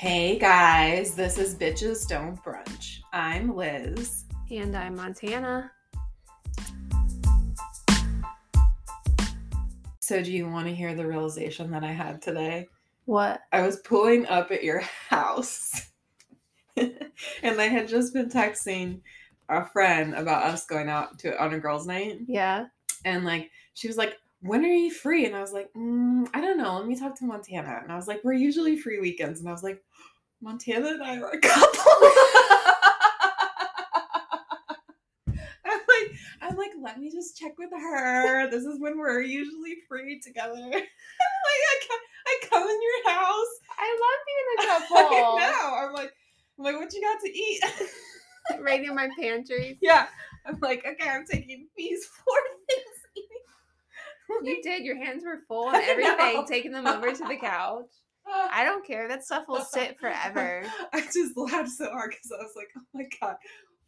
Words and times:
Hey 0.00 0.38
guys, 0.38 1.14
this 1.14 1.36
is 1.36 1.54
Bitches 1.54 2.08
Don't 2.08 2.42
Brunch. 2.42 3.00
I'm 3.12 3.54
Liz. 3.54 4.24
And 4.50 4.74
I'm 4.74 4.94
Montana. 4.94 5.70
So, 10.00 10.22
do 10.22 10.32
you 10.32 10.48
want 10.48 10.68
to 10.68 10.74
hear 10.74 10.94
the 10.94 11.06
realization 11.06 11.70
that 11.72 11.84
I 11.84 11.92
had 11.92 12.22
today? 12.22 12.68
What? 13.04 13.42
I 13.52 13.60
was 13.60 13.80
pulling 13.80 14.24
up 14.28 14.50
at 14.50 14.64
your 14.64 14.80
house 15.10 15.90
and 16.78 17.60
I 17.60 17.66
had 17.66 17.86
just 17.86 18.14
been 18.14 18.30
texting 18.30 19.02
a 19.50 19.66
friend 19.66 20.14
about 20.14 20.44
us 20.44 20.64
going 20.64 20.88
out 20.88 21.18
to 21.18 21.38
on 21.38 21.52
a 21.52 21.58
girls' 21.58 21.86
night. 21.86 22.20
Yeah. 22.26 22.68
And 23.04 23.26
like, 23.26 23.50
she 23.74 23.86
was 23.86 23.98
like, 23.98 24.16
when 24.40 24.64
are 24.64 24.68
you 24.68 24.90
free? 24.90 25.26
And 25.26 25.36
I 25.36 25.40
was 25.40 25.52
like, 25.52 25.70
mm, 25.76 26.26
I 26.34 26.40
don't 26.40 26.56
know. 26.58 26.76
Let 26.78 26.86
me 26.86 26.98
talk 26.98 27.16
to 27.18 27.24
Montana. 27.26 27.80
And 27.82 27.92
I 27.92 27.96
was 27.96 28.08
like, 28.08 28.22
we're 28.24 28.32
usually 28.32 28.76
free 28.78 28.98
weekends. 29.00 29.40
And 29.40 29.48
I 29.48 29.52
was 29.52 29.62
like, 29.62 29.82
Montana 30.40 30.88
and 30.88 31.02
I 31.02 31.18
are 31.20 31.30
a 31.30 31.38
couple. 31.40 31.68
I'm 35.64 35.80
like, 35.88 36.12
I'm 36.42 36.56
like, 36.56 36.70
let 36.82 36.98
me 36.98 37.08
just 37.10 37.38
check 37.38 37.52
with 37.58 37.70
her. 37.70 38.50
This 38.50 38.64
is 38.64 38.80
when 38.80 38.98
we're 38.98 39.20
usually 39.20 39.76
free 39.88 40.18
together. 40.20 40.54
I'm 40.56 40.70
like, 40.72 40.74
I 40.74 41.80
come, 41.88 41.98
I 42.26 42.38
come 42.48 42.62
in 42.68 42.80
your 42.82 43.10
house. 43.14 43.52
I 43.78 43.98
love 44.00 44.20
being 44.26 44.48
a 44.56 44.62
I 44.62 44.64
couple. 44.78 45.38
know. 45.38 45.86
I'm 45.86 45.92
like, 45.92 46.12
I'm 46.58 46.64
like, 46.64 46.76
what 46.76 46.92
you 46.92 47.00
got 47.02 47.20
to 47.20 47.30
eat? 47.30 47.62
right 48.62 48.82
in 48.82 48.94
my 48.94 49.08
pantry. 49.20 49.78
yeah. 49.82 50.06
I'm 50.46 50.58
like, 50.60 50.86
okay, 50.86 51.08
I'm 51.10 51.26
taking 51.26 51.68
these 51.76 52.06
four. 52.06 52.36
You 54.42 54.62
did. 54.62 54.84
Your 54.84 54.96
hands 54.96 55.24
were 55.24 55.40
full 55.48 55.68
and 55.74 55.82
everything, 55.84 56.44
taking 56.46 56.72
them 56.72 56.86
over 56.86 57.12
to 57.12 57.24
the 57.28 57.36
couch. 57.36 57.90
I 58.26 58.64
don't 58.64 58.86
care. 58.86 59.08
That 59.08 59.24
stuff 59.24 59.44
will 59.48 59.62
sit 59.64 59.98
forever. 59.98 60.62
I 60.92 61.00
just 61.00 61.36
laughed 61.36 61.70
so 61.70 61.90
hard 61.90 62.10
because 62.10 62.30
I 62.32 62.42
was 62.42 62.52
like, 62.56 62.68
oh 62.76 62.82
my 62.94 63.04
god, 63.20 63.36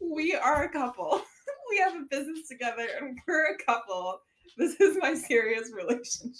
we 0.00 0.34
are 0.34 0.64
a 0.64 0.68
couple. 0.68 1.22
we 1.70 1.78
have 1.78 1.94
a 1.94 2.04
business 2.10 2.48
together 2.48 2.86
and 3.00 3.18
we're 3.28 3.54
a 3.54 3.58
couple. 3.64 4.20
This 4.58 4.80
is 4.80 4.96
my 5.00 5.14
serious 5.14 5.70
relationship. 5.72 6.32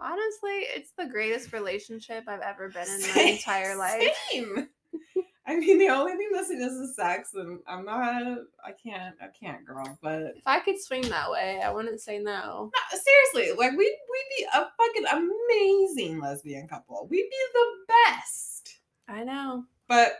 Honestly, 0.00 0.66
it's 0.74 0.92
the 0.98 1.06
greatest 1.06 1.52
relationship 1.52 2.24
I've 2.28 2.40
ever 2.40 2.68
been 2.68 2.86
in 2.86 3.00
my 3.00 3.06
Same- 3.06 3.34
entire 3.36 3.76
life. 3.76 4.08
Same. 4.30 4.68
I 5.46 5.56
mean, 5.56 5.78
the 5.78 5.88
only 5.88 6.12
thing 6.12 6.28
missing 6.30 6.60
is 6.62 6.78
the 6.78 6.92
sex, 6.94 7.30
and 7.34 7.58
I'm 7.66 7.84
not. 7.84 8.22
I 8.64 8.72
can't. 8.72 9.16
I 9.20 9.26
can't, 9.28 9.64
girl. 9.66 9.98
But 10.00 10.34
If 10.36 10.46
I 10.46 10.60
could 10.60 10.80
swing 10.80 11.02
that 11.08 11.30
way, 11.30 11.60
I 11.64 11.70
wouldn't 11.72 12.00
say 12.00 12.18
no. 12.18 12.70
no, 12.72 12.98
seriously, 13.34 13.56
like 13.58 13.72
we 13.72 13.78
we'd 13.78 14.36
be 14.38 14.46
a 14.54 14.66
fucking 14.78 15.22
amazing 15.50 16.20
lesbian 16.20 16.68
couple. 16.68 17.06
We'd 17.10 17.28
be 17.28 17.36
the 17.54 17.66
best. 17.88 18.78
I 19.08 19.24
know. 19.24 19.64
But 19.88 20.12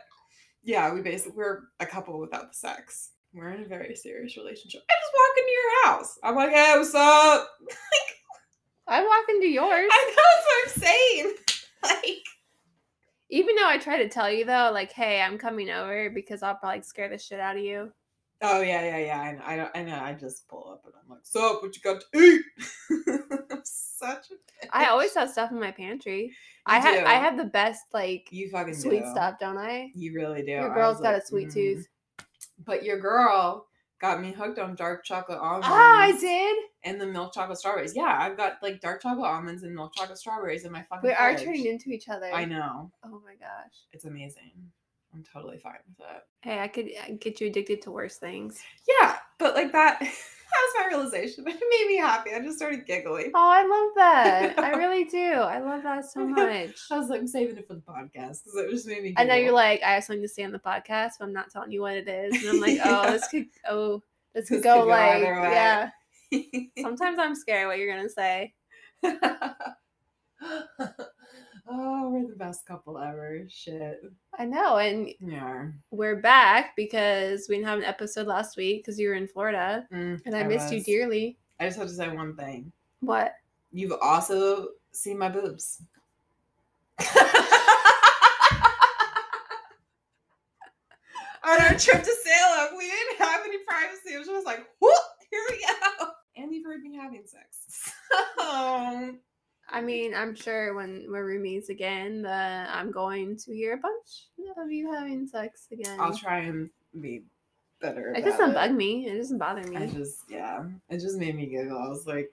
yeah, 0.61 0.93
we 0.93 1.01
basically 1.01 1.37
we're 1.37 1.61
a 1.79 1.85
couple 1.85 2.19
without 2.19 2.51
the 2.51 2.57
sex. 2.57 3.11
We're 3.33 3.49
in 3.51 3.63
a 3.63 3.67
very 3.67 3.95
serious 3.95 4.35
relationship. 4.37 4.83
I 4.89 4.93
just 5.01 5.13
walk 5.15 5.37
into 5.37 5.51
your 5.51 5.85
house. 5.85 6.19
I'm 6.23 6.35
like, 6.35 6.51
hey, 6.51 6.73
what's 6.77 6.93
up? 6.93 7.49
I 8.87 9.01
walk 9.01 9.25
into 9.29 9.47
yours. 9.47 9.89
I 9.91 10.11
know 10.11 10.15
that's 10.15 10.45
what 10.45 10.63
I'm 10.63 10.81
saying. 10.81 11.35
Like, 11.83 12.23
Even 13.33 13.55
though 13.55 13.67
I 13.67 13.79
try 13.79 13.97
to 13.97 14.07
tell 14.07 14.29
you 14.31 14.45
though, 14.45 14.69
like, 14.71 14.91
hey, 14.91 15.19
I'm 15.19 15.39
coming 15.39 15.71
over 15.71 16.11
because 16.11 16.43
I'll 16.43 16.53
probably 16.53 16.83
scare 16.83 17.09
the 17.09 17.17
shit 17.17 17.39
out 17.39 17.57
of 17.57 17.63
you. 17.63 17.91
oh 18.43 18.61
yeah, 18.61 18.85
yeah, 18.85 18.97
yeah. 18.97 19.19
I 19.19 19.31
know. 19.31 19.41
I, 19.43 19.55
don't, 19.55 19.71
I 19.75 19.83
know. 19.83 19.99
I 20.03 20.13
just 20.13 20.47
pull 20.47 20.69
up 20.71 20.83
and 20.85 20.93
I'm 21.01 21.09
like, 21.09 21.21
so 21.23 21.57
what 21.59 21.75
you 21.75 21.81
got 21.81 22.03
to 22.13 22.19
eat? 22.19 22.43
I'm 23.51 23.61
such 23.63 24.27
a. 24.29 24.67
I 24.71 24.85
bitch. 24.85 24.89
always 24.89 25.15
have 25.15 25.31
stuff 25.31 25.49
in 25.51 25.59
my 25.59 25.71
pantry. 25.71 26.31
I 26.67 26.77
You 26.77 26.83
have 26.83 27.07
I 27.07 27.13
have 27.15 27.37
the 27.37 27.45
best 27.45 27.81
like 27.91 28.27
You 28.29 28.51
fucking 28.51 28.75
sweet 28.75 29.01
do. 29.03 29.11
stuff, 29.11 29.39
don't 29.39 29.57
I? 29.57 29.89
You 29.95 30.13
really 30.13 30.43
do. 30.43 30.51
Your 30.51 30.71
girl's 30.71 31.01
got 31.01 31.13
like, 31.15 31.23
a 31.23 31.25
sweet 31.25 31.47
mhm. 31.47 31.53
tooth. 31.53 31.87
But 32.63 32.83
your 32.83 32.99
girl 32.99 33.65
got 34.03 34.19
me 34.21 34.33
hooked 34.33 34.59
on 34.59 34.75
dark 34.75 35.05
chocolate 35.05 35.39
almonds. 35.39 35.67
Ah, 35.69 36.01
I 36.01 36.11
did. 36.11 36.57
And 36.83 36.99
the 36.99 37.05
milk 37.05 37.33
chocolate 37.33 37.57
strawberries. 37.57 37.95
Yeah, 37.95 38.17
I've 38.19 38.35
got 38.35 38.57
like 38.61 38.81
dark 38.81 39.01
chocolate 39.01 39.25
almonds 39.25 39.63
and 39.63 39.73
milk 39.73 39.93
chocolate 39.95 40.17
strawberries 40.17 40.65
in 40.65 40.73
my 40.73 40.83
fucking. 40.83 41.09
We 41.09 41.13
are 41.13 41.31
fridge. 41.31 41.45
turning 41.45 41.65
into 41.67 41.89
each 41.89 42.09
other. 42.09 42.29
I 42.33 42.43
know. 42.43 42.91
Oh 43.05 43.21
my 43.25 43.35
gosh. 43.39 43.73
It's 43.93 44.03
amazing. 44.03 44.51
I'm 45.13 45.23
totally 45.31 45.57
fine 45.57 45.75
with 45.87 46.05
it. 46.05 46.23
Hey, 46.41 46.59
I 46.59 46.67
could 46.67 46.89
I 47.01 47.07
could 47.07 47.21
get 47.21 47.39
you 47.39 47.47
addicted 47.47 47.81
to 47.83 47.91
worse 47.91 48.17
things. 48.17 48.61
Yeah, 48.99 49.15
but 49.39 49.55
like 49.55 49.71
that, 49.71 50.01
that 50.53 50.61
was 50.61 50.73
my 50.79 50.87
realization. 50.87 51.45
It 51.53 51.63
made 51.69 51.87
me 51.87 51.97
happy. 51.97 52.33
I 52.33 52.39
just 52.39 52.57
started 52.57 52.85
giggling. 52.85 53.31
Oh, 53.33 53.49
I 53.49 53.63
love 53.63 53.91
that. 53.95 54.59
I 54.63 54.77
really 54.77 55.05
do. 55.05 55.33
I 55.33 55.59
love 55.59 55.83
that 55.83 56.05
so 56.05 56.25
much. 56.27 56.75
I 56.91 56.97
was 56.97 57.09
like, 57.09 57.19
I'm 57.19 57.27
saving 57.27 57.57
it 57.57 57.67
for 57.67 57.73
the 57.75 57.81
podcast 57.81 58.43
because 58.43 58.55
it 58.55 58.69
just 58.71 58.87
made 58.87 59.03
me. 59.03 59.13
I 59.17 59.23
know 59.23 59.35
you're 59.35 59.53
like, 59.53 59.81
I 59.83 59.93
have 59.93 60.03
something 60.03 60.21
to 60.21 60.27
say 60.27 60.43
on 60.43 60.51
the 60.51 60.59
podcast, 60.59 61.11
but 61.19 61.25
I'm 61.25 61.33
not 61.33 61.51
telling 61.51 61.71
you 61.71 61.81
what 61.81 61.95
it 61.95 62.07
is. 62.07 62.41
And 62.41 62.51
I'm 62.51 62.59
like, 62.59 62.79
oh, 62.83 63.11
this 63.11 63.27
could 63.27 63.47
oh 63.69 64.01
this 64.33 64.49
could 64.49 64.63
go 64.63 64.81
could 64.81 64.85
go 64.85 64.87
like 64.87 65.21
yeah. 65.21 65.89
Sometimes 66.81 67.19
I'm 67.19 67.35
scared 67.35 67.67
what 67.67 67.77
you're 67.77 67.95
gonna 67.95 68.09
say. 68.09 68.53
Oh, 71.69 72.09
we're 72.09 72.27
the 72.27 72.35
best 72.35 72.65
couple 72.65 72.97
ever. 72.97 73.41
Shit. 73.49 74.01
I 74.37 74.45
know, 74.45 74.77
and 74.77 75.09
Yeah. 75.19 75.67
we're 75.91 76.17
back 76.17 76.75
because 76.75 77.47
we 77.49 77.55
didn't 77.55 77.67
have 77.67 77.79
an 77.79 77.85
episode 77.85 78.27
last 78.27 78.57
week 78.57 78.83
because 78.83 78.99
you 78.99 79.07
were 79.09 79.15
in 79.15 79.27
Florida. 79.27 79.87
Mm, 79.93 80.21
And 80.25 80.35
I, 80.35 80.43
missed 80.43 80.73
you 80.73 80.81
dearly. 80.83 81.37
I 81.59 81.65
just 81.67 81.77
have 81.77 81.87
to 81.87 81.93
say 81.93 82.09
one 82.09 82.35
thing. 82.35 82.71
What? 82.99 83.33
You've 83.71 83.93
also 84.01 84.69
seen 84.91 85.17
my 85.17 85.29
boobs. 85.29 85.81
On 91.45 91.61
our 91.61 91.77
trip 91.77 92.01
to 92.03 92.11
Salem, 92.23 92.77
we 92.77 92.85
didn't 92.89 93.17
have 93.27 93.41
any 93.45 93.57
privacy. 93.67 94.13
It 94.13 94.17
was 94.19 94.27
just 94.27 94.45
like, 94.45 94.65
whoop, 94.79 94.93
here 95.29 95.41
we 95.49 95.57
go. 95.99 96.07
And 96.37 96.53
you've 96.53 96.65
heard 96.65 96.81
me 96.81 96.95
having 96.95 97.23
sex. 97.25 97.91
So, 98.37 99.15
I 99.69 99.81
mean, 99.81 100.13
I'm 100.13 100.35
sure 100.35 100.73
when 100.75 101.05
when 101.11 101.25
we 101.25 101.37
meet 101.37 101.69
again, 101.69 102.21
that 102.23 102.69
I'm 102.73 102.91
going 102.91 103.37
to 103.37 103.53
hear 103.53 103.73
a 103.73 103.77
bunch 103.77 104.27
of 104.57 104.71
you 104.71 104.91
having 104.93 105.27
sex 105.27 105.67
again. 105.71 105.99
I'll 105.99 106.15
try 106.15 106.39
and 106.39 106.69
be 107.01 107.23
better. 107.79 108.13
It 108.15 108.23
doesn't 108.23 108.53
bug 108.53 108.71
me. 108.71 109.07
It 109.07 109.17
doesn't 109.17 109.37
bother 109.37 109.63
me. 109.63 109.77
I 109.77 109.87
just, 109.87 110.21
yeah, 110.29 110.65
it 110.89 110.99
just 110.99 111.17
made 111.17 111.35
me 111.35 111.47
giggle. 111.47 111.77
I 111.77 111.87
was 111.87 112.05
like, 112.05 112.31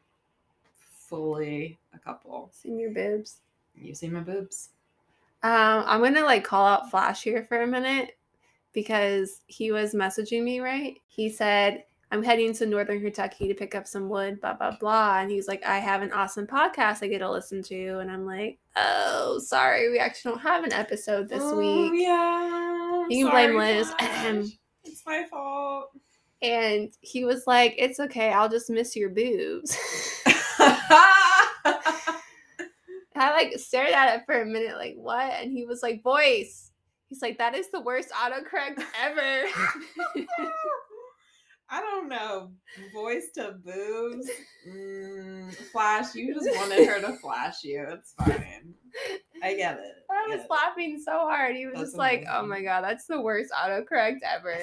fully 0.76 1.78
a 1.94 1.98
couple. 1.98 2.50
Seen 2.52 2.78
your 2.78 2.90
boobs. 2.90 3.38
You 3.74 3.94
see 3.94 4.08
my 4.08 4.20
boobs? 4.20 4.70
Um, 5.42 5.84
I'm 5.86 6.02
gonna 6.02 6.24
like 6.24 6.44
call 6.44 6.66
out 6.66 6.90
Flash 6.90 7.22
here 7.22 7.44
for 7.48 7.62
a 7.62 7.66
minute 7.66 8.16
because 8.72 9.40
he 9.46 9.72
was 9.72 9.94
messaging 9.94 10.42
me, 10.42 10.60
right? 10.60 10.98
He 11.06 11.30
said, 11.30 11.84
I'm 12.12 12.22
heading 12.22 12.53
to 12.54 12.66
Northern 12.66 13.00
Kentucky 13.00 13.47
to 13.48 13.54
pick 13.54 13.75
up 13.75 13.87
some 13.87 14.09
wood, 14.09 14.41
blah 14.41 14.54
blah 14.54 14.76
blah. 14.78 15.21
And 15.21 15.31
he's 15.31 15.47
like, 15.47 15.65
I 15.65 15.78
have 15.78 16.03
an 16.03 16.12
awesome 16.12 16.47
podcast 16.47 17.03
I 17.03 17.06
get 17.06 17.19
to 17.21 17.31
listen 17.31 17.62
to. 17.65 17.98
And 17.98 18.10
I'm 18.10 18.26
like, 18.26 18.59
Oh, 18.76 19.38
sorry, 19.44 19.91
we 19.91 19.98
actually 19.98 20.32
don't 20.32 20.41
have 20.41 20.65
an 20.65 20.72
episode 20.72 21.28
this 21.28 21.43
Oh, 21.43 21.56
week. 21.59 21.93
Yeah. 22.03 23.06
You 23.09 23.26
can 23.26 23.31
blame 23.32 23.56
Liz. 23.56 23.93
It's 24.82 25.03
my 25.06 25.25
fault. 25.31 25.91
And 26.43 26.91
he 27.03 27.25
was 27.25 27.47
like, 27.47 27.75
It's 27.78 28.00
okay, 28.00 28.32
I'll 28.32 28.49
just 28.49 28.70
miss 28.70 28.97
your 28.97 29.10
boobs. 29.10 29.76
I 33.20 33.32
like 33.32 33.59
stared 33.59 33.91
at 33.91 34.16
it 34.16 34.25
for 34.25 34.41
a 34.41 34.47
minute, 34.47 34.76
like, 34.76 34.94
what? 34.97 35.31
And 35.34 35.53
he 35.53 35.66
was 35.66 35.82
like, 35.82 36.03
voice. 36.03 36.70
He's 37.09 37.20
like, 37.20 37.38
that 37.38 37.54
is 37.54 37.70
the 37.70 37.81
worst 37.81 38.09
autocorrect 38.10 38.82
ever. 39.03 39.44
I 41.70 41.81
don't 41.81 42.08
know. 42.08 42.50
Voice 42.93 43.31
to 43.34 43.52
boobs. 43.64 44.28
Mm, 44.69 45.55
flash. 45.55 46.14
You 46.14 46.34
just 46.34 46.50
wanted 46.56 46.87
her 46.87 47.00
to 47.00 47.12
flash 47.22 47.62
you. 47.62 47.87
It's 47.90 48.12
fine. 48.14 48.75
I 49.43 49.55
get 49.55 49.78
it. 49.78 50.05
I 50.11 50.26
was 50.28 50.40
it. 50.40 50.50
laughing 50.50 51.00
so 51.02 51.12
hard. 51.12 51.55
He 51.55 51.67
was 51.67 51.76
That's 51.76 51.87
just 51.90 51.99
like, 51.99 52.26
oh 52.31 52.44
my 52.44 52.62
God, 52.62 52.82
that's 52.82 53.06
the 53.06 53.20
worst 53.20 53.52
autocorrect 53.52 54.19
ever. 54.25 54.56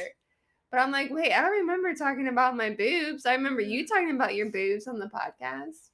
But 0.70 0.82
I'm 0.82 0.92
like, 0.92 1.10
wait, 1.12 1.32
I 1.32 1.42
don't 1.42 1.60
remember 1.60 1.94
talking 1.94 2.28
about 2.28 2.58
my 2.58 2.72
boobs. 2.72 3.26
I 3.26 3.34
remember 3.36 3.62
you 3.62 3.88
talking 3.88 4.12
about 4.12 4.36
your 4.36 4.52
boobs 4.52 4.88
on 4.88 5.00
the 5.00 5.08
podcast. 5.08 5.90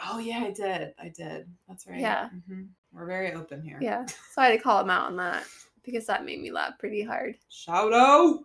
Oh 0.00 0.18
yeah, 0.18 0.38
I 0.38 0.50
did. 0.50 0.94
I 0.98 1.12
did. 1.14 1.46
That's 1.68 1.86
right. 1.86 2.00
Yeah. 2.00 2.30
Mhm. 2.50 2.68
We're 2.92 3.06
very 3.06 3.32
open 3.34 3.62
here. 3.62 3.78
Yeah. 3.82 4.06
So 4.06 4.40
I 4.40 4.46
had 4.46 4.52
to 4.56 4.62
call 4.62 4.80
him 4.80 4.90
out 4.90 5.06
on 5.06 5.16
that 5.16 5.44
because 5.84 6.06
that 6.06 6.24
made 6.24 6.40
me 6.40 6.50
laugh 6.50 6.78
pretty 6.78 7.02
hard. 7.02 7.36
Shout 7.50 7.92
out. 7.92 8.40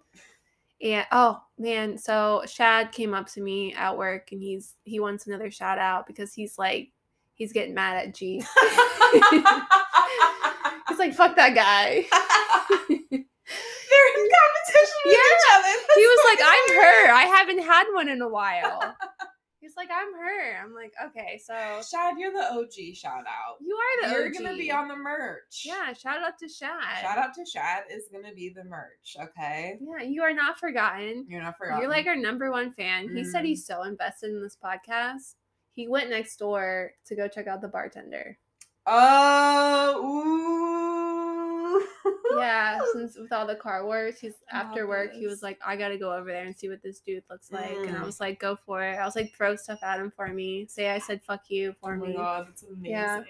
And 0.81 1.05
oh 1.11 1.41
man, 1.57 1.97
so 1.97 2.43
Shad 2.47 2.91
came 2.91 3.13
up 3.13 3.27
to 3.31 3.41
me 3.41 3.73
at 3.73 3.97
work 3.97 4.31
and 4.31 4.41
he's 4.41 4.75
he 4.83 4.99
wants 4.99 5.27
another 5.27 5.51
shout 5.51 5.77
out 5.77 6.07
because 6.07 6.33
he's 6.33 6.57
like 6.57 6.91
he's 7.33 7.51
getting 7.53 7.73
mad 7.73 7.97
at 8.07 8.13
G. 8.15 8.43
He's 10.87 10.97
like, 10.97 11.13
fuck 11.13 11.35
that 11.35 11.53
guy. 11.55 12.05
They're 12.89 14.07
in 14.17 14.29
competition 14.29 14.99
with 15.05 15.15
Yeah. 15.15 15.19
each 15.19 15.47
other. 15.53 15.73
he 15.95 16.01
was 16.01 16.19
like, 16.25 16.39
I'm 16.43 16.75
her. 16.75 17.11
I 17.13 17.23
haven't 17.35 17.59
had 17.63 17.85
one 17.93 18.09
in 18.09 18.21
a 18.21 18.27
while. 18.29 18.95
Like 19.79 19.89
I'm 19.95 20.13
her. 20.13 20.61
I'm 20.61 20.73
like, 20.75 20.91
okay, 21.05 21.39
so 21.41 21.53
Shad, 21.89 22.17
you're 22.19 22.33
the 22.33 22.51
OG 22.53 22.93
shout 22.95 23.23
out. 23.25 23.57
you 23.61 23.77
are 23.77 24.09
the 24.09 24.13
You're 24.13 24.27
OG. 24.27 24.33
gonna 24.33 24.57
be 24.57 24.69
on 24.71 24.89
the 24.89 24.95
merch. 24.97 25.63
Yeah, 25.63 25.93
shout 25.93 26.21
out 26.21 26.37
to 26.39 26.49
Shad. 26.49 26.99
Shout 27.01 27.17
out 27.17 27.33
to 27.35 27.45
Shad 27.45 27.83
is 27.89 28.09
gonna 28.11 28.33
be 28.33 28.49
the 28.49 28.65
merch. 28.65 29.15
Okay. 29.17 29.77
Yeah, 29.79 30.03
you 30.05 30.21
are 30.23 30.33
not 30.33 30.59
forgotten. 30.59 31.25
You're 31.29 31.41
not 31.41 31.57
forgotten. 31.57 31.81
You're 31.81 31.89
like 31.89 32.07
our 32.07 32.17
number 32.17 32.51
one 32.51 32.73
fan. 32.73 33.07
He 33.15 33.23
said 33.23 33.43
Mm. 33.43 33.47
he's 33.47 33.65
so 33.65 33.83
invested 33.83 34.31
in 34.31 34.41
this 34.41 34.57
podcast. 34.61 35.35
He 35.75 35.87
went 35.87 36.09
next 36.09 36.35
door 36.37 36.91
to 37.05 37.15
go 37.15 37.29
check 37.29 37.47
out 37.47 37.61
the 37.61 37.69
bartender. 37.69 38.37
Oh, 38.85 39.95
ooh. 41.73 41.85
Yeah, 42.39 42.79
since 42.93 43.17
with 43.17 43.31
all 43.31 43.45
the 43.47 43.55
car 43.55 43.85
wars, 43.85 44.19
he's 44.19 44.33
I 44.51 44.57
after 44.59 44.87
work. 44.87 45.13
He 45.13 45.25
was 45.27 45.41
like, 45.43 45.59
I 45.65 45.75
gotta 45.75 45.97
go 45.97 46.13
over 46.13 46.27
there 46.31 46.45
and 46.45 46.55
see 46.55 46.69
what 46.69 46.81
this 46.83 46.99
dude 46.99 47.23
looks 47.29 47.51
like. 47.51 47.71
And 47.87 47.95
I 47.95 47.99
Mm. 48.01 48.05
was 48.05 48.19
like, 48.19 48.39
go 48.39 48.55
for 48.65 48.83
it. 48.83 48.95
I 48.97 49.05
was 49.05 49.15
like, 49.15 49.33
throw 49.35 49.55
stuff 49.55 49.79
at 49.83 49.99
him 49.99 50.11
for 50.15 50.27
me. 50.27 50.65
Say 50.67 50.89
I 50.89 50.99
said 50.99 51.21
fuck 51.23 51.41
you 51.49 51.75
Oh 51.83 51.87
for 51.87 51.97
my 51.97 52.07
me. 52.07 52.13
god, 52.13 52.47
that's 52.47 52.63
amazing. 52.63 52.91
Yeah. 52.91 53.23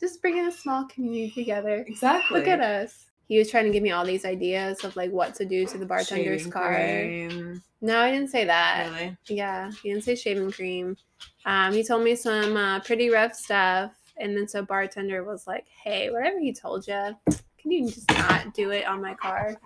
Just 0.00 0.20
bringing 0.20 0.46
a 0.46 0.52
small 0.52 0.86
community 0.86 1.30
together. 1.30 1.84
Exactly. 1.86 2.38
Look 2.38 2.48
at 2.48 2.60
us. 2.60 3.06
He 3.28 3.38
was 3.38 3.50
trying 3.50 3.64
to 3.64 3.70
give 3.72 3.82
me 3.82 3.90
all 3.90 4.04
these 4.04 4.24
ideas 4.24 4.84
of 4.84 4.94
like 4.94 5.10
what 5.10 5.34
to 5.36 5.44
do 5.44 5.66
to 5.66 5.78
the 5.78 5.86
bartender's 5.86 6.42
Shaving 6.42 6.52
car. 6.52 6.72
cream. 6.74 7.62
No, 7.80 7.98
I 8.00 8.10
didn't 8.12 8.28
say 8.30 8.44
that. 8.44 8.88
Really? 8.92 9.16
Yeah, 9.26 9.70
he 9.82 9.90
didn't 9.90 10.04
say 10.04 10.14
shaving 10.14 10.52
cream. 10.52 10.96
Um, 11.44 11.72
he 11.72 11.82
told 11.82 12.04
me 12.04 12.14
some 12.14 12.56
uh, 12.56 12.80
pretty 12.80 13.10
rough 13.10 13.34
stuff, 13.34 13.92
and 14.16 14.36
then 14.36 14.46
so 14.48 14.62
bartender 14.62 15.24
was 15.24 15.46
like, 15.46 15.66
"Hey, 15.84 16.10
whatever 16.10 16.38
he 16.38 16.52
told 16.52 16.86
you, 16.86 17.16
can 17.70 17.86
you 17.86 17.90
just 17.90 18.08
not 18.10 18.54
do 18.54 18.70
it 18.70 18.86
on 18.86 19.02
my 19.02 19.14
car?" 19.14 19.56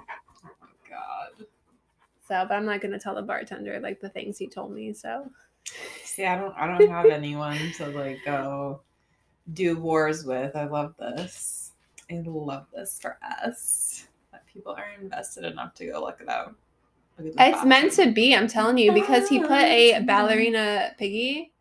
God. 0.89 1.47
So, 2.27 2.45
but 2.49 2.53
I'm 2.53 2.67
not 2.67 2.81
gonna 2.81 2.99
tell 2.99 3.15
the 3.15 3.23
bartender 3.23 3.79
like 3.81 4.01
the 4.01 4.09
things 4.09 4.39
he 4.39 4.49
told 4.49 4.73
me. 4.73 4.93
So, 4.93 5.31
See, 6.05 6.25
I 6.25 6.37
don't 6.37 6.55
I 6.57 6.67
don't 6.67 6.89
have 6.89 7.07
anyone 7.07 7.59
to 7.77 7.87
like 7.87 8.19
go 8.25 8.81
do 9.53 9.79
wars 9.79 10.25
with. 10.25 10.57
I 10.57 10.65
love 10.65 10.95
this. 10.99 11.73
I 12.11 12.23
love 12.25 12.67
this 12.75 12.99
for 13.01 13.19
us. 13.45 14.09
That 14.33 14.47
people 14.47 14.73
are 14.73 14.89
invested 15.01 15.45
enough 15.45 15.75
to 15.75 15.87
go 15.87 16.01
look 16.01 16.21
it 16.21 16.29
up. 16.29 16.55
Look 17.19 17.35
it's 17.39 17.65
meant 17.65 17.93
to 17.93 18.13
be. 18.13 18.35
I'm 18.35 18.49
telling 18.49 18.79
you 18.79 18.93
because 18.93 19.29
he 19.29 19.41
put 19.41 19.51
a 19.53 19.95
ah. 19.95 20.01
ballerina 20.01 20.93
piggy. 20.99 21.53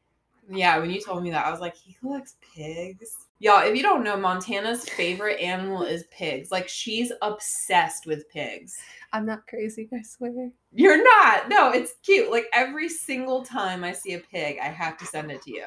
Yeah, 0.50 0.80
when 0.80 0.90
you 0.90 1.02
told 1.02 1.24
me 1.24 1.30
that, 1.32 1.46
I 1.46 1.52
was 1.52 1.60
like, 1.60 1.76
he 1.76 1.94
collects 1.94 2.36
pigs. 2.56 3.28
Y'all, 3.42 3.66
if 3.66 3.74
you 3.74 3.82
don't 3.82 4.04
know, 4.04 4.18
Montana's 4.18 4.88
favorite 4.90 5.40
animal 5.40 5.84
is 5.84 6.04
pigs. 6.12 6.52
Like 6.52 6.68
she's 6.68 7.12
obsessed 7.22 8.06
with 8.06 8.30
pigs. 8.30 8.78
I'm 9.14 9.26
not 9.26 9.48
crazy, 9.48 9.88
I 9.94 10.02
swear. 10.02 10.52
You're 10.74 11.02
not. 11.02 11.48
No, 11.48 11.72
it's 11.72 11.94
cute. 12.04 12.30
Like 12.30 12.48
every 12.54 12.90
single 12.90 13.44
time 13.46 13.86
I 13.86 13.94
see 13.94 14.14
a 14.14 14.20
pig, 14.20 14.58
I 14.62 14.68
have 14.68 14.98
to 14.98 15.06
send 15.06 15.32
it 15.32 15.42
to 15.44 15.52
you. 15.52 15.66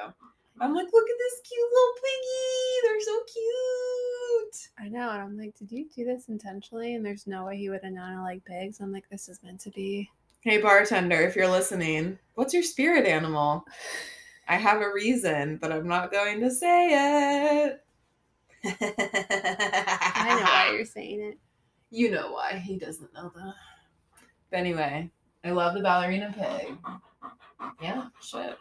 I'm 0.60 0.74
like, 0.74 0.86
look 0.92 1.08
at 1.08 1.16
this 1.18 1.40
cute 1.48 1.68
little 1.72 1.94
piggy. 1.96 2.82
They're 2.84 3.00
so 3.00 3.20
cute. 3.32 4.68
I 4.78 4.88
know, 4.88 5.10
and 5.10 5.22
I'm 5.22 5.38
like, 5.38 5.56
did 5.56 5.72
you 5.72 5.88
do 5.96 6.04
this 6.04 6.28
intentionally? 6.28 6.94
And 6.94 7.04
there's 7.04 7.26
no 7.26 7.46
way 7.46 7.56
he 7.56 7.70
would 7.70 7.82
have 7.82 7.92
known 7.92 8.18
I 8.18 8.22
like 8.22 8.44
pigs. 8.44 8.80
I'm 8.80 8.92
like, 8.92 9.08
this 9.10 9.28
is 9.28 9.42
meant 9.42 9.60
to 9.60 9.70
be. 9.70 10.10
Hey, 10.42 10.60
bartender, 10.60 11.22
if 11.22 11.34
you're 11.34 11.48
listening, 11.48 12.18
what's 12.34 12.52
your 12.52 12.62
spirit 12.62 13.06
animal? 13.06 13.64
I 14.48 14.56
have 14.56 14.82
a 14.82 14.92
reason, 14.92 15.58
but 15.60 15.72
I'm 15.72 15.88
not 15.88 16.12
going 16.12 16.40
to 16.40 16.50
say 16.50 17.66
it. 17.66 17.84
I 18.64 20.28
know 20.28 20.44
why 20.44 20.72
you're 20.74 20.84
saying 20.84 21.20
it. 21.20 21.38
You 21.94 22.10
know 22.10 22.32
why. 22.32 22.54
He 22.54 22.78
doesn't 22.78 23.12
know 23.12 23.30
that. 23.36 23.54
But 24.50 24.60
anyway, 24.60 25.10
I 25.44 25.50
love 25.50 25.74
the 25.74 25.80
ballerina 25.80 26.34
pig. 26.34 26.78
Yeah, 27.82 28.06
shit. 28.22 28.56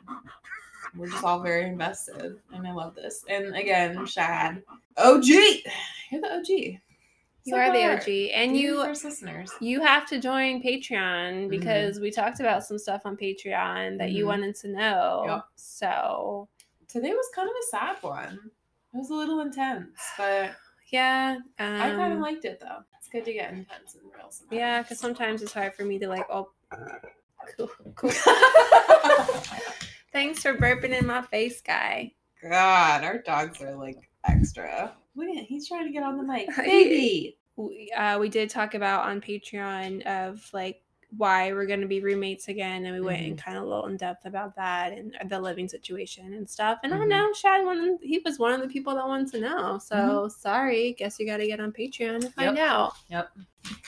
We're 0.97 1.07
just 1.07 1.23
all 1.23 1.39
very 1.39 1.63
invested, 1.63 2.35
and 2.53 2.67
I 2.67 2.73
love 2.73 2.93
this. 2.93 3.23
And 3.29 3.55
again, 3.55 4.05
Shad, 4.05 4.61
OG. 4.97 5.25
You're 5.25 6.21
the 6.21 6.33
OG. 6.39 6.81
You 7.43 7.55
are 7.55 7.71
the 7.71 7.83
OG, 7.91 8.31
and 8.33 8.55
you 8.55 8.77
listeners. 8.83 9.51
you 9.59 9.81
have 9.81 10.05
to 10.09 10.19
join 10.19 10.61
Patreon 10.61 11.49
because 11.49 11.99
we 11.99 12.11
talked 12.11 12.39
about 12.39 12.63
some 12.63 12.77
stuff 12.77 13.01
on 13.05 13.17
Patreon 13.17 13.97
that 13.97 14.11
you 14.11 14.25
Mhm. 14.25 14.27
wanted 14.27 14.55
to 14.57 14.67
know. 14.67 15.23
Yep. 15.27 15.45
So 15.55 16.47
Today 16.87 17.13
was 17.13 17.25
kind 17.33 17.47
of 17.49 17.55
a 17.55 17.67
sad 17.69 18.03
one. 18.03 18.51
It 18.93 18.97
was 18.97 19.09
a 19.09 19.13
little 19.15 19.39
intense, 19.39 19.97
but 20.17 20.51
yeah, 20.91 21.37
um, 21.57 21.81
I 21.81 21.89
kind 21.91 22.13
of 22.13 22.19
liked 22.19 22.43
it 22.45 22.59
though. 22.59 22.83
It's 22.97 23.07
good 23.07 23.23
to 23.25 23.33
get 23.33 23.51
intense 23.53 23.95
and 23.95 24.03
real. 24.13 24.29
Sometimes. 24.29 24.57
yeah, 24.59 24.81
because 24.81 24.99
sometimes 24.99 25.41
it's 25.41 25.53
hard 25.53 25.73
for 25.73 25.85
me 25.85 25.97
to 25.99 26.07
like. 26.09 26.25
Oh, 26.29 26.49
cool, 27.57 27.71
cool. 27.95 28.11
Thanks 30.11 30.41
for 30.41 30.53
burping 30.55 30.91
in 30.97 31.07
my 31.07 31.21
face, 31.21 31.61
guy. 31.61 32.11
God, 32.43 33.03
our 33.05 33.19
dogs 33.19 33.61
are 33.61 33.73
like 33.75 34.09
extra. 34.27 34.93
Look 35.15 35.29
at 35.29 35.43
he's 35.43 35.67
trying 35.67 35.85
to 35.85 35.91
get 35.91 36.03
on 36.03 36.17
the 36.17 36.23
mic, 36.23 36.47
baby. 36.57 37.37
Uh, 37.97 38.17
we 38.19 38.29
did 38.29 38.49
talk 38.49 38.73
about 38.73 39.07
on 39.07 39.21
Patreon 39.21 40.05
of 40.05 40.49
like 40.53 40.81
why 41.17 41.51
we're 41.51 41.65
going 41.65 41.81
to 41.81 41.87
be 41.87 41.99
roommates 42.01 42.47
again, 42.47 42.85
and 42.85 42.95
we 42.95 43.01
went 43.01 43.21
in 43.21 43.35
kind 43.35 43.57
of 43.57 43.63
a 43.63 43.67
little 43.67 43.87
in 43.87 43.97
depth 43.97 44.25
about 44.25 44.55
that 44.55 44.93
and 44.93 45.13
the 45.29 45.39
living 45.39 45.67
situation 45.67 46.33
and 46.33 46.49
stuff. 46.49 46.79
And 46.83 46.93
I 46.93 46.97
Mhm. 46.97 47.09
know 47.09 47.33
Shad, 47.33 47.65
one 47.65 47.99
he 48.01 48.19
was 48.19 48.39
one 48.39 48.53
of 48.53 48.61
the 48.61 48.67
people 48.67 48.95
that 48.95 49.05
wanted 49.07 49.27
to 49.33 49.39
know. 49.41 49.77
So 49.77 49.95
Mm-hmm. 49.95 50.29
sorry, 50.29 50.93
guess 50.93 51.19
you 51.19 51.25
got 51.25 51.37
to 51.37 51.47
get 51.47 51.59
on 51.59 51.71
Patreon 51.73 52.21
to 52.21 52.29
find 52.31 52.57
out. 52.57 52.93
Yep. 53.09 53.29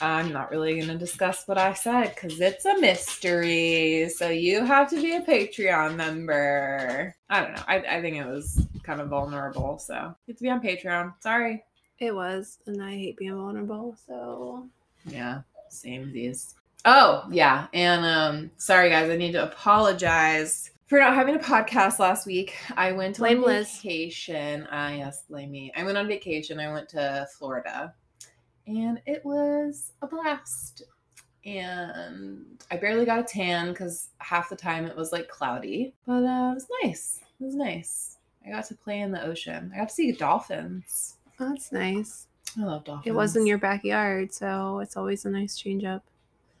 I'm 0.00 0.32
not 0.32 0.50
really 0.50 0.74
going 0.76 0.88
to 0.88 0.96
discuss 0.98 1.48
what 1.48 1.58
I 1.58 1.72
said 1.72 2.14
because 2.14 2.38
it's 2.40 2.64
a 2.64 2.78
mystery. 2.78 4.08
So 4.08 4.28
you 4.28 4.64
have 4.64 4.88
to 4.90 5.00
be 5.00 5.12
a 5.16 5.20
Patreon 5.22 5.96
member. 5.96 7.14
I 7.30 7.40
don't 7.40 7.52
know. 7.54 7.62
I, 7.66 7.76
I 7.96 8.00
think 8.02 8.16
it 8.16 8.26
was 8.26 8.66
kind 8.82 9.00
of 9.00 9.08
vulnerable. 9.08 9.78
So 9.78 10.14
you 10.26 10.32
have 10.32 10.36
to 10.36 10.42
be 10.42 10.50
on 10.50 10.60
Patreon. 10.60 11.14
Sorry. 11.20 11.64
It 11.98 12.14
was, 12.14 12.58
and 12.66 12.82
I 12.82 12.90
hate 12.96 13.16
being 13.16 13.34
vulnerable. 13.36 13.96
So 14.06 14.68
Yeah, 15.06 15.42
same 15.70 16.12
these. 16.12 16.54
Oh, 16.84 17.24
yeah. 17.30 17.66
And 17.72 18.04
um 18.04 18.50
sorry 18.56 18.90
guys, 18.90 19.10
I 19.10 19.16
need 19.16 19.32
to 19.32 19.44
apologize 19.44 20.70
for 20.86 20.98
not 20.98 21.14
having 21.14 21.34
a 21.34 21.38
podcast 21.38 21.98
last 21.98 22.26
week. 22.26 22.54
I 22.76 22.92
went 22.92 23.18
Blame 23.18 23.38
on 23.38 23.44
Liz. 23.44 23.74
vacation. 23.76 24.68
Ah, 24.70 24.90
yes, 24.90 25.22
blame 25.28 25.50
me. 25.50 25.72
I 25.76 25.82
went 25.84 25.96
on 25.96 26.06
vacation. 26.06 26.60
I 26.60 26.72
went 26.72 26.88
to 26.90 27.26
Florida. 27.38 27.94
And 28.66 29.00
it 29.06 29.24
was 29.24 29.92
a 30.02 30.06
blast. 30.06 30.82
And 31.44 32.62
I 32.70 32.76
barely 32.76 33.04
got 33.04 33.18
a 33.18 33.22
tan 33.22 33.70
because 33.70 34.08
half 34.18 34.48
the 34.48 34.56
time 34.56 34.86
it 34.86 34.96
was 34.96 35.12
like 35.12 35.28
cloudy. 35.28 35.94
But 36.06 36.24
uh, 36.24 36.50
it 36.52 36.54
was 36.54 36.66
nice. 36.82 37.20
It 37.40 37.44
was 37.44 37.54
nice. 37.54 38.18
I 38.46 38.50
got 38.50 38.64
to 38.66 38.74
play 38.74 39.00
in 39.00 39.10
the 39.10 39.22
ocean. 39.24 39.70
I 39.74 39.78
got 39.80 39.88
to 39.88 39.94
see 39.94 40.12
dolphins. 40.12 41.16
oh, 41.40 41.48
that's 41.50 41.72
nice. 41.72 42.26
I 42.58 42.64
love 42.64 42.84
dolphins. 42.84 43.06
It 43.06 43.14
was 43.14 43.36
in 43.36 43.46
your 43.46 43.58
backyard, 43.58 44.32
so 44.32 44.78
it's 44.80 44.96
always 44.96 45.24
a 45.24 45.30
nice 45.30 45.56
change 45.58 45.84
up. 45.84 46.04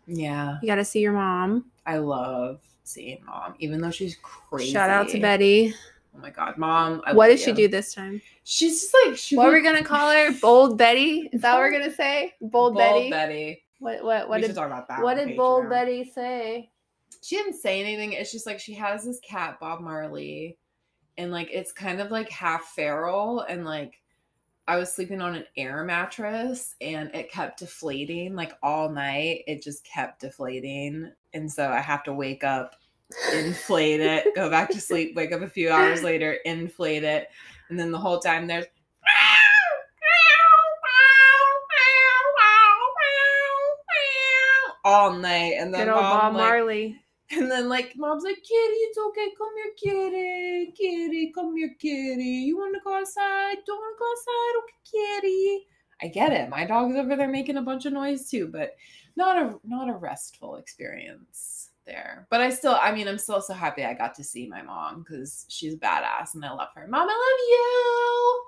Yeah. 0.06 0.58
You 0.62 0.66
got 0.66 0.76
to 0.76 0.84
see 0.84 1.00
your 1.00 1.12
mom. 1.12 1.66
I 1.86 1.98
love 1.98 2.60
seeing 2.84 3.24
mom, 3.24 3.54
even 3.58 3.80
though 3.80 3.90
she's 3.90 4.16
crazy. 4.22 4.72
Shout 4.72 4.90
out 4.90 5.08
to 5.10 5.20
Betty. 5.20 5.74
Oh 6.16 6.20
my 6.20 6.30
god, 6.30 6.56
mom! 6.56 7.02
I 7.04 7.12
what 7.12 7.26
did 7.26 7.40
she 7.40 7.52
do 7.52 7.66
this 7.66 7.92
time? 7.92 8.22
She's 8.44 8.82
just 8.82 8.94
like 9.04 9.16
she. 9.16 9.36
What 9.36 9.48
are 9.48 9.52
we 9.52 9.62
gonna 9.62 9.82
call 9.82 10.12
her? 10.12 10.30
Bold 10.40 10.78
Betty? 10.78 11.28
Is 11.32 11.42
that 11.42 11.54
what 11.54 11.60
we're 11.60 11.72
gonna 11.72 11.92
say? 11.92 12.34
Bold, 12.40 12.74
Bold 12.74 12.76
Betty. 12.76 13.10
Betty. 13.10 13.62
What 13.80 14.04
what 14.04 14.28
what 14.28 14.38
we 14.38 14.42
should 14.42 14.48
did 14.48 14.56
talk 14.56 14.66
about 14.66 14.86
that. 14.88 15.02
what 15.02 15.16
did 15.16 15.36
Bold. 15.36 15.68
Betty 15.68 16.04
say? 16.04 16.70
She 17.20 17.36
didn't 17.36 17.54
say 17.54 17.80
anything. 17.80 18.12
It's 18.12 18.30
just 18.30 18.46
like 18.46 18.60
she 18.60 18.74
has 18.74 19.04
this 19.04 19.18
cat, 19.20 19.58
Bob 19.58 19.80
Marley, 19.80 20.56
and 21.18 21.32
like 21.32 21.48
it's 21.50 21.72
kind 21.72 22.00
of 22.00 22.12
like 22.12 22.30
half 22.30 22.62
feral, 22.66 23.40
and 23.40 23.64
like 23.64 24.00
I 24.66 24.76
was 24.76 24.92
sleeping 24.92 25.20
on 25.20 25.34
an 25.34 25.44
air 25.56 25.84
mattress, 25.84 26.74
and 26.80 27.14
it 27.14 27.30
kept 27.30 27.58
deflating 27.58 28.34
like 28.34 28.52
all 28.62 28.88
night. 28.88 29.44
It 29.46 29.62
just 29.62 29.84
kept 29.84 30.20
deflating, 30.20 31.12
and 31.32 31.50
so 31.52 31.68
I 31.68 31.80
have 31.80 32.02
to 32.04 32.12
wake 32.12 32.44
up 32.44 32.76
inflate 33.32 34.00
it, 34.00 34.34
go 34.34 34.50
back 34.50 34.70
to 34.70 34.80
sleep, 34.80 35.14
wake 35.14 35.32
up 35.32 35.42
a 35.42 35.48
few 35.48 35.70
hours 35.70 36.02
later, 36.02 36.32
inflate 36.44 37.04
it, 37.04 37.28
and 37.68 37.78
then 37.78 37.92
the 37.92 37.98
whole 37.98 38.18
time 38.18 38.46
there's 38.46 38.66
all 44.84 45.12
night, 45.12 45.54
and 45.58 45.72
then 45.72 45.86
Good 45.86 45.94
old 45.94 46.02
Bob 46.02 46.34
like, 46.34 46.42
Marley. 46.42 47.03
And 47.30 47.50
then 47.50 47.68
like 47.68 47.94
mom's 47.96 48.24
like, 48.24 48.36
Kitty, 48.36 48.76
it's 48.86 48.98
okay, 48.98 49.28
come 49.36 49.48
here, 49.56 49.72
Kitty, 49.76 50.72
Kitty, 50.72 51.32
come 51.34 51.56
here, 51.56 51.74
Kitty. 51.78 52.22
You 52.22 52.56
want 52.58 52.74
to 52.74 52.80
go 52.84 52.94
outside? 52.94 53.56
Don't 53.66 53.78
want 53.78 53.96
to 53.96 54.00
go 54.00 54.10
outside? 54.10 54.58
Okay, 54.62 55.20
Kitty. 55.20 55.66
I 56.02 56.08
get 56.08 56.32
it. 56.32 56.48
My 56.50 56.64
dog's 56.66 56.96
over 56.96 57.16
there 57.16 57.28
making 57.28 57.56
a 57.56 57.62
bunch 57.62 57.86
of 57.86 57.92
noise 57.92 58.28
too, 58.28 58.48
but 58.48 58.76
not 59.16 59.36
a 59.36 59.58
not 59.64 59.88
a 59.88 59.94
restful 59.94 60.56
experience 60.56 61.70
there. 61.86 62.26
But 62.30 62.40
I 62.40 62.50
still, 62.50 62.76
I 62.80 62.92
mean, 62.92 63.06
I'm 63.08 63.18
still 63.18 63.40
so 63.40 63.54
happy 63.54 63.84
I 63.84 63.94
got 63.94 64.14
to 64.16 64.24
see 64.24 64.46
my 64.48 64.60
mom 64.62 65.02
because 65.02 65.46
she's 65.48 65.76
badass 65.76 66.34
and 66.34 66.44
I 66.44 66.52
love 66.52 66.68
her. 66.74 66.86
Mom, 66.88 67.08
I 67.08 67.12
love 67.12 67.40
you. 67.48 68.42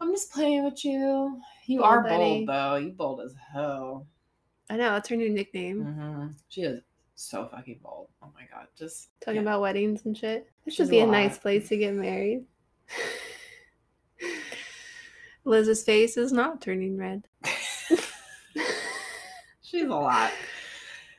I'm 0.00 0.12
just 0.14 0.32
playing 0.32 0.64
with 0.64 0.84
you. 0.84 1.40
You 1.66 1.80
Bold 1.80 1.90
are 1.90 2.02
Betty. 2.04 2.46
bold 2.46 2.48
though. 2.48 2.76
You 2.76 2.90
bold 2.92 3.20
as 3.22 3.34
hell. 3.52 4.06
I 4.70 4.76
know 4.76 4.92
that's 4.92 5.08
her 5.08 5.16
new 5.16 5.28
nickname. 5.30 5.84
hmm 5.84 6.26
She 6.48 6.62
is 6.62 6.80
So 7.20 7.46
fucking 7.52 7.80
bold. 7.82 8.08
Oh 8.22 8.28
my 8.34 8.46
god. 8.50 8.66
Just 8.78 9.10
Talking 9.20 9.36
yeah. 9.36 9.42
about 9.42 9.60
weddings 9.60 10.06
and 10.06 10.16
shit. 10.16 10.48
This 10.64 10.74
should 10.74 10.88
be 10.88 11.00
a 11.00 11.04
a 11.04 11.06
nice 11.06 11.36
place 11.36 11.68
to 11.68 11.76
get 11.76 11.92
married. 11.92 12.46
Liz's 15.44 15.84
face 15.84 16.16
is 16.16 16.32
not 16.32 16.62
turning 16.62 16.96
red. 16.96 17.28
She's 19.62 19.84
a 19.84 19.88
lot. 19.88 20.32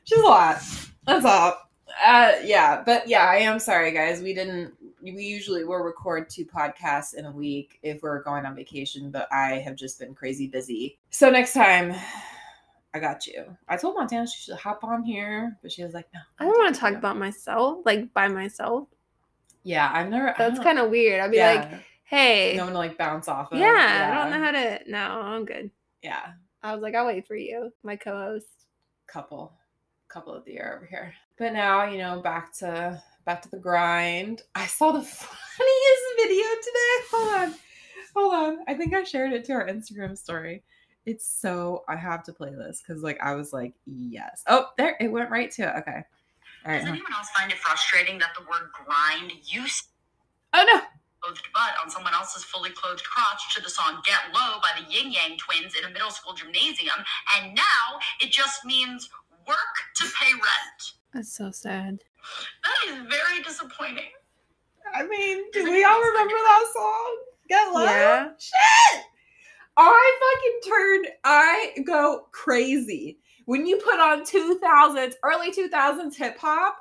She's 0.02 0.18
a 0.18 0.22
lot. 0.22 0.60
That's 1.06 1.24
all. 1.24 1.70
Uh, 2.04 2.32
yeah, 2.42 2.82
but 2.84 3.06
yeah, 3.06 3.24
I 3.24 3.36
am 3.36 3.60
sorry, 3.60 3.92
guys. 3.92 4.22
We 4.22 4.34
didn't. 4.34 4.74
We 5.00 5.22
usually 5.22 5.62
will 5.62 5.84
record 5.84 6.28
two 6.28 6.44
podcasts 6.44 7.14
in 7.14 7.26
a 7.26 7.32
week 7.32 7.78
if 7.84 8.02
we're 8.02 8.24
going 8.24 8.44
on 8.44 8.56
vacation, 8.56 9.12
but 9.12 9.28
I 9.32 9.58
have 9.58 9.76
just 9.76 10.00
been 10.00 10.14
crazy 10.14 10.48
busy. 10.48 10.98
So 11.10 11.30
next 11.30 11.52
time, 11.52 11.94
I 12.94 12.98
got 12.98 13.26
you. 13.26 13.56
I 13.68 13.76
told 13.76 13.94
Montana 13.96 14.26
she 14.26 14.42
should 14.42 14.56
hop 14.56 14.84
on 14.84 15.02
here, 15.02 15.56
but 15.62 15.72
she 15.72 15.82
was 15.82 15.94
like, 15.94 16.06
"No." 16.12 16.20
I 16.38 16.44
don't 16.44 16.58
want 16.58 16.74
to 16.74 16.80
talk 16.80 16.94
about 16.94 17.16
myself, 17.16 17.78
like 17.86 18.12
by 18.12 18.28
myself. 18.28 18.88
Yeah, 19.64 19.90
I've 19.92 20.08
never. 20.10 20.34
That's 20.36 20.58
kind 20.58 20.78
of 20.78 20.90
weird. 20.90 21.20
I'd 21.20 21.30
be 21.30 21.38
like, 21.40 21.70
hey, 22.04 22.54
no 22.56 22.64
one 22.64 22.72
to 22.72 22.78
like 22.78 22.98
bounce 22.98 23.28
off 23.28 23.52
of. 23.52 23.58
yeah, 23.58 24.10
I 24.12 24.22
don't 24.22 24.30
know 24.30 24.44
how 24.44 24.50
to. 24.50 24.80
No, 24.90 24.98
I'm 24.98 25.44
good. 25.44 25.70
Yeah, 26.02 26.32
I 26.62 26.74
was 26.74 26.82
like, 26.82 26.94
I'll 26.94 27.06
wait 27.06 27.26
for 27.26 27.36
you, 27.36 27.72
my 27.82 27.96
co-host. 27.96 28.46
couple 29.06 29.52
couple 30.08 30.34
of 30.34 30.44
the 30.44 30.52
year 30.52 30.74
over 30.76 30.84
here 30.84 31.14
but 31.38 31.54
now 31.54 31.86
you 31.88 31.96
know 31.96 32.20
back 32.20 32.52
to 32.52 33.02
back 33.24 33.40
to 33.40 33.48
the 33.50 33.56
grind 33.56 34.42
i 34.54 34.66
saw 34.66 34.92
the 34.92 35.00
funniest 35.00 36.02
video 36.18 36.44
today 36.60 37.06
hold 37.10 37.34
on 37.34 37.54
hold 38.14 38.34
on 38.34 38.58
i 38.68 38.74
think 38.74 38.92
i 38.92 39.02
shared 39.02 39.32
it 39.32 39.42
to 39.42 39.54
our 39.54 39.66
instagram 39.68 40.14
story 40.14 40.62
it's 41.06 41.26
so 41.26 41.82
i 41.88 41.96
have 41.96 42.22
to 42.22 42.32
play 42.32 42.50
this 42.54 42.82
because 42.86 43.02
like 43.02 43.18
i 43.22 43.34
was 43.34 43.52
like 43.52 43.74
yes 43.86 44.42
oh 44.46 44.66
there 44.78 44.96
it 45.00 45.10
went 45.10 45.30
right 45.30 45.50
to 45.50 45.62
it 45.62 45.74
okay 45.76 46.02
all 46.64 46.72
right 46.72 46.78
Does 46.80 46.88
anyone 46.88 47.12
else 47.16 47.28
find 47.30 47.50
it 47.50 47.58
frustrating 47.58 48.18
that 48.18 48.30
the 48.38 48.44
word 48.44 48.70
grind 48.72 49.32
used 49.44 49.88
oh 50.54 50.64
no 50.72 50.80
clothed 51.20 51.42
butt 51.54 51.74
on 51.84 51.90
someone 51.90 52.14
else's 52.14 52.44
fully 52.44 52.70
clothed 52.70 53.02
crotch 53.04 53.54
to 53.54 53.62
the 53.62 53.70
song 53.70 54.00
Get 54.04 54.18
Low 54.34 54.58
by 54.60 54.80
the 54.80 54.92
Ying 54.92 55.12
Yang 55.12 55.38
Twins 55.38 55.74
in 55.78 55.88
a 55.88 55.92
middle 55.92 56.10
school 56.10 56.34
gymnasium, 56.34 56.96
and 57.38 57.54
now 57.54 57.98
it 58.20 58.32
just 58.32 58.64
means 58.64 59.08
work 59.46 59.56
to 59.96 60.04
pay 60.20 60.32
rent? 60.32 60.92
That's 61.14 61.32
so 61.32 61.52
sad. 61.52 62.00
That 62.64 62.90
is 62.92 62.98
very 63.08 63.40
disappointing. 63.44 64.10
i 64.94 65.06
mean 65.06 65.44
Does 65.52 65.64
do 65.64 65.70
we 65.70 65.84
all 65.84 65.92
anyone 65.94 66.06
else 66.06 66.14
find 66.16 66.26
remember 66.30 66.34
that 66.34 66.70
song 66.74 67.16
get 67.48 67.72
low 67.72 67.84
Yeah. 67.84 68.28
shit 68.38 69.04
i 69.76 70.60
fucking 70.62 70.72
turned 70.72 71.06
i 71.24 71.72
go 71.86 72.26
crazy 72.32 73.18
when 73.46 73.66
you 73.66 73.76
put 73.78 73.98
on 73.98 74.24
2000s 74.24 75.14
early 75.24 75.50
2000s 75.52 76.16
hip 76.16 76.38
hop 76.38 76.76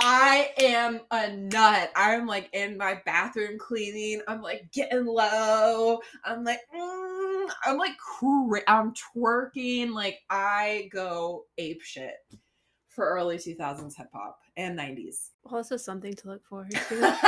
I 0.00 0.50
am 0.58 1.00
a 1.10 1.32
nut. 1.32 1.92
I'm 1.94 2.26
like 2.26 2.50
in 2.52 2.76
my 2.76 3.00
bathroom 3.06 3.58
cleaning. 3.58 4.22
I'm 4.26 4.42
like 4.42 4.70
getting 4.72 5.06
low. 5.06 6.00
I'm 6.24 6.42
like, 6.42 6.60
mm, 6.74 7.50
I'm 7.64 7.78
like, 7.78 7.96
cra- 7.98 8.62
I'm 8.66 8.92
twerking. 8.92 9.92
Like 9.92 10.18
I 10.28 10.88
go 10.92 11.44
ape 11.58 11.82
shit 11.82 12.14
for 12.88 13.08
early 13.08 13.36
2000s 13.38 13.96
hip 13.96 14.08
hop 14.12 14.38
and 14.56 14.78
90s. 14.78 15.30
Well, 15.44 15.62
this 15.62 15.72
is 15.72 15.84
something 15.84 16.14
to 16.14 16.28
look 16.28 16.44
forward 16.46 16.72
to. 16.72 17.00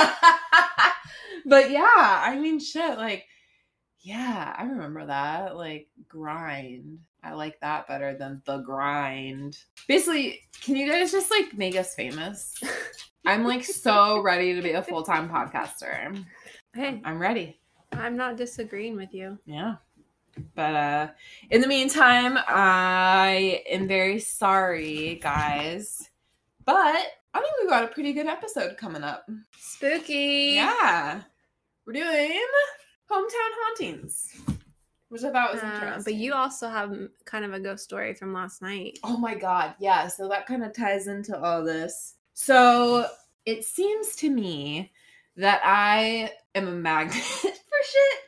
but 1.46 1.70
yeah, 1.70 1.84
I 1.86 2.36
mean, 2.40 2.58
shit. 2.58 2.98
Like, 2.98 3.26
yeah, 4.06 4.54
I 4.56 4.62
remember 4.62 5.04
that. 5.04 5.56
Like, 5.56 5.88
grind. 6.06 7.00
I 7.24 7.32
like 7.32 7.58
that 7.58 7.88
better 7.88 8.16
than 8.16 8.40
the 8.44 8.58
grind. 8.58 9.58
Basically, 9.88 10.42
can 10.62 10.76
you 10.76 10.88
guys 10.88 11.10
just 11.10 11.28
like 11.28 11.58
make 11.58 11.74
us 11.74 11.96
famous? 11.96 12.54
I'm 13.26 13.42
like 13.42 13.64
so 13.64 14.20
ready 14.20 14.54
to 14.54 14.62
be 14.62 14.70
a 14.70 14.82
full 14.82 15.02
time 15.02 15.28
podcaster. 15.28 16.24
hey, 16.72 17.00
I'm 17.04 17.18
ready. 17.18 17.58
I'm 17.90 18.16
not 18.16 18.36
disagreeing 18.36 18.94
with 18.94 19.12
you. 19.12 19.38
Yeah. 19.44 19.74
But 20.54 20.74
uh 20.76 21.08
in 21.50 21.60
the 21.60 21.66
meantime, 21.66 22.38
I 22.46 23.64
am 23.68 23.88
very 23.88 24.20
sorry, 24.20 25.18
guys. 25.20 26.08
But 26.64 27.06
I 27.34 27.40
think 27.40 27.52
we 27.60 27.68
got 27.68 27.82
a 27.82 27.88
pretty 27.88 28.12
good 28.12 28.28
episode 28.28 28.76
coming 28.76 29.02
up. 29.02 29.28
Spooky. 29.58 30.52
Yeah. 30.54 31.22
We're 31.84 31.94
doing 31.94 32.40
hometown 33.10 33.52
hauntings. 33.62 34.28
Which 35.08 35.22
I 35.22 35.30
thought 35.30 35.54
was 35.54 35.62
Uh, 35.62 35.66
interesting. 35.66 36.02
but 36.04 36.14
you 36.14 36.34
also 36.34 36.68
have 36.68 36.92
kind 37.24 37.44
of 37.44 37.52
a 37.52 37.60
ghost 37.60 37.84
story 37.84 38.12
from 38.14 38.32
last 38.32 38.60
night. 38.60 38.98
Oh 39.04 39.16
my 39.16 39.34
god, 39.36 39.74
yeah. 39.78 40.08
So 40.08 40.28
that 40.28 40.46
kind 40.46 40.64
of 40.64 40.74
ties 40.74 41.06
into 41.06 41.40
all 41.40 41.62
this. 41.64 42.14
So 42.34 43.06
it 43.44 43.64
seems 43.64 44.16
to 44.16 44.28
me 44.30 44.92
that 45.36 45.60
I 45.64 46.32
am 46.56 46.66
a 46.66 46.72
magnet 46.72 47.14
for 47.22 47.48
shit. 47.48 48.18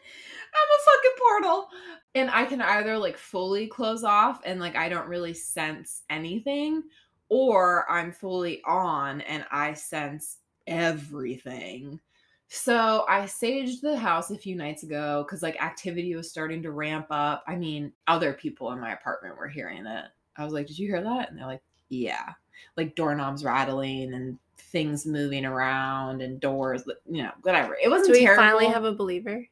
I'm 0.54 0.78
a 0.78 0.84
fucking 0.84 1.10
portal. 1.18 1.68
And 2.14 2.30
I 2.30 2.44
can 2.44 2.62
either 2.62 2.96
like 2.96 3.16
fully 3.18 3.66
close 3.66 4.04
off 4.04 4.40
and 4.44 4.60
like 4.60 4.76
I 4.76 4.88
don't 4.88 5.08
really 5.08 5.34
sense 5.34 6.02
anything, 6.10 6.84
or 7.28 7.90
I'm 7.90 8.12
fully 8.12 8.62
on 8.64 9.20
and 9.22 9.44
I 9.50 9.74
sense 9.74 10.38
everything. 10.66 12.00
So 12.48 13.04
I 13.08 13.20
saged 13.22 13.82
the 13.82 13.96
house 13.96 14.30
a 14.30 14.38
few 14.38 14.56
nights 14.56 14.82
ago 14.82 15.22
because 15.26 15.42
like 15.42 15.62
activity 15.62 16.14
was 16.16 16.30
starting 16.30 16.62
to 16.62 16.70
ramp 16.72 17.06
up. 17.10 17.44
I 17.46 17.56
mean, 17.56 17.92
other 18.06 18.32
people 18.32 18.72
in 18.72 18.80
my 18.80 18.92
apartment 18.92 19.36
were 19.36 19.48
hearing 19.48 19.84
it. 19.86 20.04
I 20.36 20.44
was 20.44 20.52
like, 20.54 20.66
Did 20.66 20.78
you 20.78 20.88
hear 20.88 21.02
that? 21.02 21.28
And 21.28 21.38
they're 21.38 21.46
like, 21.46 21.62
Yeah. 21.90 22.32
Like 22.76 22.94
doorknobs 22.94 23.44
rattling 23.44 24.14
and 24.14 24.38
things 24.56 25.04
moving 25.06 25.44
around 25.44 26.22
and 26.22 26.40
doors, 26.40 26.84
you 27.08 27.22
know, 27.22 27.32
whatever. 27.42 27.76
It 27.82 27.90
wasn't 27.90 28.08
Do 28.08 28.20
we 28.20 28.24
terrible. 28.24 28.42
finally 28.42 28.66
have 28.66 28.84
a 28.84 28.92
believer? 28.94 29.46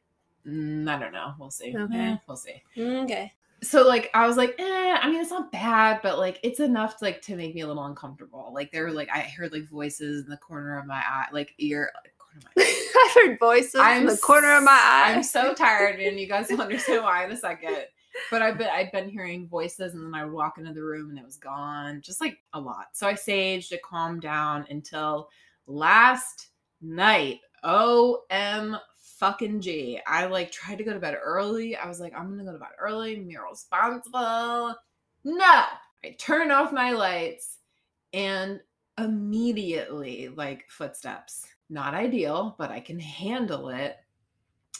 Mm, 0.47 0.88
I 0.88 0.99
don't 0.99 1.12
know. 1.12 1.35
We'll 1.38 1.50
see. 1.50 1.76
Okay. 1.76 1.99
Eh, 1.99 2.17
we'll 2.26 2.37
see. 2.37 2.62
Okay. 2.79 3.33
So 3.62 3.87
like 3.87 4.11
I 4.15 4.26
was 4.26 4.37
like, 4.38 4.55
eh, 4.59 4.99
I 5.03 5.11
mean 5.11 5.21
it's 5.21 5.31
not 5.31 5.53
bad, 5.53 6.00
but 6.03 6.19
like 6.19 6.41
it's 6.43 6.61
enough 6.61 6.97
to, 6.99 7.05
like 7.05 7.21
to 7.23 7.37
make 7.37 7.55
me 7.55 7.61
a 7.61 7.67
little 7.67 7.85
uncomfortable. 7.85 8.53
Like 8.55 8.73
there 8.73 8.85
were 8.85 8.93
like 8.93 9.09
I 9.12 9.21
heard 9.21 9.53
like 9.53 9.69
voices 9.69 10.25
in 10.25 10.31
the 10.31 10.37
corner 10.38 10.79
of 10.79 10.87
my 10.87 11.03
eye, 11.05 11.26
like 11.33 11.55
ear 11.59 11.91
my 11.95 12.11
I've 12.59 13.14
heard 13.14 13.38
voices 13.38 13.75
in 13.75 14.07
the 14.07 14.16
corner 14.16 14.57
of 14.57 14.64
my 14.64 14.73
eye. 14.73 15.12
I'm 15.14 15.23
so 15.23 15.55
tired, 15.55 16.00
and 16.00 16.19
you 16.19 16.26
guys 16.26 16.49
will 16.50 16.61
understand 16.62 17.05
why 17.05 17.25
in 17.25 17.33
a 17.33 17.37
second. 17.37 17.85
But 18.31 18.43
I've 18.43 18.57
been 18.57 18.69
I'd 18.73 18.93
been 18.93 19.09
hearing 19.09 19.47
voices, 19.47 19.95
and 19.95 20.05
then 20.05 20.14
I 20.14 20.25
would 20.25 20.33
walk 20.33 20.59
into 20.59 20.73
the 20.73 20.83
room, 20.83 21.11
and 21.11 21.19
it 21.19 21.25
was 21.25 21.37
gone, 21.37 22.00
just 22.00 22.21
like 22.21 22.38
a 22.55 22.61
lot. 22.61 22.87
So 22.93 23.07
I 23.07 23.14
saged 23.14 23.69
to 23.69 23.78
calm 23.78 24.21
down 24.21 24.66
until 24.71 25.28
last 25.66 26.49
night. 26.81 27.40
O 27.62 28.23
M 28.31 28.76
fucking 28.97 29.61
G. 29.61 30.00
I 30.07 30.26
like 30.26 30.52
tried 30.52 30.78
to 30.78 30.85
go 30.85 30.93
to 30.93 31.00
bed 31.00 31.16
early. 31.23 31.76
I 31.76 31.88
was 31.88 32.00
like, 32.00 32.14
I'm 32.14 32.31
gonna 32.31 32.45
go 32.45 32.52
to 32.52 32.59
bed 32.59 32.69
early. 32.78 33.14
I'm 33.14 33.28
responsible. 33.50 34.76
No, 35.25 35.62
I 36.05 36.11
turn 36.19 36.50
off 36.50 36.73
my 36.73 36.93
lights, 36.93 37.59
and 38.12 38.61
immediately 38.99 40.28
like 40.28 40.64
footsteps. 40.69 41.45
Not 41.68 41.94
ideal, 41.94 42.54
but 42.58 42.70
I 42.70 42.80
can 42.80 42.99
handle 42.99 43.70
it. 43.70 43.96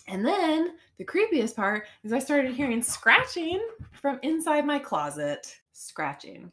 And 0.09 0.25
then 0.25 0.75
the 0.99 1.05
creepiest 1.05 1.57
part 1.57 1.87
is 2.05 2.13
I 2.13 2.19
started 2.19 2.55
hearing 2.55 2.83
scratching 2.83 3.67
from 3.93 4.21
inside 4.23 4.65
my 4.65 4.79
closet. 4.79 5.55
Scratching. 5.73 6.53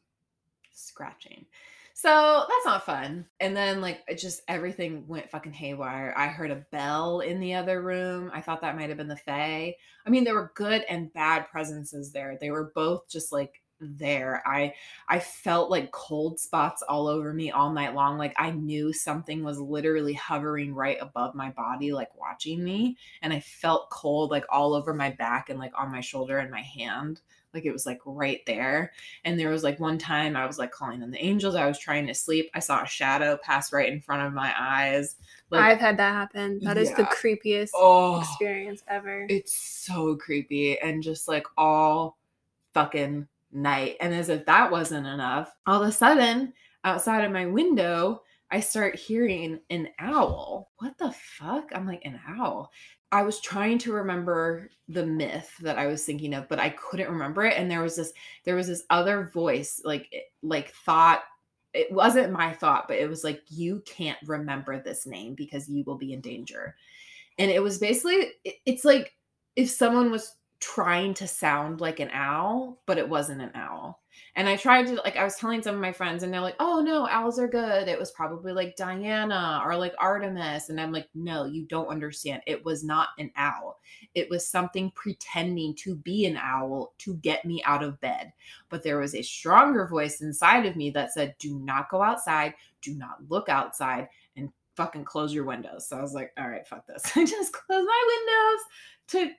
Scratching. 0.71 1.45
So 1.93 2.45
that's 2.49 2.65
not 2.65 2.85
fun. 2.85 3.25
And 3.39 3.55
then 3.55 3.79
like 3.79 4.03
it 4.07 4.17
just 4.17 4.41
everything 4.47 5.07
went 5.07 5.29
fucking 5.29 5.53
haywire. 5.53 6.13
I 6.17 6.27
heard 6.27 6.51
a 6.51 6.65
bell 6.71 7.21
in 7.21 7.39
the 7.39 7.53
other 7.53 7.81
room. 7.81 8.31
I 8.33 8.41
thought 8.41 8.61
that 8.61 8.75
might 8.75 8.89
have 8.89 8.97
been 8.97 9.07
the 9.07 9.15
Fae. 9.15 9.75
I 10.05 10.09
mean, 10.09 10.23
there 10.23 10.33
were 10.33 10.51
good 10.55 10.83
and 10.89 11.13
bad 11.13 11.47
presences 11.49 12.11
there. 12.11 12.37
They 12.41 12.51
were 12.51 12.71
both 12.75 13.07
just 13.07 13.31
like 13.31 13.62
there. 13.83 14.43
I 14.45 14.73
I 15.07 15.19
felt 15.19 15.69
like 15.69 15.91
cold 15.91 16.39
spots 16.39 16.81
all 16.83 17.07
over 17.07 17.33
me 17.33 17.51
all 17.51 17.71
night 17.71 17.93
long. 17.95 18.17
Like 18.17 18.33
I 18.37 18.51
knew 18.51 18.93
something 18.93 19.43
was 19.43 19.59
literally 19.59 20.13
hovering 20.13 20.73
right 20.73 20.97
above 21.01 21.35
my 21.35 21.51
body, 21.51 21.91
like 21.93 22.15
watching 22.15 22.63
me. 22.63 22.97
And 23.21 23.33
I 23.33 23.39
felt 23.39 23.89
cold 23.89 24.31
like 24.31 24.45
all 24.49 24.73
over 24.73 24.93
my 24.93 25.11
back 25.11 25.49
and 25.49 25.59
like 25.59 25.73
on 25.77 25.91
my 25.91 26.01
shoulder 26.01 26.37
and 26.37 26.51
my 26.51 26.61
hand. 26.61 27.21
Like 27.53 27.65
it 27.65 27.71
was 27.71 27.85
like 27.85 27.99
right 28.05 28.41
there. 28.47 28.91
And 29.23 29.39
there 29.39 29.49
was 29.49 29.63
like 29.63 29.79
one 29.79 29.97
time 29.99 30.35
I 30.35 30.47
was 30.47 30.57
like 30.57 30.71
calling 30.71 31.03
on 31.03 31.11
the 31.11 31.23
angels. 31.23 31.55
I 31.55 31.67
was 31.67 31.77
trying 31.77 32.07
to 32.07 32.13
sleep. 32.13 32.49
I 32.55 32.59
saw 32.59 32.81
a 32.81 32.87
shadow 32.87 33.37
pass 33.37 33.71
right 33.71 33.91
in 33.91 34.01
front 34.01 34.23
of 34.23 34.33
my 34.33 34.53
eyes. 34.57 35.15
Like 35.51 35.61
I've 35.61 35.79
had 35.79 35.97
that 35.97 36.13
happen. 36.13 36.59
That 36.63 36.77
is 36.77 36.89
the 36.95 37.03
creepiest 37.03 37.69
oh 37.75 38.21
experience 38.21 38.83
ever. 38.87 39.27
it's 39.29 39.55
so 39.55 40.15
creepy 40.15 40.79
and 40.79 41.03
just 41.03 41.27
like 41.27 41.45
all 41.55 42.17
fucking 42.73 43.27
night. 43.53 43.97
And 43.99 44.13
as 44.13 44.29
if 44.29 44.45
that 44.45 44.71
wasn't 44.71 45.07
enough, 45.07 45.53
all 45.65 45.81
of 45.81 45.87
a 45.87 45.91
sudden, 45.91 46.53
outside 46.83 47.23
of 47.23 47.31
my 47.31 47.45
window, 47.45 48.21
I 48.51 48.59
start 48.59 48.95
hearing 48.95 49.59
an 49.69 49.89
owl. 49.99 50.71
What 50.77 50.97
the 50.97 51.11
fuck? 51.11 51.71
I'm 51.73 51.87
like, 51.87 52.05
an 52.05 52.19
owl. 52.27 52.71
I 53.11 53.21
was 53.23 53.39
trying 53.41 53.77
to 53.79 53.93
remember 53.93 54.69
the 54.87 55.05
myth 55.05 55.51
that 55.61 55.77
I 55.77 55.87
was 55.87 56.03
thinking 56.03 56.33
of, 56.33 56.47
but 56.49 56.59
I 56.59 56.69
couldn't 56.69 57.11
remember 57.11 57.43
it. 57.45 57.57
And 57.57 57.69
there 57.69 57.81
was 57.81 57.95
this, 57.95 58.11
there 58.43 58.55
was 58.55 58.67
this 58.67 58.83
other 58.89 59.29
voice, 59.33 59.81
like, 59.83 60.11
like 60.41 60.69
thought 60.69 61.23
it 61.73 61.91
wasn't 61.91 62.31
my 62.31 62.53
thought, 62.53 62.87
but 62.87 62.97
it 62.97 63.09
was 63.09 63.23
like, 63.23 63.41
you 63.49 63.81
can't 63.85 64.19
remember 64.25 64.79
this 64.79 65.05
name 65.05 65.33
because 65.33 65.67
you 65.67 65.83
will 65.85 65.97
be 65.97 66.13
in 66.13 66.21
danger. 66.21 66.75
And 67.39 67.49
it 67.49 67.61
was 67.61 67.79
basically, 67.79 68.31
it's 68.65 68.85
like 68.85 69.15
if 69.55 69.69
someone 69.69 70.11
was 70.11 70.35
trying 70.63 71.13
to 71.15 71.27
sound 71.27 71.81
like 71.81 71.99
an 71.99 72.09
owl, 72.13 72.81
but 72.85 72.97
it 72.97 73.09
wasn't 73.09 73.41
an 73.41 73.51
owl. 73.53 73.99
And 74.35 74.47
I 74.47 74.55
tried 74.55 74.87
to, 74.87 74.95
like, 74.95 75.17
I 75.17 75.23
was 75.23 75.35
telling 75.35 75.61
some 75.61 75.75
of 75.75 75.81
my 75.81 75.91
friends, 75.91 76.23
and 76.23 76.33
they're 76.33 76.39
like, 76.39 76.55
oh 76.59 76.79
no, 76.79 77.07
owls 77.07 77.37
are 77.37 77.47
good. 77.47 77.87
It 77.87 77.99
was 77.99 78.11
probably 78.11 78.53
like 78.53 78.75
Diana 78.75 79.61
or 79.65 79.75
like 79.75 79.93
Artemis. 79.99 80.69
And 80.69 80.79
I'm 80.79 80.91
like, 80.91 81.09
no, 81.13 81.45
you 81.45 81.65
don't 81.65 81.87
understand. 81.87 82.41
It 82.47 82.63
was 82.63 82.83
not 82.83 83.09
an 83.19 83.31
owl. 83.35 83.79
It 84.15 84.29
was 84.29 84.47
something 84.47 84.91
pretending 84.95 85.75
to 85.79 85.95
be 85.95 86.25
an 86.25 86.37
owl 86.37 86.93
to 86.99 87.15
get 87.17 87.43
me 87.43 87.61
out 87.65 87.83
of 87.83 87.99
bed. 87.99 88.31
But 88.69 88.83
there 88.83 88.99
was 88.99 89.15
a 89.15 89.21
stronger 89.21 89.85
voice 89.87 90.21
inside 90.21 90.65
of 90.65 90.75
me 90.75 90.91
that 90.91 91.13
said, 91.13 91.35
do 91.39 91.59
not 91.59 91.89
go 91.89 92.01
outside, 92.01 92.53
do 92.81 92.95
not 92.95 93.17
look 93.27 93.49
outside, 93.49 94.07
and 94.37 94.49
fucking 94.75 95.05
close 95.05 95.33
your 95.33 95.45
windows. 95.45 95.87
So 95.87 95.97
I 95.97 96.01
was 96.01 96.13
like, 96.13 96.31
all 96.37 96.49
right, 96.49 96.67
fuck 96.67 96.87
this. 96.87 97.03
I 97.15 97.25
just 97.25 97.53
closed 97.53 97.87
my 97.87 98.03
windows 98.07 98.63
to 99.07 99.31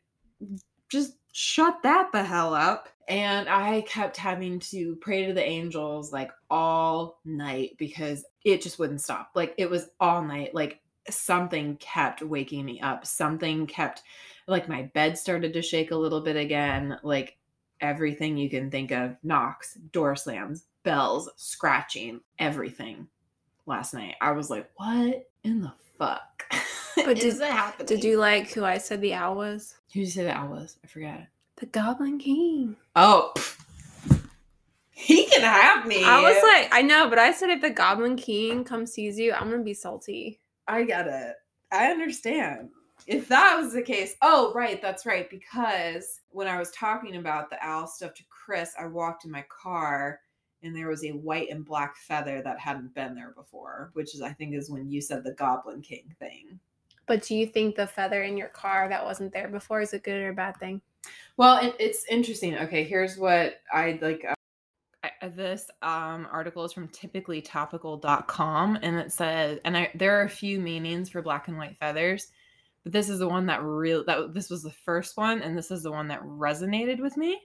just 0.90 1.14
shut 1.32 1.82
that 1.82 2.12
the 2.12 2.22
hell 2.22 2.54
up. 2.54 2.88
And 3.06 3.48
I 3.48 3.82
kept 3.82 4.16
having 4.16 4.60
to 4.60 4.96
pray 4.96 5.26
to 5.26 5.34
the 5.34 5.44
angels 5.44 6.12
like 6.12 6.30
all 6.48 7.20
night 7.24 7.76
because 7.78 8.24
it 8.44 8.62
just 8.62 8.78
wouldn't 8.78 9.02
stop. 9.02 9.30
Like 9.34 9.54
it 9.58 9.68
was 9.68 9.88
all 10.00 10.22
night. 10.22 10.54
Like 10.54 10.80
something 11.10 11.76
kept 11.76 12.22
waking 12.22 12.64
me 12.64 12.80
up. 12.80 13.04
Something 13.04 13.66
kept, 13.66 14.02
like 14.46 14.68
my 14.68 14.82
bed 14.94 15.18
started 15.18 15.52
to 15.52 15.62
shake 15.62 15.90
a 15.90 15.96
little 15.96 16.22
bit 16.22 16.36
again. 16.36 16.98
Like 17.02 17.36
everything 17.80 18.36
you 18.38 18.48
can 18.48 18.70
think 18.70 18.90
of 18.90 19.16
knocks, 19.22 19.74
door 19.74 20.16
slams, 20.16 20.64
bells, 20.82 21.28
scratching, 21.36 22.20
everything 22.38 23.08
last 23.66 23.92
night. 23.92 24.14
I 24.20 24.32
was 24.32 24.48
like, 24.50 24.70
what 24.76 25.28
in 25.42 25.62
the 25.62 25.72
fuck? 25.98 26.44
But 26.96 27.18
is 27.18 27.38
did- 27.38 27.50
happening? 27.50 27.86
Did 27.86 28.04
you 28.04 28.18
like 28.18 28.52
who 28.52 28.64
I 28.64 28.78
said 28.78 29.00
the 29.00 29.14
owl 29.14 29.36
was? 29.36 29.74
Who 29.92 30.00
did 30.00 30.06
you 30.06 30.12
say 30.12 30.24
that 30.24 30.36
I 30.36 30.44
was? 30.44 30.78
I 30.84 30.86
forget. 30.86 31.28
The 31.56 31.66
Goblin 31.66 32.18
King. 32.18 32.76
Oh, 32.96 33.32
he 34.90 35.26
can 35.26 35.42
have 35.42 35.86
me. 35.86 36.04
I 36.04 36.20
was 36.22 36.42
like, 36.42 36.68
I 36.72 36.82
know, 36.82 37.08
but 37.08 37.18
I 37.18 37.32
said 37.32 37.50
if 37.50 37.60
the 37.60 37.70
Goblin 37.70 38.16
King 38.16 38.64
comes 38.64 38.92
sees 38.92 39.18
you, 39.18 39.32
I'm 39.32 39.50
gonna 39.50 39.62
be 39.62 39.74
salty. 39.74 40.40
I 40.66 40.84
get 40.84 41.06
it. 41.06 41.34
I 41.70 41.90
understand. 41.90 42.70
If 43.06 43.28
that 43.28 43.56
was 43.60 43.72
the 43.72 43.82
case, 43.82 44.14
oh, 44.22 44.52
right, 44.54 44.80
that's 44.80 45.04
right. 45.04 45.28
Because 45.28 46.20
when 46.30 46.46
I 46.46 46.58
was 46.58 46.70
talking 46.70 47.16
about 47.16 47.50
the 47.50 47.58
owl 47.60 47.86
stuff 47.86 48.14
to 48.14 48.22
Chris, 48.30 48.72
I 48.78 48.86
walked 48.86 49.24
in 49.24 49.30
my 49.30 49.44
car 49.48 50.20
and 50.62 50.74
there 50.74 50.88
was 50.88 51.04
a 51.04 51.10
white 51.10 51.50
and 51.50 51.64
black 51.64 51.96
feather 51.96 52.40
that 52.42 52.58
hadn't 52.58 52.94
been 52.94 53.14
there 53.14 53.32
before, 53.36 53.90
which 53.92 54.14
is, 54.14 54.22
I 54.22 54.32
think, 54.32 54.54
is 54.54 54.70
when 54.70 54.90
you 54.90 55.00
said 55.02 55.22
the 55.22 55.32
Goblin 55.32 55.82
King 55.82 56.14
thing. 56.18 56.58
But 57.06 57.22
do 57.22 57.34
you 57.34 57.46
think 57.46 57.76
the 57.76 57.86
feather 57.86 58.22
in 58.22 58.36
your 58.36 58.48
car 58.48 58.88
that 58.88 59.04
wasn't 59.04 59.32
there 59.32 59.48
before 59.48 59.80
is 59.80 59.92
a 59.92 59.98
good 59.98 60.22
or 60.22 60.32
bad 60.32 60.56
thing? 60.58 60.80
Well, 61.36 61.58
it, 61.58 61.74
it's 61.78 62.04
interesting. 62.08 62.56
Okay, 62.56 62.84
here's 62.84 63.18
what 63.18 63.60
I'd 63.72 64.00
like. 64.02 64.24
Uh, 64.28 64.34
I- 65.02 65.28
this 65.28 65.70
um, 65.82 66.26
article 66.30 66.64
is 66.64 66.72
from 66.72 66.88
typicallytopical.com 66.88 68.78
and 68.82 68.96
it 68.96 69.12
says, 69.12 69.58
and 69.64 69.76
I, 69.76 69.90
there 69.94 70.18
are 70.18 70.24
a 70.24 70.28
few 70.30 70.60
meanings 70.60 71.10
for 71.10 71.22
black 71.22 71.48
and 71.48 71.58
white 71.58 71.76
feathers, 71.76 72.28
but 72.84 72.92
this 72.92 73.08
is 73.08 73.18
the 73.18 73.28
one 73.28 73.46
that 73.46 73.62
real 73.62 74.04
that 74.04 74.34
this 74.34 74.50
was 74.50 74.62
the 74.62 74.70
first 74.70 75.16
one, 75.16 75.42
and 75.42 75.56
this 75.56 75.70
is 75.70 75.82
the 75.82 75.90
one 75.90 76.08
that 76.08 76.22
resonated 76.22 77.00
with 77.00 77.16
me. 77.16 77.40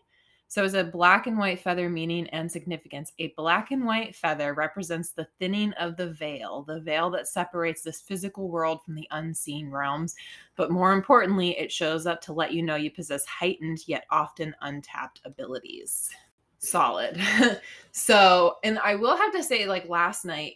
So 0.50 0.64
it's 0.64 0.74
a 0.74 0.84
black 0.84 1.28
and 1.28 1.38
white 1.38 1.60
feather 1.60 1.92
meaning 1.92 2.28
and 2.30 2.52
significance. 2.52 3.14
A 3.20 3.28
black 3.38 3.70
and 3.70 3.86
white 3.86 4.16
feather 4.16 4.56
represents 4.56 5.12
the 5.12 5.28
thinning 5.38 5.74
of 5.74 5.96
the 5.96 6.12
veil, 6.12 6.64
the 6.64 6.80
veil 6.80 7.12
that 7.12 7.28
separates 7.28 7.84
this 7.84 8.02
physical 8.02 8.50
world 8.50 8.84
from 8.84 8.96
the 8.96 9.08
unseen 9.12 9.70
realms. 9.70 10.16
But 10.56 10.72
more 10.72 10.92
importantly, 10.94 11.52
it 11.60 11.72
shows 11.72 12.08
up 12.08 12.20
to 12.22 12.34
let 12.34 12.52
you 12.52 12.64
know 12.64 12.78
you 12.78 12.90
possess 12.90 13.24
heightened 13.28 13.88
yet 13.88 14.06
often 14.10 14.56
untapped 14.62 15.22
abilities. 15.24 16.10
Solid. 16.58 17.22
so, 17.92 18.58
and 18.64 18.80
I 18.80 18.96
will 18.96 19.16
have 19.16 19.32
to 19.34 19.44
say, 19.44 19.68
like 19.68 19.88
last 19.88 20.26
night, 20.26 20.56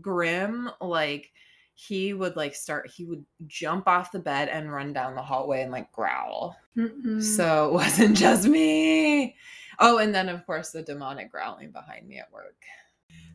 Grim, 0.00 0.70
like, 0.80 1.32
he 1.74 2.14
would 2.14 2.36
like 2.36 2.54
start, 2.54 2.90
he 2.90 3.04
would 3.04 3.24
jump 3.46 3.88
off 3.88 4.12
the 4.12 4.18
bed 4.18 4.48
and 4.48 4.72
run 4.72 4.92
down 4.92 5.14
the 5.14 5.22
hallway 5.22 5.62
and 5.62 5.72
like 5.72 5.90
growl. 5.92 6.56
Mm-mm. 6.76 7.22
So 7.22 7.68
it 7.68 7.72
wasn't 7.74 8.16
just 8.16 8.46
me. 8.46 9.36
Oh, 9.80 9.98
and 9.98 10.14
then 10.14 10.28
of 10.28 10.46
course 10.46 10.70
the 10.70 10.82
demonic 10.82 11.30
growling 11.30 11.72
behind 11.72 12.06
me 12.06 12.18
at 12.18 12.32
work. 12.32 12.56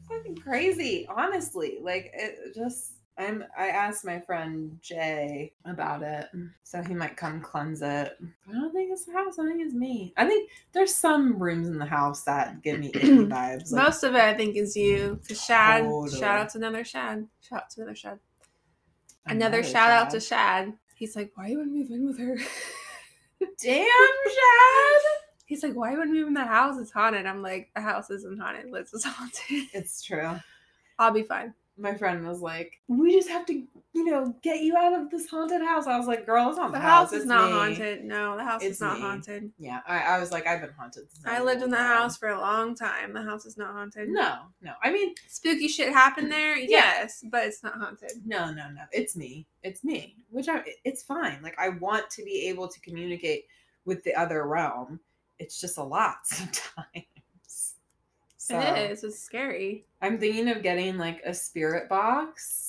Fucking 0.08 0.38
crazy, 0.38 1.06
honestly. 1.10 1.78
Like 1.82 2.12
it 2.14 2.56
just 2.56 2.94
I'm 3.18 3.44
I 3.58 3.68
asked 3.68 4.06
my 4.06 4.22
friend 4.22 4.80
Jay 4.82 5.52
about 5.66 6.02
it. 6.02 6.28
So 6.64 6.82
he 6.82 6.94
might 6.94 7.18
come 7.18 7.42
cleanse 7.42 7.82
it. 7.82 8.18
I 8.48 8.54
don't 8.54 8.72
think 8.72 8.92
it's 8.92 9.04
the 9.06 9.12
house, 9.12 9.38
I 9.38 9.46
think 9.46 9.62
it's 9.62 9.74
me. 9.74 10.14
I 10.16 10.26
think 10.26 10.50
there's 10.72 10.96
some 10.96 11.38
rooms 11.38 11.68
in 11.68 11.78
the 11.78 11.86
house 11.86 12.24
that 12.24 12.62
give 12.64 12.80
me 12.80 12.88
icky 12.94 13.08
vibes. 13.18 13.72
Like, 13.72 13.84
Most 13.84 14.04
of 14.04 14.16
it, 14.16 14.22
I 14.22 14.34
think, 14.36 14.56
is 14.56 14.76
you. 14.76 15.20
Shad. 15.30 15.84
Totally. 15.84 16.18
Shout 16.18 16.40
out 16.40 16.50
to 16.52 16.58
another 16.60 16.86
Shad. 16.86 17.28
Shout 17.42 17.64
out 17.64 17.70
to 17.72 17.82
another 17.82 17.96
Shad. 17.96 18.20
Another, 19.26 19.64
shout 19.64 19.92
out 19.92 20.10
to 20.12 20.20
Shad. 20.20 20.74
He's 20.96 21.16
like, 21.16 21.32
why 21.36 21.48
you 21.48 21.58
want 21.60 21.70
to 21.72 21.76
move 21.78 21.92
in 21.92 22.06
with 22.06 22.20
her? 22.20 22.36
Damn 23.62 23.86
Shad. 23.86 25.02
He's 25.46 25.64
like, 25.64 25.74
why 25.74 25.96
would 25.96 26.10
move 26.10 26.28
in 26.28 26.34
the 26.34 26.44
house? 26.46 26.80
It's 26.80 26.92
haunted. 26.92 27.26
I'm 27.26 27.42
like, 27.42 27.70
the 27.76 27.82
house 27.82 28.10
isn't 28.10 28.40
haunted. 28.40 28.72
Liz 28.72 28.94
is 28.94 29.04
haunted. 29.06 29.68
It's 29.74 30.02
true. 30.04 30.36
I'll 31.00 31.12
be 31.12 31.24
fine. 31.24 31.54
my 31.78 31.96
friend 31.96 32.28
was 32.28 32.42
like, 32.42 32.82
"We 32.88 33.14
just 33.14 33.30
have 33.30 33.46
to, 33.48 33.64
you 33.94 34.06
know, 34.06 34.36
get 34.44 34.62
you 34.62 34.76
out 34.78 34.94
of 35.00 35.10
this 35.10 35.28
haunted 35.28 35.62
house." 35.62 35.88
I 35.88 35.98
was 35.98 36.08
like, 36.08 36.26
"Girl, 36.26 36.50
it's 36.50 36.58
not 36.58 36.72
The 36.72 36.78
the, 36.78 36.82
house, 36.84 37.12
is 37.12 37.20
it's 37.22 37.26
not 37.28 37.48
me." 37.52 37.58
haunted. 37.58 38.04
No, 38.06 38.38
the 38.38 38.44
house 38.44 38.62
It's 38.62 38.76
is 38.76 38.82
not 38.82 38.96
me. 38.98 39.02
haunted. 39.02 39.52
Yeah, 39.58 39.80
I, 39.88 40.00
I 40.00 40.20
was 40.20 40.32
like, 40.32 40.46
"I've 40.48 40.62
been 40.62 40.72
haunted." 40.78 41.08
I 41.26 41.42
lived 41.42 41.64
in 41.64 41.70
the 41.70 41.78
house 41.78 42.18
for 42.18 42.30
a 42.30 42.40
long 42.40 42.76
time. 42.76 43.14
The 43.14 43.22
house 43.24 43.46
is 43.46 43.58
not 43.58 43.74
haunted. 43.74 44.10
No, 44.10 44.40
no. 44.62 44.74
I 44.84 44.92
mean, 44.92 45.16
Spooky 45.28 45.68
shit 45.68 45.90
happened 45.92 46.32
there, 46.32 46.58
Yeah. 46.58 46.68
yes, 46.70 47.24
but 47.32 47.46
it's 47.48 47.64
not 47.64 47.74
haunted. 47.76 48.12
no, 48.26 48.52
no, 48.52 48.70
no. 48.70 48.82
It's 48.92 49.16
me. 49.16 49.48
It's 49.64 49.84
me. 49.84 50.16
Which 50.30 50.48
I, 50.48 50.64
it's 50.86 51.04
fine. 51.04 51.40
Like 51.42 51.58
I 51.60 51.70
want 51.70 52.10
to 52.12 52.24
be 52.24 52.48
able 52.50 52.68
to 52.68 52.80
communicate 52.82 53.46
with 53.86 54.04
the 54.04 54.14
other 54.16 54.46
realm. 54.46 55.00
It's 55.40 55.60
just 55.60 55.78
a 55.78 55.84
lot 55.84 56.18
sometimes. 56.26 57.76
So 58.38 58.60
It 58.60 58.92
is. 58.92 59.04
It's 59.04 59.20
scary. 59.20 59.86
I'm 60.02 60.18
thinking 60.20 60.50
of 60.50 60.64
getting 60.64 60.98
like 60.98 61.22
a 61.26 61.34
spirit 61.34 61.88
box 61.90 62.69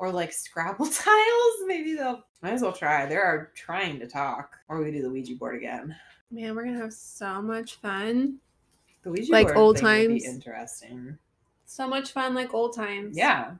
or 0.00 0.10
like 0.10 0.32
Scrabble 0.32 0.86
tiles. 0.90 1.54
Maybe 1.66 1.94
they'll. 1.94 2.24
Might 2.42 2.54
as 2.54 2.62
well 2.62 2.72
try. 2.72 3.04
They 3.06 3.16
are 3.16 3.52
trying 3.54 4.00
to 4.00 4.08
talk, 4.08 4.56
or 4.68 4.82
we 4.82 4.90
do 4.90 5.02
the 5.02 5.10
Ouija 5.10 5.34
board 5.36 5.56
again. 5.56 5.94
Man, 6.30 6.56
we're 6.56 6.64
gonna 6.64 6.78
have 6.78 6.92
so 6.94 7.40
much 7.42 7.76
fun. 7.76 8.38
The 9.02 9.10
Ouija 9.10 9.30
Like 9.30 9.48
board 9.48 9.58
old 9.58 9.76
thing 9.78 9.84
would 9.84 10.08
be 10.08 10.20
times? 10.20 10.34
interesting. 10.34 11.18
So 11.66 11.86
much 11.86 12.12
fun, 12.12 12.34
like 12.34 12.54
old 12.54 12.74
times. 12.74 13.16
Yeah, 13.16 13.52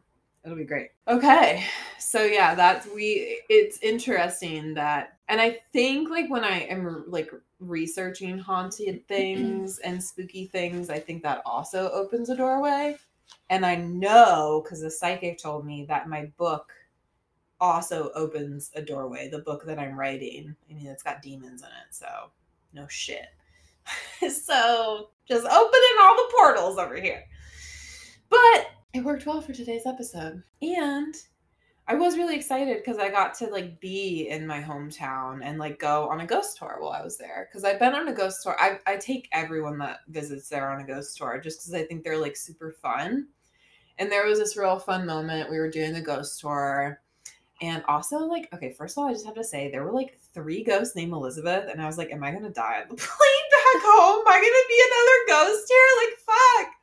it'll 0.45 0.57
be 0.57 0.65
great. 0.65 0.91
Okay, 1.07 1.65
so 1.99 2.23
yeah, 2.25 2.55
that's 2.55 2.87
we. 2.87 3.43
It's 3.51 3.79
interesting 3.83 4.73
that, 4.75 5.19
and 5.29 5.41
I 5.43 5.61
think 5.75 6.09
like 6.09 6.31
when 6.31 6.43
I 6.43 6.61
am 6.61 7.05
like 7.07 7.31
researching 7.61 8.39
haunted 8.39 9.07
things 9.09 9.79
and 9.81 10.03
spooky 10.03 10.47
things, 10.47 10.89
I 10.89 10.99
think 11.01 11.23
that 11.23 11.43
also 11.45 11.91
opens 11.91 12.31
a 12.31 12.37
doorway. 12.37 12.97
And 13.49 13.67
I 13.67 13.77
know 13.77 14.63
because 14.65 14.81
the 14.81 14.91
psychic 14.91 15.39
told 15.39 15.67
me 15.67 15.85
that 15.87 16.09
my 16.09 16.31
book 16.37 16.73
also 17.61 18.11
opens 18.15 18.71
a 18.75 18.83
doorway. 18.83 19.29
The 19.29 19.41
book 19.41 19.65
that 19.67 19.79
I'm 19.79 19.99
writing, 19.99 20.55
I 20.71 20.75
mean, 20.75 20.87
it's 20.87 21.03
got 21.03 21.23
demons 21.23 21.63
in 21.63 21.69
it, 21.69 21.93
so 21.95 22.31
no 22.73 22.87
shit. 22.89 23.27
so 24.31 25.11
just 25.29 25.45
opening 25.45 25.97
all 26.01 26.17
the 26.17 26.33
portals 26.37 26.79
over 26.79 26.97
here. 26.97 27.25
But 28.29 28.71
it 28.95 29.05
worked 29.05 29.27
well 29.27 29.41
for 29.41 29.53
today's 29.53 29.87
episode. 29.87 30.43
And 30.63 31.15
I 31.91 31.95
was 31.95 32.17
really 32.17 32.37
excited 32.37 32.77
because 32.77 32.99
I 32.99 33.09
got 33.09 33.35
to 33.39 33.47
like 33.47 33.81
be 33.81 34.29
in 34.29 34.47
my 34.47 34.63
hometown 34.63 35.41
and 35.43 35.59
like 35.59 35.81
go 35.81 36.09
on 36.09 36.21
a 36.21 36.27
ghost 36.27 36.57
tour 36.57 36.77
while 36.79 36.93
I 36.93 37.03
was 37.03 37.19
there. 37.19 37.49
Because 37.51 37.65
I've 37.65 37.81
been 37.81 37.97
on 37.97 38.07
a 38.07 38.13
ghost 38.13 38.45
tour. 38.45 38.55
I, 38.61 38.79
I 38.87 38.97
take 38.97 39.29
everyone 39.33 39.77
that 39.79 40.03
visits 40.07 40.49
there 40.49 40.71
on 40.71 40.81
a 40.81 40.87
ghost 40.87 41.17
tour 41.17 41.41
just 41.43 41.59
because 41.59 41.75
I 41.75 41.83
think 41.83 42.05
they're 42.05 42.17
like 42.17 42.37
super 42.37 42.71
fun. 42.71 43.27
And 43.99 44.09
there 44.09 44.25
was 44.25 44.39
this 44.39 44.57
real 44.57 44.79
fun 44.79 45.05
moment. 45.05 45.51
We 45.51 45.59
were 45.59 45.69
doing 45.69 45.93
the 45.93 46.01
ghost 46.01 46.39
tour. 46.39 47.01
And 47.61 47.83
also, 47.89 48.19
like, 48.19 48.49
okay, 48.55 48.73
first 48.73 48.97
of 48.97 49.03
all, 49.03 49.09
I 49.09 49.13
just 49.13 49.27
have 49.27 49.35
to 49.35 49.43
say 49.43 49.69
there 49.69 49.83
were 49.83 49.93
like 49.93 50.17
three 50.33 50.63
ghosts 50.63 50.95
named 50.95 51.13
Elizabeth, 51.13 51.69
and 51.69 51.83
I 51.83 51.87
was 51.87 51.99
like, 51.99 52.13
Am 52.13 52.23
I 52.23 52.31
gonna 52.31 52.51
die 52.51 52.83
on 52.83 52.89
the 52.89 52.95
plane 53.03 53.49
back 53.51 53.83
home? 53.83 54.21
Am 54.21 54.33
I 54.33 54.37
gonna 54.37 54.69
be 54.69 54.81
another 54.87 55.51
ghost 55.51 55.67
here? 55.69 55.87
Like, 55.99 56.19
fuck. 56.21 56.80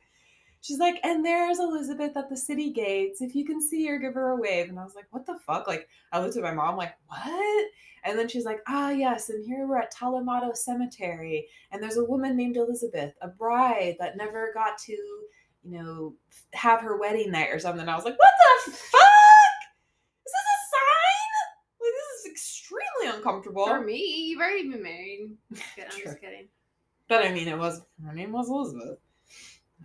She's 0.60 0.78
like, 0.78 0.98
and 1.04 1.24
there's 1.24 1.58
Elizabeth 1.58 2.16
at 2.16 2.28
the 2.28 2.36
city 2.36 2.70
gates. 2.70 3.20
If 3.20 3.34
you 3.34 3.44
can 3.44 3.60
see 3.60 3.86
her, 3.86 3.98
give 3.98 4.14
her 4.14 4.30
a 4.30 4.36
wave. 4.36 4.68
And 4.68 4.78
I 4.78 4.84
was 4.84 4.94
like, 4.94 5.06
what 5.10 5.24
the 5.24 5.38
fuck? 5.46 5.66
Like, 5.66 5.88
I 6.12 6.20
looked 6.20 6.36
at 6.36 6.42
my 6.42 6.52
mom, 6.52 6.76
like, 6.76 6.94
what? 7.06 7.66
And 8.04 8.18
then 8.18 8.28
she's 8.28 8.44
like, 8.44 8.60
ah, 8.66 8.90
yes. 8.90 9.28
And 9.30 9.44
here 9.44 9.66
we're 9.66 9.78
at 9.78 9.94
Tolomato 9.94 10.56
Cemetery. 10.56 11.46
And 11.70 11.82
there's 11.82 11.96
a 11.96 12.04
woman 12.04 12.36
named 12.36 12.56
Elizabeth, 12.56 13.14
a 13.22 13.28
bride 13.28 13.96
that 14.00 14.16
never 14.16 14.50
got 14.54 14.78
to 14.78 14.96
you 15.68 15.78
know, 15.78 16.14
have 16.52 16.80
her 16.80 16.98
wedding 16.98 17.30
night 17.30 17.50
or 17.50 17.58
something. 17.58 17.88
I 17.88 17.94
was 17.94 18.04
like, 18.04 18.18
what 18.18 18.30
the 18.66 18.72
fuck? 18.72 19.58
Is 20.26 20.32
this 20.32 20.48
a 20.54 20.58
sign? 20.70 21.32
Like, 21.80 21.92
this 21.94 22.20
is 22.20 22.30
extremely 22.30 23.16
uncomfortable. 23.16 23.66
For 23.66 23.80
me, 23.80 24.28
you've 24.28 24.40
already 24.40 24.68
been 24.68 24.82
married. 24.82 25.36
I'm 25.52 26.02
just 26.02 26.20
kidding. 26.20 26.48
But 27.08 27.24
I 27.24 27.32
mean, 27.32 27.48
it 27.48 27.58
was 27.58 27.82
her 28.04 28.12
name 28.12 28.32
was 28.32 28.50
Elizabeth, 28.50 28.98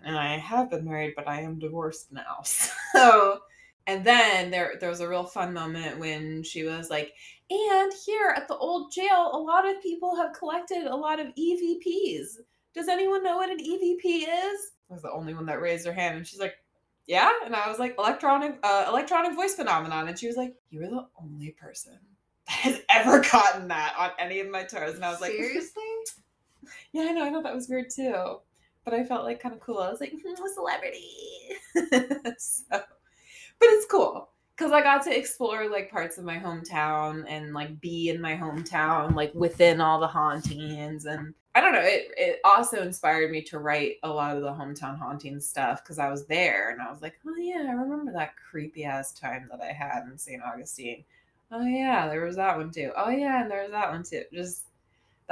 and 0.03 0.17
I 0.17 0.37
have 0.37 0.69
been 0.69 0.85
married, 0.85 1.13
but 1.15 1.27
I 1.27 1.41
am 1.41 1.59
divorced 1.59 2.11
now. 2.11 2.43
So, 2.93 3.39
and 3.87 4.05
then 4.05 4.51
there 4.51 4.75
there 4.79 4.89
was 4.89 4.99
a 4.99 5.09
real 5.09 5.23
fun 5.23 5.51
moment 5.51 5.97
when 5.97 6.43
she 6.43 6.63
was 6.63 6.91
like, 6.91 7.11
"And 7.49 7.91
here 8.05 8.31
at 8.37 8.47
the 8.47 8.55
old 8.55 8.91
jail, 8.91 9.31
a 9.33 9.37
lot 9.37 9.67
of 9.67 9.81
people 9.81 10.15
have 10.15 10.33
collected 10.33 10.85
a 10.85 10.95
lot 10.95 11.19
of 11.19 11.33
EVPs. 11.33 12.37
Does 12.75 12.87
anyone 12.87 13.23
know 13.23 13.37
what 13.37 13.49
an 13.49 13.57
EVP 13.57 14.05
is?" 14.05 14.71
I 14.91 14.93
was 14.93 15.01
the 15.01 15.11
only 15.11 15.33
one 15.33 15.47
that 15.47 15.59
raised 15.59 15.87
her 15.87 15.93
hand, 15.93 16.17
and 16.17 16.27
she's 16.27 16.39
like. 16.39 16.55
Yeah, 17.05 17.29
and 17.43 17.53
I 17.53 17.67
was 17.67 17.79
like 17.79 17.95
electronic, 17.97 18.59
uh, 18.63 18.85
electronic 18.87 19.35
voice 19.35 19.55
phenomenon, 19.55 20.07
and 20.07 20.17
she 20.17 20.27
was 20.27 20.37
like, 20.37 20.55
"You 20.69 20.79
were 20.79 20.87
the 20.87 21.05
only 21.21 21.51
person 21.51 21.99
that 22.47 22.53
has 22.53 22.79
ever 22.89 23.19
gotten 23.19 23.67
that 23.67 23.93
on 23.97 24.11
any 24.19 24.39
of 24.39 24.49
my 24.49 24.63
tours," 24.63 24.95
and 24.95 25.03
I 25.03 25.11
was 25.11 25.19
like, 25.19 25.31
Seriously? 25.33 25.83
yeah, 26.93 27.07
I 27.09 27.11
know. 27.11 27.25
I 27.25 27.31
thought 27.31 27.43
that 27.43 27.55
was 27.55 27.67
weird 27.67 27.89
too. 27.89 28.39
But 28.83 28.93
I 28.93 29.03
felt 29.03 29.23
like 29.23 29.41
kind 29.41 29.55
of 29.55 29.61
cool. 29.61 29.79
I 29.79 29.89
was 29.89 30.01
like, 30.01 30.11
hmm, 30.11 30.43
a 30.43 30.49
celebrity. 30.53 31.09
so, 32.37 32.63
but 32.69 33.69
it's 33.69 33.85
cool 33.85 34.29
because 34.55 34.71
I 34.71 34.81
got 34.81 35.03
to 35.03 35.17
explore 35.17 35.69
like 35.69 35.91
parts 35.91 36.17
of 36.17 36.25
my 36.25 36.37
hometown 36.37 37.25
and 37.27 37.53
like 37.53 37.79
be 37.81 38.09
in 38.09 38.21
my 38.21 38.35
hometown, 38.35 39.15
like 39.15 39.33
within 39.33 39.81
all 39.81 39.99
the 39.99 40.07
hauntings. 40.07 41.05
And 41.05 41.33
I 41.55 41.61
don't 41.61 41.73
know, 41.73 41.81
it, 41.81 42.11
it 42.17 42.39
also 42.43 42.81
inspired 42.81 43.31
me 43.31 43.41
to 43.43 43.59
write 43.59 43.95
a 44.03 44.09
lot 44.09 44.35
of 44.35 44.43
the 44.43 44.51
hometown 44.51 44.97
haunting 44.97 45.39
stuff 45.39 45.83
because 45.83 45.99
I 45.99 46.09
was 46.09 46.25
there 46.25 46.69
and 46.71 46.81
I 46.81 46.91
was 46.91 47.01
like, 47.01 47.15
oh 47.25 47.35
yeah, 47.37 47.65
I 47.67 47.73
remember 47.73 48.11
that 48.13 48.35
creepy 48.35 48.85
ass 48.85 49.13
time 49.13 49.49
that 49.51 49.61
I 49.61 49.71
had 49.71 50.03
in 50.09 50.17
St. 50.17 50.41
Augustine. 50.43 51.03
Oh 51.51 51.65
yeah, 51.65 52.07
there 52.07 52.25
was 52.25 52.35
that 52.35 52.57
one 52.57 52.71
too. 52.71 52.91
Oh 52.95 53.09
yeah, 53.09 53.41
and 53.41 53.51
there 53.51 53.63
was 53.63 53.71
that 53.71 53.91
one 53.91 54.03
too. 54.03 54.23
Just 54.31 54.65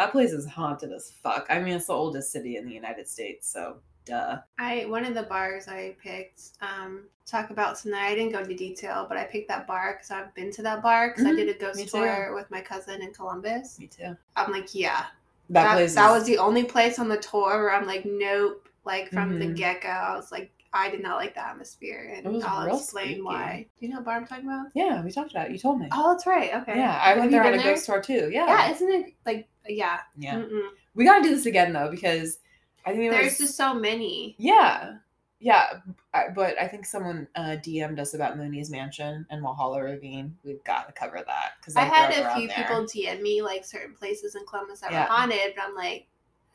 that 0.02 0.12
place 0.12 0.32
is 0.32 0.48
haunted 0.48 0.92
as 0.92 1.12
fuck. 1.12 1.46
I 1.50 1.60
mean, 1.60 1.74
it's 1.76 1.86
the 1.88 1.94
oldest 1.94 2.32
city 2.32 2.58
in 2.58 2.66
the 2.66 2.74
United 2.74 3.08
States, 3.08 3.48
so 3.48 3.78
duh. 4.06 4.40
I 4.58 4.86
one 4.86 5.06
of 5.06 5.14
the 5.14 5.24
bars 5.24 5.68
I 5.68 5.96
picked 6.04 6.42
um 6.62 7.04
talk 7.28 7.52
about 7.52 7.78
tonight. 7.78 8.08
I 8.08 8.16
didn't 8.16 8.32
go 8.32 8.40
into 8.40 8.56
detail, 8.56 9.06
but 9.08 9.18
I 9.18 9.26
picked 9.26 9.48
that 9.50 9.68
bar 9.68 9.94
because 9.94 10.10
I've 10.12 10.34
been 10.34 10.52
to 10.54 10.64
that 10.64 10.82
bar 10.82 11.10
because 11.10 11.26
I 11.26 11.32
Mhm. 11.32 11.36
did 11.38 11.50
a 11.56 11.60
ghost 11.60 11.88
tour 11.90 12.34
with 12.34 12.50
my 12.50 12.62
cousin 12.62 13.02
in 13.02 13.14
Columbus. 13.14 13.80
Me 13.80 13.88
too. 13.88 14.18
I'm 14.36 14.52
like, 14.52 14.74
yeah, 14.74 15.06
That, 15.50 15.64
that, 15.64 15.74
place. 15.76 15.96
that 15.96 16.08
is- 16.10 16.20
was 16.20 16.24
the 16.26 16.40
only 16.40 16.64
place 16.64 16.98
on 17.00 17.08
the 17.08 17.18
tour 17.18 17.50
where 17.64 17.72
I'm 17.74 17.86
like, 17.86 18.04
nope. 18.06 18.68
Like 18.84 19.10
from 19.10 19.38
the 19.38 19.46
Mhm. 19.46 19.56
get 19.56 19.82
go, 19.82 19.90
I 19.90 20.16
was 20.16 20.32
like, 20.32 20.50
I 20.74 20.90
did 20.90 21.04
not 21.04 21.18
like 21.18 21.36
the 21.36 21.46
atmosphere, 21.46 22.12
and 22.16 22.26
was 22.34 22.44
I'll 22.44 22.76
explain 22.76 23.08
spooky. 23.08 23.22
why. 23.22 23.66
Do 23.80 23.86
you 23.86 23.92
know 23.92 23.98
what 24.00 24.06
bar 24.06 24.16
I'm 24.16 24.26
talking 24.26 24.46
about? 24.48 24.68
Yeah, 24.74 25.04
we 25.04 25.12
talked 25.12 25.30
about 25.32 25.48
it. 25.48 25.52
You 25.52 25.60
told 25.60 25.80
me. 25.80 25.88
Oh, 25.92 26.12
that's 26.14 26.26
right. 26.26 26.50
Okay. 26.56 26.78
Yeah, 26.78 26.98
I 27.04 27.10
Have 27.10 27.18
went 27.20 27.32
there 27.32 27.44
on 27.44 27.54
a 27.54 27.62
ghost 27.62 27.86
tour 27.86 28.02
too. 28.02 28.30
Yeah. 28.32 28.48
Yeah, 28.48 28.72
isn't 28.72 28.90
it 28.90 29.14
like 29.26 29.48
yeah? 29.68 30.00
Yeah. 30.18 30.36
Mm-mm. 30.36 30.70
We 30.96 31.06
gotta 31.06 31.24
do 31.24 31.36
this 31.36 31.46
again 31.46 31.74
though 31.74 31.90
because 31.90 32.40
I 32.86 32.92
think 32.94 33.12
There's 33.12 33.26
was. 33.32 33.38
just 33.38 33.56
so 33.58 33.74
many. 33.74 34.36
Yeah. 34.38 34.98
Yeah, 35.44 35.80
I- 36.14 36.28
but 36.36 36.60
I 36.62 36.68
think 36.68 36.86
someone 36.86 37.28
uh, 37.36 37.56
DM'd 37.66 38.00
us 38.00 38.14
about 38.14 38.38
Mooney's 38.38 38.70
Mansion 38.70 39.26
and 39.32 39.44
Walhalla 39.44 39.84
Ravine. 39.84 40.38
We've 40.44 40.64
got 40.64 40.86
to 40.88 40.94
cover 40.94 41.24
that 41.26 41.54
because 41.60 41.76
I 41.76 41.82
had 41.82 42.12
a 42.12 42.36
few 42.36 42.48
people 42.48 42.84
DM 42.86 43.22
me 43.24 43.42
like 43.42 43.66
certain 43.66 43.96
places 43.96 44.36
in 44.36 44.46
Columbus 44.46 44.82
that 44.82 44.92
Yeah. 44.92 45.02
were 45.04 45.08
haunted, 45.10 45.54
but 45.56 45.64
I'm 45.66 45.74
like, 45.76 46.06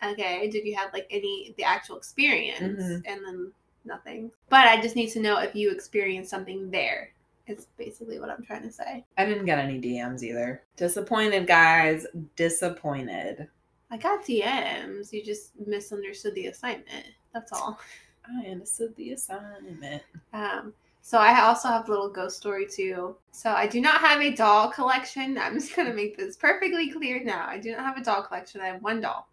okay, 0.04 0.48
did 0.50 0.64
you 0.64 0.76
have 0.76 0.92
like 0.92 1.08
any 1.10 1.52
the 1.56 1.64
actual 1.64 1.96
experience? 1.96 2.80
Mhm. 2.80 3.02
And 3.06 3.24
then 3.26 3.52
nothing. 3.84 4.30
But 4.50 4.68
I 4.68 4.80
just 4.80 4.94
need 4.94 5.08
to 5.10 5.20
know 5.20 5.38
if 5.40 5.54
you 5.56 5.70
experienced 5.72 6.30
something 6.30 6.70
there. 6.70 7.10
It's 7.46 7.66
basically 7.76 8.18
what 8.18 8.30
I'm 8.30 8.42
trying 8.44 8.62
to 8.62 8.72
say. 8.72 9.04
I 9.16 9.24
didn't 9.24 9.46
get 9.46 9.58
any 9.58 9.80
DMs 9.80 10.22
either. 10.22 10.62
Disappointed, 10.76 11.46
guys. 11.46 12.06
Disappointed. 12.34 13.48
I 13.90 13.96
got 13.96 14.24
DMs. 14.24 15.12
You 15.12 15.24
just 15.24 15.52
misunderstood 15.64 16.34
the 16.34 16.46
assignment. 16.46 17.06
That's 17.32 17.52
all. 17.52 17.78
I 18.26 18.46
understood 18.48 18.96
the 18.96 19.12
assignment. 19.12 20.02
Um, 20.32 20.72
so 21.02 21.18
I 21.18 21.40
also 21.42 21.68
have 21.68 21.88
a 21.88 21.90
little 21.92 22.08
ghost 22.08 22.36
story 22.36 22.66
too. 22.66 23.14
So 23.30 23.50
I 23.52 23.68
do 23.68 23.80
not 23.80 24.00
have 24.00 24.20
a 24.20 24.34
doll 24.34 24.72
collection. 24.72 25.38
I'm 25.38 25.54
just 25.54 25.76
gonna 25.76 25.94
make 25.94 26.16
this 26.16 26.36
perfectly 26.36 26.90
clear 26.90 27.22
now. 27.22 27.46
I 27.46 27.58
do 27.58 27.70
not 27.70 27.82
have 27.82 27.96
a 27.96 28.02
doll 28.02 28.22
collection. 28.22 28.60
I 28.60 28.66
have 28.66 28.82
one 28.82 29.00
doll, 29.00 29.28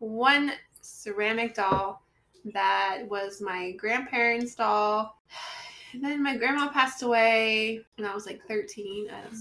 one 0.00 0.52
ceramic 0.80 1.54
doll 1.54 2.02
that 2.52 3.02
was 3.08 3.40
my 3.40 3.70
grandparents' 3.72 4.56
doll. 4.56 5.16
And 5.92 6.02
then 6.02 6.22
my 6.22 6.36
grandma 6.36 6.68
passed 6.68 7.02
away 7.02 7.80
when 7.96 8.08
I 8.08 8.14
was 8.14 8.26
like 8.26 8.40
13. 8.48 9.08
I 9.10 9.22
don't 9.22 9.32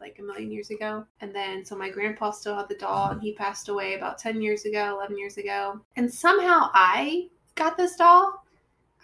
like 0.00 0.18
a 0.18 0.22
million 0.22 0.50
years 0.50 0.70
ago. 0.70 1.04
And 1.20 1.34
then 1.34 1.64
so 1.64 1.76
my 1.76 1.90
grandpa 1.90 2.30
still 2.30 2.56
had 2.56 2.68
the 2.68 2.76
doll, 2.76 3.10
and 3.10 3.20
he 3.20 3.32
passed 3.32 3.68
away 3.68 3.94
about 3.94 4.18
10 4.18 4.40
years 4.40 4.64
ago, 4.64 4.94
11 4.96 5.18
years 5.18 5.36
ago. 5.36 5.80
And 5.96 6.12
somehow 6.12 6.70
I 6.74 7.28
got 7.56 7.76
this 7.76 7.96
doll. 7.96 8.44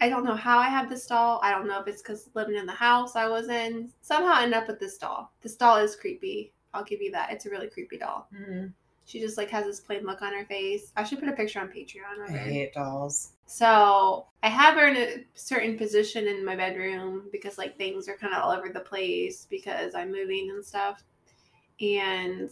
I 0.00 0.08
don't 0.10 0.24
know 0.24 0.36
how 0.36 0.58
I 0.58 0.68
have 0.68 0.90
this 0.90 1.06
doll. 1.06 1.40
I 1.42 1.50
don't 1.50 1.66
know 1.66 1.80
if 1.80 1.88
it's 1.88 2.02
because 2.02 2.28
living 2.34 2.56
in 2.56 2.66
the 2.66 2.72
house 2.72 3.16
I 3.16 3.26
was 3.28 3.48
in. 3.48 3.90
Somehow 4.02 4.34
I 4.34 4.42
end 4.42 4.54
up 4.54 4.68
with 4.68 4.78
this 4.78 4.98
doll. 4.98 5.32
This 5.42 5.56
doll 5.56 5.76
is 5.78 5.96
creepy. 5.96 6.52
I'll 6.74 6.84
give 6.84 7.00
you 7.00 7.10
that. 7.12 7.32
It's 7.32 7.46
a 7.46 7.50
really 7.50 7.68
creepy 7.68 7.96
doll. 7.96 8.28
Mm, 8.38 8.72
She 9.06 9.20
just 9.20 9.38
like 9.38 9.48
has 9.50 9.64
this 9.64 9.80
plain 9.80 10.04
look 10.04 10.20
on 10.20 10.34
her 10.34 10.44
face. 10.44 10.92
I 10.96 11.04
should 11.04 11.18
put 11.20 11.28
a 11.30 11.32
picture 11.32 11.60
on 11.60 11.68
Patreon 11.68 12.28
I 12.28 12.36
hate 12.36 12.74
dolls. 12.74 13.32
So 13.46 14.26
I 14.42 14.48
have 14.48 14.74
her 14.74 14.88
in 14.88 14.96
a 14.96 15.24
certain 15.34 15.78
position 15.78 16.26
in 16.26 16.44
my 16.44 16.56
bedroom 16.56 17.28
because 17.32 17.58
like 17.58 17.78
things 17.78 18.08
are 18.08 18.16
kind 18.16 18.34
of 18.34 18.42
all 18.42 18.50
over 18.50 18.68
the 18.68 18.80
place 18.80 19.46
because 19.48 19.94
I'm 19.94 20.10
moving 20.10 20.50
and 20.50 20.64
stuff. 20.64 21.02
And 21.80 22.50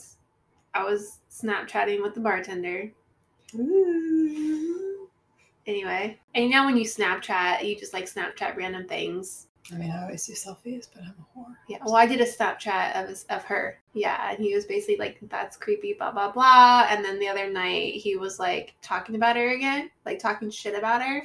I 0.73 0.85
was 0.85 1.19
Snapchatting 1.31 2.03
with 2.03 2.15
the 2.15 2.21
bartender. 2.21 2.91
Ooh. 3.57 5.09
Anyway, 5.67 6.19
and 6.35 6.45
you 6.45 6.51
know 6.51 6.65
when 6.65 6.77
you 6.77 6.85
Snapchat, 6.85 7.67
you 7.67 7.77
just 7.77 7.93
like 7.93 8.05
Snapchat 8.05 8.57
random 8.57 8.87
things. 8.87 9.49
I 9.73 9.77
mean, 9.77 9.91
I 9.91 10.03
always 10.03 10.27
do 10.27 10.35
selfies, 10.35 10.89
but 10.93 11.03
I'm 11.03 11.15
a 11.19 11.39
whore. 11.39 11.55
Yeah. 11.69 11.79
Well, 11.85 11.97
I 11.97 12.07
did 12.07 12.21
a 12.21 12.27
Snapchat 12.27 13.03
of 13.03 13.09
his, 13.09 13.25
of 13.31 13.45
her. 13.45 13.79
Yeah, 13.95 14.31
and 14.31 14.39
he 14.39 14.55
was 14.55 14.67
basically 14.67 14.97
like, 14.97 15.19
"That's 15.31 15.57
creepy," 15.57 15.95
blah 15.95 16.11
blah 16.11 16.33
blah. 16.33 16.87
And 16.91 17.05
then 17.05 17.19
the 17.19 17.29
other 17.29 17.51
night, 17.51 17.95
he 17.95 18.17
was 18.17 18.39
like 18.39 18.75
talking 18.83 19.15
about 19.15 19.37
her 19.37 19.51
again, 19.51 19.91
like 20.05 20.19
talking 20.19 20.51
shit 20.51 20.77
about 20.77 21.03
her. 21.03 21.23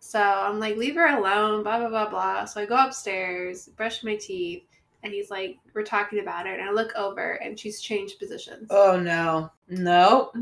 So 0.00 0.20
I'm 0.20 0.58
like, 0.58 0.76
"Leave 0.76 0.96
her 0.96 1.16
alone," 1.16 1.62
blah 1.62 1.78
blah 1.78 1.88
blah 1.88 2.10
blah. 2.10 2.44
So 2.46 2.60
I 2.60 2.66
go 2.66 2.76
upstairs, 2.76 3.68
brush 3.76 4.02
my 4.02 4.16
teeth, 4.16 4.64
and 5.04 5.12
he's 5.12 5.30
like, 5.30 5.58
"We're 5.72 5.84
talking 5.84 6.18
about 6.18 6.46
her," 6.46 6.52
and 6.52 6.68
I 6.68 6.72
look 6.72 6.94
over, 6.96 7.34
and 7.34 7.58
she's 7.58 7.80
changed 7.80 8.18
positions. 8.18 8.66
Oh 8.70 8.98
no, 8.98 9.52
no. 9.68 10.32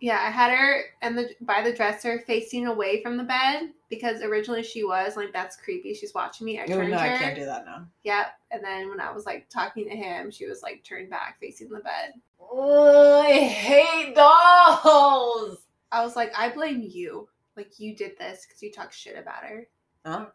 Yeah, 0.00 0.20
I 0.22 0.30
had 0.30 0.52
her 0.52 0.82
and 1.00 1.16
the 1.16 1.30
by 1.40 1.62
the 1.62 1.72
dresser 1.72 2.22
facing 2.26 2.66
away 2.66 3.02
from 3.02 3.16
the 3.16 3.24
bed 3.24 3.70
because 3.88 4.20
originally 4.20 4.62
she 4.62 4.84
was 4.84 5.16
like, 5.16 5.32
"That's 5.32 5.56
creepy." 5.56 5.94
She's 5.94 6.12
watching 6.12 6.44
me. 6.44 6.58
I 6.60 6.64
Oh 6.64 6.66
turned 6.66 6.90
no, 6.90 6.98
her. 6.98 7.14
I 7.14 7.18
can't 7.18 7.36
do 7.36 7.46
that 7.46 7.64
now. 7.64 7.86
Yep. 8.04 8.26
And 8.50 8.62
then 8.62 8.90
when 8.90 9.00
I 9.00 9.10
was 9.10 9.24
like 9.24 9.48
talking 9.48 9.88
to 9.88 9.96
him, 9.96 10.30
she 10.30 10.46
was 10.46 10.62
like 10.62 10.84
turned 10.84 11.08
back 11.08 11.38
facing 11.40 11.70
the 11.70 11.80
bed. 11.80 12.12
Oh, 12.40 13.22
I 13.22 13.38
hate 13.38 14.14
dolls. 14.14 15.58
I 15.90 16.04
was 16.04 16.14
like, 16.14 16.32
I 16.36 16.50
blame 16.50 16.82
you. 16.82 17.28
Like 17.56 17.80
you 17.80 17.96
did 17.96 18.18
this 18.18 18.46
because 18.46 18.62
you 18.62 18.70
talk 18.70 18.92
shit 18.92 19.16
about 19.18 19.44
her. 19.44 19.66
Huh? 20.04 20.26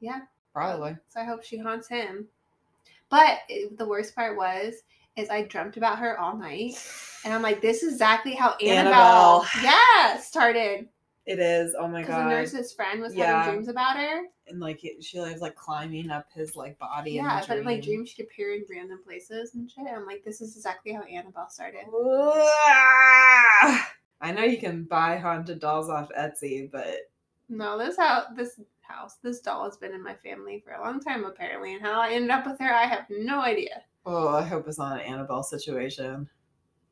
Yeah. 0.00 0.20
Probably. 0.52 0.96
So 1.08 1.20
I 1.20 1.24
hope 1.24 1.42
she 1.42 1.58
haunts 1.58 1.88
him. 1.88 2.28
But 3.10 3.38
it, 3.48 3.76
the 3.78 3.86
worst 3.86 4.14
part 4.14 4.36
was, 4.36 4.74
is 5.18 5.28
I 5.30 5.42
dreamt 5.42 5.76
about 5.76 5.98
her 5.98 6.18
all 6.18 6.36
night, 6.36 6.74
and 7.24 7.34
I'm 7.34 7.42
like, 7.42 7.60
this 7.60 7.82
is 7.82 7.94
exactly 7.94 8.34
how 8.34 8.54
Annabelle, 8.64 9.42
Annabelle. 9.42 9.46
yeah, 9.62 10.18
started. 10.20 10.88
It 11.26 11.40
is. 11.40 11.74
Oh 11.78 11.86
my 11.88 12.00
god. 12.00 12.06
Because 12.06 12.16
the 12.16 12.28
nurse's 12.28 12.72
friend 12.72 13.00
was 13.02 13.14
Yeah. 13.14 13.42
having 13.42 13.52
dreams 13.52 13.68
about 13.68 13.96
her. 13.98 14.22
and 14.46 14.60
like 14.60 14.82
it, 14.84 15.04
she 15.04 15.18
was 15.18 15.40
like 15.42 15.54
climbing 15.56 16.10
up 16.10 16.26
his 16.34 16.56
like 16.56 16.78
body. 16.78 17.10
Yeah, 17.12 17.40
in 17.42 17.44
but 17.46 17.58
in 17.58 17.64
my 17.64 17.74
dream. 17.74 17.82
dream 17.84 18.06
she'd 18.06 18.22
appear 18.22 18.54
in 18.54 18.64
random 18.70 19.00
places 19.04 19.54
and 19.54 19.70
shit. 19.70 19.84
I'm 19.94 20.06
like, 20.06 20.24
this 20.24 20.40
is 20.40 20.56
exactly 20.56 20.92
how 20.92 21.02
Annabelle 21.02 21.50
started. 21.50 21.84
I 24.20 24.32
know 24.32 24.42
you 24.42 24.56
can 24.58 24.84
buy 24.84 25.16
haunted 25.18 25.60
dolls 25.60 25.88
off 25.90 26.08
Etsy, 26.18 26.70
but 26.70 27.10
No, 27.50 27.76
this 27.78 27.96
house, 27.98 28.26
this 28.34 28.58
house, 28.80 29.16
this 29.22 29.40
doll 29.40 29.64
has 29.64 29.76
been 29.76 29.92
in 29.92 30.02
my 30.02 30.14
family 30.14 30.62
for 30.64 30.72
a 30.72 30.80
long 30.82 30.98
time 30.98 31.24
apparently, 31.24 31.74
and 31.74 31.82
how 31.82 32.00
I 32.00 32.10
ended 32.12 32.30
up 32.30 32.46
with 32.46 32.58
her, 32.58 32.72
I 32.72 32.84
have 32.86 33.04
no 33.10 33.40
idea. 33.40 33.82
Oh, 34.08 34.28
I 34.28 34.42
hope 34.42 34.66
it's 34.66 34.78
not 34.78 35.00
an 35.00 35.06
Annabelle 35.06 35.42
situation. 35.42 36.28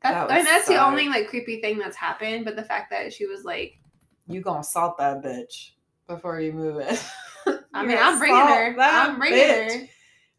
That's 0.03 0.13
That 0.13 0.31
I 0.31 0.35
mean, 0.35 0.45
would 0.45 0.47
that's 0.47 0.67
the 0.67 0.83
only 0.83 1.09
like 1.09 1.27
creepy 1.27 1.59
thing 1.59 1.79
that's 1.79 1.97
happened, 1.97 2.45
but 2.45 2.55
the 2.55 2.63
fact 2.63 2.91
that 2.91 3.11
she 3.11 3.25
was 3.25 3.43
like, 3.43 3.79
You 4.27 4.41
gonna 4.41 4.63
salt 4.63 4.97
that 4.99 5.23
bitch 5.23 5.71
before 6.07 6.39
you 6.39 6.53
move 6.53 6.77
it. 6.77 7.03
I 7.73 7.85
mean, 7.85 7.97
I'm 7.99 8.19
bringing 8.19 8.37
her, 8.37 8.75
I'm 8.79 9.17
bringing 9.17 9.39
bitch. 9.39 9.79
her. 9.81 9.87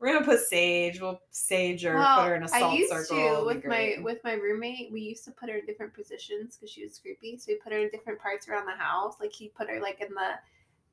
We're 0.01 0.13
gonna 0.13 0.25
put 0.25 0.41
sage. 0.41 1.01
We'll 1.01 1.21
sage 1.31 1.83
her, 1.83 1.95
Well, 1.97 2.21
put 2.21 2.29
her 2.29 2.37
in 2.37 2.45
a 2.45 2.49
salt 2.49 2.73
I 2.73 2.77
used 2.77 2.93
circle. 2.93 3.41
to 3.41 3.45
with 3.47 3.65
my 3.65 3.97
with 4.01 4.19
my 4.23 4.35
roommate. 4.35 4.93
We 4.93 5.01
used 5.01 5.25
to 5.25 5.33
put 5.33 5.49
her 5.49 5.57
in 5.57 5.67
different 5.67 5.93
positions 5.93 6.57
because 6.57 6.71
she 6.71 6.85
was 6.85 6.99
creepy. 6.99 7.37
So 7.37 7.47
we 7.49 7.57
put 7.57 7.73
her 7.73 7.81
in 7.81 7.91
different 7.91 8.21
parts 8.21 8.49
around 8.49 8.67
the 8.67 8.77
house. 8.81 9.17
Like 9.21 9.33
he 9.33 9.49
put 9.49 9.69
her 9.69 9.81
like 9.81 10.01
in 10.01 10.15
the 10.15 10.35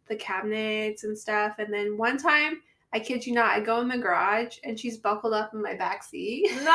the 0.07 0.15
cabinets 0.15 1.03
and 1.03 1.17
stuff. 1.17 1.59
And 1.59 1.71
then 1.71 1.97
one 1.97 2.17
time, 2.17 2.61
I 2.95 2.99
kid 2.99 3.27
you 3.27 3.33
not, 3.33 3.51
I 3.51 3.59
go 3.59 3.81
in 3.81 3.89
the 3.89 3.97
garage 3.97 4.57
and 4.63 4.79
she's 4.79 4.97
buckled 4.97 5.33
up 5.33 5.53
in 5.53 5.61
my 5.61 5.75
back 5.75 6.01
seat. 6.01 6.47
No, 6.63 6.71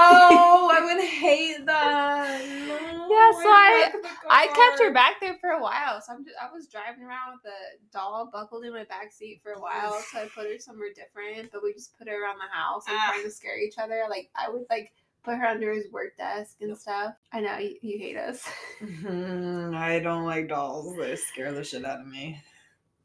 I 0.71 0.81
would 0.85 1.03
hate 1.03 1.65
that. 1.65 2.41
No, 2.45 3.09
Yeah, 3.09 3.33
so 3.33 3.49
I- 3.49 3.81
back 3.85 3.95
of 3.95 4.03
the 4.03 4.09
I 4.29 4.47
kept 4.49 4.83
her 4.83 4.93
back 4.93 5.15
there 5.21 5.39
for 5.41 5.51
a 5.51 5.63
while, 5.63 6.01
so 6.03 6.13
I'm 6.13 6.23
just, 6.25 6.37
I 6.41 6.53
was 6.53 6.67
driving 6.69 7.05
around 7.05 7.33
with 7.43 7.51
a 7.53 7.93
doll 7.97 8.29
buckled 8.31 8.65
in 8.67 8.73
my 8.75 8.85
back 8.85 9.13
seat 9.13 9.41
for 9.43 9.53
a 9.53 9.61
while. 9.61 9.99
So 10.13 10.21
I 10.21 10.29
put 10.35 10.45
her 10.47 10.59
somewhere 10.59 10.91
different, 10.95 11.51
but 11.53 11.63
we 11.63 11.73
just 11.73 11.97
put 11.99 12.07
her 12.07 12.23
around 12.23 12.37
the 12.37 12.55
house 12.55 12.85
and 12.87 12.97
Ah. 13.01 13.13
trying 13.13 13.25
to 13.25 13.31
scare 13.31 13.59
each 13.59 13.79
other. 13.79 14.05
Like 14.11 14.29
I 14.37 14.51
would 14.51 14.67
like 14.69 14.93
put 15.25 15.37
her 15.39 15.47
under 15.47 15.73
his 15.73 15.91
work 15.91 16.17
desk 16.19 16.57
and 16.61 16.77
stuff. 16.77 17.15
I 17.33 17.41
know 17.41 17.57
you, 17.57 17.77
you 17.81 17.99
hate 17.99 18.17
us. 18.19 18.47
Mhm, 18.83 19.75
I 19.77 19.99
don't 20.01 20.25
like 20.27 20.49
dolls. 20.49 20.95
They 20.99 21.17
scare 21.17 21.53
the 21.53 21.65
shit 21.65 21.85
out 21.87 22.01
of 22.01 22.07
me. 22.07 22.41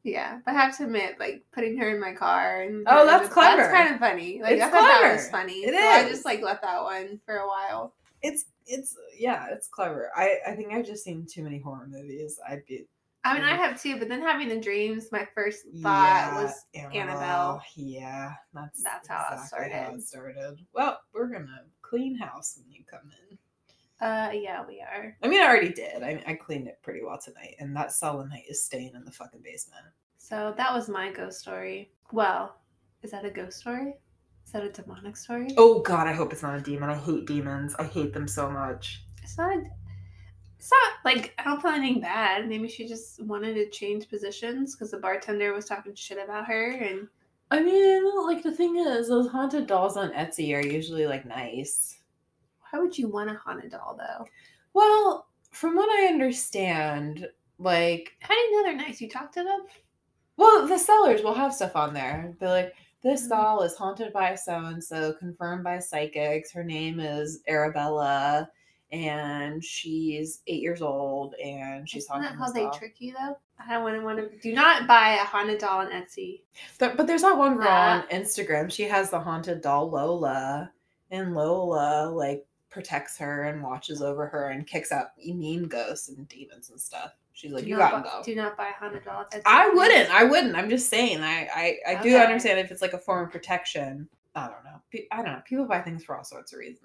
Yeah, 0.05 0.39
but 0.45 0.51
I 0.51 0.53
have 0.61 0.77
to 0.77 0.83
admit, 0.85 1.19
like 1.19 1.43
putting 1.51 1.77
her 1.77 1.89
in 1.93 1.99
my 1.99 2.13
car 2.13 2.61
and 2.61 2.85
Oh, 2.87 3.05
that's 3.05 3.27
her- 3.27 3.33
clever. 3.33 3.63
That's 3.63 3.73
kind 3.73 3.93
of 3.93 3.99
funny. 3.99 4.41
Like 4.41 4.53
It's 4.53 4.63
I 4.63 4.69
thought 4.69 5.01
that 5.01 5.13
was 5.13 5.29
funny. 5.29 5.53
It 5.65 5.73
so 5.73 5.79
I 5.79 6.07
just 6.07 6.23
like 6.23 6.41
let 6.41 6.61
that 6.61 6.81
one 6.83 7.19
for 7.25 7.35
a 7.37 7.47
while. 7.47 7.93
It's 8.21 8.45
it's 8.67 8.95
yeah, 9.17 9.47
it's 9.51 9.67
clever. 9.67 10.11
I 10.15 10.37
I 10.47 10.55
think 10.55 10.71
I've 10.73 10.85
just 10.85 11.03
seen 11.03 11.25
too 11.25 11.43
many 11.43 11.59
horror 11.59 11.87
movies. 11.89 12.39
I'd 12.47 12.65
be 12.65 12.85
I 13.27 13.33
mean, 13.33 13.43
I 13.43 13.55
have 13.55 13.81
too, 13.81 13.97
but 13.97 14.07
then 14.07 14.21
having 14.21 14.49
the 14.49 14.59
dreams, 14.59 15.11
my 15.11 15.27
first 15.33 15.63
thought 15.81 16.31
yeah, 16.31 16.43
was 16.43 16.53
Annabelle. 16.75 17.59
Yeah, 17.75 18.33
that's 18.53 18.83
That's 18.83 19.07
how 19.07 19.25
it 19.31 19.33
exactly 19.41 19.71
how 19.73 19.83
started. 19.85 19.97
it 19.97 20.03
started. 20.03 20.65
Well, 20.73 20.99
we're 21.11 21.27
gonna 21.27 21.63
clean 21.81 22.15
house 22.15 22.59
when 22.61 22.71
you 22.71 22.83
come 22.89 23.09
in. 23.31 23.37
Uh, 24.01 24.29
yeah, 24.33 24.65
we 24.67 24.81
are. 24.81 25.15
I 25.23 25.27
mean, 25.27 25.41
I 25.41 25.45
already 25.45 25.71
did. 25.71 26.03
I 26.03 26.21
I 26.27 26.33
cleaned 26.33 26.67
it 26.67 26.79
pretty 26.83 27.01
well 27.03 27.17
tonight, 27.17 27.55
and 27.59 27.75
that 27.75 27.91
selenite 27.91 28.43
is 28.49 28.63
staying 28.63 28.91
in 28.93 29.05
the 29.05 29.11
fucking 29.11 29.41
basement. 29.41 29.85
So 30.17 30.53
that 30.57 30.73
was 30.73 30.89
my 30.89 31.11
ghost 31.11 31.39
story. 31.39 31.91
Well, 32.11 32.57
is 33.03 33.11
that 33.11 33.25
a 33.25 33.29
ghost 33.29 33.59
story? 33.59 33.95
Is 34.45 34.51
that 34.51 34.63
a 34.63 34.69
demonic 34.69 35.15
story? 35.15 35.49
Oh 35.57 35.79
God, 35.79 36.07
I 36.07 36.13
hope 36.13 36.33
it's 36.33 36.43
not 36.43 36.57
a 36.57 36.61
demon. 36.61 36.89
I 36.89 36.95
hate 36.95 37.25
demons. 37.25 37.75
I 37.79 37.85
hate 37.85 38.13
them 38.13 38.27
so 38.27 38.49
much. 38.49 39.03
It's 39.23 39.37
not. 39.37 39.57
It's 40.57 40.71
not 40.71 40.93
like 41.05 41.33
I 41.37 41.43
don't 41.43 41.61
feel 41.61 41.71
anything 41.71 42.01
bad. 42.01 42.47
Maybe 42.49 42.67
she 42.67 42.87
just 42.87 43.23
wanted 43.23 43.53
to 43.53 43.69
change 43.69 44.09
positions 44.09 44.75
because 44.75 44.91
the 44.91 44.97
bartender 44.97 45.53
was 45.53 45.65
talking 45.65 45.95
shit 45.95 46.17
about 46.23 46.47
her, 46.47 46.71
and 46.71 47.07
I 47.51 47.61
mean, 47.61 48.03
like 48.25 48.43
the 48.43 48.51
thing 48.51 48.77
is, 48.77 49.07
those 49.07 49.29
haunted 49.29 49.67
dolls 49.67 49.95
on 49.95 50.11
Etsy 50.11 50.55
are 50.55 50.65
usually 50.65 51.05
like 51.05 51.25
nice. 51.25 51.99
Why 52.75 52.81
would 52.81 52.97
you 52.97 53.07
want 53.07 53.29
a 53.29 53.35
haunted 53.35 53.71
doll 53.71 53.95
though? 53.97 54.25
Well, 54.73 55.27
from 55.51 55.75
what 55.75 55.89
I 55.89 56.07
understand, 56.07 57.27
like, 57.57 58.13
How 58.19 58.33
do 58.33 58.39
you 58.39 58.51
know 58.57 58.63
they're 58.63 58.75
nice? 58.75 58.99
You 58.99 59.09
talk 59.09 59.31
to 59.33 59.43
them? 59.43 59.65
well, 60.37 60.67
the 60.67 60.77
sellers 60.77 61.23
will 61.23 61.33
have 61.33 61.53
stuff 61.53 61.75
on 61.77 61.93
there. 61.93 62.35
They're 62.39 62.49
like, 62.49 62.75
this 63.01 63.25
Mhm. 63.25 63.29
doll 63.29 63.61
is 63.61 63.75
haunted 63.77 64.11
by 64.11 64.35
so 64.35 64.57
and 64.65 64.83
so, 64.83 65.13
confirmed 65.13 65.63
by 65.63 65.79
psychics. 65.79 66.51
Her 66.51 66.63
name 66.63 66.99
is 66.99 67.41
Arabella, 67.47 68.49
and 68.91 69.63
she's 69.63 70.41
eight 70.47 70.61
years 70.61 70.81
old, 70.81 71.35
and 71.35 71.87
she's 71.87 72.03
Isn't 72.03 72.13
haunted. 72.15 72.31
that 72.33 72.37
how 72.37 72.51
they 72.51 72.63
doll. 72.63 72.73
trick 72.73 72.95
you 72.99 73.13
though? 73.13 73.37
I 73.59 73.73
don't 73.75 73.83
want 73.83 73.95
to 73.97 74.03
want 74.03 74.17
to. 74.33 74.37
Do 74.39 74.53
not 74.53 74.85
buy 74.87 75.13
a 75.13 75.23
haunted 75.23 75.59
doll 75.59 75.79
on 75.79 75.91
Etsy. 75.91 76.41
There- 76.79 76.93
but 76.95 77.07
there's 77.07 77.21
that 77.21 77.37
one 77.37 77.55
girl 77.55 77.67
on 77.69 78.01
Instagram. 78.09 78.69
She 78.69 78.83
has 78.83 79.09
the 79.11 79.19
haunted 79.21 79.61
doll 79.61 79.89
Lola, 79.89 80.71
and 81.11 81.33
Lola 81.35 82.09
like 82.09 82.45
protects 82.75 83.17
her 83.17 83.43
and 83.43 83.63
watches 83.63 84.01
over 84.01 84.27
her 84.27 84.49
and 84.49 84.67
kicks 84.67 84.91
out 84.91 85.07
mean 85.17 85.63
ghosts 85.63 86.09
and 86.09 86.27
demons 86.27 86.69
and 86.69 86.79
stuff. 86.79 87.11
She's 87.31 87.53
like, 87.53 87.63
do 87.63 87.69
"You 87.69 87.77
gotta 87.77 87.97
buy, 87.97 88.03
go." 88.03 88.21
Do 88.23 88.35
not 88.35 88.57
buy 88.57 88.67
a 88.67 88.73
haunted 88.73 89.05
doll. 89.05 89.23
Etsy, 89.33 89.41
I 89.45 89.69
wouldn't. 89.69 90.09
I 90.13 90.25
wouldn't. 90.25 90.55
I'm 90.55 90.69
just 90.69 90.89
saying. 90.89 91.21
I 91.21 91.47
I, 91.55 91.95
I 91.95 92.01
do 92.03 92.15
understand 92.17 92.59
if 92.59 92.69
it's 92.71 92.81
like 92.81 92.93
a 92.93 92.99
form 92.99 93.25
of 93.25 93.31
protection. 93.31 94.07
I 94.35 94.47
don't 94.47 94.63
know. 94.65 95.05
I 95.11 95.23
don't 95.23 95.33
know. 95.33 95.41
People 95.45 95.65
buy 95.65 95.81
things 95.81 96.03
for 96.03 96.17
all 96.17 96.25
sorts 96.25 96.51
of 96.51 96.59
reasons. 96.59 96.83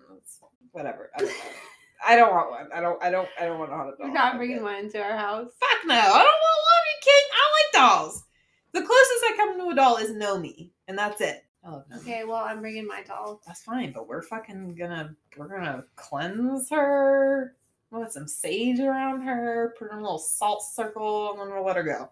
Whatever. 0.70 1.10
I 1.16 1.18
don't, 1.18 1.28
know. 1.28 1.34
I 2.06 2.16
don't 2.16 2.32
want 2.32 2.50
one. 2.50 2.68
I 2.72 2.80
don't. 2.80 3.02
I 3.02 3.10
don't. 3.10 3.28
I 3.38 3.46
don't 3.46 3.58
want 3.58 3.72
a 3.72 3.74
haunted 3.74 3.98
doll. 3.98 4.06
We're 4.06 4.14
not 4.14 4.36
bringing 4.36 4.62
one 4.62 4.76
into 4.76 5.02
our 5.02 5.16
house. 5.16 5.50
Fuck 5.58 5.86
no. 5.86 5.94
I 5.94 5.98
don't 5.98 6.12
want 6.14 6.22
one. 6.22 6.80
Are 6.80 6.90
you 6.94 7.00
kidding? 7.02 7.30
I 7.34 7.52
like 7.56 7.90
dolls. 7.90 8.24
The 8.72 8.82
closest 8.82 9.24
I 9.24 9.34
come 9.36 9.58
to 9.58 9.70
a 9.70 9.74
doll 9.74 9.96
is 9.96 10.12
Nomi, 10.12 10.70
and 10.86 10.96
that's 10.96 11.20
it. 11.20 11.44
I 11.64 11.70
love 11.70 11.84
Nomi. 11.88 12.00
Okay, 12.00 12.24
well, 12.24 12.36
I'm 12.36 12.60
bringing 12.60 12.86
my 12.86 13.02
doll. 13.02 13.40
That's 13.46 13.62
fine, 13.62 13.92
but 13.92 14.08
we're 14.08 14.22
fucking 14.22 14.74
gonna 14.76 15.14
we're 15.36 15.48
gonna 15.48 15.84
cleanse 15.96 16.70
her. 16.70 17.54
We'll 17.90 18.02
Put 18.04 18.12
some 18.12 18.28
sage 18.28 18.80
around 18.80 19.22
her. 19.22 19.74
Put 19.78 19.86
her 19.88 19.92
in 19.92 19.98
a 19.98 20.02
little 20.02 20.18
salt 20.18 20.62
circle, 20.62 21.32
and 21.32 21.40
then 21.40 21.50
we'll 21.50 21.64
let 21.64 21.76
her 21.76 21.82
go. 21.82 22.08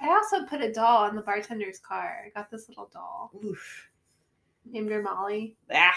I 0.00 0.08
also 0.08 0.44
put 0.44 0.60
a 0.60 0.72
doll 0.72 1.08
in 1.08 1.16
the 1.16 1.22
bartender's 1.22 1.78
car. 1.78 2.24
I 2.26 2.28
got 2.38 2.50
this 2.50 2.68
little 2.68 2.90
doll. 2.92 3.30
Oof. 3.44 3.88
Named 4.70 4.90
her 4.90 5.02
Molly. 5.02 5.56
Ah. 5.72 5.94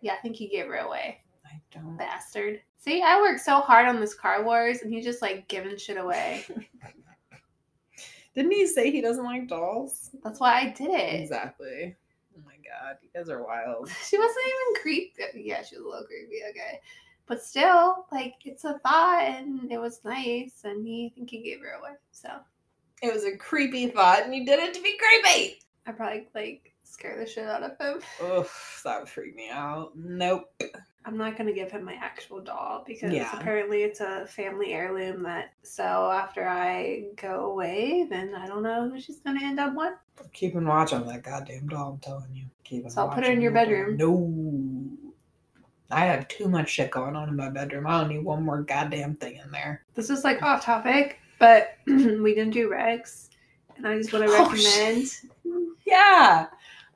Yeah, 0.00 0.14
I 0.14 0.16
think 0.16 0.36
he 0.36 0.48
gave 0.48 0.66
her 0.66 0.76
away. 0.76 1.20
I 1.44 1.60
don't. 1.72 1.96
Bastard. 1.96 2.60
See, 2.78 3.02
I 3.02 3.20
worked 3.20 3.40
so 3.40 3.60
hard 3.60 3.86
on 3.86 4.00
this 4.00 4.14
Car 4.14 4.44
Wars 4.44 4.82
and 4.82 4.92
he's 4.92 5.04
just 5.04 5.22
like 5.22 5.46
giving 5.48 5.76
shit 5.76 5.96
away. 5.96 6.44
Didn't 8.34 8.50
he 8.52 8.66
say 8.66 8.90
he 8.90 9.00
doesn't 9.00 9.24
like 9.24 9.46
dolls? 9.48 10.10
That's 10.24 10.40
why 10.40 10.60
I 10.60 10.70
did 10.70 10.90
it. 10.90 11.20
Exactly. 11.20 11.94
God, 12.80 12.96
you 13.02 13.08
guys 13.14 13.28
are 13.28 13.44
wild. 13.44 13.90
She 14.08 14.18
wasn't 14.18 14.46
even 14.46 14.82
creepy. 14.82 15.42
Yeah, 15.44 15.62
she 15.62 15.76
was 15.76 15.84
a 15.84 15.88
little 15.88 16.06
creepy, 16.06 16.40
okay. 16.50 16.80
But 17.26 17.42
still, 17.42 18.06
like, 18.10 18.34
it's 18.44 18.64
a 18.64 18.78
thought 18.80 19.22
and 19.22 19.70
it 19.70 19.78
was 19.78 20.00
nice 20.04 20.62
and 20.64 20.86
he 20.86 21.06
I 21.06 21.14
think 21.14 21.30
he 21.30 21.42
gave 21.42 21.60
her 21.60 21.72
away. 21.80 21.92
So 22.10 22.28
It 23.02 23.12
was 23.12 23.24
a 23.24 23.36
creepy 23.36 23.88
thought, 23.88 24.22
and 24.22 24.34
you 24.34 24.44
did 24.44 24.58
it 24.58 24.74
to 24.74 24.82
be 24.82 24.98
creepy. 24.98 25.60
I 25.86 25.92
probably 25.92 26.28
like 26.34 26.71
scare 26.92 27.18
the 27.18 27.26
shit 27.26 27.46
out 27.48 27.62
of 27.62 27.72
him. 27.78 28.00
Oof, 28.24 28.80
that 28.84 29.00
would 29.00 29.08
freak 29.08 29.34
me 29.34 29.48
out. 29.50 29.92
Nope. 29.96 30.44
I'm 31.04 31.16
not 31.16 31.36
gonna 31.36 31.52
give 31.52 31.72
him 31.72 31.84
my 31.84 31.94
actual 31.94 32.40
doll 32.40 32.84
because 32.86 33.12
Yeah. 33.12 33.30
apparently 33.36 33.82
it's 33.82 34.00
a 34.00 34.26
family 34.26 34.72
heirloom 34.72 35.22
that 35.24 35.52
so 35.62 35.82
after 36.12 36.46
I 36.46 37.06
go 37.16 37.46
away, 37.50 38.06
then 38.08 38.34
I 38.34 38.46
don't 38.46 38.62
know 38.62 38.88
who 38.88 39.00
she's 39.00 39.20
gonna 39.20 39.42
end 39.42 39.58
up 39.58 39.74
with. 39.74 39.94
Keeping 40.32 40.66
watch 40.66 40.92
on 40.92 41.06
that 41.08 41.22
goddamn 41.24 41.66
doll, 41.68 41.92
I'm 41.94 41.98
telling 41.98 42.32
you. 42.34 42.44
Keep 42.64 42.90
So 42.90 43.02
I'll 43.02 43.08
put 43.08 43.24
it 43.24 43.32
in 43.32 43.40
your 43.40 43.52
doll. 43.52 43.64
bedroom. 43.64 43.96
No. 43.96 45.12
I 45.90 46.06
have 46.06 46.28
too 46.28 46.48
much 46.48 46.70
shit 46.70 46.90
going 46.90 47.16
on 47.16 47.28
in 47.28 47.36
my 47.36 47.50
bedroom. 47.50 47.86
I 47.86 48.00
don't 48.00 48.08
need 48.14 48.24
one 48.24 48.42
more 48.44 48.62
goddamn 48.62 49.14
thing 49.16 49.36
in 49.44 49.50
there. 49.50 49.84
This 49.94 50.08
is 50.08 50.24
like 50.24 50.42
off 50.42 50.62
topic, 50.64 51.18
but 51.38 51.76
we 51.86 52.34
didn't 52.34 52.52
do 52.52 52.70
Rex. 52.70 53.28
And 53.76 53.86
I 53.88 53.96
just 53.98 54.12
want 54.12 54.24
to 54.26 54.30
Oh, 54.32 54.44
recommend 54.44 55.10
Yeah. 55.84 56.46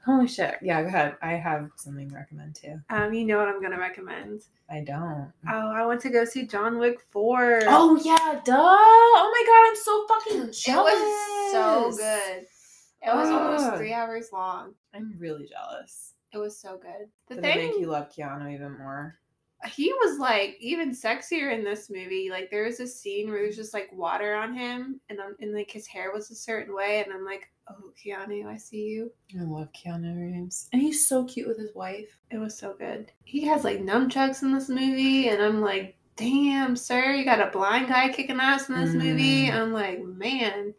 Holy 0.06 0.28
shit. 0.28 0.54
Yeah, 0.62 0.82
go 0.82 0.88
ahead. 0.88 1.16
I 1.20 1.32
have 1.32 1.68
something 1.74 2.08
to 2.08 2.14
recommend 2.14 2.54
too. 2.54 2.80
um 2.90 3.12
you 3.12 3.24
know 3.24 3.38
what 3.38 3.48
I'm 3.48 3.60
gonna 3.60 3.78
recommend. 3.78 4.42
I 4.70 4.80
don't. 4.80 5.32
Oh, 5.50 5.72
I 5.72 5.84
went 5.84 6.00
to 6.02 6.10
go 6.10 6.24
see 6.24 6.46
John 6.46 6.78
Wick 6.78 6.98
4. 7.10 7.60
Oh 7.66 8.00
yeah, 8.04 8.40
duh. 8.44 8.54
Oh 8.56 9.30
my 9.32 9.42
god, 9.46 9.68
I'm 9.68 9.76
so 9.76 10.06
fucking 10.06 10.52
jealous. 10.52 10.94
it 10.94 11.52
was 11.52 11.52
so 11.52 12.04
good. 12.04 12.46
It 13.02 13.14
was 13.14 13.28
almost 13.28 13.76
three 13.76 13.92
hours 13.92 14.28
long. 14.32 14.74
I'm 14.94 15.14
really 15.18 15.46
jealous. 15.48 16.14
It 16.32 16.38
was 16.38 16.56
so 16.58 16.78
good. 16.78 17.08
The 17.28 17.36
Did 17.36 17.44
it 17.44 17.54
thing 17.54 17.70
make 17.70 17.80
you 17.80 17.86
love 17.86 18.10
Keanu 18.10 18.52
even 18.52 18.78
more? 18.78 19.16
He 19.64 19.92
was 19.92 20.18
like 20.18 20.56
even 20.60 20.90
sexier 20.90 21.52
in 21.52 21.64
this 21.64 21.88
movie. 21.90 22.28
Like 22.30 22.50
there 22.50 22.64
was 22.64 22.80
a 22.80 22.86
scene 22.86 23.28
where 23.30 23.42
there's 23.42 23.56
just 23.56 23.74
like 23.74 23.88
water 23.92 24.34
on 24.34 24.54
him, 24.54 25.00
and 25.08 25.20
I'm, 25.20 25.34
and 25.40 25.54
like 25.54 25.70
his 25.70 25.86
hair 25.86 26.12
was 26.12 26.30
a 26.30 26.34
certain 26.34 26.74
way, 26.74 27.02
and 27.02 27.12
I'm 27.12 27.24
like, 27.24 27.48
oh 27.68 27.92
Keanu, 27.96 28.46
I 28.46 28.56
see 28.56 28.84
you. 28.84 29.10
I 29.38 29.44
love 29.44 29.68
Keanu 29.72 30.16
Reeves. 30.16 30.68
And 30.72 30.82
he's 30.82 31.06
so 31.06 31.24
cute 31.24 31.48
with 31.48 31.58
his 31.58 31.74
wife. 31.74 32.18
It 32.30 32.38
was 32.38 32.56
so 32.58 32.74
good. 32.78 33.10
He 33.24 33.44
has 33.46 33.64
like 33.64 33.80
nunchucks 33.80 34.42
in 34.42 34.52
this 34.52 34.68
movie, 34.68 35.28
and 35.28 35.42
I'm 35.42 35.60
like, 35.60 35.96
damn, 36.16 36.76
sir, 36.76 37.12
you 37.12 37.24
got 37.24 37.46
a 37.46 37.50
blind 37.50 37.88
guy 37.88 38.10
kicking 38.10 38.40
ass 38.40 38.68
in 38.68 38.74
this 38.74 38.94
movie. 38.94 39.48
Mm. 39.48 39.54
I'm 39.54 39.72
like, 39.72 40.02
man. 40.02 40.74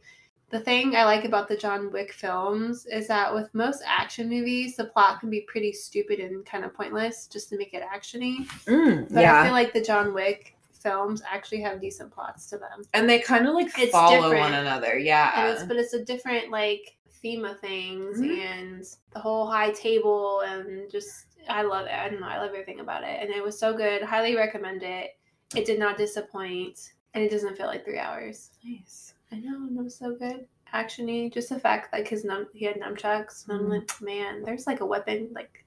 The 0.50 0.60
thing 0.62 0.96
I 0.96 1.04
like 1.04 1.26
about 1.26 1.50
the 1.50 1.58
John 1.58 1.92
Wick 1.92 2.14
films 2.14 2.86
is 2.86 3.08
that 3.10 3.34
with 3.34 3.54
most 3.54 3.84
action 3.86 4.30
movies, 4.30 4.78
the 4.78 4.86
plot 4.86 5.20
can 5.20 5.30
be 5.30 5.42
pretty 5.42 5.74
stupid 5.74 6.20
and 6.20 6.46
kind 6.46 6.64
of 6.64 6.74
pointless 6.74 7.28
just 7.28 7.50
to 7.50 7.58
make 7.58 7.74
it 7.74 7.84
actiony. 7.84 8.46
Mm, 8.66 9.14
But 9.14 9.26
I 9.26 9.44
feel 9.44 9.52
like 9.54 9.74
the 9.74 9.82
John 9.84 10.14
Wick 10.14 10.56
films 10.72 11.22
actually 11.30 11.60
have 11.62 11.82
decent 11.82 12.12
plots 12.14 12.50
to 12.52 12.58
them. 12.58 12.84
and 12.94 13.10
they 13.10 13.20
kind 13.20 13.46
of 13.46 13.56
like 13.56 13.68
It's 13.78 13.92
follow 13.92 14.22
different. 14.22 14.40
one 14.40 14.54
another. 14.54 14.98
Yeah. 14.98 15.32
And 15.36 15.52
it's, 15.54 15.64
but 15.64 15.76
it's 15.76 15.94
a 15.94 16.06
different 16.06 16.50
like 16.50 16.96
theme 17.22 17.44
of 17.44 17.60
things 17.60 18.20
Mhm. 18.22 18.38
and 18.40 18.86
the 19.12 19.20
whole 19.20 19.48
high 19.48 19.72
table 19.72 20.42
and 20.42 20.90
just 20.90 21.26
I 21.50 21.64
love 21.64 21.88
it. 21.88 21.94
I 21.94 22.08
don't 22.10 22.22
know, 22.22 22.28
I 22.28 22.38
love 22.38 22.50
everything 22.52 22.80
about 22.80 23.04
it. 23.04 23.20
And 23.22 23.30
it 23.32 23.44
was 23.44 23.60
so 23.60 23.74
good. 23.76 24.02
Highly 24.02 24.36
recommend 24.38 24.84
it. 24.84 25.18
It 25.56 25.66
did 25.66 25.80
not 25.80 25.98
disappoint. 25.98 26.94
And 27.14 27.24
it 27.24 27.32
doesn't 27.32 27.58
feel 27.58 27.68
like 27.68 27.84
three 27.84 27.98
hours. 28.00 28.52
nice. 28.64 29.14
I 29.32 29.36
know, 29.40 29.56
and 29.68 29.78
it 29.78 29.84
was 29.84 29.96
so 29.98 30.16
good. 30.16 30.48
Actiony, 30.74 31.34
just 31.34 31.50
the 31.50 31.60
fact 31.60 31.94
like 31.94 32.08
his 32.08 32.24
num 32.24 32.48
he 32.54 32.66
had 32.66 32.76
nunchucks, 32.80 33.48
and 33.48 33.58
I'm 33.60 33.66
Mhm. 33.66 33.70
like, 33.70 34.02
man, 34.02 34.44
there's 34.44 34.68
like 34.68 34.82
a 34.82 34.86
weapon, 34.86 35.30
like 35.34 35.66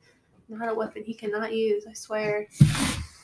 not 0.49 0.69
a 0.69 0.75
weapon 0.75 1.03
he 1.05 1.15
cannot 1.15 1.53
use, 1.55 1.87
I 1.89 1.93
swear. 1.93 2.47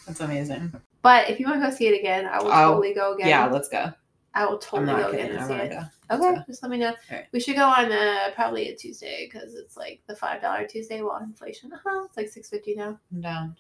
That's 0.06 0.20
amazing. 0.20 0.72
But 1.02 1.28
if 1.30 1.38
you 1.40 1.46
want 1.46 1.62
to 1.62 1.68
go 1.70 1.74
see 1.74 1.86
it 1.88 1.98
again, 1.98 2.26
I 2.26 2.38
will 2.42 2.50
Oh, 2.52 2.70
totally 2.74 2.94
go 2.94 3.14
again. 3.14 3.28
Yeah, 3.28 3.46
let's 3.46 3.68
go. 3.68 3.92
I 4.34 4.44
will 4.44 4.54
I'm 4.54 4.60
totally 4.60 4.86
not 4.92 5.02
go 5.02 5.10
kidding. 5.12 5.26
again 5.26 5.38
I 5.38 5.46
see 5.46 5.50
want 5.50 5.62
it. 5.62 5.68
to 5.70 5.90
go. 6.08 6.16
Okay, 6.16 6.40
just 6.46 6.62
let 6.62 6.70
me 6.70 6.78
know. 6.78 6.94
Alright. 7.10 7.26
We 7.32 7.40
should 7.40 7.56
go 7.56 7.66
on 7.66 7.90
uh, 7.90 8.30
probably 8.34 8.68
a 8.68 8.76
Tuesday 8.76 9.26
because 9.30 9.54
it's 9.54 9.76
like 9.76 10.00
the 10.06 10.14
five 10.16 10.42
dollar 10.42 10.66
Tuesday 10.66 11.00
while 11.02 11.22
inflation. 11.22 11.72
Uh-huh, 11.72 12.04
it's 12.04 12.16
like 12.16 12.28
six 12.28 12.48
fifty 12.50 12.74
now. 12.74 12.98
I'm 13.12 13.20
down. 13.22 13.56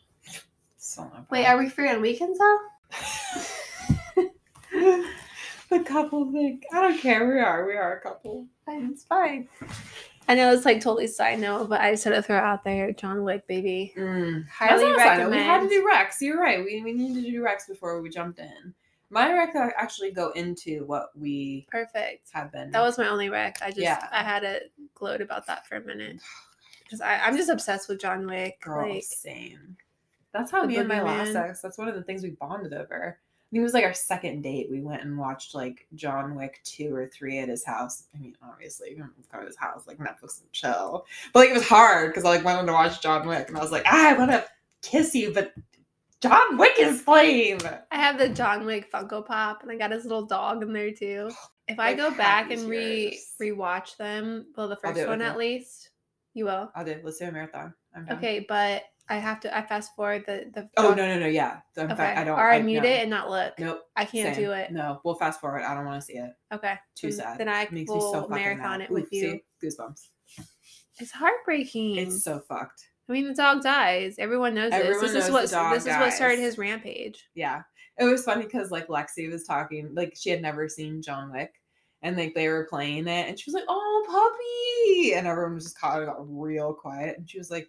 So 0.76 1.10
Wait, 1.30 1.46
are 1.46 1.56
we 1.58 1.68
free 1.68 1.88
on 1.90 2.00
weekends 2.00 2.38
though? 2.38 2.58
the 5.70 5.80
couple 5.80 6.30
thing. 6.32 6.62
I 6.72 6.80
don't 6.80 6.98
care. 6.98 7.26
We 7.28 7.40
are. 7.40 7.66
We 7.66 7.74
are 7.76 7.96
a 7.96 8.00
couple. 8.00 8.46
Fine, 8.64 8.90
It's 8.92 9.04
fine. 9.04 9.48
I 10.28 10.34
know 10.34 10.52
it's 10.52 10.64
like 10.64 10.80
totally 10.80 11.06
side 11.06 11.38
note, 11.38 11.68
but 11.68 11.80
I 11.80 11.92
just 11.92 12.02
had 12.04 12.10
to 12.10 12.22
throw 12.22 12.36
it 12.36 12.42
out 12.42 12.64
there. 12.64 12.92
John 12.92 13.22
Wick, 13.22 13.46
baby. 13.46 13.92
Mm. 13.96 14.48
Highly 14.48 14.82
That's 14.82 14.82
not 14.82 14.92
a 14.92 14.98
sign. 14.98 15.08
recommend. 15.18 15.30
We 15.30 15.38
had 15.38 15.60
to 15.62 15.68
do 15.68 15.86
Rex. 15.86 16.20
You're 16.20 16.40
right. 16.40 16.64
We, 16.64 16.82
we 16.82 16.92
needed 16.92 17.24
to 17.24 17.30
do 17.30 17.44
Rex 17.44 17.68
before 17.68 18.00
we 18.02 18.08
jumped 18.10 18.40
in. 18.40 18.74
My 19.10 19.32
Rex 19.32 19.54
actually 19.54 20.10
go 20.10 20.30
into 20.30 20.84
what 20.86 21.10
we 21.16 21.64
Perfect. 21.70 22.28
have 22.32 22.50
been. 22.50 22.72
That 22.72 22.82
was 22.82 22.98
my 22.98 23.06
only 23.08 23.28
rec. 23.28 23.56
I 23.62 23.68
just 23.68 23.78
Yeah. 23.82 24.08
I 24.10 24.24
had 24.24 24.40
to 24.40 24.62
gloat 24.96 25.20
about 25.20 25.46
that 25.46 25.64
for 25.64 25.76
a 25.76 25.80
minute. 25.80 26.20
Because 26.82 27.00
I'm 27.00 27.36
just 27.36 27.48
obsessed 27.48 27.88
with 27.88 28.00
John 28.00 28.26
Wick. 28.26 28.60
girl. 28.60 28.92
Like 28.92 29.04
same. 29.04 29.76
That's 30.32 30.50
how 30.50 30.62
The 30.62 30.66
me 30.68 30.76
and 30.78 30.88
my 30.88 31.02
last 31.02 31.28
Boogeyman. 31.30 31.50
ex. 31.50 31.60
That's 31.60 31.78
one 31.78 31.86
of 31.88 31.94
the 31.94 32.02
things 32.02 32.24
we 32.24 32.30
bonded 32.30 32.74
over. 32.74 33.18
I 33.46 33.50
think 33.50 33.60
it 33.60 33.64
was 33.64 33.74
like 33.74 33.84
our 33.84 33.94
second 33.94 34.42
date. 34.42 34.68
We 34.68 34.80
went 34.80 35.02
and 35.02 35.16
watched 35.16 35.54
like 35.54 35.86
John 35.94 36.34
Wick 36.34 36.60
two 36.64 36.92
or 36.92 37.06
three 37.06 37.38
at 37.38 37.48
his 37.48 37.64
house. 37.64 38.08
I 38.14 38.18
mean, 38.18 38.36
obviously, 38.42 38.90
we 38.90 38.98
don't 38.98 39.32
go 39.32 39.40
to 39.40 39.46
his 39.46 39.56
house 39.56 39.86
like 39.86 39.98
Netflix 39.98 40.40
and 40.40 40.50
chill. 40.50 41.06
But 41.32 41.40
like 41.40 41.50
it 41.50 41.54
was 41.54 41.68
hard 41.68 42.10
because 42.10 42.24
I 42.24 42.30
like 42.30 42.44
wanted 42.44 42.66
to 42.66 42.72
watch 42.72 43.00
John 43.00 43.28
Wick, 43.28 43.48
and 43.48 43.56
I 43.56 43.60
was 43.60 43.70
like, 43.70 43.84
ah, 43.86 44.10
I 44.10 44.18
want 44.18 44.32
to 44.32 44.44
kiss 44.82 45.14
you, 45.14 45.32
but 45.32 45.54
John 46.20 46.58
Wick 46.58 46.72
is 46.78 47.02
playing. 47.02 47.60
I 47.64 47.96
have 47.96 48.18
the 48.18 48.28
John 48.28 48.66
Wick 48.66 48.90
Funko 48.90 49.24
Pop, 49.24 49.62
and 49.62 49.70
I 49.70 49.76
got 49.76 49.92
his 49.92 50.04
little 50.04 50.26
dog 50.26 50.62
in 50.62 50.72
there 50.72 50.90
too. 50.90 51.30
If 51.68 51.78
I 51.78 51.90
Like, 51.90 51.96
go 51.98 52.10
back 52.10 52.50
and 52.50 52.68
re 52.68 53.18
rewatch 53.40 53.96
them, 53.96 54.46
well, 54.56 54.68
the 54.68 54.76
first 54.76 55.06
one 55.06 55.22
at 55.22 55.36
least, 55.36 55.90
you 56.34 56.46
will. 56.46 56.70
I'll 56.74 56.84
do. 56.84 57.00
Let's 57.02 57.18
do 57.18 57.26
a 57.26 57.32
marathon. 57.32 57.74
Okay, 58.10 58.44
but 58.48 58.82
I 59.08 59.16
have 59.16 59.40
to. 59.40 59.56
I 59.56 59.62
fast 59.62 59.94
forward 59.94 60.24
the 60.26 60.50
the. 60.52 60.68
Oh 60.76 60.94
no 60.94 61.06
no 61.06 61.18
no 61.18 61.26
yeah. 61.26 61.60
In 61.76 61.84
Okay. 61.84 61.94
fact, 61.94 62.18
I 62.18 62.24
don't. 62.24 62.38
or 62.38 62.50
I, 62.50 62.56
I 62.56 62.62
mute 62.62 62.82
no. 62.82 62.88
it 62.88 63.00
and 63.02 63.10
not 63.10 63.30
look. 63.30 63.58
Nope. 63.58 63.82
I 63.94 64.04
can't 64.04 64.34
same. 64.34 64.44
do 64.44 64.52
it. 64.52 64.72
No, 64.72 65.00
we'll 65.04 65.14
fast 65.14 65.40
forward. 65.40 65.62
I 65.62 65.74
don't 65.74 65.86
want 65.86 66.00
to 66.00 66.06
see 66.06 66.14
it. 66.14 66.30
Okay. 66.52 66.74
Too 66.96 67.12
sad. 67.12 67.38
Then 67.38 67.48
I 67.48 67.68
Makes 67.70 67.90
me 67.90 67.96
will 67.96 68.12
so 68.12 68.28
marathon 68.28 68.80
it 68.80 68.90
with 68.90 69.04
Ooh, 69.04 69.16
you. 69.16 69.40
See? 69.62 69.66
Goosebumps. 69.66 70.08
It's 70.98 71.12
heartbreaking. 71.12 71.96
It's 71.96 72.24
so 72.24 72.40
fucked. 72.48 72.82
I 73.08 73.12
mean, 73.12 73.28
the 73.28 73.34
dog 73.34 73.62
dies. 73.62 74.16
Everyone 74.18 74.54
knows 74.54 74.72
Everyone 74.72 74.92
this. 74.92 75.00
This 75.00 75.12
knows 75.12 75.22
is 75.22 75.26
the 75.28 75.32
what 75.32 75.74
this 75.74 75.86
is 75.86 75.96
what 75.96 76.12
started 76.12 76.38
his 76.38 76.58
rampage. 76.58 77.28
Yeah. 77.34 77.62
It 77.98 78.04
was 78.04 78.24
funny 78.24 78.44
because 78.44 78.70
like 78.70 78.88
Lexi 78.88 79.30
was 79.30 79.44
talking, 79.44 79.94
like 79.94 80.14
she 80.16 80.30
had 80.30 80.42
never 80.42 80.68
seen 80.68 81.02
John 81.02 81.32
Wick. 81.32 81.52
And 82.02 82.16
like 82.16 82.34
they 82.34 82.48
were 82.48 82.66
playing 82.68 83.08
it 83.08 83.28
and 83.28 83.38
she 83.38 83.50
was 83.50 83.54
like, 83.54 83.64
Oh 83.68 84.04
puppy 84.06 85.14
and 85.14 85.26
everyone 85.26 85.54
was 85.54 85.64
just 85.64 85.78
caught 85.78 86.04
got 86.04 86.16
real 86.18 86.74
quiet 86.74 87.16
and 87.18 87.28
she 87.28 87.38
was 87.38 87.50
like, 87.50 87.68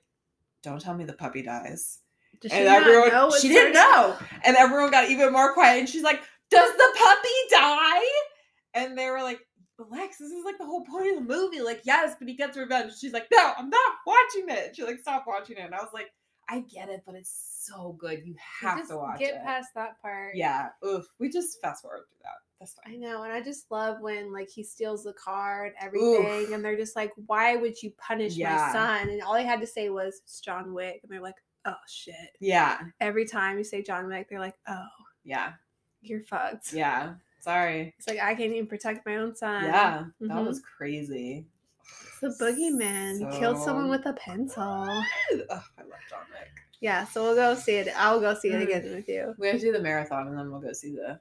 Don't 0.67 0.81
tell 0.81 0.95
me 0.95 1.05
the 1.05 1.13
puppy 1.13 1.41
dies. 1.43 1.99
Does 2.41 2.51
and 2.51 2.67
everyone 2.67 3.31
she 3.39 3.47
didn't 3.47 3.73
know. 3.73 4.17
And 4.43 4.57
everyone 4.57 4.91
got 4.91 5.09
even 5.09 5.31
more 5.31 5.53
quiet 5.53 5.79
and 5.79 5.87
she's 5.87 6.03
like, 6.03 6.19
Does 6.51 6.73
the 6.75 6.93
puppy 6.97 7.29
die? 7.49 8.05
And 8.73 8.97
they 8.97 9.09
were 9.09 9.21
like, 9.21 9.39
Lex, 9.79 10.17
this 10.17 10.29
is 10.29 10.43
like 10.43 10.57
the 10.57 10.65
whole 10.65 10.83
point 10.83 11.17
of 11.17 11.25
the 11.25 11.33
movie. 11.33 11.61
Like, 11.61 11.83
yes, 11.85 12.15
but 12.19 12.27
he 12.27 12.35
gets 12.35 12.57
revenge. 12.57 12.91
She's 12.99 13.13
like, 13.13 13.27
No, 13.31 13.53
I'm 13.57 13.69
not 13.69 13.91
watching 14.05 14.49
it. 14.49 14.75
She 14.75 14.83
like 14.83 14.99
stop 14.99 15.23
watching 15.25 15.55
it. 15.55 15.61
And 15.61 15.73
I 15.73 15.77
was 15.77 15.93
like, 15.93 16.09
I 16.49 16.59
get 16.59 16.89
it, 16.89 17.03
but 17.05 17.15
it's 17.15 17.63
so 17.63 17.95
good. 17.97 18.23
You 18.25 18.35
have 18.61 18.85
to 18.89 18.97
watch 18.97 19.19
get 19.19 19.29
it. 19.29 19.33
Get 19.35 19.45
past 19.45 19.69
that 19.75 20.01
part. 20.01 20.35
Yeah. 20.35 20.67
Oof. 20.85 21.05
We 21.17 21.29
just 21.29 21.61
fast 21.61 21.81
forward 21.81 22.01
through 22.09 22.23
that. 22.23 22.46
That's 22.59 22.75
I 22.87 22.95
know, 22.95 23.21
and 23.23 23.31
I 23.31 23.41
just 23.41 23.69
love 23.69 24.01
when 24.01 24.33
like 24.33 24.49
he 24.49 24.63
steals 24.63 25.03
the 25.03 25.13
car 25.13 25.65
and 25.65 25.75
everything, 25.79 26.53
and 26.53 26.65
they're 26.65 26.75
just 26.77 26.95
like, 26.95 27.11
"Why 27.27 27.55
would 27.55 27.81
you 27.83 27.91
punish 27.97 28.35
Yeah. 28.35 28.55
my 28.55 28.71
son?" 28.71 29.09
And 29.09 29.21
all 29.21 29.35
I 29.35 29.41
had 29.41 29.61
to 29.61 29.67
say 29.67 29.89
was, 29.89 30.21
"It's 30.23 30.39
John 30.41 30.73
Wick," 30.73 31.01
and 31.03 31.11
they're 31.11 31.21
like, 31.21 31.35
"Oh 31.65 31.75
shit!" 31.87 32.35
Yeah. 32.39 32.79
Every 32.99 33.25
time 33.25 33.59
you 33.59 33.63
say 33.63 33.83
John 33.83 34.07
Wick, 34.07 34.27
they're 34.29 34.39
like, 34.39 34.57
"Oh, 34.67 34.87
Yeah. 35.23 35.53
you're 36.01 36.21
fucked." 36.23 36.73
Yeah. 36.73 37.15
Sorry. 37.41 37.93
It's 37.99 38.07
like 38.07 38.19
I 38.19 38.33
can't 38.33 38.51
even 38.51 38.65
protect 38.67 39.05
my 39.05 39.17
own 39.17 39.35
son. 39.35 39.65
yeah. 39.65 40.05
That 40.21 40.29
Mhm. 40.29 40.47
was 40.47 40.59
crazy. 40.61 41.45
The 42.21 42.29
boogeyman. 42.29 43.19
He 43.31 43.39
killed 43.39 43.59
someone 43.59 43.89
with 43.89 44.05
a 44.07 44.13
pencil. 44.13 44.63
Ugh, 44.63 45.03
I 45.77 45.81
love 45.83 45.99
John 46.09 46.25
Wick. 46.31 46.49
Yeah, 46.79 47.05
so 47.05 47.21
we'll 47.23 47.35
go 47.35 47.53
see 47.53 47.75
it. 47.75 47.87
I'll 47.95 48.19
go 48.19 48.33
see 48.33 48.49
it 48.49 48.59
Mm. 48.59 48.63
again 48.63 48.95
with 48.95 49.07
you. 49.07 49.35
We 49.37 49.47
have 49.47 49.57
to 49.57 49.61
do 49.61 49.71
the 49.71 49.79
marathon 49.79 50.27
and 50.27 50.37
then 50.37 50.49
we'll 50.51 50.59
go 50.59 50.73
see 50.73 50.95
the 50.95 51.19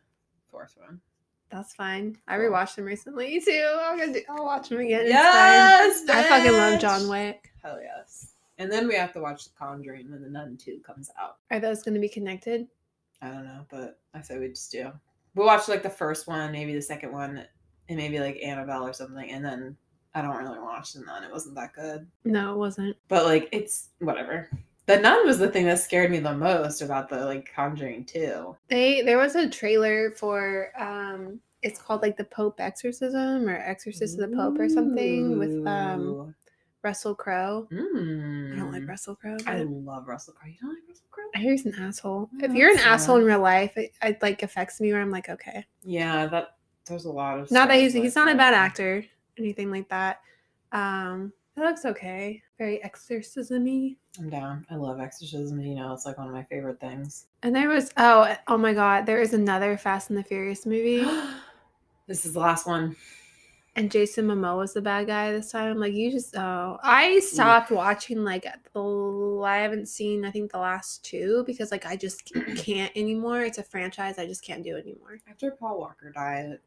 fourth 0.50 0.74
one. 0.78 1.00
That's 1.50 1.74
fine. 1.74 2.18
I 2.26 2.36
rewatched 2.36 2.74
them 2.76 2.84
recently 2.84 3.40
too. 3.40 3.76
I'll, 3.80 3.96
go 3.96 4.12
do, 4.12 4.20
I'll 4.28 4.44
watch 4.44 4.68
them 4.68 4.80
again. 4.80 5.06
Yes. 5.06 6.02
I 6.08 6.22
fucking 6.24 6.52
love! 6.52 6.80
John 6.80 7.08
Wick. 7.08 7.52
Hell 7.62 7.78
yes. 7.80 8.32
And 8.58 8.72
then 8.72 8.88
we 8.88 8.94
have 8.94 9.12
to 9.12 9.20
watch 9.20 9.44
The 9.44 9.50
Conjuring 9.58 10.10
when 10.10 10.22
The 10.22 10.30
Nun 10.30 10.56
2 10.56 10.80
comes 10.84 11.10
out. 11.20 11.36
Are 11.50 11.60
those 11.60 11.82
going 11.82 11.94
to 11.94 12.00
be 12.00 12.08
connected? 12.08 12.66
I 13.22 13.28
don't 13.28 13.44
know, 13.44 13.64
but 13.70 13.98
I 14.14 14.22
say 14.22 14.38
we 14.38 14.48
just 14.48 14.72
do. 14.72 14.90
We'll 15.34 15.46
watch 15.46 15.68
like 15.68 15.82
the 15.82 15.90
first 15.90 16.26
one, 16.26 16.52
maybe 16.52 16.74
the 16.74 16.82
second 16.82 17.12
one, 17.12 17.44
and 17.88 17.96
maybe 17.96 18.18
like 18.18 18.40
Annabelle 18.42 18.86
or 18.86 18.92
something. 18.92 19.30
And 19.30 19.44
then 19.44 19.76
I 20.14 20.22
don't 20.22 20.36
really 20.36 20.58
watch 20.58 20.94
The 20.94 21.00
Nun. 21.00 21.24
It 21.24 21.30
wasn't 21.30 21.54
that 21.56 21.74
good. 21.74 22.06
No, 22.24 22.54
it 22.54 22.56
wasn't. 22.56 22.96
But 23.08 23.26
like 23.26 23.48
it's 23.52 23.90
whatever. 23.98 24.48
The 24.86 24.98
Nun 24.98 25.26
was 25.26 25.38
the 25.38 25.48
thing 25.48 25.66
that 25.66 25.80
scared 25.80 26.12
me 26.12 26.20
the 26.20 26.34
most 26.34 26.80
about 26.80 27.08
the 27.08 27.24
like 27.24 27.52
Conjuring 27.52 28.04
2. 28.04 28.56
They 28.68 29.02
there 29.02 29.18
was 29.18 29.34
a 29.34 29.48
trailer 29.48 30.12
for 30.12 30.70
um 30.78 31.40
it's 31.62 31.80
called 31.80 32.02
like 32.02 32.16
the 32.16 32.24
Pope 32.24 32.60
Exorcism 32.60 33.48
or 33.48 33.56
Exorcist 33.56 34.18
of 34.18 34.30
the 34.30 34.36
Pope 34.36 34.58
or 34.58 34.68
something 34.68 35.38
with 35.38 35.66
um 35.66 36.34
Russell 36.82 37.16
Crowe. 37.16 37.66
Mm. 37.72 38.54
I 38.54 38.56
don't 38.58 38.70
like 38.70 38.88
Russell 38.88 39.16
Crowe. 39.16 39.38
I 39.44 39.62
love 39.62 40.06
Russell 40.06 40.34
Crowe. 40.34 40.48
You 40.48 40.56
don't 40.60 40.70
like 40.70 40.88
Russell 40.88 41.06
Crowe? 41.10 41.24
I 41.34 41.38
hear 41.38 41.50
he's 41.50 41.66
an 41.66 41.74
asshole. 41.80 42.30
If 42.38 42.52
you're 42.52 42.70
an 42.70 42.78
asshole 42.78 43.16
in 43.16 43.24
real 43.24 43.40
life, 43.40 43.76
it, 43.76 43.92
it 44.00 44.22
like 44.22 44.44
affects 44.44 44.80
me 44.80 44.92
where 44.92 45.02
I'm 45.02 45.10
like, 45.10 45.28
okay. 45.28 45.66
Yeah, 45.82 46.26
that 46.28 46.56
there's 46.84 47.06
a 47.06 47.10
lot 47.10 47.40
of 47.40 47.50
Not 47.50 47.66
that 47.68 47.80
he's 47.80 47.94
like 47.94 48.04
he's 48.04 48.14
not 48.14 48.30
a 48.30 48.36
bad 48.36 48.54
actor, 48.54 49.04
anything 49.36 49.72
like 49.72 49.88
that. 49.88 50.20
Um 50.70 51.32
it 51.56 51.60
looks 51.60 51.84
okay. 51.84 52.42
Very 52.58 52.82
exorcism-y. 52.82 53.96
I'm 54.18 54.30
down. 54.30 54.66
I 54.70 54.76
love 54.76 54.98
exorcism. 54.98 55.60
You 55.60 55.74
know, 55.74 55.92
it's 55.92 56.06
like 56.06 56.16
one 56.16 56.26
of 56.28 56.32
my 56.32 56.44
favorite 56.44 56.80
things. 56.80 57.26
And 57.42 57.54
there 57.54 57.68
was 57.68 57.90
oh 57.98 58.34
oh 58.48 58.56
my 58.56 58.72
god, 58.72 59.04
there 59.06 59.20
is 59.20 59.34
another 59.34 59.76
Fast 59.76 60.08
and 60.10 60.18
the 60.18 60.24
Furious 60.24 60.64
movie. 60.64 61.04
this 62.06 62.24
is 62.24 62.32
the 62.32 62.40
last 62.40 62.66
one. 62.66 62.96
and 63.74 63.90
Jason 63.90 64.26
Momoa 64.26 64.56
was 64.56 64.72
the 64.72 64.80
bad 64.80 65.06
guy 65.06 65.32
this 65.32 65.52
time. 65.52 65.70
I'm 65.70 65.78
like, 65.78 65.92
you 65.92 66.10
just 66.10 66.34
oh, 66.34 66.78
I 66.82 67.20
stopped 67.20 67.70
watching 67.70 68.24
like 68.24 68.46
the 68.72 69.42
I 69.44 69.58
haven't 69.58 69.86
seen 69.88 70.24
I 70.24 70.30
think 70.30 70.50
the 70.50 70.58
last 70.58 71.04
two 71.04 71.44
because 71.46 71.70
like 71.70 71.84
I 71.84 71.94
just 71.94 72.32
can't 72.56 72.90
anymore. 72.96 73.42
It's 73.42 73.58
a 73.58 73.62
franchise 73.62 74.18
I 74.18 74.24
just 74.26 74.42
can't 74.42 74.64
do 74.64 74.76
anymore. 74.76 75.18
After 75.28 75.50
Paul 75.50 75.78
Walker 75.78 76.10
died, 76.10 76.58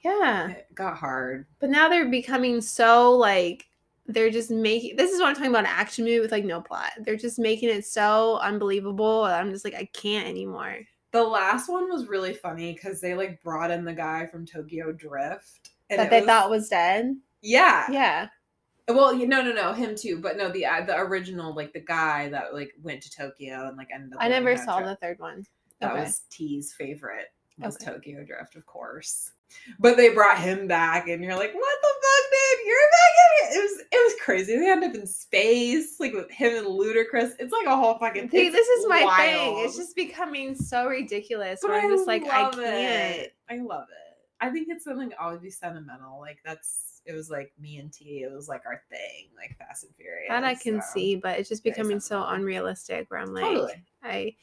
Yeah, 0.00 0.48
it 0.50 0.66
got 0.74 0.96
hard. 0.96 1.46
but 1.60 1.70
now 1.70 1.88
they're 1.88 2.10
becoming 2.10 2.60
so 2.60 3.12
like 3.12 3.68
they're 4.08 4.30
just 4.30 4.50
making 4.50 4.96
this 4.96 5.10
is 5.12 5.20
what 5.20 5.28
I'm 5.28 5.34
talking 5.34 5.50
about 5.50 5.60
an 5.64 5.70
action 5.70 6.04
movie 6.04 6.20
with 6.20 6.32
like 6.32 6.44
no 6.44 6.60
plot. 6.60 6.92
They're 7.00 7.16
just 7.16 7.38
making 7.38 7.68
it 7.70 7.84
so 7.86 8.38
unbelievable. 8.38 9.24
and 9.24 9.34
I'm 9.34 9.50
just 9.52 9.64
like 9.64 9.74
I 9.74 9.88
can't 9.92 10.26
anymore. 10.28 10.78
The 11.12 11.22
last 11.22 11.68
one 11.68 11.88
was 11.90 12.06
really 12.08 12.34
funny 12.34 12.72
because 12.74 13.00
they 13.00 13.14
like 13.14 13.42
brought 13.42 13.70
in 13.70 13.84
the 13.84 13.92
guy 13.94 14.26
from 14.26 14.44
Tokyo 14.46 14.92
Drift. 14.92 15.70
and 15.90 15.98
that 16.00 16.10
they 16.10 16.20
was- 16.20 16.26
thought 16.26 16.50
was 16.50 16.68
dead. 16.68 17.16
Yeah. 17.42 17.86
Yeah, 17.90 18.28
Well, 18.88 19.14
no, 19.16 19.40
no, 19.42 19.52
no, 19.52 19.72
him 19.72 19.94
too. 19.94 20.20
But 20.20 20.36
no, 20.36 20.48
the 20.50 20.66
uh, 20.66 20.84
the 20.84 20.96
original, 20.98 21.54
like 21.54 21.72
the 21.72 21.80
guy 21.80 22.28
that 22.30 22.54
like 22.54 22.72
went 22.82 23.02
to 23.02 23.10
Tokyo 23.10 23.68
and 23.68 23.76
like 23.76 23.88
ended 23.94 24.12
up. 24.14 24.18
I 24.22 24.28
never 24.28 24.56
saw 24.56 24.78
trip. 24.78 24.88
the 24.88 24.96
third 24.96 25.18
one. 25.20 25.44
That 25.80 25.92
Okay. 25.92 26.00
was 26.02 26.22
T's 26.30 26.72
favorite. 26.72 27.26
Was 27.58 27.76
Okay. 27.76 27.86
Tokyo 27.92 28.24
Drift, 28.24 28.56
of 28.56 28.66
course. 28.66 29.32
But 29.78 29.96
they 29.96 30.10
brought 30.10 30.38
him 30.38 30.66
back, 30.68 31.08
and 31.08 31.22
you're 31.22 31.36
like, 31.36 31.54
"What 31.54 31.78
the 31.82 31.88
fuck, 31.88 32.30
dude? 32.30 32.66
You're 32.66 32.76
back 32.92 33.12
in 33.18 33.46
it!" 33.46 33.58
It 33.58 33.62
was 33.62 33.86
it 33.92 34.12
was 34.12 34.22
crazy. 34.22 34.56
They 34.58 34.70
end 34.70 34.84
up 34.84 34.94
in 34.94 35.06
space, 35.06 35.98
like 36.00 36.12
with 36.12 36.30
him 36.30 36.56
and 36.56 36.66
Ludacris. 36.66 37.32
It's 37.38 37.52
like 37.52 37.66
a 37.66 37.76
whole 37.76 37.98
fucking. 37.98 38.30
It's 38.32 38.52
this 38.54 38.68
is 38.68 38.86
my 38.88 39.00
thing. 39.18 39.64
It's 39.64 39.76
just 39.76 39.96
becoming 39.96 40.54
so 40.54 40.86
ridiculous. 40.86 41.60
But 41.62 41.70
Where 41.70 41.80
I'm 41.82 41.90
just 41.90 42.06
like, 42.06 42.22
I 42.24 42.50
can't. 42.50 42.58
it. 42.58 43.34
I 43.50 43.56
love 43.58 43.86
it. 43.90 44.16
I 44.40 44.50
think 44.50 44.68
it's 44.70 44.84
something 44.84 45.10
always 45.20 45.40
be 45.40 45.50
sentimental. 45.50 46.20
Like 46.20 46.38
that's 46.44 47.00
it 47.06 47.12
was 47.12 47.30
like 47.30 47.52
me 47.58 47.78
and 47.78 47.92
T. 47.92 48.22
It 48.22 48.32
was 48.32 48.48
like 48.48 48.62
our 48.66 48.82
thing, 48.90 49.28
like 49.36 49.56
Fast 49.58 49.84
and 49.84 49.94
Furious. 49.94 50.28
That 50.28 50.44
I 50.44 50.54
can 50.54 50.80
so- 50.82 50.88
see, 50.94 51.16
but 51.16 51.38
it's 51.38 51.48
just 51.48 51.64
becoming 51.64 52.00
so 52.00 52.24
unrealistic. 52.26 53.10
Where 53.10 53.20
I'm 53.20 53.32
like, 53.32 53.44
Totally. 53.44 53.84
I 54.02 54.34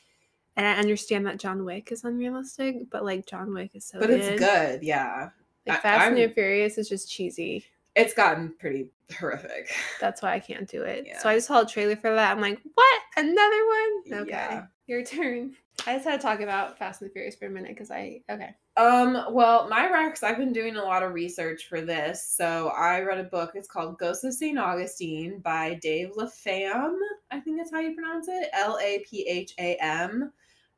and 0.56 0.66
I 0.66 0.74
understand 0.74 1.26
that 1.26 1.40
John 1.40 1.66
Wick 1.66 1.92
is 1.92 2.04
unrealistic, 2.04 2.90
but 2.92 3.04
like 3.04 3.26
John 3.26 3.54
Wick 3.54 3.72
is 3.74 3.86
so 3.86 4.00
but 4.00 4.08
good. 4.10 4.20
it's 4.22 4.40
good. 4.40 4.84
Yeah, 4.84 5.30
Like 5.68 5.80
I- 5.80 5.82
Fast 5.82 6.06
and 6.08 6.16
I'm- 6.20 6.28
the 6.28 6.34
Furious 6.34 6.78
is 6.78 6.90
just 6.90 7.12
cheesy. 7.12 7.66
it's 7.96 8.14
gotten 8.14 8.54
pretty 8.60 8.90
horrific. 9.18 9.70
That's 10.02 10.22
why 10.22 10.34
I 10.34 10.40
can't 10.40 10.68
do 10.68 10.82
it. 10.84 11.08
So 11.20 11.30
I 11.30 11.36
just 11.36 11.48
saw 11.48 11.62
a 11.62 11.66
trailer 11.66 11.96
for 11.96 12.14
that. 12.14 12.32
I'm 12.32 12.42
like, 12.42 12.60
what? 12.74 13.02
Another 13.18 13.66
one? 13.66 14.22
Okay. 14.24 14.30
Yeah. 14.32 14.66
Your 14.88 15.04
turn. 15.04 15.56
I 15.88 15.94
just 15.94 16.06
had 16.06 16.20
to 16.20 16.22
talk 16.26 16.40
about 16.42 16.78
Fast 16.78 17.02
and 17.02 17.10
the 17.10 17.14
Furious 17.14 17.36
for 17.36 17.46
a 17.48 17.50
minute 17.50 17.70
because 17.72 17.90
I 17.90 18.22
okay. 18.30 18.54
Um, 18.78 19.26
well, 19.32 19.68
my 19.70 19.90
Rex, 19.90 20.24
I've 20.24 20.38
been 20.38 20.52
doing 20.54 20.76
a 20.76 20.84
lot 20.84 21.04
of 21.04 21.14
research 21.14 21.68
for 21.68 21.82
this. 21.82 22.26
So 22.28 22.70
I 22.70 23.02
read 23.02 23.20
a 23.20 23.24
book. 23.24 23.52
It's 23.56 23.68
called 23.68 23.98
Ghosts 24.00 24.24
of 24.24 24.34
St. 24.34 24.58
Augustine 24.58 25.40
by 25.40 25.76
Dave 25.82 26.12
Lapham. 26.16 26.98
I 27.32 27.40
think 27.40 27.58
that's 27.58 27.72
how 27.72 27.80
you 27.80 27.94
pronounce 27.96 28.28
it. 28.28 28.50
L 28.54 28.78
A 28.84 29.04
P 29.10 29.26
H 29.28 29.54
A 29.60 29.76
M. 29.80 30.32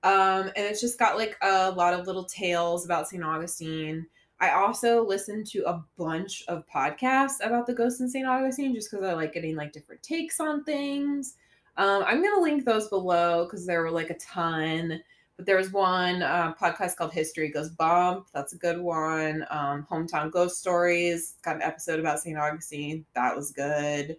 Um, 0.05 0.51
and 0.55 0.65
it's 0.65 0.79
just 0.79 0.99
got 0.99 1.17
like 1.17 1.35
a 1.41 1.71
lot 1.71 1.93
of 1.93 2.05
little 2.05 2.25
tales 2.25 2.85
about 2.85 3.09
St. 3.09 3.23
Augustine. 3.23 4.05
I 4.39 4.51
also 4.51 5.03
listened 5.05 5.47
to 5.47 5.67
a 5.67 5.83
bunch 5.97 6.43
of 6.47 6.63
podcasts 6.67 7.43
about 7.43 7.65
the 7.65 7.73
ghosts 7.73 8.01
in 8.01 8.09
St. 8.09 8.27
Augustine 8.27 8.75
just 8.75 8.91
because 8.91 9.05
I 9.05 9.13
like 9.13 9.33
getting 9.33 9.55
like 9.55 9.73
different 9.73 10.03
takes 10.03 10.39
on 10.39 10.63
things. 10.63 11.35
Um, 11.77 12.03
I'm 12.05 12.21
gonna 12.23 12.41
link 12.41 12.65
those 12.65 12.87
below 12.87 13.45
because 13.45 13.65
there 13.65 13.81
were 13.81 13.91
like 13.91 14.11
a 14.11 14.17
ton. 14.19 15.01
But 15.37 15.45
there 15.45 15.57
was 15.57 15.73
one 15.73 16.21
uh, 16.21 16.53
podcast 16.53 16.95
called 16.95 17.11
History 17.11 17.49
Goes 17.49 17.69
Bump. 17.69 18.27
That's 18.33 18.53
a 18.53 18.57
good 18.57 18.79
one. 18.79 19.45
Um, 19.49 19.85
Hometown 19.89 20.31
Ghost 20.31 20.59
Stories 20.59 21.35
got 21.43 21.57
an 21.57 21.61
episode 21.61 21.99
about 21.99 22.21
St. 22.21 22.37
Augustine. 22.37 23.05
That 23.15 23.35
was 23.35 23.51
good. 23.51 24.15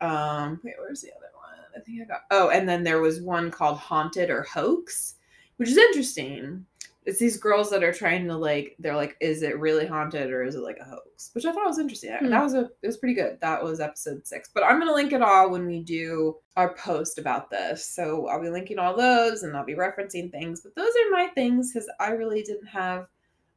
Um, 0.00 0.60
wait, 0.62 0.74
where's 0.78 1.00
the 1.00 1.10
other 1.16 1.30
one? 1.34 1.58
I 1.76 1.80
think 1.80 2.02
I 2.02 2.04
got. 2.04 2.20
Oh, 2.30 2.50
and 2.50 2.68
then 2.68 2.84
there 2.84 3.00
was 3.00 3.20
one 3.20 3.50
called 3.50 3.78
Haunted 3.78 4.30
or 4.30 4.42
Hoax, 4.42 5.16
which 5.62 5.70
is 5.70 5.76
interesting. 5.76 6.66
It's 7.04 7.20
these 7.20 7.36
girls 7.36 7.70
that 7.70 7.84
are 7.84 7.92
trying 7.92 8.26
to 8.26 8.36
like. 8.36 8.74
They're 8.80 8.96
like, 8.96 9.16
is 9.20 9.44
it 9.44 9.60
really 9.60 9.86
haunted 9.86 10.32
or 10.32 10.42
is 10.42 10.56
it 10.56 10.64
like 10.64 10.78
a 10.80 10.84
hoax? 10.84 11.30
Which 11.34 11.44
I 11.44 11.52
thought 11.52 11.68
was 11.68 11.78
interesting. 11.78 12.12
Hmm. 12.18 12.30
That 12.30 12.42
was 12.42 12.54
a. 12.54 12.70
It 12.82 12.88
was 12.88 12.96
pretty 12.96 13.14
good. 13.14 13.38
That 13.40 13.62
was 13.62 13.78
episode 13.78 14.26
six. 14.26 14.50
But 14.52 14.64
I'm 14.64 14.80
gonna 14.80 14.92
link 14.92 15.12
it 15.12 15.22
all 15.22 15.50
when 15.50 15.66
we 15.66 15.78
do 15.78 16.36
our 16.56 16.74
post 16.74 17.16
about 17.20 17.48
this. 17.48 17.86
So 17.86 18.26
I'll 18.26 18.42
be 18.42 18.48
linking 18.48 18.80
all 18.80 18.96
those 18.96 19.44
and 19.44 19.56
I'll 19.56 19.64
be 19.64 19.76
referencing 19.76 20.32
things. 20.32 20.62
But 20.62 20.74
those 20.74 20.90
are 20.90 21.10
my 21.12 21.28
things 21.28 21.72
because 21.72 21.88
I 22.00 22.10
really 22.10 22.42
didn't 22.42 22.66
have 22.66 23.06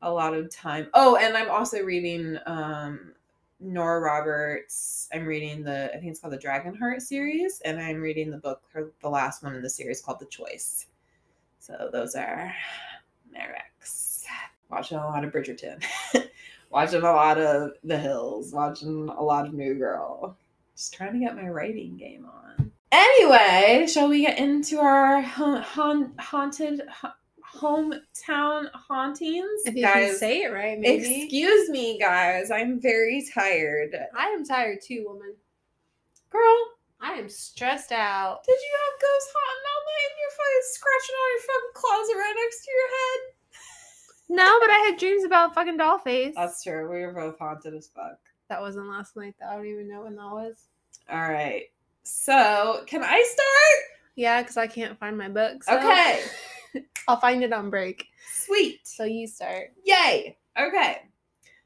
a 0.03 0.11
lot 0.11 0.35
of 0.35 0.51
time. 0.51 0.89
Oh, 0.93 1.15
and 1.15 1.35
I'm 1.35 1.49
also 1.49 1.81
reading 1.81 2.37
um 2.45 3.13
Nora 3.59 3.99
Roberts. 3.99 5.09
I'm 5.11 5.25
reading 5.25 5.63
the 5.63 5.89
I 5.91 5.97
think 5.97 6.11
it's 6.11 6.19
called 6.19 6.33
the 6.33 6.37
Dragonheart 6.37 7.01
series, 7.01 7.61
and 7.65 7.79
I'm 7.79 7.99
reading 7.99 8.29
the 8.29 8.37
book 8.37 8.61
her 8.73 8.91
the 9.01 9.09
last 9.09 9.41
one 9.41 9.55
in 9.55 9.63
the 9.63 9.69
series 9.71 10.03
called 10.03 10.19
The 10.19 10.27
Choice. 10.27 10.85
So 11.65 11.89
those 11.91 12.13
are 12.13 12.53
my 13.33 13.39
recs. 13.39 14.23
Watching 14.69 14.99
a 14.99 15.05
lot 15.05 15.23
of 15.25 15.31
Bridgerton. 15.33 15.83
watching 16.69 17.01
a 17.01 17.11
lot 17.11 17.39
of 17.39 17.71
The 17.83 17.97
Hills, 17.97 18.51
watching 18.53 19.09
a 19.09 19.23
lot 19.23 19.47
of 19.47 19.53
New 19.55 19.73
Girl. 19.73 20.37
Just 20.75 20.93
trying 20.93 21.13
to 21.13 21.19
get 21.19 21.35
my 21.35 21.47
writing 21.49 21.97
game 21.97 22.27
on. 22.31 22.71
Anyway, 22.91 23.87
shall 23.87 24.07
we 24.09 24.21
get 24.21 24.37
into 24.37 24.79
our 24.79 25.21
ha- 25.21 25.61
haun- 25.61 26.13
haunted 26.19 26.81
ha- 26.87 27.15
hometown 27.55 28.69
hauntings? 28.73 29.61
If 29.65 29.73
you 29.75 29.87
can 29.87 30.15
say 30.15 30.43
it 30.43 30.53
right, 30.53 30.79
maybe. 30.79 31.23
excuse 31.23 31.67
me, 31.69 31.97
guys. 31.97 32.51
I'm 32.51 32.79
very 32.79 33.25
tired. 33.33 33.95
I 34.15 34.27
am 34.27 34.45
tired 34.45 34.81
too, 34.83 35.03
woman. 35.07 35.33
Girl, 36.29 36.57
I 37.01 37.13
am 37.13 37.27
stressed 37.27 37.91
out. 37.91 38.43
did 38.45 38.51
you 38.53 38.77
have 38.85 39.01
ghosts 39.01 39.33
haunting 39.35 39.74
and 40.03 40.13
you're 40.19 40.35
fucking 40.35 40.67
scratching 40.75 41.15
on 41.15 41.27
your 41.31 41.43
fucking 41.47 41.75
closet 41.75 42.15
right 42.17 42.35
next 42.37 42.59
to 42.65 42.71
your 42.71 42.89
head? 42.97 43.19
No, 44.27 44.59
but 44.59 44.69
I 44.71 44.77
had 44.89 44.97
dreams 44.99 45.23
about 45.23 45.53
fucking 45.53 45.77
Dollface. 45.77 46.33
That's 46.35 46.63
true. 46.63 46.89
We 46.91 47.05
were 47.05 47.13
both 47.13 47.37
haunted 47.39 47.73
as 47.75 47.87
fuck. 47.87 48.17
that 48.49 48.59
wasn't 48.61 48.87
last 48.89 49.15
night. 49.15 49.35
Though. 49.39 49.47
I 49.47 49.55
don't 49.55 49.67
even 49.67 49.87
know 49.89 50.03
when 50.03 50.15
that 50.15 50.23
was. 50.31 50.63
All 51.09 51.19
right. 51.29 51.63
So, 52.03 52.83
can 52.87 53.03
I 53.03 53.23
start? 53.23 53.83
Yeah, 54.15 54.41
because 54.41 54.57
I 54.57 54.67
can't 54.67 54.97
find 54.99 55.17
my 55.17 55.29
book. 55.29 55.63
so- 55.63 55.77
Okay. 55.77 56.23
I'll 57.07 57.19
find 57.19 57.43
it 57.43 57.53
on 57.53 57.69
break. 57.69 58.07
Sweet. 58.31 58.79
So 58.87 59.03
you 59.03 59.27
start. 59.27 59.73
Yay. 59.83 60.37
Okay. 60.59 61.03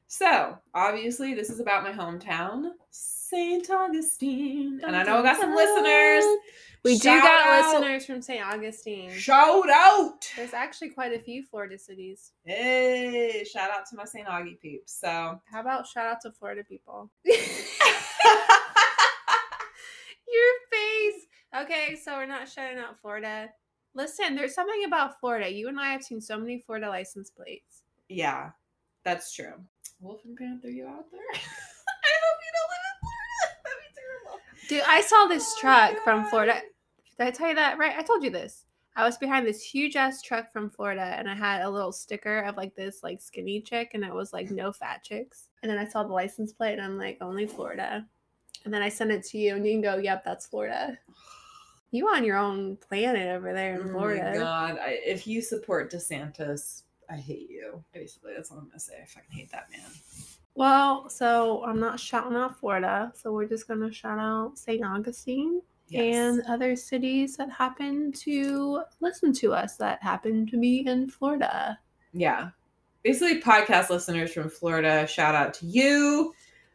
So, 0.08 0.58
obviously, 0.74 1.34
this 1.34 1.50
is 1.50 1.60
about 1.62 1.84
my 1.84 1.92
hometown, 1.92 2.72
St. 3.30 3.70
Augustine. 3.70 4.82
And 4.84 4.96
I 4.96 5.04
know 5.04 5.20
I 5.20 5.24
got 5.24 5.40
some 5.40 5.54
listeners. 5.56 6.24
We 6.84 6.98
do 6.98 7.10
got 7.10 7.48
out. 7.48 7.74
listeners 7.82 8.06
from 8.06 8.22
St. 8.22 8.42
Augustine. 8.46 9.12
Shout 9.12 9.70
out. 9.70 10.26
There's 10.38 10.54
actually 10.54 10.90
quite 10.92 11.12
a 11.14 11.20
few 11.20 11.44
Florida 11.44 11.78
cities. 11.78 12.32
Hey, 12.46 13.44
shout 13.52 13.70
out 13.70 13.86
to 13.90 13.98
my 13.98 14.06
St. 14.06 14.26
Augie 14.28 14.58
peeps. 14.60 14.94
So, 15.00 15.42
How 15.52 15.60
about 15.60 15.86
shout 15.88 16.08
out 16.08 16.22
to 16.22 16.32
Florida 16.32 16.64
people? 16.64 17.10
Your 17.26 17.36
face. 20.72 21.26
Okay, 21.64 21.96
so 22.02 22.16
we're 22.16 22.26
not 22.28 22.48
shouting 22.48 22.78
out 22.78 22.98
Florida. 23.02 23.50
Listen, 23.96 24.36
there's 24.36 24.54
something 24.54 24.84
about 24.86 25.20
Florida. 25.20 25.52
You 25.52 25.68
and 25.68 25.80
I 25.80 25.92
have 25.92 26.04
seen 26.04 26.22
so 26.22 26.38
many 26.40 26.60
Florida 26.60 26.88
license 26.88 27.30
plates. 27.30 27.82
yeah, 28.08 28.52
that's 29.04 29.34
true. 29.34 29.54
Wolf 30.00 30.22
and 30.26 30.38
Panther, 30.38 30.70
you 30.70 30.86
out 30.86 31.10
there? 31.12 31.20
I 31.34 31.36
hope 31.36 32.40
you 32.46 32.52
don't 32.56 32.70
live 32.72 32.86
in 32.88 32.96
Florida. 33.02 33.48
That'd 33.64 33.82
be 33.82 33.90
terrible. 34.00 34.40
Dude, 34.70 34.84
I 34.88 35.02
saw 35.02 35.26
this 35.26 35.54
Oh, 35.58 35.60
truck 35.60 36.04
from 36.04 36.26
Florida. 36.26 36.62
Did 37.18 37.28
I 37.28 37.32
tell 37.32 37.50
you 37.50 37.56
that? 37.56 37.78
Right? 37.78 37.96
I 37.98 38.04
told 38.04 38.24
you 38.24 38.30
this. 38.30 38.66
I 38.96 39.04
was 39.04 39.18
behind 39.18 39.46
this 39.48 39.64
huge 39.64 39.96
ass 39.96 40.22
truck 40.22 40.52
from 40.54 40.70
Florida 40.70 41.02
and 41.18 41.30
I 41.30 41.34
had 41.34 41.62
a 41.64 41.70
little 41.70 41.92
sticker 41.92 42.40
of 42.42 42.56
like 42.56 42.76
this 42.76 43.02
like 43.02 43.20
skinny 43.22 43.62
chick 43.62 43.92
and 43.96 44.04
it 44.04 44.14
was 44.14 44.32
like 44.32 44.52
no 44.52 44.72
fat 44.72 45.04
chicks. 45.04 45.50
And 45.64 45.70
then 45.72 45.80
I 45.80 45.88
saw 45.88 46.04
the 46.04 46.14
license 46.14 46.54
plate 46.54 46.74
and 46.74 46.82
I'm 46.82 46.98
like, 46.98 47.18
only 47.20 47.48
Florida. 47.48 48.06
And 48.66 48.74
then 48.74 48.82
I 48.84 48.90
sent 48.90 49.12
it 49.12 49.24
to 49.28 49.38
you 49.40 49.56
and 49.56 49.66
you 49.66 49.74
can 49.74 49.82
go, 49.82 49.98
Yep, 49.98 50.24
that's 50.24 50.46
Florida. 50.48 50.98
You 51.92 52.08
on 52.10 52.24
your 52.24 52.38
own 52.38 52.76
planet 52.78 53.28
over 53.30 53.52
there 53.54 53.74
in 53.76 53.82
Oh 53.82 53.86
my 53.86 53.92
Florida. 53.92 54.34
God. 54.38 54.78
I, 54.80 55.00
if 55.04 55.26
you 55.26 55.42
support 55.42 55.92
DeSantis, 55.92 56.84
I 57.10 57.16
hate 57.16 57.50
you. 57.50 57.84
Basically, 57.92 58.34
that's 58.36 58.52
all 58.52 58.60
I'm 58.60 58.68
gonna 58.68 58.80
say. 58.80 59.00
I 59.02 59.06
fucking 59.06 59.32
hate 59.32 59.52
that 59.52 59.70
man. 59.72 59.90
Well, 60.56 61.10
so 61.10 61.64
I'm 61.64 61.80
not 61.80 62.00
shouting 62.00 62.36
out 62.36 62.60
Florida, 62.60 63.12
so 63.16 63.32
we're 63.32 63.48
just 63.48 63.68
gonna 63.68 63.92
shout 63.92 64.20
out 64.20 64.58
St. 64.58 64.84
Augustine 64.84 65.62
and 65.94 66.44
other 66.48 66.76
cities 66.76 67.36
that 67.38 67.50
happen 67.50 68.12
to 68.12 68.84
listen 69.00 69.34
to 69.34 69.54
us 69.54 69.76
that 69.78 70.02
happen 70.04 70.46
to 70.48 70.60
be 70.60 70.86
in 70.86 71.10
Florida. 71.10 71.80
yeah. 72.14 72.50
Basically, 73.02 73.42
podcast 73.42 73.90
listeners 73.90 74.34
from 74.34 74.50
Florida, 74.50 75.08
shout 75.08 75.34
out 75.34 75.54
to 75.56 75.66
you. 75.66 76.34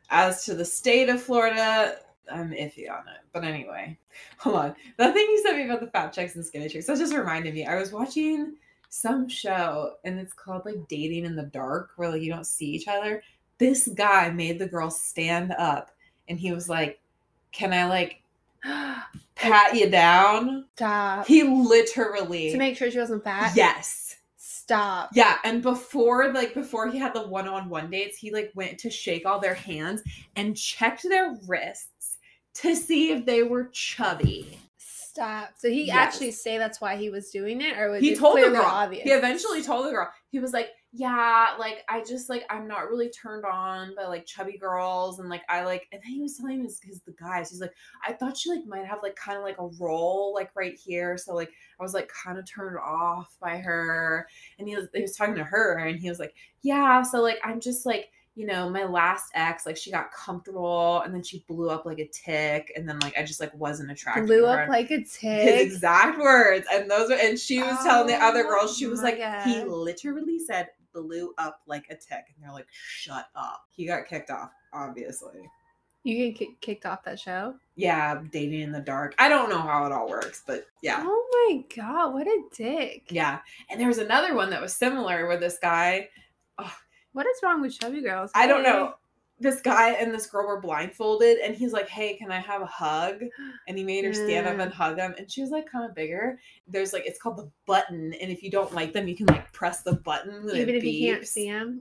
As 0.08 0.44
to 0.46 0.54
the 0.54 0.64
state 0.64 1.10
of 1.10 1.22
Florida, 1.22 1.96
I'm 2.32 2.50
iffy 2.50 2.90
on 2.90 3.06
it. 3.08 3.20
But 3.32 3.44
anyway, 3.44 3.98
hold 4.38 4.56
on. 4.56 4.74
The 4.96 5.12
thing 5.12 5.26
you 5.28 5.42
sent 5.42 5.58
me 5.58 5.64
about 5.64 5.80
the 5.80 5.88
fat 5.88 6.14
chicks 6.14 6.34
and 6.34 6.44
skinny 6.44 6.68
chicks, 6.70 6.86
that 6.86 6.96
just 6.98 7.14
reminded 7.14 7.52
me. 7.52 7.66
I 7.66 7.76
was 7.78 7.92
watching 7.92 8.54
some 8.88 9.28
show 9.28 9.94
and 10.04 10.18
it's 10.18 10.32
called 10.32 10.64
like 10.64 10.88
Dating 10.88 11.26
in 11.26 11.36
the 11.36 11.42
Dark, 11.42 11.90
where 11.96 12.08
like 12.08 12.22
you 12.22 12.32
don't 12.32 12.46
see 12.46 12.66
each 12.68 12.88
other. 12.88 13.22
This 13.58 13.88
guy 13.88 14.30
made 14.30 14.58
the 14.58 14.66
girl 14.66 14.90
stand 14.90 15.52
up 15.58 15.90
and 16.28 16.38
he 16.38 16.52
was 16.52 16.68
like, 16.68 17.00
Can 17.52 17.72
I 17.72 17.86
like 17.86 18.22
pat 19.34 19.74
you 19.74 19.88
down? 19.90 20.66
Stop. 20.76 21.26
He 21.26 21.42
literally 21.42 22.50
To 22.52 22.58
make 22.58 22.76
sure 22.76 22.90
she 22.90 22.98
wasn't 22.98 23.24
fat. 23.24 23.52
Yes. 23.54 24.16
Stop. 24.36 25.10
Yeah, 25.12 25.36
and 25.44 25.62
before 25.62 26.32
like 26.32 26.54
before 26.54 26.88
he 26.88 26.98
had 26.98 27.12
the 27.14 27.26
one-on-one 27.26 27.90
dates, 27.90 28.16
he 28.16 28.30
like 28.30 28.50
went 28.54 28.78
to 28.78 28.90
shake 28.90 29.26
all 29.26 29.38
their 29.38 29.52
hands 29.54 30.02
and 30.36 30.56
checked 30.56 31.02
their 31.02 31.36
wrists 31.46 32.16
to 32.54 32.74
see 32.74 33.10
if 33.12 33.26
they 33.26 33.42
were 33.42 33.64
chubby. 33.72 34.58
Stop. 34.78 35.50
So 35.58 35.68
he 35.68 35.84
Yes. 35.84 35.96
actually 35.96 36.30
say 36.30 36.56
that's 36.56 36.80
why 36.80 36.96
he 36.96 37.10
was 37.10 37.30
doing 37.30 37.60
it, 37.60 37.76
or 37.78 37.90
was 37.90 38.00
He 38.00 38.12
it 38.12 38.18
told 38.18 38.38
the 38.38 38.48
girl. 38.48 38.62
obvious? 38.64 39.02
He 39.04 39.10
eventually 39.10 39.62
told 39.62 39.86
the 39.86 39.90
girl. 39.90 40.08
He 40.32 40.38
was 40.38 40.52
like, 40.54 40.70
"Yeah, 40.96 41.56
like 41.58 41.84
I 41.88 42.04
just 42.04 42.28
like 42.28 42.44
I'm 42.48 42.68
not 42.68 42.88
really 42.88 43.10
turned 43.10 43.44
on 43.44 43.94
by 43.96 44.04
like 44.04 44.26
chubby 44.26 44.56
girls 44.56 45.18
and 45.18 45.28
like 45.28 45.42
I 45.48 45.64
like." 45.64 45.88
And 45.90 46.00
then 46.00 46.12
he 46.12 46.22
was 46.22 46.36
telling 46.38 46.62
his, 46.62 46.80
his 46.82 47.00
the 47.00 47.12
guys. 47.12 47.50
He's 47.50 47.60
like, 47.60 47.74
"I 48.06 48.12
thought 48.12 48.36
she 48.36 48.50
like 48.50 48.64
might 48.66 48.86
have 48.86 49.00
like 49.02 49.16
kind 49.16 49.36
of 49.36 49.42
like 49.42 49.58
a 49.58 49.66
roll 49.82 50.32
like 50.34 50.50
right 50.54 50.78
here, 50.78 51.18
so 51.18 51.34
like 51.34 51.50
I 51.80 51.82
was 51.82 51.94
like 51.94 52.08
kind 52.24 52.38
of 52.38 52.48
turned 52.48 52.78
off 52.78 53.36
by 53.40 53.56
her." 53.58 54.28
And 54.58 54.68
he 54.68 54.76
was 54.76 54.86
he 54.94 55.02
was 55.02 55.16
talking 55.16 55.34
to 55.34 55.42
her, 55.44 55.78
and 55.78 55.98
he 55.98 56.08
was 56.08 56.20
like, 56.20 56.34
"Yeah, 56.62 57.02
so 57.02 57.20
like 57.20 57.38
I'm 57.44 57.60
just 57.60 57.84
like." 57.86 58.10
You 58.36 58.46
know, 58.46 58.68
my 58.68 58.82
last 58.82 59.30
ex, 59.34 59.64
like 59.64 59.76
she 59.76 59.92
got 59.92 60.10
comfortable 60.10 61.02
and 61.02 61.14
then 61.14 61.22
she 61.22 61.44
blew 61.46 61.70
up 61.70 61.86
like 61.86 62.00
a 62.00 62.08
tick, 62.08 62.72
and 62.74 62.88
then 62.88 62.98
like 62.98 63.16
I 63.16 63.22
just 63.22 63.38
like 63.38 63.54
wasn't 63.54 63.92
attracted 63.92 64.26
blew 64.26 64.44
up 64.44 64.68
like 64.68 64.90
a 64.90 65.04
tick 65.04 65.14
his 65.20 65.74
exact 65.76 66.18
words 66.18 66.66
and 66.72 66.90
those 66.90 67.12
are 67.12 67.18
and 67.20 67.38
she 67.38 67.62
was 67.62 67.78
telling 67.84 68.08
the 68.08 68.16
other 68.16 68.42
girls 68.42 68.76
she 68.76 68.86
Oh 68.86 68.90
was 68.90 69.02
my 69.02 69.10
like 69.10 69.44
he 69.44 69.62
literally 69.62 70.40
said 70.40 70.66
blew 70.94 71.34
up 71.38 71.60
like 71.66 71.84
a 71.90 71.94
tick 71.94 72.24
and 72.34 72.42
they're 72.42 72.52
like 72.52 72.66
shut 72.72 73.26
up 73.36 73.64
he 73.70 73.84
got 73.86 74.06
kicked 74.06 74.30
off 74.30 74.50
obviously 74.72 75.40
You 76.04 76.16
get 76.30 76.38
ki- 76.38 76.56
kicked 76.60 76.86
off 76.86 77.02
that 77.04 77.18
show. 77.18 77.54
yeah 77.76 78.20
dating 78.32 78.60
in 78.60 78.72
the 78.72 78.80
dark 78.80 79.14
i 79.18 79.28
don't 79.28 79.50
know 79.50 79.58
how 79.60 79.84
it 79.86 79.92
all 79.92 80.08
works 80.08 80.42
but 80.46 80.66
yeah 80.82 81.02
Oh 81.04 81.28
my 81.48 81.64
god, 81.76 82.14
what 82.14 82.26
a 82.26 82.40
dick. 82.56 83.02
yeah 83.10 83.40
and 83.70 83.80
there 83.80 83.88
was 83.88 83.98
another 83.98 84.34
one 84.34 84.50
that 84.50 84.62
was 84.62 84.74
similar 84.74 85.26
where 85.26 85.36
this 85.38 85.58
guy 85.60 86.08
What 87.12 87.26
is 87.26 87.36
wrong 87.42 87.60
with 87.60 87.78
chubby 87.78 88.00
girls? 88.00 88.30
i 88.34 88.46
don't 88.46 88.62
know 88.62 88.94
this 89.40 89.60
guy 89.60 89.90
and 89.92 90.14
this 90.14 90.26
girl 90.26 90.46
were 90.46 90.60
blindfolded 90.60 91.38
and 91.38 91.56
he's 91.56 91.72
like 91.72 91.88
hey 91.88 92.14
can 92.14 92.30
i 92.30 92.38
have 92.38 92.62
a 92.62 92.66
hug 92.66 93.20
and 93.66 93.76
he 93.76 93.82
made 93.82 94.04
her 94.04 94.12
stand 94.14 94.46
up 94.46 94.58
and 94.58 94.72
hug 94.72 94.96
him 94.96 95.12
and 95.18 95.30
she 95.30 95.40
was 95.40 95.50
like 95.50 95.66
kind 95.70 95.84
of 95.88 95.94
bigger 95.94 96.38
there's 96.68 96.92
like 96.92 97.04
it's 97.04 97.20
called 97.20 97.36
the 97.36 97.50
button 97.66 98.14
and 98.20 98.30
if 98.30 98.42
you 98.44 98.50
don't 98.50 98.72
like 98.72 98.92
them 98.92 99.08
you 99.08 99.16
can 99.16 99.26
like 99.26 99.52
press 99.52 99.82
the 99.82 99.94
button 99.94 100.48
Even 100.54 100.74
if 100.76 100.84
you 100.84 101.10
can't 101.12 101.26
see 101.26 101.46
him. 101.46 101.80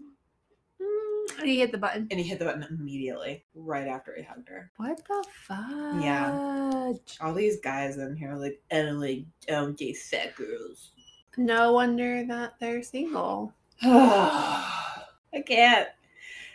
Mm, 0.81 1.39
and 1.41 1.49
you 1.49 1.59
hit 1.59 1.71
the 1.71 1.77
button. 1.77 2.07
and 2.09 2.19
he 2.19 2.25
hit 2.27 2.39
the 2.39 2.45
button 2.45 2.65
immediately 2.69 3.45
right 3.53 3.87
after 3.87 4.15
he 4.17 4.23
hugged 4.23 4.49
her 4.49 4.71
What 4.77 4.97
the 5.07 5.23
fuck? 5.31 6.03
Yeah. 6.03 6.93
all 7.21 7.33
these 7.35 7.59
guys 7.59 7.97
in 7.97 8.15
here 8.15 8.31
are 8.31 8.37
like 8.39 8.59
and 8.71 8.99
like 8.99 9.25
don't 9.47 9.77
date 9.77 9.97
fat 9.97 10.35
girls 10.35 10.91
No 11.37 11.71
wonder 11.73 12.25
that 12.25 12.53
they're 12.59 12.81
single. 12.83 13.53
I 13.81 15.41
can't. 15.45 15.87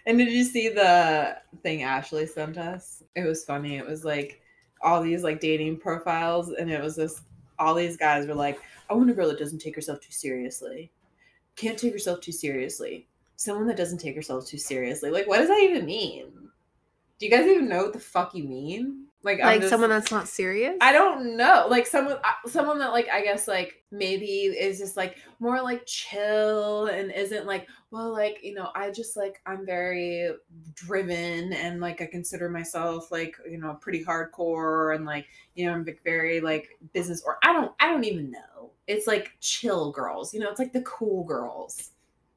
And 0.09 0.17
did 0.17 0.33
you 0.33 0.43
see 0.43 0.71
the 0.71 1.37
thing 1.63 1.83
Ashley 1.83 2.27
sent 2.27 2.57
us? 2.57 3.03
It 3.15 3.25
was 3.25 3.45
funny. 3.45 3.77
It 3.77 3.87
was 3.87 4.07
like 4.07 4.41
all 4.81 5.03
these 5.03 5.23
like 5.23 5.39
dating 5.39 5.81
profiles, 5.81 6.49
and 6.49 6.71
it 6.71 6.83
was 6.83 6.97
this. 6.97 7.21
All 7.59 7.75
these 7.75 7.99
guys 7.99 8.27
were 8.27 8.35
like, 8.35 8.59
"I 8.89 8.95
want 8.95 9.11
a 9.11 9.13
girl 9.13 9.29
that 9.29 9.39
doesn't 9.39 9.59
take 9.59 9.75
herself 9.75 10.01
too 10.01 10.11
seriously. 10.11 10.91
Can't 11.57 11.79
take 11.79 11.93
herself 11.93 12.23
too 12.23 12.33
seriously. 12.33 13.07
Someone 13.37 13.67
that 13.67 13.77
doesn't 13.77 13.99
take 13.99 14.17
herself 14.17 14.47
too 14.47 14.57
seriously. 14.57 15.11
Like, 15.11 15.27
what 15.27 15.41
does 15.41 15.49
that 15.49 15.63
even 15.63 15.85
mean? 15.85 16.33
Do 17.19 17.27
you 17.27 17.31
guys 17.31 17.47
even 17.47 17.69
know 17.69 17.83
what 17.83 17.93
the 17.93 18.01
fuck 18.01 18.35
you 18.35 18.45
mean? 18.45 19.08
Like, 19.25 19.41
Like 19.41 19.61
just- 19.61 19.71
someone 19.71 19.91
that's 19.91 20.13
not 20.13 20.29
serious? 20.29 20.77
I 20.81 20.93
don't 20.93 21.37
know. 21.37 21.67
Like 21.69 21.87
someone 21.87 22.19
uh, 22.23 22.49
someone 22.49 22.79
that 22.79 22.93
like 22.93 23.09
I 23.09 23.23
guess 23.23 23.49
like 23.49 23.83
maybe 23.91 24.27
is 24.27 24.79
just 24.79 24.97
like 24.97 25.19
more 25.41 25.61
like 25.61 25.85
chill 25.87 26.87
and 26.87 27.11
isn't 27.11 27.45
like 27.45 27.67
well 27.91 28.13
like 28.13 28.39
you 28.45 28.55
know 28.55 28.71
I 28.77 28.91
just 28.93 29.17
like 29.17 29.41
I'm 29.45 29.67
very 29.67 30.31
driven 30.75 31.53
and 31.53 31.81
like 31.81 32.01
I 32.01 32.07
consider 32.07 32.49
myself 32.49 33.11
like 33.11 33.37
you 33.51 33.59
know 33.59 33.75
pretty 33.81 34.05
hardcore 34.05 34.95
and 34.95 35.05
like 35.05 35.27
you 35.57 35.67
know 35.67 35.73
I'm 35.73 35.87
very 36.05 36.41
like 36.41 36.69
business 36.93 37.23
or 37.27 37.39
I 37.43 37.53
don't 37.53 37.73
I 37.81 37.89
don't 37.89 38.05
even 38.05 38.31
know. 38.31 38.71
It's 38.87 39.07
like 39.09 39.33
chill 39.41 39.91
girls. 39.91 40.33
You 40.33 40.41
know, 40.41 40.51
it's 40.51 40.61
like 40.61 40.73
the 40.73 40.83
cool 40.83 41.25
girls. 41.25 41.91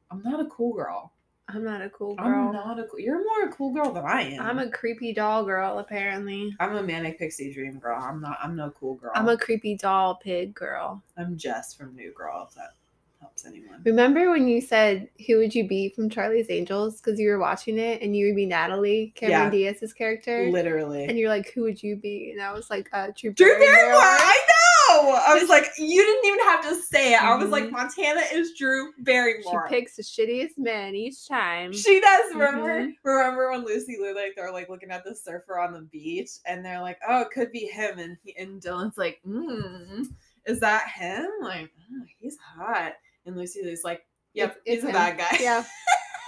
I'm 0.10 0.24
not 0.24 0.42
a 0.42 0.46
cool 0.46 0.74
girl. 0.74 1.14
I'm 1.54 1.64
not 1.64 1.82
a 1.82 1.90
cool 1.90 2.16
girl. 2.16 2.28
I'm 2.28 2.54
not 2.54 2.80
a 2.80 2.84
cool. 2.86 3.00
You're 3.00 3.24
more 3.24 3.50
a 3.50 3.52
cool 3.52 3.74
girl 3.74 3.92
than 3.92 4.06
I 4.06 4.22
am. 4.22 4.42
I'm 4.42 4.60
a 4.60 4.70
creepy 4.70 5.14
doll 5.14 5.44
girl, 5.46 5.80
apparently. 5.80 6.56
I'm 6.60 6.76
a 6.76 6.84
manic 6.84 7.20
pixie 7.20 7.54
dream 7.54 7.80
girl. 7.80 8.00
I'm 8.02 8.22
not. 8.22 8.38
I'm 8.42 8.56
no 8.56 8.72
cool 8.72 8.96
girl. 8.96 9.12
I'm 9.16 9.28
a 9.30 9.38
creepy 9.38 9.76
doll 9.76 10.16
pig 10.16 10.54
girl. 10.54 11.04
I'm 11.18 11.38
Jess 11.38 11.74
from 11.74 11.96
New 11.96 12.12
Girl, 12.14 12.48
if 12.50 12.56
that 12.56 12.74
helps 13.20 13.46
anyone. 13.46 13.82
Remember 13.86 14.32
when 14.32 14.48
you 14.48 14.62
said 14.62 15.10
who 15.28 15.38
would 15.38 15.54
you 15.54 15.68
be 15.68 15.90
from 15.90 16.10
Charlie's 16.10 16.50
Angels 16.50 17.00
because 17.00 17.20
you 17.20 17.30
were 17.30 17.40
watching 17.40 17.78
it 17.78 18.02
and 18.02 18.16
you 18.16 18.28
would 18.28 18.36
be 18.36 18.46
Natalie, 18.46 19.14
Cameron 19.16 19.52
Diaz's 19.52 19.94
character, 19.94 20.50
Literally. 20.50 21.06
and 21.06 21.18
you're 21.18 21.30
like, 21.30 21.52
who 21.54 21.62
would 21.64 21.82
you 21.82 21.96
be? 21.96 22.32
And 22.32 22.42
I 22.42 22.52
was 22.54 22.70
like, 22.70 22.90
uh, 22.94 23.08
Drew, 23.16 23.32
Drew. 23.34 23.48
Barrymore, 23.60 24.00
I 24.02 24.40
know. 24.48 24.54
I 24.92 25.38
was 25.40 25.50
like, 25.50 25.66
you 25.78 26.04
didn't 26.04 26.26
even 26.26 26.40
have 26.48 26.62
to 26.70 26.76
say 26.76 27.14
it. 27.14 27.22
I 27.24 27.36
was 27.36 27.50
like, 27.50 27.66
Mhm. 27.66 27.72
Montana 27.72 28.22
is 28.34 28.54
Drew 28.58 28.92
Barrymore. 29.00 29.68
She 29.70 29.76
picks 29.76 29.96
the 29.96 30.04
shittiest 30.04 30.58
man 30.58 30.96
each 30.96 31.28
time. 31.28 31.74
She 31.74 32.00
does. 32.02 32.32
Remember? 32.34 32.82
Mhm. 32.88 32.94
Remember 33.04 33.52
when 33.52 33.66
Lucy 33.66 33.98
Liu 34.00 34.14
like 34.16 34.34
they're 34.36 34.52
like 34.52 34.70
looking 34.70 34.92
at 34.92 35.04
the 35.04 35.16
surfer 35.16 35.60
on 35.60 35.74
the 35.74 35.82
beach, 35.82 36.30
and 36.46 36.64
they're 36.66 36.82
like, 36.82 37.00
"Oh, 37.08 37.22
it 37.22 37.32
could 37.32 37.52
be 37.52 37.66
him," 37.68 38.00
and 38.00 38.18
he, 38.24 38.36
and 38.38 38.62
Dylan's 38.62 38.98
like, 38.98 39.20
"Hmm, 39.24 40.04
is 40.46 40.60
that 40.60 40.88
him? 40.90 41.28
Like, 41.42 41.72
oh, 41.94 42.04
he's 42.20 42.38
hot." 42.38 42.94
And 43.26 43.36
Lucy 43.38 43.62
Liu's 43.64 43.84
like, 43.84 44.06
"Yep, 44.34 44.52
It's- 44.52 44.62
it's 44.66 44.84
he's 44.84 44.90
a 44.90 44.94
bad 44.94 45.18
guy." 45.18 45.38
Yeah, 45.40 45.64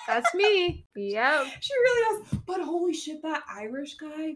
that's 0.07 0.32
me. 0.36 0.86
Yep. 0.95 1.47
she 1.59 1.74
really 1.74 2.22
does. 2.24 2.39
But 2.45 2.61
holy 2.61 2.93
shit, 2.93 3.22
that 3.24 3.43
Irish 3.49 3.95
guy. 3.95 4.36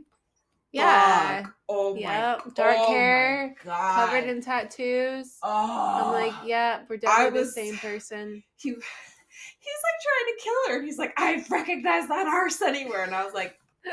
Yeah. 0.72 1.44
fuck. 1.44 1.54
Oh 1.70 1.94
my. 1.96 2.00
Yep. 2.02 2.56
Dark 2.56 2.76
oh 2.80 2.88
hair, 2.92 3.56
God. 3.64 3.96
Covered 4.08 4.30
in 4.30 4.42
tattoos. 4.42 5.38
Oh. 5.44 6.04
I'm 6.06 6.12
like, 6.14 6.34
yeah, 6.46 6.82
we're 6.90 6.98
definitely 6.98 7.40
was- 7.40 7.56
the 7.56 7.62
same 7.62 7.78
person. 7.78 8.44
he 8.58 8.70
he's 8.70 8.76
like 8.76 10.02
trying 10.04 10.36
to 10.36 10.44
kill 10.44 10.54
her 10.68 10.76
and 10.78 10.86
he's 10.86 10.98
like 10.98 11.14
i 11.18 11.46
recognize 11.52 12.08
that 12.08 12.26
arse 12.26 12.62
anywhere 12.62 13.04
and 13.04 13.14
i 13.14 13.24
was 13.24 13.34
like 13.36 13.56
"Mm, 13.86 13.92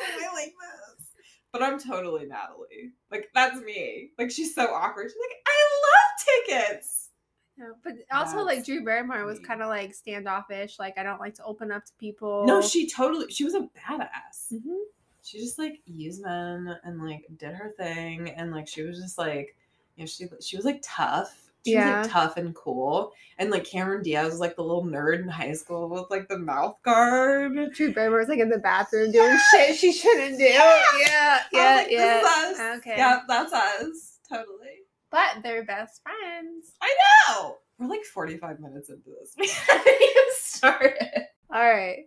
i 0.00 0.34
like 0.34 0.46
this 0.46 1.06
but 1.52 1.62
i'm 1.62 1.78
totally 1.78 2.26
natalie 2.26 2.90
like 3.12 3.28
that's 3.34 3.60
me 3.60 4.10
like 4.18 4.30
she's 4.30 4.54
so 4.54 4.72
awkward 4.74 5.08
she's 5.08 5.16
like 5.30 5.38
i 5.46 6.46
love 6.56 6.66
tickets 6.66 7.10
No, 7.58 7.74
but 7.84 7.92
also 8.10 8.38
like 8.38 8.58
That's 8.58 8.66
Drew 8.68 8.84
Barrymore 8.84 9.24
was 9.24 9.38
kind 9.38 9.62
of 9.62 9.68
like 9.68 9.94
standoffish. 9.94 10.78
Like 10.78 10.96
I 10.98 11.02
don't 11.02 11.20
like 11.20 11.34
to 11.34 11.44
open 11.44 11.70
up 11.70 11.84
to 11.84 11.92
people. 12.00 12.44
no 12.46 12.60
she 12.62 12.88
totally 12.88 13.30
she 13.30 13.44
was 13.44 13.54
a 13.54 13.60
badass 13.60 14.52
Mhm. 14.52 14.78
She 15.22 15.38
just 15.38 15.58
like 15.58 15.80
used 15.86 16.22
men 16.22 16.76
and 16.84 17.02
like 17.02 17.24
did 17.38 17.54
her 17.54 17.72
thing 17.76 18.30
and 18.30 18.50
like 18.52 18.68
she 18.68 18.82
was 18.82 18.98
just 19.00 19.18
like 19.18 19.56
you 19.96 20.02
know 20.02 20.06
she 20.06 20.26
she 20.40 20.56
was 20.56 20.64
like 20.64 20.80
tough 20.82 21.50
she 21.64 21.76
was 21.76 21.84
Yeah. 21.84 22.00
like 22.02 22.10
tough 22.10 22.36
and 22.36 22.54
cool 22.54 23.12
and 23.38 23.50
like 23.50 23.64
cameron 23.64 24.02
diaz 24.02 24.30
was 24.32 24.40
like 24.40 24.56
the 24.56 24.62
little 24.64 24.84
nerd 24.84 25.22
in 25.22 25.28
high 25.28 25.52
school 25.52 25.88
with 25.88 26.10
like 26.10 26.28
the 26.28 26.38
mouth 26.38 26.76
guard 26.82 27.52
Drew 27.72 27.92
was 27.94 28.28
like 28.28 28.40
in 28.40 28.48
the 28.48 28.58
bathroom 28.58 29.12
doing 29.12 29.38
shit 29.52 29.76
she 29.76 29.92
shouldn't 29.92 30.38
do. 30.38 30.44
Yeah, 30.44 31.40
yeah, 31.52 31.76
was 31.76 31.82
like, 31.82 31.90
yeah. 31.92 32.74
Okay. 32.78 32.94
Yeah, 32.96 33.20
that's 33.28 33.52
us. 33.52 34.18
Totally. 34.28 34.86
But 35.10 35.42
they're 35.42 35.64
best 35.64 36.00
friends. 36.02 36.72
I 36.80 36.94
know. 37.28 37.58
We're 37.78 37.86
like 37.88 38.04
45 38.04 38.60
minutes 38.60 38.88
into 38.88 39.10
this. 39.10 39.34
We 39.38 39.48
haven't 39.48 39.86
even 40.02 40.24
started. 40.36 41.26
All 41.52 41.60
right. 41.60 42.04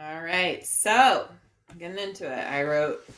All 0.00 0.22
right. 0.22 0.64
So, 0.66 1.28
getting 1.78 1.98
into 1.98 2.26
it, 2.30 2.44
I 2.44 2.62
wrote 2.64 3.08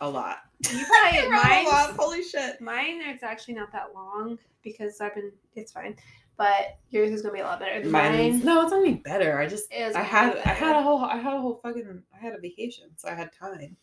a 0.00 0.08
lot. 0.08 0.38
You 0.70 0.84
probably 0.86 1.20
wrote 1.30 1.44
a 1.44 1.68
lot. 1.68 1.96
Holy 1.96 2.22
shit. 2.22 2.60
Mine 2.60 3.02
is 3.02 3.22
actually 3.22 3.54
not 3.54 3.72
that 3.72 3.94
long 3.94 4.38
because 4.62 5.00
I've 5.00 5.14
been. 5.14 5.32
It's 5.54 5.72
fine. 5.72 5.96
But 6.36 6.78
yours 6.90 7.12
is 7.12 7.22
gonna 7.22 7.32
be 7.32 7.40
a 7.40 7.44
lot 7.44 7.60
better 7.60 7.80
than 7.80 7.90
Mine's, 7.90 8.36
mine. 8.36 8.44
no, 8.44 8.62
it's 8.62 8.72
only 8.72 8.94
better. 8.96 9.38
I 9.38 9.46
just, 9.46 9.72
I 9.72 10.02
had, 10.02 10.36
I 10.36 10.50
had 10.50 10.76
a 10.76 10.82
whole, 10.82 11.02
I 11.02 11.16
had 11.16 11.32
a 11.32 11.40
whole 11.40 11.60
fucking, 11.62 12.02
I 12.14 12.18
had 12.18 12.34
a 12.34 12.38
vacation, 12.38 12.90
so 12.96 13.08
I 13.08 13.14
had 13.14 13.30
time. 13.32 13.74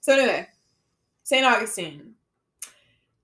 So 0.00 0.14
anyway, 0.14 0.48
St. 1.22 1.46
Augustine. 1.46 2.14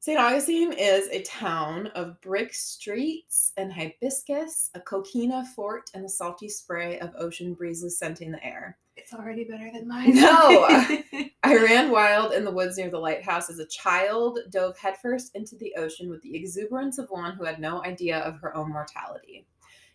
St. 0.08 0.18
Augustine 0.18 0.72
is 0.72 1.06
a 1.08 1.20
town 1.24 1.88
of 1.88 2.18
brick 2.22 2.54
streets 2.54 3.52
and 3.58 3.70
hibiscus, 3.70 4.70
a 4.74 4.80
coquina 4.80 5.44
fort, 5.54 5.90
and 5.92 6.02
a 6.02 6.08
salty 6.08 6.48
spray 6.48 6.98
of 7.00 7.12
ocean 7.18 7.52
breezes 7.52 7.98
scenting 7.98 8.32
the 8.32 8.42
air. 8.42 8.78
It's 8.96 9.12
already 9.12 9.44
better 9.44 9.70
than 9.70 9.86
mine. 9.86 10.14
No. 10.14 10.66
I 11.42 11.56
ran 11.56 11.90
wild 11.90 12.32
in 12.32 12.46
the 12.46 12.50
woods 12.50 12.78
near 12.78 12.88
the 12.88 12.98
lighthouse 12.98 13.50
as 13.50 13.58
a 13.58 13.66
child, 13.66 14.38
dove 14.48 14.78
headfirst 14.78 15.32
into 15.34 15.56
the 15.56 15.74
ocean 15.76 16.08
with 16.08 16.22
the 16.22 16.34
exuberance 16.34 16.96
of 16.96 17.10
one 17.10 17.34
who 17.34 17.44
had 17.44 17.60
no 17.60 17.84
idea 17.84 18.20
of 18.20 18.40
her 18.40 18.56
own 18.56 18.72
mortality. 18.72 19.46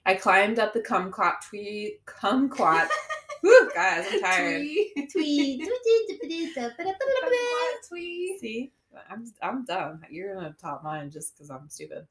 I 0.06 0.14
climbed 0.14 0.60
up 0.60 0.74
the 0.74 0.82
kumquat 0.82 1.42
tree, 1.42 1.98
kumquat. 2.06 2.88
Whew, 3.42 3.72
guys, 3.74 4.06
I'm 4.12 4.22
tired. 4.22 4.62
Twee. 4.62 4.94
Tweet. 5.12 5.68
Twee. 7.90 8.38
See, 8.40 8.74
I'm 9.10 9.32
I'm 9.42 9.66
done. 9.66 10.02
You're 10.10 10.36
gonna 10.36 10.56
top 10.60 10.84
mine 10.84 11.10
just 11.10 11.36
because 11.36 11.50
I'm 11.50 11.70
stupid. 11.70 12.08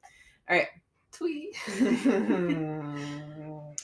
All 0.49 0.57
right. 0.57 0.67
Tweet. 1.11 1.55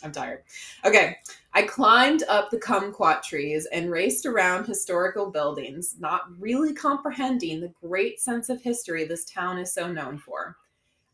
I'm 0.04 0.12
tired. 0.12 0.44
Okay. 0.84 1.18
I 1.54 1.62
climbed 1.64 2.24
up 2.24 2.50
the 2.50 2.60
kumquat 2.60 3.22
trees 3.22 3.68
and 3.72 3.92
raced 3.92 4.26
around 4.26 4.66
historical 4.66 5.30
buildings, 5.30 5.96
not 6.00 6.24
really 6.40 6.74
comprehending 6.74 7.60
the 7.60 7.74
great 7.82 8.20
sense 8.20 8.50
of 8.50 8.62
history 8.62 9.06
this 9.06 9.26
town 9.26 9.60
is 9.60 9.74
so 9.74 9.92
known 9.92 10.18
for. 10.18 10.58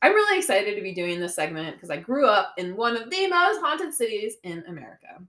I'm 0.02 0.14
really 0.14 0.38
excited 0.38 0.76
to 0.76 0.82
be 0.82 0.94
doing 0.94 1.20
this 1.20 1.36
segment 1.36 1.76
because 1.76 1.90
I 1.90 1.98
grew 1.98 2.28
up 2.28 2.54
in 2.58 2.76
one 2.76 2.96
of 2.96 3.10
the 3.10 3.28
most 3.28 3.60
haunted 3.60 3.94
cities 3.94 4.36
in 4.44 4.64
America. 4.68 5.22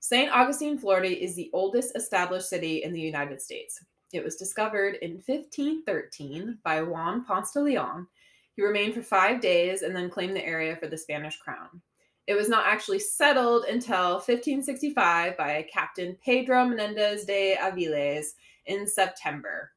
St. 0.00 0.30
Augustine, 0.30 0.78
Florida 0.78 1.08
is 1.08 1.34
the 1.34 1.50
oldest 1.52 1.96
established 1.96 2.48
city 2.48 2.82
in 2.82 2.92
the 2.92 3.00
United 3.00 3.40
States. 3.40 3.82
It 4.12 4.24
was 4.24 4.36
discovered 4.36 4.96
in 4.96 5.22
1513 5.24 6.58
by 6.64 6.82
Juan 6.82 7.24
Ponce 7.24 7.52
de 7.52 7.60
Leon. 7.60 8.08
He 8.56 8.62
remained 8.62 8.94
for 8.94 9.02
five 9.02 9.40
days 9.40 9.82
and 9.82 9.94
then 9.94 10.10
claimed 10.10 10.34
the 10.34 10.44
area 10.44 10.76
for 10.76 10.88
the 10.88 10.98
Spanish 10.98 11.38
crown. 11.38 11.80
It 12.26 12.34
was 12.34 12.48
not 12.48 12.66
actually 12.66 12.98
settled 12.98 13.64
until 13.64 14.14
1565 14.14 15.36
by 15.36 15.66
Captain 15.72 16.16
Pedro 16.24 16.64
Menendez 16.64 17.24
de 17.24 17.56
Aviles 17.56 18.34
in 18.66 18.86
September. 18.86 19.72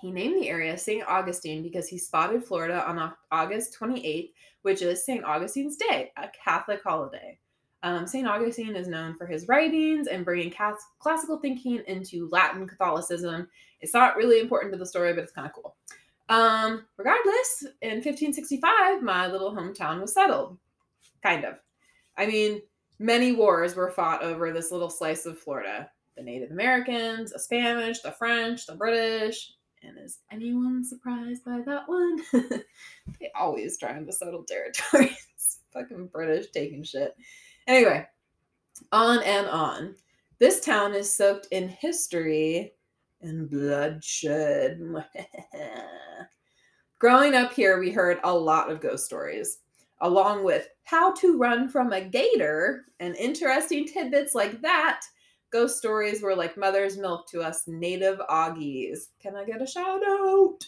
He 0.00 0.10
named 0.10 0.40
the 0.40 0.48
area 0.48 0.76
St. 0.78 1.04
Augustine 1.06 1.62
because 1.62 1.88
he 1.88 1.98
spotted 1.98 2.44
Florida 2.44 2.86
on 2.86 3.12
August 3.30 3.76
28th, 3.78 4.32
which 4.62 4.82
is 4.82 5.04
St. 5.04 5.24
Augustine's 5.24 5.76
Day, 5.76 6.12
a 6.16 6.28
Catholic 6.44 6.82
holiday. 6.82 7.38
Um, 7.82 8.06
St. 8.06 8.26
Augustine 8.26 8.74
is 8.74 8.88
known 8.88 9.16
for 9.16 9.26
his 9.26 9.46
writings 9.48 10.08
and 10.08 10.24
bringing 10.24 10.50
cas- 10.50 10.84
classical 10.98 11.38
thinking 11.38 11.82
into 11.86 12.28
Latin 12.30 12.66
Catholicism. 12.66 13.48
It's 13.80 13.94
not 13.94 14.16
really 14.16 14.40
important 14.40 14.72
to 14.72 14.78
the 14.78 14.86
story, 14.86 15.12
but 15.12 15.22
it's 15.22 15.32
kind 15.32 15.46
of 15.46 15.52
cool. 15.52 15.76
Um, 16.28 16.84
regardless, 16.96 17.64
in 17.80 18.02
1565, 18.02 19.02
my 19.02 19.28
little 19.28 19.54
hometown 19.54 20.00
was 20.00 20.12
settled. 20.12 20.58
Kind 21.22 21.44
of. 21.44 21.54
I 22.16 22.26
mean, 22.26 22.60
Many 23.00 23.30
wars 23.32 23.76
were 23.76 23.90
fought 23.90 24.24
over 24.24 24.52
this 24.52 24.72
little 24.72 24.90
slice 24.90 25.24
of 25.24 25.38
Florida. 25.38 25.88
The 26.16 26.22
Native 26.22 26.50
Americans, 26.50 27.32
the 27.32 27.38
Spanish, 27.38 28.00
the 28.00 28.10
French, 28.10 28.66
the 28.66 28.74
British. 28.74 29.52
And 29.84 29.96
is 29.96 30.18
anyone 30.32 30.84
surprised 30.84 31.44
by 31.44 31.60
that 31.64 31.88
one? 31.88 32.18
they 33.20 33.30
always 33.38 33.78
trying 33.78 34.04
to 34.06 34.12
settle 34.12 34.42
territories. 34.42 35.60
Fucking 35.72 36.08
British 36.08 36.50
taking 36.50 36.82
shit. 36.82 37.14
Anyway, 37.68 38.02
on 38.92 39.22
and 39.22 39.46
on. 39.46 39.94
This 40.38 40.60
town 40.60 40.94
is 40.94 41.12
soaked 41.12 41.48
in 41.50 41.68
history 41.68 42.72
and 43.20 43.50
bloodshed. 43.50 44.80
Growing 46.98 47.34
up 47.34 47.52
here, 47.52 47.78
we 47.78 47.90
heard 47.90 48.20
a 48.24 48.34
lot 48.34 48.70
of 48.70 48.80
ghost 48.80 49.04
stories, 49.04 49.58
along 50.00 50.44
with 50.44 50.68
how 50.84 51.12
to 51.12 51.36
run 51.36 51.68
from 51.68 51.92
a 51.92 52.00
gator 52.00 52.86
and 53.00 53.14
interesting 53.16 53.86
tidbits 53.86 54.34
like 54.34 54.62
that. 54.62 55.02
Ghost 55.50 55.76
stories 55.76 56.22
were 56.22 56.34
like 56.34 56.56
mother's 56.56 56.96
milk 56.96 57.28
to 57.30 57.42
us 57.42 57.64
native 57.66 58.18
Augies. 58.30 59.08
Can 59.20 59.36
I 59.36 59.44
get 59.44 59.60
a 59.60 59.66
shout 59.66 60.00
out? 60.06 60.58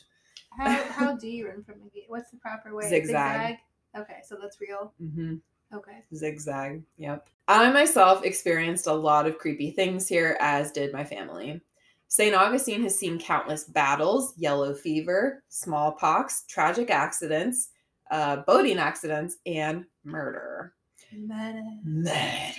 How, 0.59 0.82
how 0.84 1.16
do 1.16 1.28
you 1.28 1.48
run 1.48 1.64
from 1.64 1.76
a 1.76 1.88
gator? 1.94 2.07
What's 2.09 2.30
the 2.30 2.36
proper 2.36 2.74
way? 2.74 2.90
Zigzag. 2.90 3.57
Okay, 3.96 4.18
so 4.22 4.36
that's 4.40 4.61
real. 4.61 4.92
Mm-hmm. 5.03 5.36
Okay. 5.73 6.03
Zigzag. 6.14 6.83
Yep. 6.97 7.29
I 7.49 7.71
myself 7.71 8.25
experienced 8.25 8.87
a 8.87 8.93
lot 8.93 9.27
of 9.27 9.39
creepy 9.39 9.71
things 9.71 10.09
here, 10.09 10.37
as 10.41 10.73
did 10.73 10.93
my 10.93 11.05
family. 11.05 11.61
St. 12.09 12.35
Augustine 12.35 12.83
has 12.83 12.99
seen 12.99 13.21
countless 13.21 13.64
battles, 13.64 14.35
yellow 14.37 14.75
fever, 14.75 15.45
smallpox, 15.49 16.45
tragic 16.49 16.91
accidents, 16.91 17.68
uh, 18.11 18.39
boating 18.39 18.79
accidents, 18.79 19.37
and 19.47 19.85
murder. 20.05 20.75
Murder. 21.12 21.62
Murder. 21.85 22.53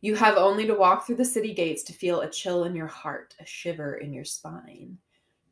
You 0.00 0.16
have 0.16 0.36
only 0.36 0.66
to 0.66 0.74
walk 0.74 1.06
through 1.06 1.16
the 1.16 1.24
city 1.24 1.54
gates 1.54 1.82
to 1.84 1.92
feel 1.92 2.22
a 2.22 2.30
chill 2.30 2.64
in 2.64 2.74
your 2.74 2.86
heart, 2.86 3.34
a 3.38 3.46
shiver 3.46 3.96
in 3.96 4.12
your 4.12 4.24
spine. 4.24 4.98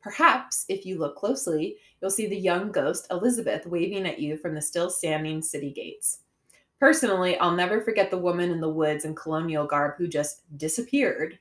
Perhaps, 0.00 0.64
if 0.68 0.86
you 0.86 0.98
look 0.98 1.16
closely, 1.16 1.76
you'll 2.00 2.10
see 2.10 2.26
the 2.26 2.36
young 2.36 2.72
ghost 2.72 3.06
Elizabeth 3.10 3.66
waving 3.66 4.06
at 4.06 4.18
you 4.18 4.36
from 4.36 4.54
the 4.54 4.62
still 4.62 4.90
standing 4.90 5.42
city 5.42 5.70
gates. 5.70 6.20
Personally, 6.80 7.36
I'll 7.38 7.56
never 7.56 7.80
forget 7.80 8.10
the 8.10 8.18
woman 8.18 8.50
in 8.50 8.60
the 8.60 8.68
woods 8.68 9.04
in 9.04 9.14
colonial 9.14 9.66
garb 9.66 9.94
who 9.96 10.06
just 10.06 10.42
disappeared, 10.58 11.38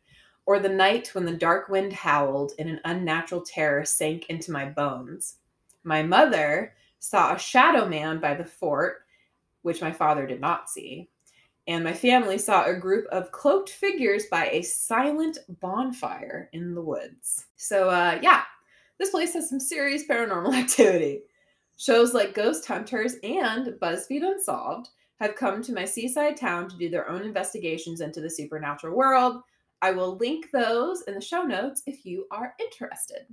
or 0.47 0.59
the 0.59 0.69
night 0.69 1.09
when 1.13 1.25
the 1.25 1.35
dark 1.35 1.69
wind 1.69 1.93
howled 1.93 2.53
and 2.57 2.69
an 2.69 2.81
unnatural 2.85 3.41
terror 3.41 3.85
sank 3.85 4.25
into 4.29 4.51
my 4.51 4.65
bones. 4.65 5.35
My 5.83 6.01
mother 6.01 6.73
saw 6.99 7.33
a 7.35 7.39
shadow 7.39 7.87
man 7.87 8.19
by 8.19 8.33
the 8.33 8.45
fort, 8.45 9.03
which 9.61 9.81
my 9.81 9.91
father 9.91 10.25
did 10.25 10.41
not 10.41 10.69
see, 10.69 11.09
and 11.67 11.83
my 11.83 11.93
family 11.93 12.37
saw 12.37 12.65
a 12.65 12.73
group 12.73 13.05
of 13.07 13.31
cloaked 13.31 13.69
figures 13.69 14.25
by 14.31 14.47
a 14.47 14.63
silent 14.63 15.37
bonfire 15.59 16.49
in 16.53 16.73
the 16.73 16.81
woods. 16.81 17.45
So, 17.57 17.89
uh, 17.89 18.19
yeah, 18.23 18.43
this 18.97 19.11
place 19.11 19.33
has 19.33 19.49
some 19.49 19.59
serious 19.59 20.07
paranormal 20.07 20.53
activity. 20.57 21.21
Shows 21.77 22.13
like 22.13 22.33
Ghost 22.33 22.65
Hunters 22.65 23.17
and 23.21 23.67
BuzzFeed 23.79 24.23
Unsolved 24.23 24.89
have 25.19 25.35
come 25.35 25.61
to 25.63 25.73
my 25.73 25.85
seaside 25.85 26.37
town 26.37 26.69
to 26.69 26.77
do 26.77 26.89
their 26.89 27.09
own 27.09 27.21
investigations 27.21 28.01
into 28.01 28.21
the 28.21 28.29
supernatural 28.29 28.95
world. 28.95 29.41
I 29.81 29.91
will 29.91 30.17
link 30.17 30.49
those 30.51 31.01
in 31.03 31.15
the 31.15 31.21
show 31.21 31.43
notes 31.43 31.83
if 31.85 32.05
you 32.05 32.25
are 32.31 32.53
interested. 32.59 33.25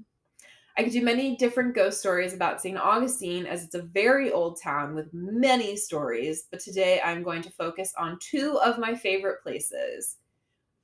I 0.76 0.82
could 0.82 0.93
do 0.93 1.05
many 1.05 1.37
different 1.37 1.74
ghost 1.74 2.01
stories 2.01 2.35
about 2.35 2.61
St. 2.61 2.76
Augustine 2.76 3.47
as 3.47 3.62
it's 3.62 3.76
a 3.76 3.82
very 3.82 4.32
old 4.32 4.61
town 4.61 4.95
with 4.95 5.12
many 5.12 5.76
stories, 5.76 6.49
but 6.51 6.59
today 6.59 7.01
I'm 7.05 7.22
going 7.22 7.43
to 7.43 7.51
focus 7.51 7.93
on 7.97 8.18
two 8.20 8.59
of 8.59 8.78
my 8.78 8.95
favorite 8.95 9.43
places 9.43 10.16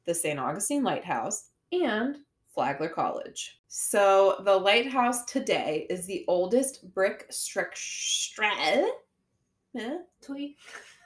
the 0.07 0.15
St. 0.15 0.39
Augustine 0.39 0.83
Lighthouse 0.83 1.49
and 1.73 2.17
Flagler 2.55 2.89
College. 2.89 3.59
So, 3.69 4.43
the 4.45 4.57
lighthouse 4.57 5.25
today 5.25 5.87
is 5.91 6.07
the 6.07 6.25
oldest 6.27 6.93
brick 6.95 7.27
structure. 7.31 8.43
Eh? 8.43 9.99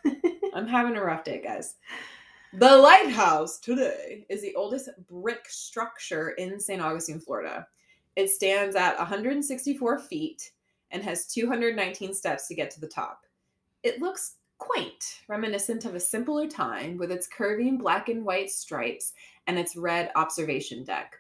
I'm 0.55 0.66
having 0.66 0.96
a 0.96 1.05
rough 1.05 1.24
day, 1.24 1.40
guys. 1.42 1.76
The 2.52 2.76
lighthouse 2.76 3.59
today 3.59 4.26
is 4.28 4.40
the 4.40 4.55
oldest 4.55 4.88
brick 5.09 5.46
structure 5.48 6.30
in 6.30 6.61
St. 6.61 6.80
Augustine, 6.80 7.18
Florida. 7.18 7.66
It 8.14 8.30
stands 8.30 8.76
at 8.76 8.96
164 8.96 9.98
feet 9.98 10.52
and 10.92 11.02
has 11.02 11.26
219 11.26 12.14
steps 12.14 12.46
to 12.46 12.55
get 12.55 12.70
to 12.70 12.80
the 12.80 12.86
top. 12.86 13.22
It 13.82 14.00
looks 14.00 14.36
quaint, 14.59 15.22
reminiscent 15.28 15.84
of 15.84 15.94
a 15.94 16.00
simpler 16.00 16.46
time 16.46 16.96
with 16.96 17.11
its 17.11 17.26
curving 17.26 17.76
black 17.76 18.09
and 18.09 18.24
white 18.24 18.50
stripes 18.50 19.12
and 19.46 19.59
its 19.59 19.76
red 19.76 20.12
observation 20.14 20.84
deck. 20.84 21.16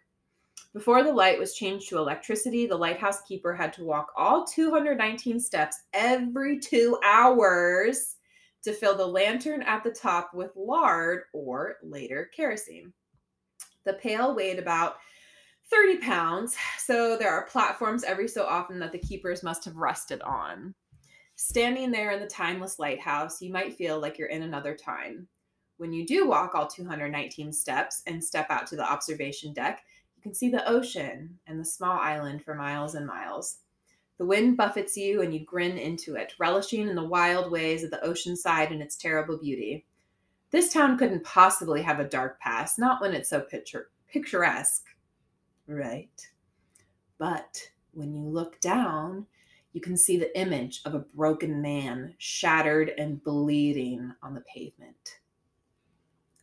Before 0.72 1.02
the 1.02 1.12
light 1.12 1.38
was 1.38 1.54
changed 1.54 1.88
to 1.88 1.98
electricity, 1.98 2.66
the 2.66 2.76
lighthouse 2.76 3.22
keeper 3.22 3.54
had 3.54 3.72
to 3.74 3.84
walk 3.84 4.12
all 4.16 4.44
219 4.44 5.38
steps 5.40 5.82
every 5.92 6.58
two 6.58 6.98
hours 7.04 8.16
to 8.64 8.72
fill 8.72 8.96
the 8.96 9.06
lantern 9.06 9.62
at 9.62 9.84
the 9.84 9.90
top 9.90 10.34
with 10.34 10.50
lard 10.56 11.22
or 11.32 11.76
later 11.82 12.30
kerosene. 12.34 12.92
The 13.84 13.94
pail 13.94 14.34
weighed 14.34 14.58
about 14.58 14.96
30 15.70 15.98
pounds, 15.98 16.56
so 16.78 17.16
there 17.16 17.30
are 17.30 17.46
platforms 17.46 18.04
every 18.04 18.28
so 18.28 18.44
often 18.44 18.78
that 18.80 18.92
the 18.92 18.98
keepers 18.98 19.42
must 19.42 19.64
have 19.64 19.76
rested 19.76 20.20
on. 20.22 20.74
Standing 21.36 21.90
there 21.90 22.12
in 22.12 22.20
the 22.20 22.26
timeless 22.26 22.78
lighthouse, 22.78 23.42
you 23.42 23.52
might 23.52 23.74
feel 23.74 23.98
like 23.98 24.18
you're 24.18 24.28
in 24.28 24.42
another 24.42 24.74
time. 24.74 25.26
When 25.78 25.92
you 25.92 26.06
do 26.06 26.28
walk 26.28 26.54
all 26.54 26.68
219 26.68 27.52
steps 27.52 28.02
and 28.06 28.22
step 28.22 28.46
out 28.50 28.66
to 28.68 28.76
the 28.76 28.88
observation 28.88 29.52
deck, 29.52 29.82
you 30.16 30.22
can 30.22 30.34
see 30.34 30.48
the 30.48 30.66
ocean 30.68 31.38
and 31.46 31.58
the 31.58 31.64
small 31.64 31.98
island 31.98 32.44
for 32.44 32.54
miles 32.54 32.94
and 32.94 33.06
miles. 33.06 33.58
The 34.18 34.26
wind 34.26 34.56
buffets 34.56 34.96
you 34.96 35.22
and 35.22 35.34
you 35.34 35.40
grin 35.40 35.76
into 35.76 36.14
it, 36.14 36.34
relishing 36.38 36.88
in 36.88 36.94
the 36.94 37.04
wild 37.04 37.50
ways 37.50 37.82
of 37.82 37.90
the 37.90 38.04
ocean 38.04 38.36
side 38.36 38.70
and 38.70 38.80
its 38.80 38.96
terrible 38.96 39.38
beauty. 39.38 39.86
This 40.50 40.72
town 40.72 40.96
couldn't 40.96 41.24
possibly 41.24 41.82
have 41.82 41.98
a 41.98 42.08
dark 42.08 42.38
past, 42.38 42.78
not 42.78 43.00
when 43.00 43.12
it's 43.12 43.28
so 43.28 43.40
picture- 43.40 43.90
picturesque. 44.06 44.86
Right? 45.66 46.28
But 47.18 47.70
when 47.92 48.14
you 48.14 48.22
look 48.22 48.60
down, 48.60 49.26
you 49.72 49.80
can 49.80 49.96
see 49.96 50.16
the 50.16 50.38
image 50.38 50.82
of 50.84 50.94
a 50.94 51.00
broken 51.00 51.60
man, 51.60 52.14
shattered 52.18 52.92
and 52.96 53.22
bleeding 53.24 54.12
on 54.22 54.34
the 54.34 54.42
pavement. 54.42 55.18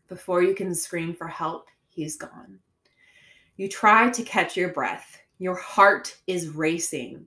Before 0.10 0.44
you 0.44 0.54
can 0.54 0.76
scream 0.76 1.16
for 1.16 1.30
help, 1.30 1.70
he's 1.88 2.18
gone. 2.18 2.60
You 3.56 3.70
try 3.70 4.10
to 4.10 4.24
catch 4.24 4.58
your 4.58 4.74
breath. 4.74 5.18
Your 5.40 5.56
heart 5.56 6.18
is 6.28 6.50
racing. 6.50 7.26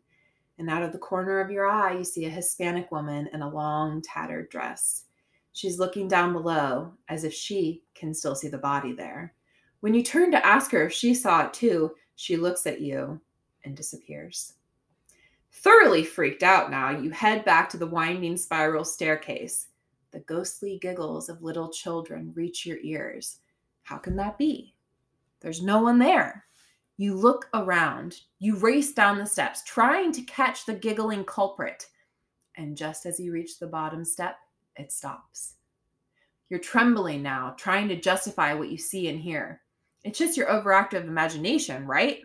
And 0.59 0.71
out 0.71 0.83
of 0.83 0.93
the 0.93 0.99
corner 0.99 1.41
of 1.41 1.51
your 1.51 1.67
eye, 1.67 1.97
you 1.97 2.05
see 2.05 2.27
a 2.27 2.31
Hispanic 2.31 2.93
woman 2.93 3.29
in 3.33 3.43
a 3.43 3.49
long, 3.49 4.03
tattered 4.03 4.49
dress. 4.51 5.05
She's 5.53 5.79
looking 5.79 6.09
down 6.09 6.33
below 6.33 6.93
as 7.09 7.25
if 7.25 7.33
she 7.33 7.83
can 7.95 8.15
still 8.15 8.35
see 8.35 8.49
the 8.49 8.59
body 8.59 8.93
there. 8.93 9.35
When 9.81 9.95
you 9.95 10.03
turn 10.03 10.31
to 10.33 10.47
ask 10.47 10.71
her 10.71 10.87
if 10.87 10.93
she 10.93 11.15
saw 11.15 11.47
it 11.47 11.53
too, 11.53 11.95
she 12.17 12.37
looks 12.37 12.67
at 12.67 12.81
you 12.81 13.21
and 13.65 13.77
disappears. 13.77 14.55
Thoroughly 15.53 16.05
freaked 16.05 16.43
out 16.43 16.71
now, 16.71 16.91
you 16.91 17.11
head 17.11 17.45
back 17.45 17.69
to 17.71 17.77
the 17.77 17.87
winding 17.87 18.37
spiral 18.37 18.85
staircase. 18.85 19.69
The 20.11 20.21
ghostly 20.21 20.79
giggles 20.81 21.29
of 21.29 21.43
little 21.43 21.69
children 21.69 22.33
reach 22.35 22.67
your 22.67 22.79
ears. 22.83 23.39
How 23.83 23.97
can 23.97 24.17
that 24.17 24.39
be? 24.39 24.75
There's 25.41 25.63
no 25.63 25.83
one 25.83 25.99
there. 25.99 26.45
You 26.97 27.17
look 27.17 27.49
around. 27.55 28.21
You 28.39 28.57
race 28.57 28.93
down 28.93 29.19
the 29.19 29.27
steps, 29.27 29.65
trying 29.65 30.13
to 30.13 30.23
catch 30.23 30.65
the 30.65 30.75
giggling 30.75 31.25
culprit. 31.25 31.87
And 32.57 32.77
just 32.77 33.05
as 33.05 33.19
you 33.19 33.33
reach 33.33 33.59
the 33.59 33.67
bottom 33.67 34.05
step, 34.05 34.37
it 34.77 34.93
stops. 34.93 35.55
You're 36.49 36.61
trembling 36.61 37.23
now, 37.23 37.55
trying 37.59 37.89
to 37.89 38.01
justify 38.01 38.55
what 38.55 38.69
you 38.69 38.79
see 38.79 39.09
and 39.09 39.19
hear. 39.19 39.63
It's 40.05 40.19
just 40.19 40.37
your 40.37 40.47
overactive 40.47 41.09
imagination, 41.09 41.87
right? 41.87 42.21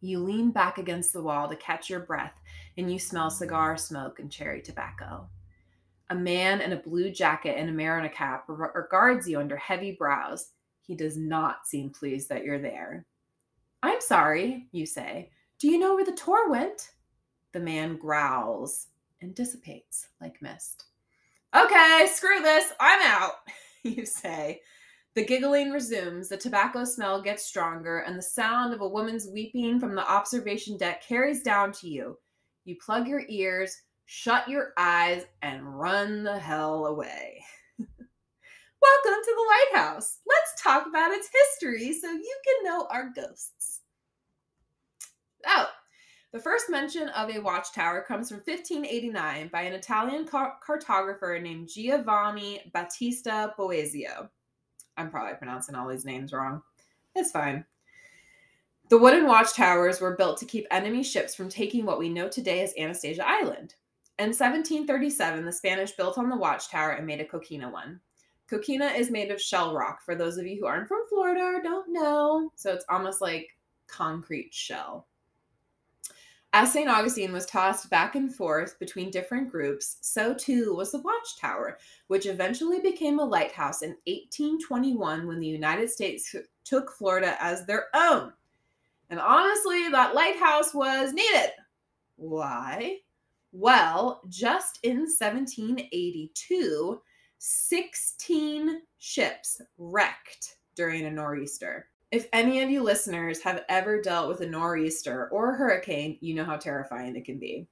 You 0.00 0.20
lean 0.20 0.50
back 0.50 0.78
against 0.78 1.12
the 1.12 1.22
wall 1.22 1.48
to 1.48 1.56
catch 1.56 1.90
your 1.90 2.00
breath, 2.00 2.34
and 2.76 2.92
you 2.92 2.98
smell 2.98 3.30
cigar 3.30 3.76
smoke 3.76 4.20
and 4.20 4.30
cherry 4.30 4.60
tobacco. 4.60 5.28
A 6.10 6.14
man 6.14 6.60
in 6.60 6.72
a 6.74 6.76
blue 6.76 7.10
jacket 7.10 7.56
and 7.58 7.70
a 7.70 7.72
mariner 7.72 8.10
cap 8.10 8.44
regards 8.46 9.28
you 9.28 9.40
under 9.40 9.56
heavy 9.56 9.92
brows. 9.92 10.50
He 10.82 10.94
does 10.94 11.16
not 11.16 11.66
seem 11.66 11.90
pleased 11.90 12.28
that 12.28 12.44
you're 12.44 12.60
there. 12.60 13.06
I'm 13.84 14.00
sorry, 14.00 14.66
you 14.72 14.86
say. 14.86 15.28
Do 15.58 15.68
you 15.68 15.78
know 15.78 15.94
where 15.94 16.06
the 16.06 16.12
tour 16.12 16.48
went? 16.48 16.92
The 17.52 17.60
man 17.60 17.98
growls 17.98 18.86
and 19.20 19.34
dissipates 19.34 20.08
like 20.22 20.40
mist. 20.40 20.84
Okay, 21.54 22.08
screw 22.10 22.40
this. 22.40 22.72
I'm 22.80 23.02
out, 23.02 23.32
you 23.82 24.06
say. 24.06 24.62
The 25.14 25.26
giggling 25.26 25.70
resumes, 25.70 26.30
the 26.30 26.38
tobacco 26.38 26.84
smell 26.84 27.20
gets 27.20 27.44
stronger, 27.44 27.98
and 27.98 28.16
the 28.16 28.22
sound 28.22 28.72
of 28.72 28.80
a 28.80 28.88
woman's 28.88 29.28
weeping 29.28 29.78
from 29.78 29.94
the 29.94 30.10
observation 30.10 30.78
deck 30.78 31.02
carries 31.06 31.42
down 31.42 31.70
to 31.72 31.86
you. 31.86 32.16
You 32.64 32.76
plug 32.82 33.06
your 33.06 33.24
ears, 33.28 33.82
shut 34.06 34.48
your 34.48 34.72
eyes, 34.78 35.26
and 35.42 35.78
run 35.78 36.24
the 36.24 36.38
hell 36.38 36.86
away. 36.86 37.44
Welcome 38.84 39.22
to 39.24 39.34
the 39.34 39.78
lighthouse. 39.78 40.18
Let's 40.26 40.62
talk 40.62 40.86
about 40.86 41.12
its 41.12 41.30
history 41.32 41.94
so 41.94 42.10
you 42.10 42.36
can 42.44 42.64
know 42.64 42.86
our 42.90 43.10
ghosts. 43.16 43.80
Oh, 45.46 45.68
the 46.32 46.38
first 46.38 46.68
mention 46.68 47.08
of 47.10 47.30
a 47.30 47.38
watchtower 47.38 48.04
comes 48.06 48.28
from 48.28 48.42
1589 48.44 49.48
by 49.48 49.62
an 49.62 49.72
Italian 49.72 50.26
car- 50.26 50.56
cartographer 50.66 51.40
named 51.40 51.68
Giovanni 51.68 52.70
Battista 52.74 53.54
Boesio. 53.58 54.28
I'm 54.98 55.10
probably 55.10 55.36
pronouncing 55.36 55.74
all 55.74 55.88
these 55.88 56.04
names 56.04 56.32
wrong. 56.32 56.60
It's 57.14 57.30
fine. 57.30 57.64
The 58.90 58.98
wooden 58.98 59.26
watchtowers 59.26 60.00
were 60.00 60.16
built 60.16 60.38
to 60.40 60.46
keep 60.46 60.66
enemy 60.70 61.02
ships 61.02 61.34
from 61.34 61.48
taking 61.48 61.86
what 61.86 61.98
we 61.98 62.10
know 62.10 62.28
today 62.28 62.62
as 62.62 62.74
Anastasia 62.76 63.26
Island. 63.26 63.76
In 64.18 64.26
1737, 64.26 65.44
the 65.44 65.52
Spanish 65.52 65.92
built 65.92 66.18
on 66.18 66.28
the 66.28 66.36
watchtower 66.36 66.90
and 66.90 67.06
made 67.06 67.20
a 67.20 67.24
coquina 67.24 67.70
one. 67.70 68.00
Coquina 68.48 68.86
is 68.86 69.10
made 69.10 69.30
of 69.30 69.40
shell 69.40 69.74
rock, 69.74 70.02
for 70.02 70.14
those 70.14 70.36
of 70.36 70.46
you 70.46 70.60
who 70.60 70.66
aren't 70.66 70.88
from 70.88 71.06
Florida 71.08 71.40
or 71.40 71.62
don't 71.62 71.92
know. 71.92 72.50
So 72.56 72.72
it's 72.72 72.84
almost 72.88 73.20
like 73.20 73.48
concrete 73.86 74.52
shell. 74.52 75.06
As 76.56 76.72
St. 76.72 76.88
Augustine 76.88 77.32
was 77.32 77.46
tossed 77.46 77.90
back 77.90 78.14
and 78.14 78.32
forth 78.32 78.78
between 78.78 79.10
different 79.10 79.50
groups, 79.50 79.96
so 80.02 80.32
too 80.32 80.76
was 80.76 80.92
the 80.92 81.00
watchtower, 81.00 81.78
which 82.06 82.26
eventually 82.26 82.78
became 82.78 83.18
a 83.18 83.24
lighthouse 83.24 83.82
in 83.82 83.96
1821 84.06 85.26
when 85.26 85.40
the 85.40 85.48
United 85.48 85.90
States 85.90 86.32
took 86.62 86.92
Florida 86.92 87.36
as 87.40 87.66
their 87.66 87.86
own. 87.92 88.32
And 89.10 89.18
honestly, 89.18 89.88
that 89.88 90.14
lighthouse 90.14 90.72
was 90.72 91.12
needed. 91.12 91.50
Why? 92.14 92.98
Well, 93.50 94.20
just 94.28 94.78
in 94.84 94.98
1782, 94.98 97.02
16 97.46 98.80
ships 98.96 99.60
wrecked 99.76 100.56
during 100.74 101.04
a 101.04 101.10
nor'easter. 101.10 101.90
If 102.10 102.26
any 102.32 102.62
of 102.62 102.70
you 102.70 102.82
listeners 102.82 103.42
have 103.42 103.64
ever 103.68 104.00
dealt 104.00 104.28
with 104.28 104.40
a 104.40 104.46
nor'easter 104.46 105.28
or 105.28 105.50
a 105.52 105.56
hurricane, 105.56 106.16
you 106.22 106.32
know 106.32 106.44
how 106.44 106.56
terrifying 106.56 107.16
it 107.16 107.26
can 107.26 107.38
be. 107.38 107.66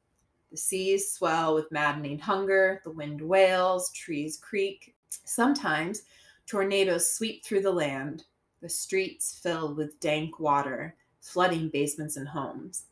The 0.50 0.58
seas 0.58 1.10
swell 1.10 1.54
with 1.54 1.72
maddening 1.72 2.18
hunger, 2.18 2.82
the 2.84 2.90
wind 2.90 3.22
wails, 3.22 3.90
trees 3.92 4.36
creak. 4.36 4.94
Sometimes 5.08 6.02
tornadoes 6.44 7.10
sweep 7.10 7.42
through 7.42 7.62
the 7.62 7.72
land, 7.72 8.24
the 8.60 8.68
streets 8.68 9.38
filled 9.42 9.78
with 9.78 9.98
dank 10.00 10.38
water, 10.38 10.96
flooding 11.22 11.70
basements 11.70 12.18
and 12.18 12.28
homes. 12.28 12.88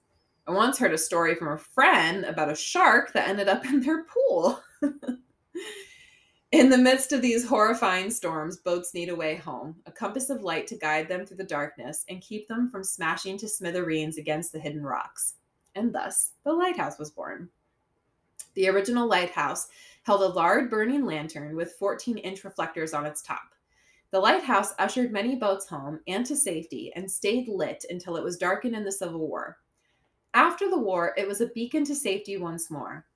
I 0.47 0.53
once 0.53 0.79
heard 0.79 0.95
a 0.95 0.99
story 0.99 1.35
from 1.35 1.49
a 1.49 1.59
friend 1.59 2.25
about 2.25 2.51
a 2.51 2.57
shark 2.57 3.13
that 3.13 3.29
ended 3.29 3.49
up 3.49 3.65
in 3.67 3.83
their 3.83 4.05
pool. 4.05 4.63
in 6.53 6.69
the 6.69 6.79
midst 6.79 7.13
of 7.13 7.23
these 7.23 7.47
horrifying 7.47 8.11
storms, 8.11 8.57
boats 8.57 8.93
need 8.93 9.09
a 9.09 9.15
way 9.15 9.37
home, 9.37 9.77
a 9.87 9.93
compass 9.93 10.31
of 10.31 10.43
light 10.43 10.67
to 10.67 10.77
guide 10.77 11.07
them 11.07 11.25
through 11.25 11.37
the 11.37 11.45
darkness 11.45 12.05
and 12.09 12.21
keep 12.21 12.49
them 12.49 12.69
from 12.71 12.83
smashing 12.83 13.39
to 13.39 13.49
smithereens 13.49 14.19
against 14.19 14.53
the 14.53 14.59
hidden 14.59 14.83
rocks. 14.83 15.35
And 15.77 15.95
thus, 15.95 16.33
the 16.45 16.53
lighthouse 16.53 16.99
was 16.99 17.11
born. 17.11 17.51
The 18.55 18.69
original 18.69 19.07
lighthouse 19.07 19.69
held 20.03 20.23
a 20.23 20.35
large 20.35 20.71
burning 20.71 21.05
lantern 21.05 21.55
with 21.55 21.77
14 21.79 22.19
inch 22.19 22.43
reflectors 22.43 22.95
on 22.95 23.07
its 23.07 23.23
top. 23.23 23.55
The 24.11 24.19
lighthouse 24.19 24.75
ushered 24.81 25.13
many 25.13 25.37
boats 25.37 25.69
home 25.69 26.01
and 26.09 26.27
to 26.27 26.35
safety 26.35 26.93
and 26.97 27.09
stayed 27.09 27.47
lit 27.47 27.85
until 27.91 28.17
it 28.17 28.25
was 28.25 28.37
darkened 28.37 28.75
in 28.75 28.83
the 28.83 28.91
Civil 28.91 29.21
War. 29.21 29.59
After 30.35 30.69
the 30.69 30.79
war, 30.79 31.15
it 31.17 31.29
was 31.29 31.41
a 31.41 31.47
beacon 31.47 31.85
to 31.85 31.95
safety 31.95 32.37
once 32.37 32.73
more. 32.73 33.07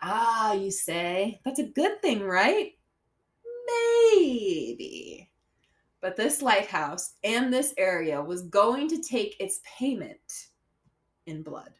Ah, 0.00 0.52
you 0.52 0.70
say, 0.70 1.40
that's 1.44 1.58
a 1.58 1.66
good 1.66 2.00
thing, 2.00 2.22
right? 2.22 2.72
Maybe. 3.66 5.30
But 6.00 6.16
this 6.16 6.42
lighthouse 6.42 7.14
and 7.24 7.52
this 7.52 7.74
area 7.78 8.20
was 8.20 8.42
going 8.42 8.88
to 8.88 9.02
take 9.02 9.36
its 9.40 9.60
payment 9.78 10.48
in 11.26 11.42
blood. 11.42 11.72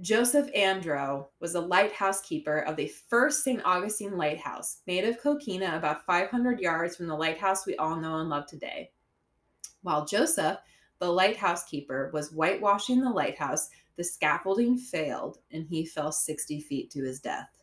Joseph 0.00 0.50
Andreu 0.54 1.26
was 1.40 1.54
a 1.54 1.60
lighthouse 1.60 2.22
keeper 2.22 2.60
of 2.60 2.76
the 2.76 2.86
first 2.86 3.44
St. 3.44 3.60
Augustine 3.66 4.16
lighthouse, 4.16 4.78
made 4.86 5.04
of 5.04 5.20
coquina 5.20 5.76
about 5.76 6.06
500 6.06 6.58
yards 6.58 6.96
from 6.96 7.06
the 7.06 7.14
lighthouse 7.14 7.66
we 7.66 7.76
all 7.76 7.96
know 7.96 8.16
and 8.16 8.30
love 8.30 8.46
today. 8.46 8.92
While 9.82 10.06
Joseph, 10.06 10.56
the 11.00 11.10
lighthouse 11.10 11.64
keeper, 11.64 12.10
was 12.14 12.30
whitewashing 12.30 13.02
the 13.02 13.10
lighthouse, 13.10 13.68
the 13.96 14.04
scaffolding 14.04 14.78
failed 14.78 15.36
and 15.50 15.66
he 15.66 15.84
fell 15.84 16.12
60 16.12 16.60
feet 16.62 16.90
to 16.92 17.04
his 17.04 17.20
death. 17.20 17.59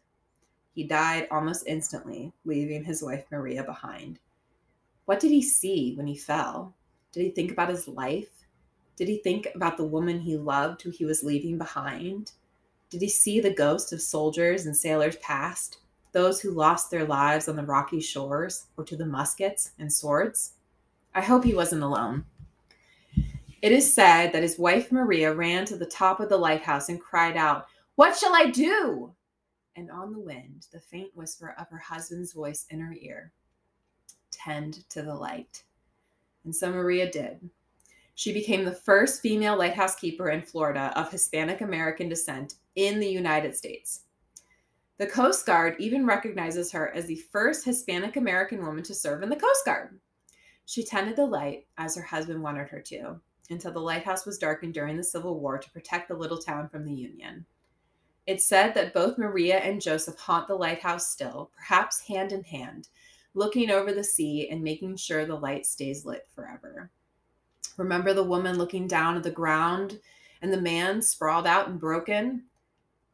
He 0.77 0.83
died 0.83 1.27
almost 1.31 1.65
instantly, 1.65 2.31
leaving 2.45 2.83
his 2.83 3.01
wife 3.01 3.25
Maria 3.31 3.63
behind. 3.63 4.19
What 5.05 5.19
did 5.19 5.31
he 5.31 5.41
see 5.41 5.95
when 5.95 6.05
he 6.05 6.15
fell? 6.15 6.75
Did 7.11 7.23
he 7.23 7.31
think 7.31 7.51
about 7.51 7.69
his 7.69 7.87
life? 7.87 8.45
Did 8.95 9.07
he 9.07 9.17
think 9.17 9.47
about 9.55 9.77
the 9.77 9.87
woman 9.87 10.19
he 10.19 10.37
loved 10.37 10.83
who 10.83 10.91
he 10.91 11.03
was 11.03 11.23
leaving 11.23 11.57
behind? 11.57 12.33
Did 12.91 13.01
he 13.01 13.09
see 13.09 13.39
the 13.39 13.55
ghosts 13.55 13.91
of 13.91 14.03
soldiers 14.03 14.67
and 14.67 14.77
sailors 14.77 15.15
past, 15.15 15.79
those 16.11 16.39
who 16.39 16.51
lost 16.51 16.91
their 16.91 17.05
lives 17.05 17.47
on 17.47 17.55
the 17.55 17.65
rocky 17.65 17.99
shores 17.99 18.67
or 18.77 18.83
to 18.83 18.95
the 18.95 19.03
muskets 19.03 19.71
and 19.79 19.91
swords? 19.91 20.51
I 21.15 21.21
hope 21.21 21.43
he 21.43 21.55
wasn't 21.55 21.81
alone. 21.81 22.23
It 23.63 23.71
is 23.71 23.91
said 23.91 24.31
that 24.31 24.43
his 24.43 24.59
wife 24.59 24.91
Maria 24.91 25.33
ran 25.33 25.65
to 25.65 25.75
the 25.75 25.87
top 25.87 26.19
of 26.19 26.29
the 26.29 26.37
lighthouse 26.37 26.89
and 26.89 27.01
cried 27.01 27.35
out, 27.35 27.65
What 27.95 28.15
shall 28.15 28.35
I 28.35 28.51
do? 28.51 29.15
And 29.77 29.91
on 29.91 30.11
the 30.11 30.19
wind, 30.19 30.65
the 30.73 30.79
faint 30.79 31.11
whisper 31.15 31.53
of 31.59 31.69
her 31.69 31.77
husband's 31.77 32.33
voice 32.33 32.65
in 32.71 32.79
her 32.79 32.95
ear 32.99 33.31
Tend 34.31 34.89
to 34.89 35.03
the 35.03 35.13
light. 35.13 35.63
And 36.43 36.55
so 36.55 36.71
Maria 36.71 37.11
did. 37.11 37.49
She 38.15 38.33
became 38.33 38.65
the 38.65 38.71
first 38.71 39.21
female 39.21 39.55
lighthouse 39.55 39.95
keeper 39.95 40.31
in 40.31 40.41
Florida 40.41 40.91
of 40.95 41.11
Hispanic 41.11 41.61
American 41.61 42.09
descent 42.09 42.55
in 42.75 42.99
the 42.99 43.07
United 43.07 43.55
States. 43.55 44.05
The 44.97 45.05
Coast 45.05 45.45
Guard 45.45 45.75
even 45.77 46.07
recognizes 46.07 46.71
her 46.71 46.89
as 46.95 47.05
the 47.05 47.21
first 47.31 47.63
Hispanic 47.63 48.15
American 48.15 48.65
woman 48.65 48.83
to 48.85 48.95
serve 48.95 49.21
in 49.21 49.29
the 49.29 49.35
Coast 49.35 49.63
Guard. 49.63 49.99
She 50.65 50.83
tended 50.83 51.15
the 51.15 51.25
light 51.25 51.67
as 51.77 51.95
her 51.95 52.01
husband 52.01 52.41
wanted 52.41 52.67
her 52.69 52.81
to, 52.81 53.21
until 53.51 53.71
the 53.71 53.79
lighthouse 53.79 54.25
was 54.25 54.39
darkened 54.39 54.73
during 54.73 54.97
the 54.97 55.03
Civil 55.03 55.39
War 55.39 55.59
to 55.59 55.69
protect 55.69 56.07
the 56.07 56.15
little 56.15 56.39
town 56.39 56.67
from 56.67 56.83
the 56.83 56.93
Union. 56.93 57.45
It's 58.27 58.45
said 58.45 58.73
that 58.73 58.93
both 58.93 59.17
Maria 59.17 59.59
and 59.59 59.81
Joseph 59.81 60.19
haunt 60.19 60.49
the 60.49 60.55
lighthouse 60.55 61.09
still, 61.09 61.49
perhaps 61.55 62.01
hand 62.01 62.33
in 62.33 62.43
hand, 62.43 62.89
looking 63.33 63.71
over 63.71 63.93
the 63.93 64.03
sea 64.03 64.49
and 64.49 64.61
making 64.61 64.97
sure 64.97 65.25
the 65.25 65.35
light 65.35 65.65
stays 65.65 66.05
lit 66.05 66.27
forever. 66.35 66.91
Remember 67.77 68.13
the 68.13 68.23
woman 68.23 68.57
looking 68.57 68.85
down 68.85 69.15
at 69.15 69.23
the 69.23 69.31
ground 69.31 70.01
and 70.41 70.51
the 70.51 70.59
man 70.59 71.01
sprawled 71.01 71.47
out 71.47 71.69
and 71.69 71.79
broken? 71.79 72.43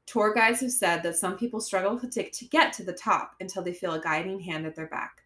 Tour 0.08 0.34
guides 0.34 0.62
have 0.62 0.72
said 0.72 1.04
that 1.04 1.16
some 1.16 1.38
people 1.38 1.62
struggle 1.62 2.00
to, 2.00 2.48
get 2.50 2.74
to 2.74 2.84
the 2.84 2.92
top 2.92 3.36
until 3.40 3.62
they 3.62 3.74
feel 3.74 3.94
a 3.94 4.02
guiding 4.02 4.40
hand 4.40 4.66
at 4.66 4.76
their 4.76 4.88
back. 4.88 5.22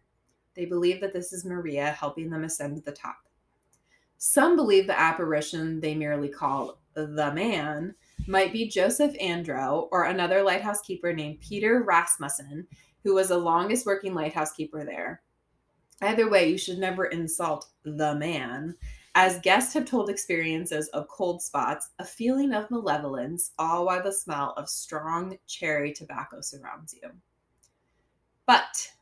They 0.54 0.66
believe 0.66 1.00
that 1.00 1.14
this 1.14 1.32
is 1.32 1.46
Maria 1.46 1.92
helping 1.92 2.28
them 2.28 2.44
ascend 2.44 2.76
to 2.76 2.82
the 2.82 2.92
top. 2.92 3.16
Some 4.18 4.54
believe 4.54 4.86
the 4.86 5.00
apparition 5.00 5.80
they 5.80 5.94
merely 5.94 6.28
call 6.28 6.78
the 6.94 7.06
man 7.32 7.94
might 8.26 8.52
be 8.52 8.68
Joseph 8.68 9.14
Andreu 9.14 9.88
or 9.90 10.04
another 10.04 10.42
lighthouse 10.42 10.80
keeper 10.80 11.12
named 11.12 11.40
Peter 11.40 11.82
Rasmussen, 11.82 12.66
who 13.04 13.14
was 13.14 13.28
the 13.28 13.38
longest 13.38 13.86
working 13.86 14.14
lighthouse 14.14 14.52
keeper 14.52 14.84
there. 14.84 15.22
Either 16.00 16.30
way, 16.30 16.48
you 16.48 16.58
should 16.58 16.78
never 16.78 17.06
insult 17.06 17.66
the 17.84 18.14
man, 18.14 18.74
as 19.14 19.40
guests 19.40 19.74
have 19.74 19.84
told 19.84 20.08
experiences 20.08 20.88
of 20.88 21.08
cold 21.08 21.42
spots, 21.42 21.90
a 21.98 22.04
feeling 22.04 22.52
of 22.52 22.70
malevolence, 22.70 23.52
all 23.58 23.86
while 23.86 24.02
the 24.02 24.12
smell 24.12 24.54
of 24.56 24.68
strong 24.68 25.36
cherry 25.46 25.92
tobacco 25.92 26.40
surrounds 26.40 26.94
you. 27.02 27.10
But 28.46 28.92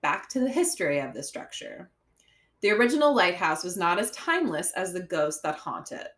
back 0.00 0.28
to 0.30 0.40
the 0.40 0.50
history 0.50 0.98
of 1.00 1.12
the 1.12 1.22
structure. 1.22 1.90
The 2.62 2.70
original 2.70 3.14
lighthouse 3.14 3.62
was 3.62 3.76
not 3.76 3.98
as 3.98 4.10
timeless 4.12 4.72
as 4.72 4.92
the 4.92 5.02
ghosts 5.02 5.42
that 5.42 5.56
haunt 5.56 5.92
it. 5.92 6.08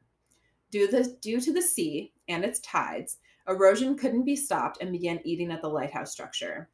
Due, 0.70 0.88
due 1.20 1.40
to 1.40 1.52
the 1.52 1.62
sea 1.62 2.12
and 2.28 2.44
its 2.44 2.60
tides, 2.60 3.18
erosion 3.48 3.96
couldn't 3.96 4.24
be 4.24 4.36
stopped 4.36 4.78
and 4.80 4.92
began 4.92 5.20
eating 5.24 5.50
at 5.50 5.62
the 5.62 5.68
lighthouse 5.68 6.12
structure. 6.12 6.68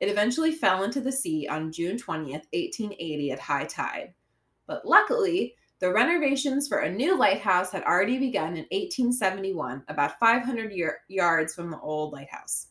It 0.00 0.08
eventually 0.08 0.52
fell 0.52 0.82
into 0.82 1.00
the 1.00 1.12
sea 1.12 1.46
on 1.48 1.72
June 1.72 1.96
20th, 1.96 2.46
1880, 2.52 3.30
at 3.30 3.38
high 3.38 3.64
tide. 3.64 4.14
But 4.66 4.84
luckily, 4.84 5.54
the 5.78 5.92
renovations 5.92 6.68
for 6.68 6.78
a 6.78 6.92
new 6.92 7.16
lighthouse 7.18 7.70
had 7.70 7.84
already 7.84 8.18
begun 8.18 8.56
in 8.56 8.66
1871, 8.70 9.84
about 9.88 10.18
500 10.18 10.72
year- 10.72 11.00
yards 11.08 11.54
from 11.54 11.70
the 11.70 11.80
old 11.80 12.12
lighthouse. 12.12 12.68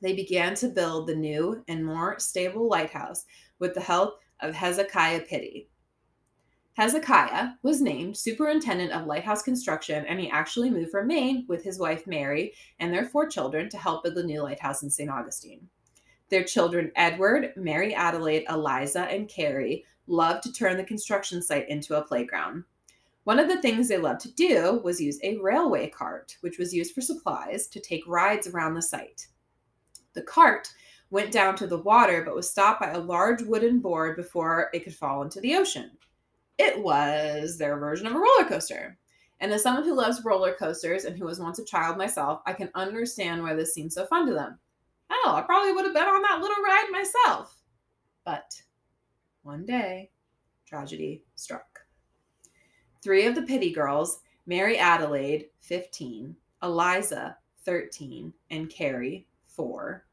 They 0.00 0.12
began 0.12 0.54
to 0.56 0.68
build 0.68 1.06
the 1.06 1.16
new 1.16 1.64
and 1.66 1.84
more 1.84 2.18
stable 2.18 2.68
lighthouse 2.68 3.24
with 3.58 3.74
the 3.74 3.80
help 3.80 4.20
of 4.40 4.54
Hezekiah 4.54 5.22
Pittee. 5.22 5.70
Hezekiah 6.78 7.54
was 7.64 7.82
named 7.82 8.16
superintendent 8.16 8.92
of 8.92 9.08
lighthouse 9.08 9.42
construction, 9.42 10.06
and 10.06 10.20
he 10.20 10.30
actually 10.30 10.70
moved 10.70 10.92
from 10.92 11.08
Maine 11.08 11.44
with 11.48 11.64
his 11.64 11.80
wife 11.80 12.06
Mary 12.06 12.54
and 12.78 12.94
their 12.94 13.04
four 13.04 13.26
children 13.26 13.68
to 13.70 13.76
help 13.76 14.04
build 14.04 14.14
the 14.14 14.22
new 14.22 14.44
lighthouse 14.44 14.84
in 14.84 14.88
St. 14.88 15.10
Augustine. 15.10 15.68
Their 16.28 16.44
children, 16.44 16.92
Edward, 16.94 17.52
Mary 17.56 17.96
Adelaide, 17.96 18.44
Eliza, 18.48 19.10
and 19.10 19.28
Carrie, 19.28 19.86
loved 20.06 20.44
to 20.44 20.52
turn 20.52 20.76
the 20.76 20.84
construction 20.84 21.42
site 21.42 21.68
into 21.68 21.96
a 21.96 22.04
playground. 22.04 22.62
One 23.24 23.40
of 23.40 23.48
the 23.48 23.60
things 23.60 23.88
they 23.88 23.98
loved 23.98 24.20
to 24.20 24.32
do 24.34 24.80
was 24.84 25.00
use 25.00 25.18
a 25.24 25.36
railway 25.38 25.88
cart, 25.88 26.36
which 26.42 26.58
was 26.58 26.72
used 26.72 26.94
for 26.94 27.00
supplies, 27.00 27.66
to 27.66 27.80
take 27.80 28.06
rides 28.06 28.46
around 28.46 28.74
the 28.74 28.82
site. 28.82 29.26
The 30.12 30.22
cart 30.22 30.72
went 31.10 31.32
down 31.32 31.56
to 31.56 31.66
the 31.66 31.78
water 31.78 32.22
but 32.24 32.36
was 32.36 32.48
stopped 32.48 32.80
by 32.80 32.90
a 32.90 33.00
large 33.00 33.42
wooden 33.42 33.80
board 33.80 34.14
before 34.14 34.70
it 34.72 34.84
could 34.84 34.94
fall 34.94 35.22
into 35.22 35.40
the 35.40 35.56
ocean. 35.56 35.90
It 36.58 36.82
was 36.82 37.56
their 37.56 37.78
version 37.78 38.06
of 38.06 38.14
a 38.14 38.18
roller 38.18 38.48
coaster. 38.48 38.98
And 39.40 39.52
as 39.52 39.62
someone 39.62 39.84
who 39.84 39.94
loves 39.94 40.24
roller 40.24 40.54
coasters 40.54 41.04
and 41.04 41.16
who 41.16 41.24
was 41.24 41.38
once 41.38 41.60
a 41.60 41.64
child 41.64 41.96
myself, 41.96 42.40
I 42.46 42.52
can 42.52 42.70
understand 42.74 43.42
why 43.42 43.54
this 43.54 43.72
seems 43.72 43.94
so 43.94 44.04
fun 44.06 44.26
to 44.26 44.34
them. 44.34 44.58
Hell, 45.08 45.36
I 45.36 45.42
probably 45.42 45.72
would 45.72 45.84
have 45.84 45.94
been 45.94 46.02
on 46.02 46.22
that 46.22 46.40
little 46.40 46.62
ride 46.62 46.88
myself. 46.90 47.56
But 48.24 48.60
one 49.42 49.64
day, 49.64 50.10
tragedy 50.66 51.22
struck. 51.36 51.80
Three 53.02 53.26
of 53.26 53.36
the 53.36 53.42
Pittee 53.42 53.72
girls, 53.72 54.20
Mary 54.46 54.76
Adelaide, 54.76 55.46
15, 55.60 56.34
Eliza, 56.62 57.36
13, 57.64 58.32
and 58.50 58.68
Carrie, 58.68 59.26
4, 59.46 60.04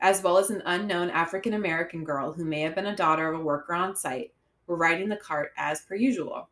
as 0.00 0.22
well 0.22 0.36
as 0.36 0.50
an 0.50 0.62
unknown 0.66 1.08
African 1.08 1.54
American 1.54 2.04
girl 2.04 2.32
who 2.32 2.44
may 2.44 2.60
have 2.60 2.74
been 2.74 2.86
a 2.86 2.96
daughter 2.96 3.32
of 3.32 3.40
a 3.40 3.42
worker 3.42 3.72
on 3.72 3.96
site, 3.96 4.33
were 4.66 4.76
riding 4.76 5.08
the 5.08 5.16
cart 5.16 5.52
as 5.56 5.82
per 5.82 5.94
usual. 5.94 6.48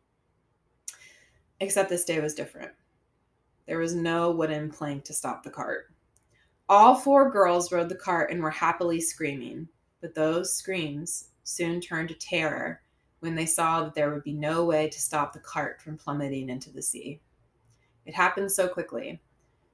Except 1.59 1.89
this 1.89 2.05
day 2.05 2.19
was 2.19 2.33
different. 2.33 2.71
There 3.67 3.79
was 3.79 3.95
no 3.95 4.31
wooden 4.31 4.69
plank 4.69 5.05
to 5.05 5.13
stop 5.13 5.43
the 5.43 5.49
cart. 5.49 5.93
All 6.69 6.95
four 6.95 7.29
girls 7.29 7.71
rode 7.71 7.89
the 7.89 7.95
cart 7.95 8.31
and 8.31 8.41
were 8.41 8.49
happily 8.49 8.99
screaming, 8.99 9.67
but 10.01 10.15
those 10.15 10.53
screams 10.53 11.29
soon 11.43 11.81
turned 11.81 12.09
to 12.09 12.15
terror 12.15 12.81
when 13.19 13.35
they 13.35 13.45
saw 13.45 13.83
that 13.83 13.93
there 13.93 14.11
would 14.13 14.23
be 14.23 14.33
no 14.33 14.65
way 14.65 14.89
to 14.89 15.01
stop 15.01 15.31
the 15.31 15.39
cart 15.39 15.81
from 15.81 15.97
plummeting 15.97 16.49
into 16.49 16.71
the 16.71 16.81
sea. 16.81 17.21
It 18.05 18.13
happened 18.13 18.51
so 18.51 18.67
quickly. 18.67 19.21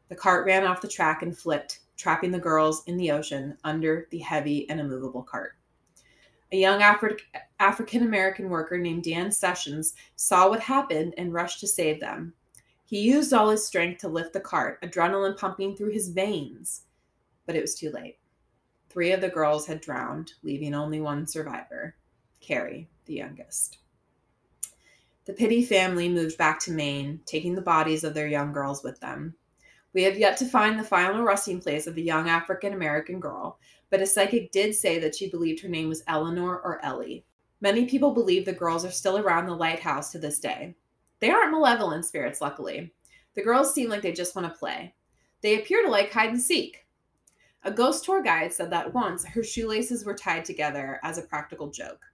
The 0.10 0.16
cart 0.16 0.46
ran 0.46 0.66
off 0.66 0.82
the 0.82 0.88
track 0.88 1.22
and 1.24 1.38
flipped, 1.38 1.80
trapping 1.98 2.32
the 2.32 2.40
girls 2.40 2.84
in 2.86 2.98
the 2.98 3.12
ocean 3.12 3.58
under 3.64 4.08
the 4.12 4.20
heavy 4.20 4.70
and 4.70 4.80
immovable 4.80 5.24
cart. 5.24 5.56
A 6.52 6.58
young 6.58 6.82
Afri- 6.82 7.22
African 7.60 8.02
American 8.02 8.50
worker 8.50 8.78
named 8.78 9.04
Dan 9.04 9.32
Sessions 9.32 9.94
saw 10.16 10.50
what 10.50 10.62
happened 10.62 11.14
and 11.18 11.34
rushed 11.34 11.60
to 11.60 11.68
save 11.68 12.00
them. 12.00 12.34
He 12.86 13.02
used 13.02 13.34
all 13.34 13.52
his 13.52 13.66
strength 13.68 14.02
to 14.02 14.08
lift 14.08 14.34
the 14.34 14.40
cart, 14.40 14.82
adrenaline 14.82 15.38
pumping 15.38 15.76
through 15.76 15.92
his 15.92 16.10
veins, 16.10 16.86
but 17.46 17.56
it 17.56 17.62
was 17.62 17.76
too 17.76 17.92
late. 17.92 18.18
Three 18.90 19.12
of 19.12 19.22
the 19.22 19.30
girls 19.30 19.68
had 19.68 19.82
drowned, 19.82 20.34
leaving 20.42 20.74
only 20.74 21.00
one 21.00 21.28
survivor 21.28 21.96
Carrie, 22.42 22.90
the 23.06 23.14
youngest. 23.14 23.78
The 25.26 25.34
Pittee 25.34 25.64
family 25.64 26.10
moved 26.10 26.40
back 26.40 26.60
to 26.62 26.72
Maine, 26.72 27.22
taking 27.28 27.54
the 27.54 27.62
bodies 27.62 28.04
of 28.04 28.16
their 28.16 28.28
young 28.28 28.52
girls 28.52 28.84
with 28.84 29.00
them. 29.00 29.36
We 29.94 30.04
have 30.04 30.20
yet 30.20 30.38
to 30.38 30.46
find 30.46 30.78
the 30.78 30.84
final 30.84 31.24
resting 31.24 31.60
place 31.60 31.88
of 31.88 31.96
the 31.96 32.04
young 32.04 32.30
African 32.30 32.74
American 32.74 33.20
girl, 33.20 33.60
but 33.90 34.02
a 34.02 34.06
psychic 34.06 34.52
did 34.52 34.76
say 34.76 35.00
that 35.00 35.16
she 35.16 35.30
believed 35.30 35.62
her 35.62 35.70
name 35.70 35.90
was 35.90 36.04
Eleanor 36.08 36.60
or 36.60 36.84
Ellie. 36.84 37.26
Many 37.62 37.86
people 37.86 38.14
believe 38.14 38.46
the 38.46 38.54
girls 38.54 38.86
are 38.86 38.92
still 38.92 39.18
around 39.18 39.48
the 39.48 39.56
lighthouse 39.56 40.12
to 40.12 40.20
this 40.20 40.40
day. 40.40 40.76
They 41.20 41.32
aren't 41.32 41.52
malevolent 41.52 42.06
spirits, 42.06 42.40
luckily. 42.40 42.94
The 43.36 43.44
girls 43.44 43.74
seem 43.74 43.90
like 43.90 44.02
they 44.02 44.14
just 44.14 44.36
want 44.36 44.48
to 44.48 44.58
play. 44.58 44.94
They 45.42 45.60
appear 45.60 45.84
to 45.84 45.90
like 45.90 46.12
hide 46.12 46.30
and 46.30 46.42
seek. 46.42 46.86
A 47.64 47.72
ghost 47.72 48.06
tour 48.06 48.22
guide 48.22 48.54
said 48.54 48.70
that 48.72 48.94
once 48.94 49.26
her 49.26 49.44
shoelaces 49.44 50.06
were 50.06 50.14
tied 50.14 50.46
together 50.46 51.00
as 51.04 51.18
a 51.18 51.24
practical 51.24 51.70
joke. 51.70 52.06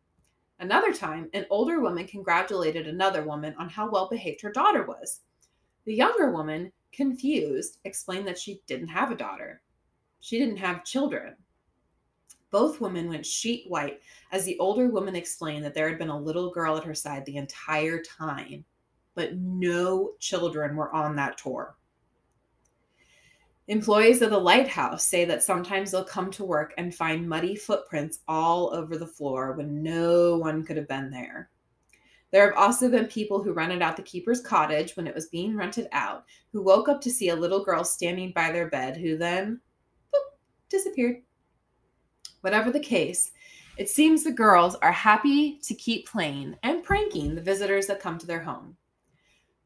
Another 0.59 0.93
time, 0.93 1.29
an 1.33 1.45
older 1.49 1.81
woman 1.81 2.07
congratulated 2.07 2.87
another 2.87 3.23
woman 3.23 3.53
on 3.59 3.69
how 3.69 3.89
well 3.89 4.07
behaved 4.09 4.41
her 4.41 4.51
daughter 4.51 4.83
was. 4.83 5.21
The 5.85 5.93
younger 5.93 6.31
woman, 6.31 6.71
confused, 6.95 7.79
explained 7.83 8.27
that 8.27 8.39
she 8.39 8.61
didn't 8.67 8.87
have 8.87 9.11
a 9.11 9.15
daughter. 9.15 9.61
She 10.21 10.39
didn't 10.39 10.57
have 10.57 10.85
children. 10.85 11.35
Both 12.51 12.79
women 12.79 13.09
went 13.09 13.25
sheet 13.25 13.65
white 13.67 14.01
as 14.31 14.45
the 14.45 14.57
older 14.59 14.87
woman 14.87 15.15
explained 15.15 15.65
that 15.65 15.73
there 15.73 15.89
had 15.89 15.97
been 15.97 16.09
a 16.09 16.17
little 16.17 16.51
girl 16.51 16.77
at 16.77 16.85
her 16.85 16.95
side 16.95 17.25
the 17.25 17.37
entire 17.37 18.01
time, 18.01 18.63
but 19.13 19.35
no 19.35 20.13
children 20.19 20.75
were 20.75 20.93
on 20.93 21.15
that 21.17 21.37
tour. 21.37 21.75
Employees 23.67 24.21
of 24.21 24.29
the 24.29 24.37
lighthouse 24.37 25.03
say 25.03 25.25
that 25.25 25.41
sometimes 25.41 25.89
they'll 25.89 26.03
come 26.03 26.29
to 26.31 26.45
work 26.45 26.73
and 26.77 26.93
find 26.93 27.27
muddy 27.27 27.55
footprints 27.55 28.19
all 28.27 28.71
over 28.73 28.95
the 28.95 29.07
floor 29.07 29.53
when 29.53 29.81
no 29.81 30.37
one 30.37 30.63
could 30.63 30.77
have 30.77 30.87
been 30.87 31.09
there. 31.09 31.49
There 32.35 32.45
have 32.51 32.57
also 32.57 32.89
been 32.89 33.05
people 33.05 33.41
who 33.41 33.53
rented 33.53 33.81
out 33.81 33.95
the 33.95 34.03
keeper's 34.03 34.41
cottage 34.41 34.97
when 34.97 35.07
it 35.07 35.15
was 35.15 35.27
being 35.27 35.55
rented 35.55 35.87
out, 35.93 36.25
who 36.51 36.61
woke 36.61 36.89
up 36.89 36.99
to 36.99 37.09
see 37.09 37.29
a 37.29 37.35
little 37.35 37.63
girl 37.63 37.85
standing 37.85 38.33
by 38.33 38.51
their 38.51 38.67
bed, 38.67 38.97
who 38.97 39.17
then 39.17 39.61
boop, 40.13 40.19
disappeared. 40.67 41.21
Whatever 42.41 42.71
the 42.71 42.79
case, 42.81 43.31
it 43.77 43.89
seems 43.89 44.21
the 44.21 44.33
girls 44.33 44.75
are 44.75 44.91
happy 44.91 45.59
to 45.63 45.73
keep 45.75 46.09
playing 46.09 46.57
and 46.63 46.83
pranking 46.83 47.35
the 47.35 47.41
visitors 47.41 47.87
that 47.87 48.01
come 48.01 48.17
to 48.17 48.27
their 48.27 48.43
home. 48.43 48.75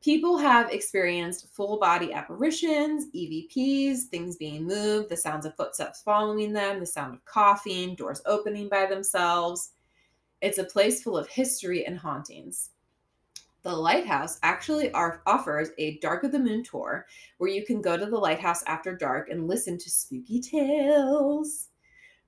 People 0.04 0.38
have 0.38 0.70
experienced 0.70 1.52
full 1.56 1.80
body 1.80 2.14
apparitions, 2.14 3.08
EVPs, 3.16 4.10
things 4.12 4.36
being 4.36 4.64
moved, 4.64 5.10
the 5.10 5.18
sounds 5.18 5.48
of 5.48 5.56
footsteps 5.56 6.04
following 6.04 6.54
them, 6.54 6.80
the 6.80 6.86
sound 6.86 7.16
of 7.16 7.26
coughing, 7.26 7.96
doors 7.96 8.22
opening 8.28 8.70
by 8.70 8.86
themselves. 8.86 9.72
It's 10.42 10.58
a 10.58 10.64
place 10.64 11.04
full 11.04 11.18
of 11.18 11.28
history 11.28 11.86
and 11.86 11.98
hauntings. 11.98 12.70
The 13.62 13.76
lighthouse 13.76 14.40
actually 14.42 14.92
offers 14.94 15.70
a 15.78 15.98
Dark 16.00 16.24
of 16.24 16.32
the 16.32 16.40
Moon 16.40 16.64
tour 16.64 17.06
where 17.40 17.50
you 17.50 17.66
can 17.66 17.82
go 17.82 17.98
to 17.98 18.06
the 18.06 18.18
lighthouse 18.18 18.64
after 18.64 18.96
dark 18.96 19.30
and 19.30 19.48
listen 19.48 19.78
to 19.78 19.90
spooky 19.90 20.40
tales. 20.40 21.68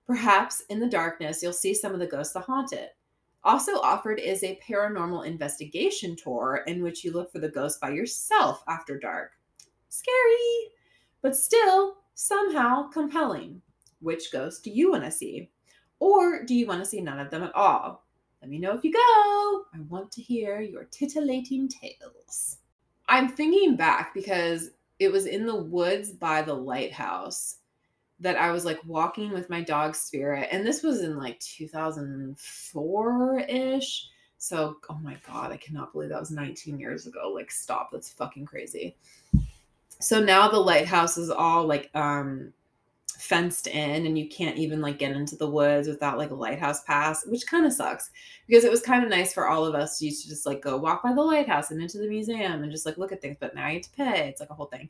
Perhaps 0.06 0.64
in 0.70 0.80
the 0.80 0.90
darkness, 0.90 1.42
you'll 1.42 1.54
see 1.54 1.74
some 1.74 1.94
of 1.94 2.00
the 2.00 2.08
ghosts 2.08 2.34
that 2.34 2.44
haunt 2.44 2.74
it. 2.74 2.98
Also 3.46 3.80
offered 3.80 4.20
is 4.20 4.44
a 4.44 4.60
paranormal 4.68 5.26
investigation 5.26 6.18
tour 6.18 6.64
in 6.68 6.84
which 6.84 7.04
you 7.04 7.14
look 7.14 7.32
for 7.32 7.40
the 7.40 7.50
ghost 7.50 7.80
by 7.80 7.92
yourself 7.92 8.62
after 8.68 9.00
dark. 9.00 9.32
Scary, 9.88 10.74
but 11.22 11.36
still 11.36 11.96
somehow 12.14 12.90
compelling. 12.90 13.62
Which 14.02 14.32
ghost 14.34 14.64
do 14.64 14.70
you 14.70 14.92
want 14.92 15.06
to 15.06 15.12
see? 15.12 15.50
Or 16.00 16.44
do 16.44 16.56
you 16.56 16.68
want 16.68 16.84
to 16.84 16.90
see 16.90 17.00
none 17.00 17.20
of 17.20 17.30
them 17.30 17.44
at 17.44 17.56
all? 17.56 18.01
Let 18.42 18.50
me 18.50 18.58
know 18.58 18.76
if 18.76 18.84
you 18.84 18.92
go. 18.92 19.66
I 19.74 19.80
want 19.88 20.12
to 20.14 20.22
hear 20.22 20.62
your 20.62 20.86
titillating 20.86 21.68
tales. 21.68 22.58
I'm 23.08 23.30
thinking 23.30 23.76
back 23.76 24.14
because 24.14 24.72
it 25.00 25.12
was 25.12 25.28
in 25.28 25.46
the 25.46 25.56
woods 25.56 26.12
by 26.12 26.42
the 26.42 26.54
lighthouse 26.54 27.58
that 28.20 28.38
I 28.38 28.52
was 28.52 28.66
like 28.66 28.80
walking 28.86 29.32
with 29.32 29.50
my 29.50 29.62
dog 29.62 29.96
Spirit, 29.96 30.50
and 30.52 30.66
this 30.66 30.84
was 30.84 31.02
in 31.02 31.18
like 31.18 31.40
2004 31.40 33.40
ish. 33.50 34.08
So, 34.38 34.78
oh 34.90 35.00
my 35.04 35.18
God, 35.28 35.52
I 35.52 35.58
cannot 35.58 35.94
believe 35.94 36.10
that 36.10 36.20
was 36.20 36.32
19 36.32 36.80
years 36.80 37.06
ago. 37.06 37.32
Like, 37.34 37.52
stop, 37.52 37.92
that's 37.92 38.12
fucking 38.12 38.46
crazy. 38.46 38.96
So 40.00 40.20
now 40.20 40.50
the 40.50 40.58
lighthouse 40.58 41.18
is 41.18 41.30
all 41.30 41.68
like 41.68 41.92
um 41.94 42.52
fenced 43.22 43.68
in 43.68 44.06
and 44.06 44.18
you 44.18 44.28
can't 44.28 44.58
even 44.58 44.82
like 44.82 44.98
get 44.98 45.16
into 45.16 45.36
the 45.36 45.50
woods 45.50 45.88
without 45.88 46.18
like 46.18 46.32
a 46.32 46.36
lighthouse 46.36 46.84
pass, 46.84 47.26
which 47.26 47.48
kind 47.48 47.66
of 47.66 47.74
sucks 47.74 48.10
because 48.48 48.64
it 48.64 48.72
was 48.72 48.82
kind 48.82 49.04
of 49.04 49.10
nice 49.10 49.34
for 49.34 49.48
all 49.48 49.66
of 49.66 49.76
us 49.76 50.00
to 50.00 50.06
used 50.06 50.24
to 50.24 50.30
just 50.30 50.46
like 50.46 50.62
go 50.62 50.78
walk 50.78 51.04
by 51.04 51.14
the 51.14 51.22
lighthouse 51.22 51.72
and 51.72 51.82
into 51.82 51.98
the 51.98 52.08
museum 52.08 52.64
and 52.64 52.72
just 52.72 52.86
like 52.86 52.98
look 52.98 53.12
at 53.12 53.22
things, 53.22 53.38
but 53.40 53.56
now 53.56 53.68
you 53.68 53.76
have 53.76 53.84
to 53.84 53.92
pay. 53.92 54.28
It's 54.28 54.42
like 54.42 54.50
a 54.50 54.56
whole 54.56 54.66
thing 54.66 54.90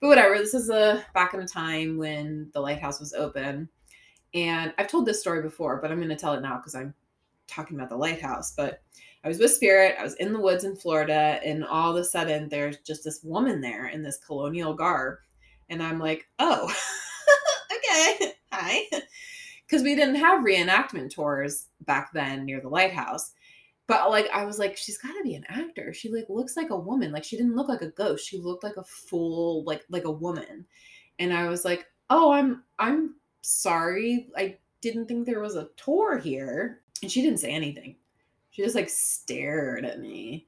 but 0.00 0.08
whatever. 0.08 0.36
This 0.38 0.54
is 0.54 0.70
a 0.70 1.04
back 1.14 1.34
in 1.34 1.40
a 1.40 1.46
time 1.46 1.98
when 1.98 2.50
the 2.52 2.60
lighthouse 2.60 3.00
was 3.00 3.12
open, 3.12 3.68
and 4.34 4.72
I've 4.78 4.88
told 4.88 5.06
this 5.06 5.20
story 5.20 5.42
before, 5.42 5.80
but 5.80 5.90
I'm 5.90 5.98
going 5.98 6.08
to 6.08 6.16
tell 6.16 6.34
it 6.34 6.40
now 6.40 6.56
because 6.56 6.74
I'm 6.74 6.94
talking 7.46 7.76
about 7.76 7.90
the 7.90 7.96
lighthouse. 7.96 8.54
But 8.56 8.82
I 9.22 9.28
was 9.28 9.38
with 9.38 9.52
Spirit. 9.52 9.96
I 9.98 10.02
was 10.02 10.14
in 10.14 10.32
the 10.32 10.40
woods 10.40 10.64
in 10.64 10.74
Florida, 10.74 11.40
and 11.44 11.64
all 11.64 11.90
of 11.90 11.96
a 11.96 12.04
sudden, 12.04 12.48
there's 12.48 12.78
just 12.78 13.04
this 13.04 13.22
woman 13.22 13.60
there 13.60 13.88
in 13.88 14.02
this 14.02 14.18
colonial 14.26 14.74
garb, 14.74 15.18
and 15.68 15.82
I'm 15.82 15.98
like, 15.98 16.26
oh, 16.38 16.72
okay, 17.90 18.32
hi, 18.52 18.82
because 19.66 19.82
we 19.82 19.94
didn't 19.94 20.16
have 20.16 20.44
reenactment 20.44 21.10
tours 21.10 21.66
back 21.86 22.12
then 22.12 22.44
near 22.44 22.60
the 22.60 22.68
lighthouse 22.68 23.32
but 23.90 24.08
like 24.08 24.28
I 24.32 24.44
was 24.44 24.60
like, 24.60 24.76
she's 24.76 24.98
got 24.98 25.14
to 25.14 25.24
be 25.24 25.34
an 25.34 25.44
actor. 25.48 25.92
She 25.92 26.12
like 26.12 26.26
looks 26.28 26.56
like 26.56 26.70
a 26.70 26.76
woman. 26.76 27.10
Like 27.10 27.24
she 27.24 27.36
didn't 27.36 27.56
look 27.56 27.68
like 27.68 27.82
a 27.82 27.90
ghost. 27.90 28.24
She 28.24 28.38
looked 28.38 28.62
like 28.62 28.76
a 28.76 28.84
full 28.84 29.64
like 29.64 29.82
like 29.90 30.04
a 30.04 30.12
woman. 30.12 30.64
And 31.18 31.32
I 31.32 31.48
was 31.48 31.64
like, 31.64 31.86
oh, 32.08 32.30
I'm 32.30 32.62
I'm 32.78 33.16
sorry. 33.42 34.28
I 34.36 34.58
didn't 34.80 35.06
think 35.06 35.26
there 35.26 35.40
was 35.40 35.56
a 35.56 35.70
tour 35.76 36.18
here. 36.18 36.82
And 37.02 37.10
she 37.10 37.20
didn't 37.20 37.40
say 37.40 37.50
anything. 37.50 37.96
She 38.50 38.62
just 38.62 38.76
like 38.76 38.88
stared 38.88 39.84
at 39.84 39.98
me. 39.98 40.46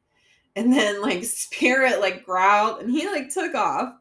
And 0.54 0.72
then 0.72 1.02
like 1.02 1.24
spirit 1.24 1.98
like 1.98 2.24
growled 2.24 2.82
and 2.82 2.92
he 2.92 3.08
like 3.08 3.28
took 3.28 3.56
off. 3.56 3.92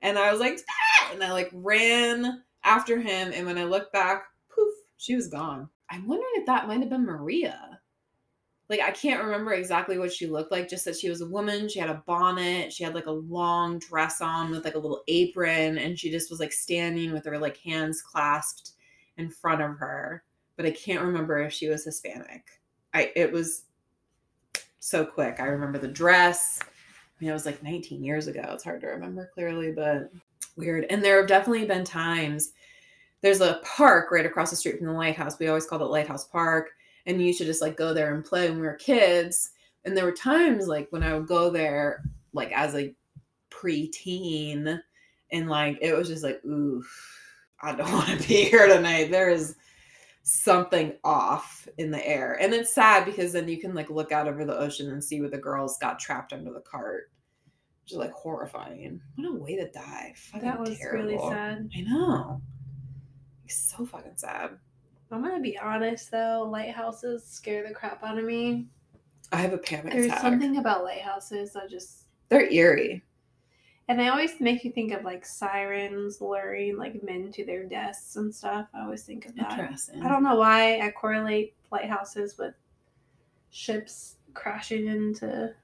And 0.00 0.18
I 0.18 0.30
was 0.30 0.40
like, 0.40 0.58
ah! 0.70 1.10
and 1.12 1.22
I 1.22 1.32
like 1.32 1.50
ran 1.52 2.42
after 2.66 3.00
him. 3.00 3.32
And 3.34 3.46
when 3.46 3.56
I 3.56 3.64
looked 3.64 3.92
back, 3.92 4.24
poof, 4.54 4.74
she 4.98 5.14
was 5.14 5.28
gone. 5.28 5.68
I'm 5.88 6.06
wondering 6.06 6.32
if 6.34 6.46
that 6.46 6.66
might 6.66 6.80
have 6.80 6.90
been 6.90 7.06
Maria. 7.06 7.80
Like 8.68 8.80
I 8.80 8.90
can't 8.90 9.22
remember 9.22 9.52
exactly 9.52 9.96
what 9.96 10.12
she 10.12 10.26
looked 10.26 10.50
like, 10.50 10.68
just 10.68 10.84
that 10.86 10.96
she 10.96 11.08
was 11.08 11.20
a 11.20 11.28
woman. 11.28 11.68
She 11.68 11.78
had 11.78 11.88
a 11.88 12.02
bonnet, 12.04 12.72
she 12.72 12.82
had 12.82 12.96
like 12.96 13.06
a 13.06 13.12
long 13.12 13.78
dress 13.78 14.20
on 14.20 14.50
with 14.50 14.64
like 14.64 14.74
a 14.74 14.78
little 14.78 15.02
apron, 15.06 15.78
and 15.78 15.96
she 15.96 16.10
just 16.10 16.30
was 16.30 16.40
like 16.40 16.52
standing 16.52 17.12
with 17.12 17.24
her 17.26 17.38
like 17.38 17.58
hands 17.58 18.02
clasped 18.02 18.72
in 19.18 19.30
front 19.30 19.62
of 19.62 19.78
her. 19.78 20.24
But 20.56 20.66
I 20.66 20.72
can't 20.72 21.04
remember 21.04 21.38
if 21.38 21.52
she 21.52 21.68
was 21.68 21.84
Hispanic. 21.84 22.42
I 22.92 23.12
it 23.14 23.30
was 23.30 23.66
so 24.80 25.04
quick. 25.04 25.38
I 25.38 25.44
remember 25.44 25.78
the 25.78 25.86
dress. 25.86 26.58
I 26.60 26.64
mean, 27.20 27.30
it 27.30 27.34
was 27.34 27.46
like 27.46 27.62
19 27.62 28.02
years 28.02 28.26
ago. 28.26 28.42
It's 28.52 28.64
hard 28.64 28.80
to 28.80 28.88
remember 28.88 29.30
clearly, 29.32 29.70
but 29.70 30.10
weird. 30.56 30.86
And 30.90 31.04
there 31.04 31.18
have 31.18 31.28
definitely 31.28 31.66
been 31.66 31.84
times. 31.84 32.52
There's 33.22 33.40
a 33.40 33.60
park 33.64 34.10
right 34.10 34.26
across 34.26 34.50
the 34.50 34.56
street 34.56 34.78
from 34.78 34.86
the 34.86 34.92
lighthouse. 34.92 35.38
We 35.38 35.48
always 35.48 35.66
called 35.66 35.82
it 35.82 35.86
Lighthouse 35.86 36.26
Park 36.26 36.70
and 37.06 37.22
you 37.22 37.32
should 37.32 37.46
just 37.46 37.62
like 37.62 37.76
go 37.76 37.94
there 37.94 38.14
and 38.14 38.24
play 38.24 38.48
when 38.48 38.60
we 38.60 38.66
were 38.66 38.74
kids. 38.74 39.50
And 39.84 39.96
there 39.96 40.04
were 40.04 40.12
times 40.12 40.66
like 40.66 40.88
when 40.90 41.02
I 41.02 41.14
would 41.14 41.28
go 41.28 41.50
there, 41.50 42.02
like 42.32 42.52
as 42.52 42.74
a 42.74 42.94
preteen, 43.50 44.80
and 45.32 45.48
like 45.48 45.78
it 45.80 45.94
was 45.94 46.08
just 46.08 46.24
like, 46.24 46.44
ooh, 46.44 46.84
I 47.62 47.74
don't 47.74 47.92
want 47.92 48.08
to 48.08 48.28
be 48.28 48.44
here 48.44 48.66
tonight. 48.66 49.10
There 49.10 49.30
is 49.30 49.56
something 50.22 50.94
off 51.04 51.68
in 51.78 51.92
the 51.92 52.04
air. 52.04 52.36
And 52.40 52.52
it's 52.52 52.74
sad 52.74 53.04
because 53.04 53.32
then 53.32 53.48
you 53.48 53.60
can 53.60 53.74
like 53.74 53.90
look 53.90 54.10
out 54.10 54.26
over 54.26 54.44
the 54.44 54.58
ocean 54.58 54.90
and 54.90 55.02
see 55.02 55.20
where 55.20 55.30
the 55.30 55.38
girls 55.38 55.78
got 55.78 56.00
trapped 56.00 56.32
under 56.32 56.52
the 56.52 56.60
cart. 56.60 57.10
Which 57.86 57.92
is 57.92 57.98
like 57.98 58.10
horrifying. 58.10 59.00
What 59.14 59.28
a 59.28 59.32
way 59.32 59.54
to 59.54 59.68
die. 59.70 60.12
Fucking 60.16 60.48
that 60.48 60.58
was 60.58 60.76
terrible. 60.76 61.04
really 61.04 61.18
sad. 61.18 61.70
I 61.76 61.80
know. 61.82 62.40
It's 63.44 63.54
so 63.54 63.86
fucking 63.86 64.16
sad. 64.16 64.58
I'm 65.12 65.22
gonna 65.22 65.38
be 65.38 65.56
honest 65.56 66.10
though, 66.10 66.48
lighthouses 66.50 67.24
scare 67.24 67.64
the 67.64 67.72
crap 67.72 68.02
out 68.02 68.18
of 68.18 68.24
me. 68.24 68.66
I 69.30 69.36
have 69.36 69.52
a 69.52 69.58
panic 69.58 69.92
There's 69.92 70.06
attack. 70.06 70.20
something 70.20 70.56
about 70.56 70.82
lighthouses 70.82 71.52
that 71.52 71.70
just 71.70 72.06
They're 72.28 72.50
eerie. 72.50 73.04
and 73.86 74.00
they 74.00 74.08
always 74.08 74.40
make 74.40 74.64
you 74.64 74.72
think 74.72 74.90
of 74.92 75.04
like 75.04 75.24
sirens 75.24 76.20
luring 76.20 76.76
like 76.76 77.04
men 77.04 77.30
to 77.34 77.44
their 77.44 77.66
deaths 77.66 78.16
and 78.16 78.34
stuff. 78.34 78.66
I 78.74 78.80
always 78.82 79.04
think 79.04 79.26
of 79.26 79.36
that. 79.36 79.52
Interesting. 79.60 80.02
I 80.02 80.08
don't 80.08 80.24
know 80.24 80.34
why 80.34 80.80
I 80.80 80.90
correlate 80.90 81.54
lighthouses 81.70 82.36
with 82.36 82.54
ships 83.50 84.16
crashing 84.34 84.88
into 84.88 85.54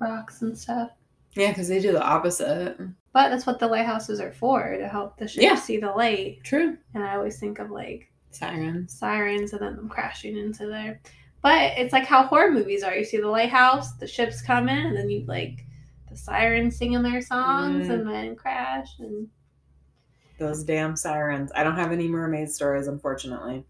rocks 0.00 0.42
and 0.42 0.58
stuff. 0.58 0.90
Yeah, 1.34 1.48
because 1.48 1.68
they 1.68 1.80
do 1.80 1.92
the 1.92 2.02
opposite. 2.02 2.78
But 3.12 3.28
that's 3.30 3.46
what 3.46 3.58
the 3.58 3.66
lighthouses 3.68 4.20
are 4.20 4.32
for, 4.32 4.76
to 4.76 4.88
help 4.88 5.16
the 5.18 5.26
ship 5.28 5.42
Yeah. 5.42 5.54
see 5.54 5.78
the 5.78 5.90
light. 5.90 6.38
True. 6.44 6.76
And 6.94 7.02
I 7.04 7.14
always 7.16 7.38
think 7.38 7.58
of 7.58 7.70
like 7.70 8.10
Sirens. 8.30 8.92
sirens 8.98 9.52
and 9.52 9.62
then 9.62 9.76
them 9.76 9.88
crashing 9.88 10.36
into 10.36 10.66
there. 10.66 11.00
But 11.42 11.72
it's 11.78 11.92
like 11.92 12.06
how 12.06 12.22
horror 12.24 12.50
movies 12.50 12.82
are. 12.82 12.94
You 12.94 13.04
see 13.04 13.16
the 13.18 13.28
lighthouse, 13.28 13.94
the 13.94 14.06
ships 14.06 14.42
come 14.42 14.68
in, 14.68 14.78
and 14.86 14.96
then 14.96 15.10
you 15.10 15.24
like 15.26 15.64
the 16.10 16.16
sirens 16.16 16.76
singing 16.76 17.02
their 17.02 17.20
songs 17.22 17.88
Mhm. 17.88 17.90
and 17.94 18.08
then 18.08 18.36
crash 18.36 18.98
and 18.98 19.28
Those 20.38 20.64
damn 20.64 20.96
sirens. 20.96 21.50
I 21.54 21.62
don't 21.64 21.76
have 21.76 21.92
any 21.92 22.08
mermaid 22.08 22.50
stories, 22.50 22.88
unfortunately. 22.88 23.64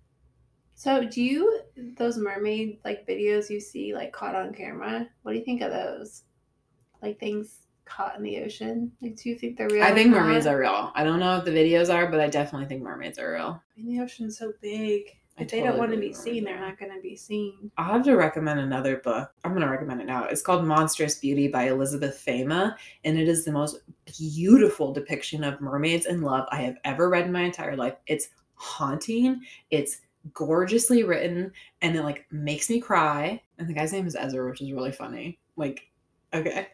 so 0.74 1.04
do 1.04 1.22
you 1.22 1.60
those 1.96 2.16
mermaid 2.18 2.78
like 2.84 3.06
videos 3.06 3.48
you 3.50 3.60
see 3.60 3.94
like 3.94 4.12
caught 4.12 4.34
on 4.34 4.52
camera? 4.52 5.08
What 5.22 5.32
do 5.32 5.38
you 5.38 5.44
think 5.44 5.60
of 5.62 5.70
those? 5.70 6.22
Like 7.02 7.18
things 7.18 7.58
caught 7.84 8.16
in 8.16 8.22
the 8.22 8.38
ocean? 8.38 8.92
Like 9.00 9.16
do 9.16 9.28
you 9.28 9.36
think 9.36 9.58
they're 9.58 9.68
real? 9.68 9.82
I 9.82 9.92
think 9.92 10.10
mermaids 10.10 10.46
not? 10.46 10.54
are 10.54 10.58
real. 10.58 10.92
I 10.94 11.04
don't 11.04 11.20
know 11.20 11.36
if 11.36 11.44
the 11.44 11.50
videos 11.50 11.92
are, 11.92 12.10
but 12.10 12.20
I 12.20 12.28
definitely 12.28 12.68
think 12.68 12.82
mermaids 12.82 13.18
are 13.18 13.32
real. 13.32 13.62
I 13.76 13.80
mean, 13.80 13.96
the 13.96 14.02
ocean's 14.02 14.38
so 14.38 14.52
big. 14.60 15.16
I 15.38 15.42
If 15.42 15.50
they 15.50 15.62
don't 15.62 15.78
want 15.78 15.92
to 15.92 15.96
be 15.98 16.12
seen, 16.12 16.44
they're 16.44 16.60
not 16.60 16.78
going 16.78 16.94
to 16.94 17.00
be 17.00 17.16
seen. 17.16 17.70
I'll 17.78 17.94
have 17.94 18.04
to 18.04 18.16
recommend 18.16 18.60
another 18.60 18.98
book. 18.98 19.32
I'm 19.44 19.52
going 19.52 19.62
to 19.62 19.70
recommend 19.70 20.02
it 20.02 20.06
now. 20.06 20.24
It's 20.24 20.42
called 20.42 20.66
Monstrous 20.66 21.14
Beauty 21.18 21.48
by 21.48 21.68
Elizabeth 21.68 22.18
Fama, 22.18 22.76
and 23.04 23.18
it 23.18 23.28
is 23.28 23.44
the 23.44 23.52
most 23.52 23.78
beautiful 24.04 24.92
depiction 24.92 25.42
of 25.42 25.60
mermaids 25.60 26.04
and 26.04 26.22
love 26.22 26.46
I 26.52 26.60
have 26.62 26.76
ever 26.84 27.08
read 27.08 27.24
in 27.26 27.32
my 27.32 27.42
entire 27.42 27.76
life. 27.76 27.94
It's 28.06 28.28
haunting. 28.56 29.40
It's 29.70 30.02
gorgeously 30.34 31.02
written, 31.02 31.50
and 31.80 31.96
it 31.96 32.02
like 32.02 32.26
makes 32.30 32.68
me 32.68 32.78
cry. 32.78 33.40
And 33.58 33.66
the 33.66 33.74
guy's 33.74 33.92
name 33.92 34.06
is 34.06 34.16
Ezra, 34.16 34.46
which 34.46 34.60
is 34.60 34.70
really 34.70 34.92
funny. 34.92 35.38
Like, 35.56 35.88
okay, 36.34 36.68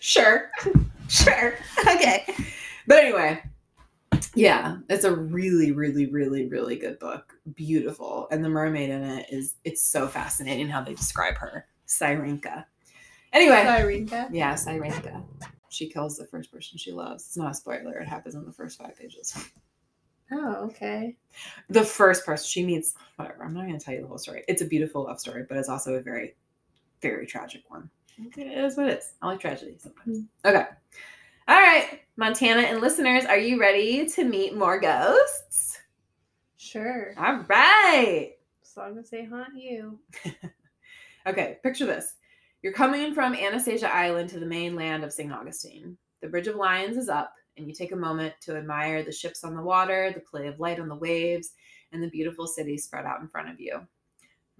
sure, 0.00 0.50
sure, 1.08 1.54
okay. 1.86 2.24
But 2.86 2.98
anyway, 2.98 3.42
yeah, 4.34 4.78
it's 4.88 5.04
a 5.04 5.14
really, 5.14 5.72
really, 5.72 6.06
really, 6.06 6.46
really 6.46 6.76
good 6.76 6.98
book. 6.98 7.34
Beautiful. 7.54 8.28
And 8.30 8.44
the 8.44 8.48
mermaid 8.48 8.90
in 8.90 9.02
it 9.02 9.26
is 9.30 9.56
it's 9.64 9.82
so 9.82 10.06
fascinating 10.06 10.68
how 10.68 10.82
they 10.82 10.94
describe 10.94 11.36
her. 11.38 11.66
Syrenka. 11.86 12.64
Anyway. 13.32 13.56
Syrenka. 13.56 14.28
Yeah, 14.32 14.54
Syrenka. 14.54 15.24
She 15.68 15.88
kills 15.88 16.16
the 16.16 16.26
first 16.26 16.52
person 16.52 16.78
she 16.78 16.92
loves. 16.92 17.24
It's 17.24 17.36
not 17.36 17.52
a 17.52 17.54
spoiler, 17.54 17.98
it 17.98 18.08
happens 18.08 18.34
in 18.34 18.44
the 18.44 18.52
first 18.52 18.78
five 18.78 18.96
pages. 18.96 19.36
Oh, 20.32 20.54
okay. 20.66 21.16
The 21.68 21.84
first 21.84 22.24
person 22.24 22.46
she 22.46 22.64
meets, 22.64 22.94
whatever, 23.16 23.44
I'm 23.44 23.54
not 23.54 23.66
gonna 23.66 23.80
tell 23.80 23.94
you 23.94 24.02
the 24.02 24.06
whole 24.06 24.18
story. 24.18 24.44
It's 24.46 24.62
a 24.62 24.66
beautiful 24.66 25.04
love 25.04 25.18
story, 25.18 25.44
but 25.48 25.58
it's 25.58 25.68
also 25.68 25.94
a 25.94 26.00
very, 26.00 26.36
very 27.02 27.26
tragic 27.26 27.62
one. 27.68 27.90
It 28.36 28.46
is 28.46 28.76
what 28.76 28.88
it 28.88 28.98
is. 28.98 29.14
I 29.22 29.26
like 29.26 29.40
tragedy 29.40 29.76
sometimes. 29.78 30.18
Mm. 30.18 30.26
Okay. 30.44 30.66
All 31.48 31.56
right, 31.56 32.00
Montana 32.16 32.62
and 32.62 32.80
listeners, 32.80 33.24
are 33.24 33.38
you 33.38 33.60
ready 33.60 34.06
to 34.06 34.24
meet 34.24 34.56
more 34.56 34.78
ghosts? 34.78 35.78
Sure. 36.56 37.14
All 37.18 37.44
right. 37.48 38.34
As 38.62 38.76
long 38.76 38.98
as 38.98 39.10
they 39.10 39.24
haunt 39.24 39.56
you. 39.56 39.98
Okay, 41.26 41.58
picture 41.62 41.84
this. 41.84 42.14
You're 42.62 42.72
coming 42.72 43.12
from 43.12 43.34
Anastasia 43.34 43.94
Island 43.94 44.30
to 44.30 44.40
the 44.40 44.46
mainland 44.46 45.04
of 45.04 45.12
St. 45.12 45.30
Augustine. 45.30 45.98
The 46.22 46.28
Bridge 46.28 46.46
of 46.46 46.56
Lions 46.56 46.96
is 46.96 47.10
up, 47.10 47.34
and 47.58 47.68
you 47.68 47.74
take 47.74 47.92
a 47.92 47.96
moment 47.96 48.32
to 48.42 48.56
admire 48.56 49.02
the 49.02 49.12
ships 49.12 49.44
on 49.44 49.54
the 49.54 49.62
water, 49.62 50.10
the 50.14 50.20
play 50.20 50.46
of 50.46 50.58
light 50.60 50.80
on 50.80 50.88
the 50.88 50.94
waves, 50.94 51.50
and 51.92 52.02
the 52.02 52.08
beautiful 52.08 52.46
city 52.46 52.78
spread 52.78 53.04
out 53.04 53.20
in 53.20 53.28
front 53.28 53.50
of 53.50 53.60
you. 53.60 53.80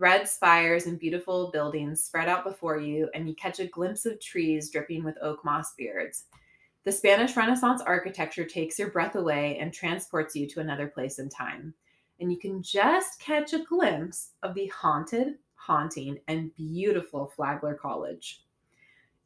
Red 0.01 0.26
spires 0.26 0.86
and 0.86 0.98
beautiful 0.98 1.51
buildings 1.51 2.03
spread 2.03 2.26
out 2.26 2.42
before 2.42 2.78
you, 2.78 3.11
and 3.12 3.28
you 3.28 3.34
catch 3.34 3.61
a 3.61 3.66
glimpse 3.66 4.07
of 4.07 4.18
trees 4.18 4.70
dripping 4.70 5.05
with 5.05 5.18
oak 5.20 5.44
moss 5.44 5.74
beards. 5.74 6.24
The 6.84 6.90
Spanish 6.92 7.36
Renaissance 7.36 7.82
architecture 7.82 8.46
takes 8.46 8.78
your 8.78 8.88
breath 8.88 9.14
away 9.14 9.59
and 9.59 9.74
transports 9.74 10.34
you 10.34 10.48
to 10.48 10.61
another 10.61 10.86
place 10.86 11.18
in 11.18 11.28
time. 11.28 11.74
And 12.18 12.32
you 12.32 12.38
can 12.38 12.62
just 12.62 13.20
catch 13.20 13.53
a 13.53 13.59
glimpse 13.59 14.30
of 14.42 14.55
the 14.55 14.68
haunted, 14.68 15.34
haunting, 15.57 16.18
and 16.28 16.57
beautiful 16.57 17.30
Flagler 17.36 17.74
College. 17.74 18.40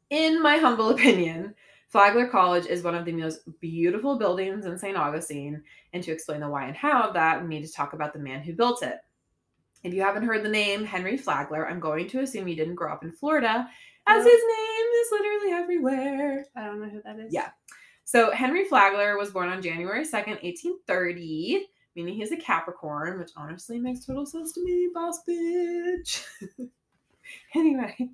In 0.09 0.43
my 0.43 0.57
humble 0.57 0.89
opinion, 0.95 1.55
Flagler 1.87 2.27
College 2.27 2.65
is 2.65 2.83
one 2.83 2.95
of 2.95 3.05
the 3.05 3.13
most 3.13 3.47
beautiful 3.61 4.17
buildings 4.17 4.65
in 4.65 4.77
St. 4.77 4.97
Augustine. 4.97 5.63
And 5.93 6.03
to 6.03 6.11
explain 6.11 6.41
the 6.41 6.49
why 6.49 6.65
and 6.65 6.75
how 6.75 7.03
of 7.03 7.13
that, 7.13 7.41
we 7.41 7.47
need 7.47 7.65
to 7.65 7.71
talk 7.71 7.93
about 7.93 8.11
the 8.11 8.19
man 8.19 8.41
who 8.41 8.51
built 8.51 8.83
it. 8.83 8.99
If 9.85 9.93
you 9.93 10.01
haven't 10.01 10.23
heard 10.25 10.43
the 10.43 10.49
name 10.49 10.83
Henry 10.83 11.15
Flagler, 11.15 11.69
I'm 11.69 11.79
going 11.79 12.07
to 12.07 12.21
assume 12.21 12.47
you 12.47 12.55
didn't 12.55 12.73
grow 12.73 12.91
up 12.91 13.03
in 13.03 13.11
Florida, 13.11 13.69
as 14.07 14.25
No. 14.25 14.31
his 14.31 14.41
name 14.41 14.85
is 14.99 15.07
literally 15.11 15.51
everywhere. 15.51 16.45
I 16.55 16.65
don't 16.65 16.81
know 16.81 16.89
who 16.89 17.03
that 17.03 17.19
is. 17.19 17.31
Yeah. 17.31 17.49
So 18.03 18.31
Henry 18.31 18.65
Flagler 18.65 19.15
was 19.15 19.29
born 19.29 19.47
on 19.49 19.61
January 19.61 20.03
2nd, 20.03 20.41
1830, 20.41 21.67
meaning 21.95 22.15
he's 22.15 22.31
a 22.31 22.37
Capricorn, 22.37 23.19
which 23.19 23.29
honestly 23.37 23.79
makes 23.79 24.07
total 24.07 24.25
sense 24.25 24.53
to 24.53 24.63
me, 24.63 24.89
boss 24.91 25.19
bitch. 25.29 26.23
anyway, 27.55 28.09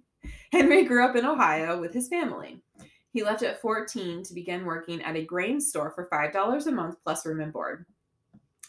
Henry 0.51 0.83
grew 0.83 1.05
up 1.05 1.15
in 1.15 1.25
Ohio 1.25 1.79
with 1.79 1.93
his 1.93 2.09
family. 2.09 2.61
He 3.13 3.23
left 3.23 3.43
at 3.43 3.61
14 3.61 4.23
to 4.23 4.33
begin 4.33 4.65
working 4.65 5.01
at 5.03 5.15
a 5.15 5.23
grain 5.23 5.61
store 5.61 5.91
for 5.91 6.09
$5 6.11 6.67
a 6.67 6.71
month 6.71 6.97
plus 7.05 7.25
room 7.25 7.39
and 7.39 7.53
board. 7.53 7.85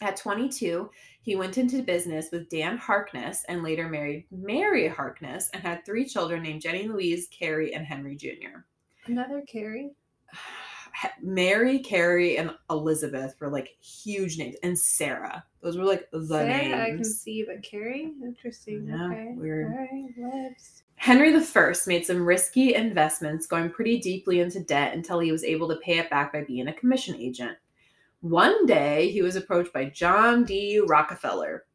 At 0.01 0.17
22, 0.17 0.89
he 1.21 1.35
went 1.35 1.57
into 1.57 1.81
business 1.83 2.27
with 2.31 2.49
Dan 2.49 2.77
Harkness 2.77 3.45
and 3.47 3.63
later 3.63 3.87
married 3.87 4.25
Mary 4.31 4.87
Harkness 4.87 5.49
and 5.53 5.63
had 5.63 5.85
three 5.85 6.05
children 6.05 6.43
named 6.43 6.61
Jenny 6.61 6.87
Louise, 6.87 7.27
Carrie, 7.27 7.73
and 7.73 7.85
Henry 7.85 8.15
Jr. 8.15 8.65
Another 9.05 9.41
Carrie. 9.47 9.91
Mary, 11.21 11.79
Carrie, 11.79 12.37
and 12.37 12.51
Elizabeth 12.69 13.35
were 13.39 13.49
like 13.49 13.75
huge 13.81 14.37
names, 14.37 14.55
and 14.63 14.77
Sarah. 14.77 15.43
Those 15.61 15.77
were 15.77 15.85
like 15.85 16.09
the 16.11 16.25
Sarah, 16.25 16.47
names. 16.47 16.73
I 16.73 16.89
can 16.89 17.03
see, 17.03 17.43
but 17.43 17.63
Carrie? 17.63 18.13
Interesting. 18.21 18.87
Yeah, 18.87 19.07
okay. 19.07 19.33
weird. 19.35 19.71
All 19.71 19.79
right, 19.79 20.33
lives. 20.33 20.83
Henry 20.95 21.35
I 21.35 21.73
made 21.87 22.05
some 22.05 22.25
risky 22.25 22.75
investments, 22.75 23.47
going 23.47 23.69
pretty 23.69 23.99
deeply 23.99 24.39
into 24.39 24.61
debt 24.61 24.93
until 24.93 25.19
he 25.19 25.31
was 25.31 25.43
able 25.43 25.67
to 25.69 25.75
pay 25.77 25.97
it 25.97 26.09
back 26.09 26.31
by 26.31 26.43
being 26.43 26.67
a 26.67 26.73
commission 26.73 27.15
agent. 27.15 27.57
One 28.23 28.65
day, 28.65 29.11
he 29.11 29.21
was 29.21 29.35
approached 29.35 29.73
by 29.73 29.89
John 29.89 30.45
D. 30.45 30.79
Rockefeller. 30.79 31.65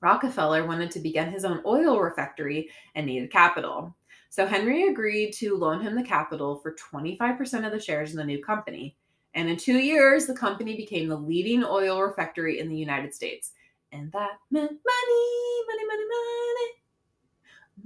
Rockefeller 0.00 0.66
wanted 0.66 0.90
to 0.90 0.98
begin 0.98 1.30
his 1.30 1.44
own 1.44 1.62
oil 1.64 2.00
refectory 2.00 2.68
and 2.96 3.06
needed 3.06 3.30
capital. 3.30 3.94
So 4.30 4.46
Henry 4.46 4.88
agreed 4.88 5.30
to 5.34 5.56
loan 5.56 5.80
him 5.80 5.94
the 5.94 6.02
capital 6.02 6.56
for 6.56 6.74
25% 6.74 7.64
of 7.64 7.70
the 7.70 7.78
shares 7.78 8.10
in 8.10 8.16
the 8.16 8.24
new 8.24 8.42
company. 8.42 8.96
And 9.34 9.48
in 9.48 9.56
two 9.56 9.78
years, 9.78 10.26
the 10.26 10.34
company 10.34 10.76
became 10.76 11.06
the 11.06 11.16
leading 11.16 11.62
oil 11.62 12.02
refectory 12.02 12.58
in 12.58 12.68
the 12.68 12.76
United 12.76 13.14
States. 13.14 13.52
and 13.92 14.10
that 14.10 14.32
meant 14.50 14.72
money, 14.72 15.60
money, 15.68 15.84
money, 15.86 16.04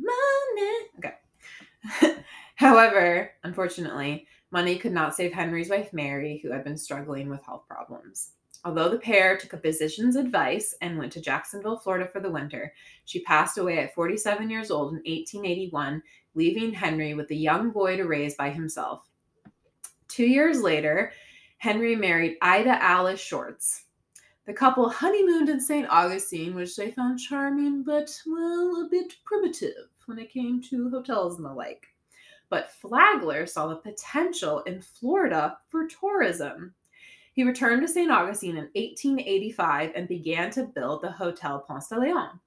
money, 0.01 0.09
money. 0.57 1.13
Okay. 2.07 2.25
However, 2.55 3.31
unfortunately, 3.45 4.27
money 4.51 4.77
could 4.77 4.93
not 4.93 5.15
save 5.15 5.33
Henry's 5.33 5.71
wife 5.71 5.93
Mary, 5.93 6.41
who 6.43 6.51
had 6.51 6.65
been 6.65 6.77
struggling 6.77 7.29
with 7.29 7.45
health 7.45 7.65
problems. 7.69 8.33
Although 8.65 8.89
the 8.89 8.99
pair 8.99 9.37
took 9.37 9.53
a 9.53 9.59
physician's 9.59 10.17
advice 10.17 10.75
and 10.81 10.99
went 10.99 11.13
to 11.13 11.21
Jacksonville, 11.21 11.79
Florida 11.79 12.09
for 12.13 12.21
the 12.21 12.31
winter, 12.31 12.73
she 13.05 13.21
passed 13.21 13.57
away 13.59 13.79
at 13.79 13.95
47 13.95 14.51
years 14.51 14.71
old 14.71 14.91
in 14.91 14.97
1881, 14.97 16.03
leaving 16.35 16.73
Henry 16.73 17.15
with 17.15 17.31
a 17.31 17.37
young 17.37 17.71
boy 17.71 17.97
to 17.97 18.05
raise 18.05 18.35
by 18.35 18.51
himself. 18.51 19.09
Two 20.09 20.27
years 20.27 20.61
later, 20.61 21.13
Henry 21.59 21.95
married 21.95 22.37
Ida 22.43 22.83
Alice 22.83 23.21
Shourds. 23.21 23.83
The 24.47 24.53
couple 24.55 24.89
honeymooned 24.89 25.49
in 25.49 25.61
St. 25.61 25.87
Augustine, 25.91 26.55
which 26.55 26.75
they 26.75 26.91
found 26.91 27.19
charming 27.19 27.83
but, 27.83 28.11
well, 28.27 28.85
a 28.85 28.89
bit 28.91 29.15
primitive 29.25 29.91
when 30.07 30.19
it 30.19 30.33
came 30.33 30.63
to 30.63 30.89
hotels 30.91 31.37
and 31.37 31.45
the 31.45 31.53
like. 31.53 31.87
But 32.51 32.73
Flagler 32.73 33.47
saw 33.47 33.67
the 33.69 33.77
potential 33.77 34.61
in 34.61 34.81
Florida 34.81 35.59
for 35.69 35.87
tourism. 35.87 36.75
He 37.33 37.45
returned 37.45 37.83
to 37.83 37.89
St. 37.89 38.11
Augustine 38.11 38.57
in 38.57 38.71
1885 38.75 39.93
and 39.95 40.09
began 40.09 40.51
to 40.51 40.65
build 40.65 41.03
the 41.03 41.13
Hotel 41.13 41.61
Ponce 41.61 41.89
de 41.89 42.01
Leon. 42.01 42.41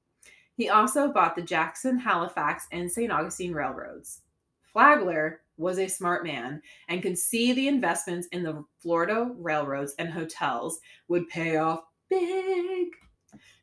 He 0.58 0.70
also 0.70 1.12
bought 1.12 1.36
the 1.36 1.42
Jackson, 1.42 1.98
Halifax, 1.98 2.68
and 2.72 2.92
St. 2.92 3.12
Augustine 3.12 3.54
railroads. 3.54 4.22
Flagler 4.62 5.42
was 5.58 5.80
a 5.80 5.88
smart 5.88 6.24
man 6.26 6.62
and 6.90 7.02
could 7.02 7.18
see 7.18 7.54
the 7.54 7.68
investments 7.68 8.28
in 8.32 8.44
the 8.44 8.64
Florida 8.80 9.32
railroads 9.38 9.94
and 10.00 10.10
hotels 10.10 10.80
would 11.08 11.28
pay 11.30 11.58
off 11.58 11.84
big. 12.10 12.90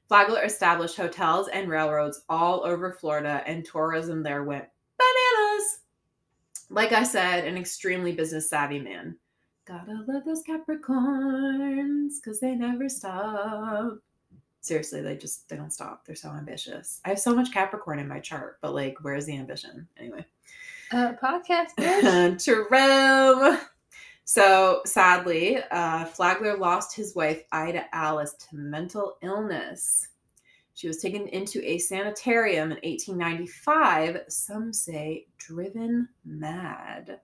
Flagler 0.09 0.43
established 0.43 0.97
hotels 0.97 1.49
and 1.49 1.69
railroads 1.69 2.23
all 2.31 2.65
over 2.65 2.93
Florida, 2.93 3.43
and 3.47 3.65
tourism 3.65 4.23
there 4.23 4.45
went 4.45 4.65
bananas. 4.97 5.78
Like 6.71 6.93
I 6.93 7.03
said, 7.03 7.45
an 7.47 7.57
extremely 7.57 8.13
business 8.13 8.49
savvy 8.49 8.79
man. 8.79 9.17
Gotta 9.67 10.05
love 10.07 10.25
those 10.25 10.43
Capricorns 10.45 12.15
because 12.23 12.41
they 12.41 12.55
never 12.55 12.89
stop. 12.89 13.99
Seriously, 14.61 15.03
they 15.03 15.17
just 15.17 15.49
they 15.49 15.57
don't 15.57 15.73
stop. 15.73 16.05
They're 16.05 16.17
so 16.17 16.31
ambitious. 16.31 17.01
I 17.05 17.11
have 17.11 17.19
so 17.19 17.35
much 17.35 17.53
Capricorn 17.53 17.99
in 17.99 18.09
my 18.09 18.21
chart, 18.21 18.59
but 18.61 18.75
like, 18.75 18.97
where's 19.03 19.27
the 19.27 19.37
ambition? 19.37 19.89
Anyway. 19.99 20.25
Uh, 20.91 21.13
podcast. 21.23 21.77
Jerome. 22.45 23.59
So 24.25 24.83
sadly, 24.85 25.59
uh, 25.71 26.05
Flagler 26.07 26.57
lost 26.57 26.95
his 26.95 27.15
wife, 27.15 27.45
Ida 27.53 27.85
Alice, 27.95 28.35
to 28.35 28.57
mental 28.57 29.17
illness. 29.23 30.09
She 30.79 30.87
was 30.87 30.99
taken 30.99 31.27
into 31.27 31.61
a 31.69 31.77
sanitarium 31.79 32.71
in 32.71 32.79
1895, 32.89 34.21
some 34.29 34.73
say 34.73 35.27
driven 35.37 36.09
mad. 36.25 37.19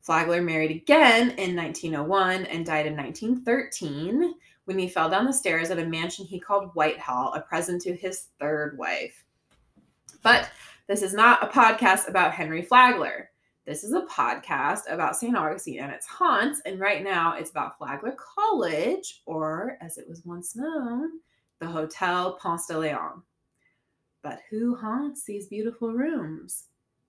Flagler 0.00 0.40
married 0.40 0.70
again 0.70 1.32
in 1.32 1.54
1901 1.54 2.46
and 2.46 2.64
died 2.64 2.86
in 2.86 2.96
1913 2.96 4.32
when 4.64 4.78
he 4.78 4.88
fell 4.88 5.10
down 5.10 5.26
the 5.26 5.32
stairs 5.34 5.68
at 5.68 5.78
a 5.78 5.84
mansion 5.84 6.24
he 6.24 6.40
called 6.40 6.70
Whitehall, 6.72 7.34
a 7.34 7.42
present 7.42 7.82
to 7.82 7.94
his 7.94 8.28
third 8.40 8.78
wife. 8.78 9.26
But 10.22 10.50
this 10.86 11.02
is 11.02 11.12
not 11.12 11.42
a 11.42 11.48
podcast 11.48 12.08
about 12.08 12.32
Henry 12.32 12.62
Flagler. 12.62 13.28
This 13.66 13.84
is 13.84 13.92
a 13.92 14.06
podcast 14.06 14.90
about 14.90 15.16
St. 15.16 15.36
Augustine 15.36 15.80
and 15.80 15.92
its 15.92 16.06
haunts, 16.06 16.62
and 16.64 16.80
right 16.80 17.04
now 17.04 17.34
it's 17.34 17.50
about 17.50 17.76
Flagler 17.76 18.16
College, 18.16 19.20
or 19.26 19.76
as 19.82 19.98
it 19.98 20.08
was 20.08 20.24
once 20.24 20.56
known, 20.56 21.20
the 21.60 21.66
Hotel 21.66 22.32
Ponce 22.32 22.66
de 22.66 22.78
Leon. 22.78 23.22
But 24.22 24.40
who 24.50 24.74
haunts 24.74 25.24
these 25.24 25.46
beautiful 25.46 25.92
rooms? 25.92 26.64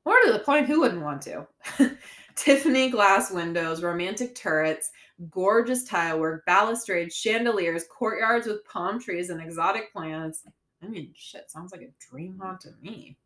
More 0.06 0.20
to 0.26 0.34
the 0.34 0.40
point, 0.40 0.68
who 0.68 0.82
wouldn't 0.82 1.04
want 1.04 1.22
to? 1.24 1.48
Tiffany 2.36 2.90
glass 2.90 3.32
windows, 3.32 3.84
romantic 3.84 4.36
turrets, 4.36 4.92
gorgeous 5.30 5.84
tilework, 5.84 6.46
balustrades, 6.46 7.16
chandeliers, 7.16 7.86
courtyards 7.90 8.48
with 8.48 8.66
palm 8.66 9.00
trees 9.00 9.30
and 9.30 9.42
exotic 9.42 9.92
plants. 9.92 10.44
I 10.82 10.88
mean, 10.88 11.12
shit, 11.16 11.52
sounds 11.52 11.72
like 11.72 11.82
a 11.82 11.94
dream 12.10 12.40
haunt 12.42 12.62
to 12.62 12.74
me. 12.82 13.18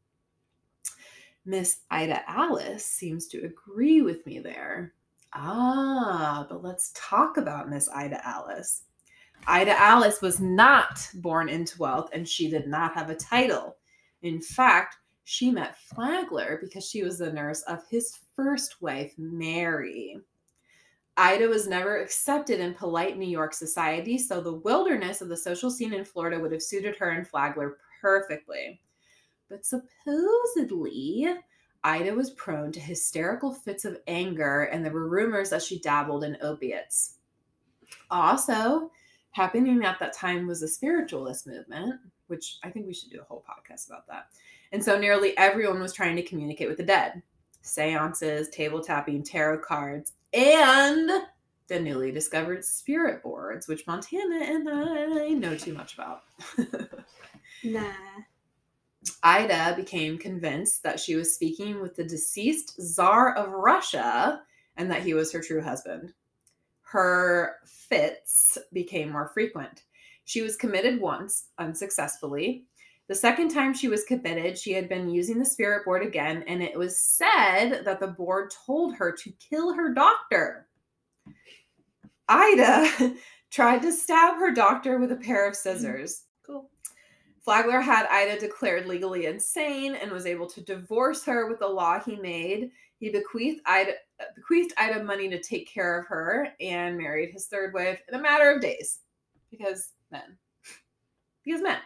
Miss 1.45 1.81
Ida 1.91 2.27
Alice 2.27 2.85
seems 2.85 3.27
to 3.27 3.45
agree 3.45 4.01
with 4.01 4.25
me 4.25 4.39
there. 4.39 4.93
Ah, 5.33 6.45
but 6.49 6.63
let's 6.63 6.91
talk 6.95 7.37
about 7.37 7.69
Miss 7.69 7.87
Ida 7.89 8.25
Alice. 8.27 8.83
Ida 9.47 9.79
Alice 9.79 10.21
was 10.21 10.39
not 10.39 11.07
born 11.15 11.49
into 11.49 11.77
wealth 11.79 12.09
and 12.13 12.27
she 12.27 12.49
did 12.49 12.67
not 12.67 12.93
have 12.93 13.09
a 13.09 13.15
title. 13.15 13.77
In 14.23 14.41
fact, 14.41 14.97
she 15.23 15.51
met 15.51 15.77
Flagler 15.77 16.59
because 16.61 16.87
she 16.87 17.03
was 17.03 17.19
the 17.19 17.31
nurse 17.31 17.61
of 17.63 17.83
his 17.89 18.19
first 18.35 18.81
wife, 18.81 19.13
Mary. 19.17 20.19
Ida 21.17 21.47
was 21.47 21.67
never 21.67 22.01
accepted 22.01 22.59
in 22.59 22.73
polite 22.73 23.17
New 23.17 23.27
York 23.27 23.53
society, 23.53 24.17
so 24.17 24.41
the 24.41 24.53
wilderness 24.53 25.21
of 25.21 25.29
the 25.29 25.37
social 25.37 25.71
scene 25.71 25.93
in 25.93 26.03
Florida 26.03 26.39
would 26.39 26.51
have 26.51 26.61
suited 26.61 26.97
her 26.97 27.11
and 27.11 27.27
Flagler 27.27 27.77
perfectly. 28.01 28.81
But 29.49 29.65
supposedly, 29.65 31.27
Ida 31.83 32.13
was 32.13 32.31
prone 32.31 32.71
to 32.73 32.79
hysterical 32.79 33.53
fits 33.53 33.85
of 33.85 33.99
anger, 34.07 34.63
and 34.63 34.83
there 34.83 34.91
were 34.91 35.07
rumors 35.07 35.51
that 35.51 35.61
she 35.61 35.79
dabbled 35.79 36.23
in 36.23 36.37
opiates. 36.41 37.17
Also, 38.11 38.91
happening 39.35 39.83
at 39.83 39.99
that 39.99 40.13
time 40.13 40.47
was 40.47 40.63
a 40.63 40.67
spiritualist 40.67 41.45
movement, 41.45 41.99
which 42.27 42.57
I 42.63 42.69
think 42.69 42.87
we 42.87 42.93
should 42.93 43.11
do 43.11 43.19
a 43.19 43.25
whole 43.25 43.43
podcast 43.43 43.87
about 43.87 44.07
that. 44.07 44.27
And 44.71 44.83
so 44.83 44.97
nearly 44.97 45.37
everyone 45.37 45.81
was 45.81 45.93
trying 45.93 46.15
to 46.15 46.23
communicate 46.23 46.69
with 46.69 46.77
the 46.77 46.83
dead 46.83 47.21
seances, 47.61 48.47
table 48.49 48.81
tapping, 48.81 49.23
tarot 49.23 49.59
cards, 49.59 50.13
and 50.33 51.09
the 51.67 51.79
newly 51.79 52.11
discovered 52.11 52.63
spirit 52.63 53.23
boards, 53.23 53.67
which 53.67 53.87
Montana 53.87 54.39
and 54.41 54.69
I 54.69 55.29
know 55.29 55.55
too 55.55 55.73
much 55.73 55.95
about. 55.95 56.21
Nah. 57.63 57.91
Ida 59.23 59.75
became 59.75 60.19
convinced 60.19 60.83
that 60.83 60.99
she 60.99 61.15
was 61.15 61.33
speaking 61.33 61.81
with 61.81 61.95
the 61.95 62.03
deceased 62.03 62.75
Tsar 62.79 63.33
of 63.35 63.49
Russia 63.49 64.41
and 64.77 64.91
that 64.91 65.01
he 65.01 65.13
was 65.13 65.31
her 65.31 65.41
true 65.41 65.61
husband. 65.61 66.13
Her 66.85 67.55
fits 67.65 68.57
became 68.71 69.11
more 69.11 69.31
frequent. 69.33 69.83
She 70.25 70.41
was 70.41 70.55
committed 70.55 71.01
once, 71.01 71.49
unsuccessfully. 71.57 72.65
The 73.07 73.15
second 73.15 73.49
time 73.49 73.73
she 73.73 73.87
was 73.87 74.03
committed, 74.03 74.57
she 74.57 74.71
had 74.73 74.89
been 74.89 75.09
using 75.09 75.37
the 75.37 75.45
spirit 75.45 75.85
board 75.85 76.03
again, 76.03 76.43
and 76.47 76.63
it 76.63 76.77
was 76.77 76.99
said 76.99 77.83
that 77.85 77.99
the 77.99 78.07
board 78.07 78.51
told 78.65 78.95
her 78.95 79.11
to 79.11 79.33
kill 79.33 79.73
her 79.73 79.93
doctor. 79.93 80.67
Ida 82.27 83.15
tried 83.51 83.83
to 83.83 83.91
stab 83.91 84.37
her 84.37 84.51
doctor 84.51 84.97
with 84.97 85.11
a 85.11 85.17
pair 85.17 85.47
of 85.47 85.53
mm, 85.53 85.57
scissors. 85.57 86.23
Cool. 86.45 86.69
Flagler 87.43 87.81
had 87.81 88.07
Ida 88.07 88.39
declared 88.39 88.87
legally 88.87 89.27
insane 89.27 89.93
and 89.95 90.11
was 90.11 90.25
able 90.25 90.47
to 90.47 90.61
divorce 90.61 91.23
her 91.25 91.47
with 91.47 91.59
the 91.59 91.67
law 91.67 91.99
he 91.99 92.15
made. 92.15 92.71
He 92.99 93.11
bequeathed 93.11 93.61
Ida, 93.67 93.93
bequeathed 94.35 94.73
Ida 94.77 95.03
money 95.03 95.29
to 95.29 95.41
take 95.41 95.69
care 95.69 95.99
of 95.99 96.07
her 96.07 96.49
and 96.59 96.97
married 96.97 97.31
his 97.31 97.47
third 97.47 97.73
wife 97.73 98.01
in 98.07 98.15
a 98.15 98.21
matter 98.21 98.51
of 98.51 98.61
days 98.61 98.99
because 99.51 99.89
men. 100.11 100.37
Because 101.43 101.61
men. 101.61 101.77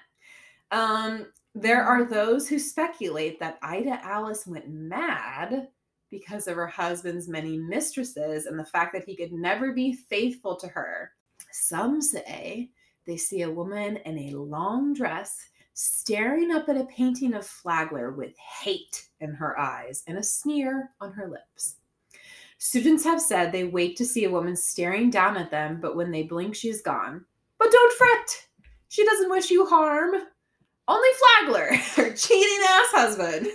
Um, 0.71 1.27
there 1.53 1.83
are 1.83 2.05
those 2.05 2.47
who 2.47 2.59
speculate 2.59 3.39
that 3.39 3.59
Ida 3.61 3.99
Alice 4.05 4.47
went 4.47 4.69
mad 4.69 5.67
because 6.09 6.47
of 6.47 6.55
her 6.55 6.67
husband's 6.67 7.27
many 7.27 7.57
mistresses 7.57 8.45
and 8.45 8.57
the 8.57 8.65
fact 8.65 8.93
that 8.93 9.03
he 9.03 9.15
could 9.15 9.33
never 9.33 9.73
be 9.73 9.93
faithful 9.93 10.55
to 10.55 10.67
her. 10.67 11.11
Some 11.51 12.01
say 12.01 12.69
they 13.05 13.17
see 13.17 13.41
a 13.41 13.51
woman 13.51 13.97
in 13.97 14.17
a 14.17 14.37
long 14.37 14.93
dress 14.93 15.37
staring 15.73 16.51
up 16.51 16.67
at 16.69 16.77
a 16.77 16.85
painting 16.85 17.33
of 17.33 17.45
Flagler 17.45 18.11
with 18.11 18.37
hate 18.37 19.07
in 19.19 19.33
her 19.33 19.57
eyes 19.59 20.03
and 20.07 20.17
a 20.17 20.23
sneer 20.23 20.91
on 20.99 21.11
her 21.13 21.29
lips. 21.29 21.77
Students 22.61 23.05
have 23.05 23.21
said 23.21 23.51
they 23.51 23.63
wake 23.63 23.95
to 23.95 24.05
see 24.05 24.25
a 24.25 24.29
woman 24.29 24.53
staring 24.53 25.09
down 25.09 25.37
at 25.37 25.49
them, 25.49 25.79
but 25.81 25.95
when 25.95 26.11
they 26.11 26.23
blink, 26.23 26.53
she's 26.53 26.81
gone. 26.81 27.23
But 27.57 27.71
don't 27.71 27.93
fret, 27.93 28.47
she 28.89 29.05
doesn't 29.05 29.29
wish 29.29 29.49
you 29.49 29.65
harm. 29.65 30.15
Only 30.85 31.09
Flagler, 31.19 31.73
her 31.95 32.13
cheating 32.13 32.59
ass 32.67 32.91
husband. 32.91 33.47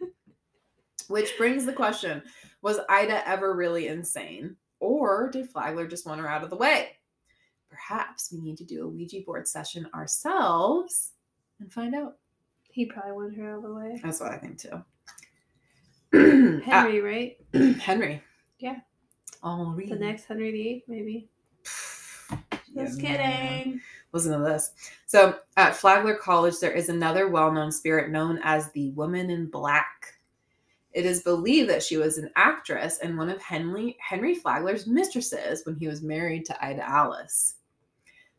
Which 1.08 1.38
brings 1.38 1.66
the 1.66 1.72
question 1.72 2.20
Was 2.60 2.80
Ida 2.88 3.26
ever 3.28 3.54
really 3.54 3.86
insane? 3.86 4.56
Or 4.80 5.30
did 5.30 5.48
Flagler 5.48 5.86
just 5.86 6.04
want 6.04 6.20
her 6.20 6.28
out 6.28 6.42
of 6.42 6.50
the 6.50 6.56
way? 6.56 6.96
Perhaps 7.70 8.32
we 8.32 8.40
need 8.40 8.58
to 8.58 8.64
do 8.64 8.84
a 8.84 8.88
Ouija 8.88 9.20
board 9.24 9.46
session 9.46 9.88
ourselves 9.94 11.12
and 11.60 11.72
find 11.72 11.94
out. 11.94 12.16
He 12.72 12.86
probably 12.86 13.12
wanted 13.12 13.38
her 13.38 13.52
out 13.52 13.56
of 13.58 13.62
the 13.62 13.74
way. 13.74 14.00
That's 14.02 14.18
what 14.18 14.32
I 14.32 14.38
think 14.38 14.58
too. 14.58 14.82
Henry. 16.12 16.60
Henry, 16.64 17.00
right? 17.00 17.36
Henry. 17.80 18.22
Yeah. 18.58 18.80
Henri. 19.42 19.86
The 19.86 19.96
next 19.96 20.24
Henry 20.24 20.50
VIII, 20.50 20.84
maybe. 20.88 21.28
Just 22.74 23.00
Yeah. 23.00 23.56
kidding. 23.56 23.80
Listen 24.12 24.32
to 24.32 24.44
this. 24.44 24.72
So 25.06 25.38
at 25.56 25.76
Flagler 25.76 26.16
College, 26.16 26.58
there 26.58 26.72
is 26.72 26.88
another 26.88 27.28
well 27.28 27.52
known 27.52 27.70
spirit 27.70 28.10
known 28.10 28.40
as 28.42 28.70
the 28.72 28.90
Woman 28.90 29.30
in 29.30 29.46
Black. 29.46 30.14
It 30.92 31.04
is 31.04 31.22
believed 31.22 31.68
that 31.70 31.82
she 31.82 31.98
was 31.98 32.18
an 32.18 32.30
actress 32.34 32.98
and 32.98 33.16
one 33.16 33.28
of 33.28 33.40
Henry, 33.42 33.96
Henry 34.00 34.34
Flagler's 34.34 34.86
mistresses 34.86 35.64
when 35.64 35.76
he 35.76 35.86
was 35.86 36.02
married 36.02 36.46
to 36.46 36.64
Ida 36.64 36.82
Alice. 36.88 37.56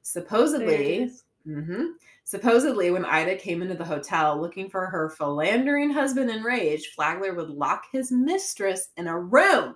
Supposedly, 0.02 1.04
is. 1.04 1.24
hmm 1.46 1.92
Supposedly, 2.24 2.92
when 2.92 3.06
Ida 3.06 3.36
came 3.38 3.62
into 3.62 3.76
the 3.76 3.86
hotel 3.86 4.40
looking 4.40 4.70
for 4.70 4.86
her 4.86 5.10
philandering 5.10 5.90
husband 5.90 6.30
enraged, 6.30 6.94
Flagler 6.94 7.34
would 7.34 7.50
lock 7.50 7.86
his 7.92 8.12
mistress 8.12 8.90
in 8.98 9.08
a 9.08 9.20
room. 9.20 9.76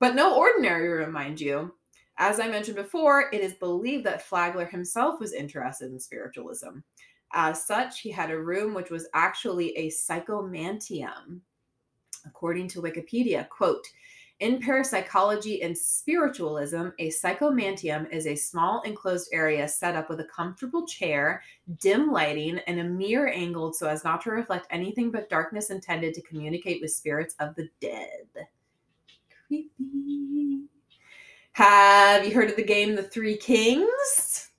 But 0.00 0.14
no 0.14 0.36
ordinary 0.36 0.88
room, 0.88 1.12
mind 1.12 1.40
you. 1.40 1.74
As 2.18 2.38
I 2.38 2.48
mentioned 2.48 2.76
before, 2.76 3.28
it 3.32 3.40
is 3.40 3.54
believed 3.54 4.04
that 4.04 4.22
Flagler 4.22 4.66
himself 4.66 5.18
was 5.18 5.32
interested 5.32 5.90
in 5.90 5.98
spiritualism. 5.98 6.78
As 7.32 7.66
such, 7.66 8.00
he 8.00 8.10
had 8.10 8.30
a 8.30 8.38
room 8.38 8.74
which 8.74 8.90
was 8.90 9.08
actually 9.14 9.76
a 9.76 9.90
psychomanteum. 9.90 11.40
According 12.26 12.68
to 12.68 12.82
Wikipedia, 12.82 13.48
quote, 13.48 13.86
in 14.40 14.60
parapsychology 14.60 15.62
and 15.62 15.76
spiritualism, 15.76 16.88
a 16.98 17.10
psychomanteum 17.10 18.12
is 18.12 18.26
a 18.26 18.34
small 18.34 18.82
enclosed 18.82 19.28
area 19.32 19.66
set 19.68 19.94
up 19.94 20.08
with 20.10 20.20
a 20.20 20.24
comfortable 20.24 20.86
chair, 20.86 21.42
dim 21.80 22.10
lighting, 22.10 22.58
and 22.66 22.80
a 22.80 22.84
mirror 22.84 23.28
angled 23.28 23.76
so 23.76 23.88
as 23.88 24.02
not 24.02 24.20
to 24.22 24.30
reflect 24.30 24.66
anything 24.70 25.12
but 25.12 25.28
darkness 25.28 25.70
intended 25.70 26.14
to 26.14 26.22
communicate 26.22 26.80
with 26.82 26.92
spirits 26.92 27.36
of 27.38 27.54
the 27.54 27.68
dead. 27.80 28.26
Creepy. 29.46 30.64
Have 31.52 32.24
you 32.24 32.34
heard 32.34 32.50
of 32.50 32.56
the 32.56 32.64
game 32.64 32.94
The 32.94 33.02
Three 33.02 33.36
Kings? 33.36 34.50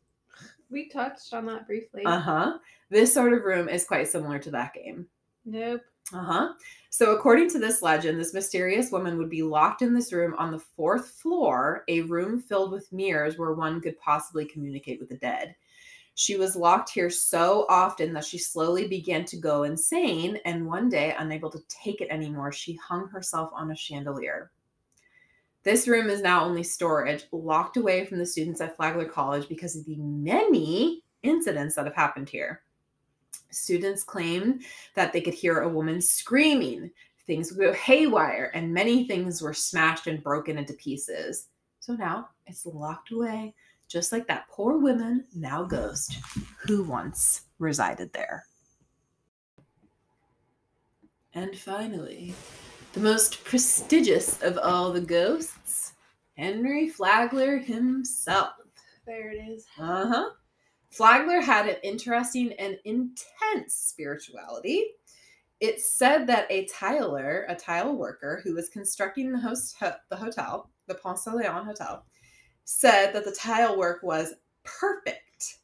We 0.69 0.89
touched 0.89 1.33
on 1.33 1.45
that 1.47 1.67
briefly. 1.67 2.03
Uh 2.05 2.19
huh. 2.19 2.57
This 2.89 3.13
sort 3.13 3.33
of 3.33 3.43
room 3.43 3.67
is 3.67 3.85
quite 3.85 4.07
similar 4.07 4.39
to 4.39 4.51
that 4.51 4.73
game. 4.73 5.07
nope. 5.45 5.81
Uh 6.13 6.23
huh. 6.23 6.53
So, 6.91 7.15
according 7.15 7.49
to 7.49 7.59
this 7.59 7.81
legend, 7.81 8.19
this 8.19 8.33
mysterious 8.33 8.91
woman 8.91 9.17
would 9.17 9.29
be 9.29 9.41
locked 9.43 9.81
in 9.81 9.93
this 9.93 10.13
room 10.13 10.35
on 10.37 10.51
the 10.51 10.59
fourth 10.59 11.09
floor, 11.09 11.83
a 11.87 12.01
room 12.01 12.39
filled 12.39 12.71
with 12.71 12.93
mirrors 12.93 13.37
where 13.37 13.53
one 13.53 13.81
could 13.81 13.99
possibly 13.99 14.45
communicate 14.45 14.99
with 14.99 15.09
the 15.09 15.17
dead. 15.17 15.55
She 16.13 16.37
was 16.37 16.55
locked 16.55 16.91
here 16.91 17.09
so 17.09 17.65
often 17.67 18.13
that 18.13 18.23
she 18.23 18.37
slowly 18.37 18.87
began 18.87 19.25
to 19.25 19.37
go 19.37 19.63
insane, 19.63 20.39
and 20.45 20.65
one 20.65 20.87
day, 20.87 21.13
unable 21.17 21.49
to 21.49 21.59
take 21.67 21.99
it 21.99 22.09
anymore, 22.09 22.51
she 22.51 22.75
hung 22.75 23.09
herself 23.09 23.49
on 23.53 23.71
a 23.71 23.75
chandelier. 23.75 24.51
This 25.65 25.87
room 25.87 26.11
is 26.11 26.21
now 26.21 26.45
only 26.45 26.61
storage, 26.61 27.25
locked 27.31 27.75
away 27.75 28.05
from 28.05 28.19
the 28.19 28.25
students 28.25 28.61
at 28.61 28.75
Flagler 28.75 29.09
College 29.09 29.49
because 29.49 29.75
of 29.75 29.83
the 29.85 29.97
many 29.97 31.03
incidents 31.23 31.73
that 31.73 31.85
have 31.85 31.95
happened 31.95 32.29
here. 32.29 32.61
Students 33.49 34.03
claimed 34.03 34.61
that 34.93 35.11
they 35.11 35.21
could 35.21 35.33
hear 35.33 35.61
a 35.61 35.69
woman 35.69 35.99
screaming, 36.01 36.91
things 37.25 37.51
would 37.51 37.59
go 37.59 37.73
haywire, 37.73 38.51
and 38.53 38.71
many 38.71 39.07
things 39.07 39.41
were 39.41 39.55
smashed 39.55 40.05
and 40.05 40.21
broken 40.21 40.59
into 40.59 40.73
pieces. 40.73 41.47
So 41.79 41.93
now 41.93 42.29
it's 42.45 42.67
locked 42.67 43.11
away, 43.11 43.55
just 43.87 44.11
like 44.11 44.27
that 44.27 44.47
poor 44.51 44.77
woman, 44.77 45.25
now 45.35 45.63
ghost, 45.63 46.19
who 46.59 46.83
once 46.83 47.41
resided 47.57 48.13
there. 48.13 48.45
And 51.33 51.57
finally, 51.57 52.35
the 52.95 53.01
most 53.01 53.43
prestigious 53.43 54.41
of 54.41 54.57
all 54.57 54.89
the 54.89 55.01
ghosts, 55.01 55.91
Henry 56.37 56.87
Flagler 56.87 57.57
himself. 57.57 58.53
There 59.05 59.31
it 59.31 59.35
is. 59.35 59.65
Uh 59.77 60.07
huh. 60.07 60.29
Flagler 60.91 61.41
had 61.41 61.67
an 61.67 61.75
interesting 61.83 62.53
and 62.53 62.79
intense 62.85 63.75
spirituality. 63.75 64.85
It's 65.59 65.91
said 65.91 66.25
that 66.27 66.47
a 66.49 66.67
tiler, 66.67 67.45
a 67.49 67.55
tile 67.55 67.93
worker 67.97 68.39
who 68.45 68.55
was 68.55 68.69
constructing 68.69 69.33
the 69.33 69.39
host 69.39 69.75
the 69.81 70.15
hotel, 70.15 70.71
the 70.87 70.95
Ponce 70.95 71.27
Leon 71.27 71.65
Hotel, 71.65 72.05
said 72.63 73.11
that 73.11 73.25
the 73.25 73.35
tile 73.37 73.77
work 73.77 74.03
was 74.03 74.35
perfect. 74.63 75.57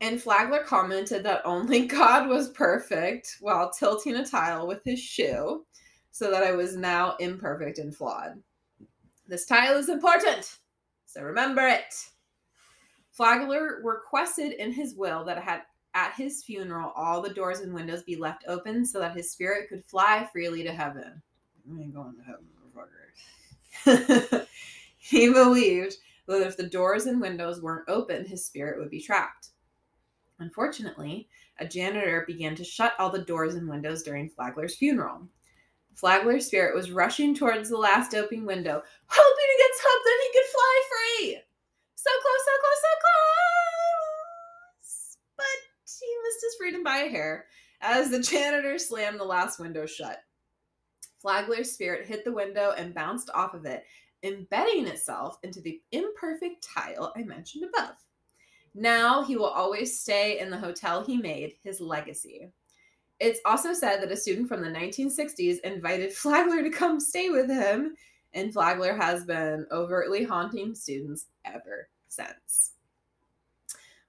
And 0.00 0.20
Flagler 0.20 0.64
commented 0.64 1.22
that 1.22 1.42
only 1.44 1.86
God 1.86 2.28
was 2.28 2.50
perfect 2.50 3.36
while 3.38 3.70
tilting 3.70 4.16
a 4.16 4.26
tile 4.26 4.66
with 4.66 4.82
his 4.84 4.98
shoe, 4.98 5.64
so 6.16 6.30
that 6.30 6.42
I 6.42 6.52
was 6.52 6.74
now 6.76 7.14
imperfect 7.20 7.76
and 7.76 7.94
flawed. 7.94 8.42
This 9.28 9.44
tile 9.44 9.76
is 9.76 9.90
important, 9.90 10.60
so 11.04 11.20
remember 11.20 11.60
it. 11.60 11.94
Flagler 13.10 13.82
requested 13.84 14.52
in 14.52 14.72
his 14.72 14.94
will 14.94 15.24
that 15.24 15.42
had 15.42 15.64
at 15.92 16.14
his 16.14 16.42
funeral 16.42 16.94
all 16.96 17.20
the 17.20 17.34
doors 17.34 17.60
and 17.60 17.74
windows 17.74 18.02
be 18.02 18.16
left 18.16 18.44
open 18.48 18.86
so 18.86 18.98
that 18.98 19.14
his 19.14 19.30
spirit 19.30 19.68
could 19.68 19.84
fly 19.84 20.26
freely 20.32 20.62
to 20.62 20.72
heaven. 20.72 21.20
I 21.70 21.82
ain't 21.82 21.94
going 21.94 22.14
to 22.16 22.22
heaven, 22.22 22.46
motherfucker. 23.84 24.46
he 24.96 25.30
believed 25.30 25.96
that 26.28 26.46
if 26.46 26.56
the 26.56 26.66
doors 26.66 27.04
and 27.04 27.20
windows 27.20 27.60
weren't 27.60 27.90
open, 27.90 28.24
his 28.24 28.42
spirit 28.42 28.78
would 28.78 28.90
be 28.90 29.02
trapped. 29.02 29.48
Unfortunately, 30.38 31.28
a 31.58 31.66
janitor 31.66 32.24
began 32.26 32.54
to 32.54 32.64
shut 32.64 32.94
all 32.98 33.10
the 33.10 33.18
doors 33.18 33.54
and 33.54 33.68
windows 33.68 34.02
during 34.02 34.30
Flagler's 34.30 34.76
funeral. 34.76 35.28
Flagler's 35.96 36.46
spirit 36.46 36.74
was 36.74 36.90
rushing 36.90 37.34
towards 37.34 37.70
the 37.70 37.76
last 37.78 38.14
open 38.14 38.44
window, 38.44 38.82
hoping 39.06 39.48
to 39.48 39.58
get 39.58 39.70
something 39.74 40.12
he 40.22 40.38
could 40.38 40.50
fly 40.52 40.82
free. 40.90 41.40
So 41.94 42.10
close, 42.20 42.44
so 42.44 42.52
close, 42.60 42.80
so 42.82 42.94
close. 44.82 45.16
But 45.36 45.58
he 45.84 46.06
missed 46.22 46.44
his 46.44 46.54
freedom 46.58 46.82
by 46.84 46.98
a 46.98 47.08
hair 47.08 47.46
as 47.80 48.10
the 48.10 48.20
janitor 48.20 48.78
slammed 48.78 49.18
the 49.18 49.24
last 49.24 49.58
window 49.58 49.86
shut. 49.86 50.18
Flagler's 51.22 51.72
spirit 51.72 52.06
hit 52.06 52.24
the 52.24 52.32
window 52.32 52.74
and 52.76 52.94
bounced 52.94 53.30
off 53.34 53.54
of 53.54 53.64
it, 53.64 53.84
embedding 54.22 54.86
itself 54.86 55.38
into 55.42 55.62
the 55.62 55.80
imperfect 55.92 56.62
tile 56.62 57.12
I 57.16 57.22
mentioned 57.22 57.64
above. 57.64 57.96
Now 58.74 59.24
he 59.24 59.36
will 59.36 59.46
always 59.46 59.98
stay 59.98 60.38
in 60.38 60.50
the 60.50 60.58
hotel 60.58 61.02
he 61.02 61.16
made, 61.16 61.54
his 61.62 61.80
legacy. 61.80 62.52
It's 63.18 63.40
also 63.46 63.72
said 63.72 64.02
that 64.02 64.12
a 64.12 64.16
student 64.16 64.48
from 64.48 64.62
the 64.62 64.68
1960s 64.68 65.60
invited 65.60 66.12
Flagler 66.14 66.62
to 66.62 66.70
come 66.70 67.00
stay 67.00 67.30
with 67.30 67.48
him, 67.48 67.94
and 68.34 68.52
Flagler 68.52 68.94
has 68.94 69.24
been 69.24 69.66
overtly 69.72 70.24
haunting 70.24 70.74
students 70.74 71.26
ever 71.44 71.88
since. 72.08 72.72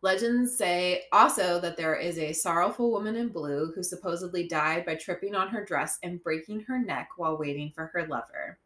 Legends 0.03 0.55
say 0.55 1.05
also 1.11 1.59
that 1.59 1.75
there 1.75 1.95
is 1.95 2.19
a 2.19 2.31
sorrowful 2.31 2.91
woman 2.91 3.15
in 3.15 3.29
blue 3.29 3.71
who 3.73 3.81
supposedly 3.81 4.47
died 4.47 4.85
by 4.85 4.93
tripping 4.95 5.33
on 5.33 5.47
her 5.47 5.65
dress 5.65 5.97
and 6.03 6.21
breaking 6.21 6.61
her 6.61 6.77
neck 6.77 7.09
while 7.17 7.37
waiting 7.37 7.71
for 7.73 7.87
her 7.87 8.05
lover. 8.07 8.59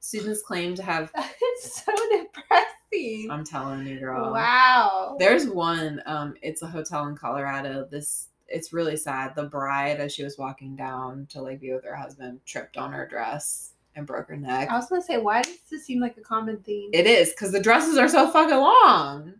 Students 0.00 0.42
claim 0.42 0.74
to 0.76 0.82
have, 0.82 1.12
It's 1.16 1.84
so 1.84 1.92
depressing. 2.10 3.28
I'm 3.30 3.44
telling 3.44 3.86
you, 3.86 3.98
girl. 3.98 4.32
wow. 4.32 5.16
There's 5.18 5.46
one, 5.46 6.02
um, 6.06 6.34
it's 6.40 6.62
a 6.62 6.66
hotel 6.66 7.06
in 7.06 7.16
Colorado. 7.16 7.86
This 7.90 8.28
it's 8.48 8.72
really 8.72 8.96
sad. 8.96 9.34
The 9.34 9.44
bride, 9.44 10.00
as 10.00 10.12
she 10.14 10.24
was 10.24 10.38
walking 10.38 10.76
down 10.76 11.26
to 11.30 11.42
like 11.42 11.60
be 11.60 11.72
with 11.72 11.84
her 11.84 11.94
husband, 11.94 12.40
tripped 12.46 12.76
on 12.76 12.92
her 12.92 13.06
dress 13.06 13.72
and 13.94 14.06
broke 14.06 14.28
her 14.28 14.36
neck. 14.36 14.70
I 14.70 14.76
was 14.76 14.88
gonna 14.88 15.02
say, 15.02 15.18
why 15.18 15.42
does 15.42 15.58
this 15.70 15.84
seem 15.84 16.00
like 16.00 16.16
a 16.16 16.22
common 16.22 16.58
theme? 16.58 16.90
It 16.92 17.06
is 17.06 17.30
because 17.30 17.52
the 17.52 17.60
dresses 17.60 17.98
are 17.98 18.08
so 18.08 18.30
fucking 18.30 18.56
long. 18.56 19.34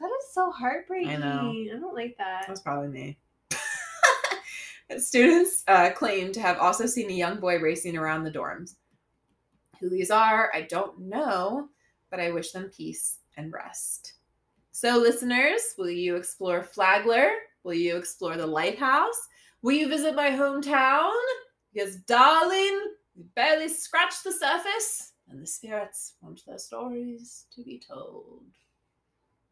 that 0.00 0.06
is 0.06 0.32
so 0.32 0.50
heartbreaking. 0.50 1.10
I 1.10 1.16
know. 1.16 1.50
I 1.50 1.78
don't 1.78 1.94
like 1.94 2.16
that. 2.18 2.42
That 2.42 2.50
was 2.50 2.60
probably 2.60 2.88
me. 2.88 3.18
Students 4.98 5.64
uh, 5.68 5.90
claim 5.90 6.32
to 6.32 6.40
have 6.40 6.58
also 6.58 6.86
seen 6.86 7.10
a 7.10 7.14
young 7.14 7.38
boy 7.38 7.58
racing 7.58 7.96
around 7.96 8.24
the 8.24 8.30
dorms. 8.30 8.76
Who 9.80 9.88
these 9.90 10.10
are, 10.10 10.50
I 10.54 10.62
don't 10.62 10.98
know, 10.98 11.68
but 12.10 12.18
I 12.18 12.32
wish 12.32 12.50
them 12.52 12.70
peace 12.74 13.18
and 13.36 13.52
rest. 13.52 14.14
So, 14.72 14.96
listeners, 14.96 15.74
will 15.76 15.90
you 15.90 16.16
explore 16.16 16.62
Flagler? 16.62 17.30
Will 17.68 17.74
you 17.74 17.98
explore 17.98 18.38
the 18.38 18.46
lighthouse? 18.46 19.28
Will 19.60 19.72
you 19.72 19.88
visit 19.88 20.14
my 20.14 20.30
hometown? 20.30 21.12
Because, 21.74 21.96
darling, 21.96 22.94
we 23.14 23.24
barely 23.34 23.68
scratched 23.68 24.24
the 24.24 24.32
surface, 24.32 25.12
and 25.28 25.42
the 25.42 25.46
spirits 25.46 26.14
want 26.22 26.40
their 26.46 26.56
stories 26.56 27.44
to 27.54 27.62
be 27.62 27.78
told. 27.86 28.40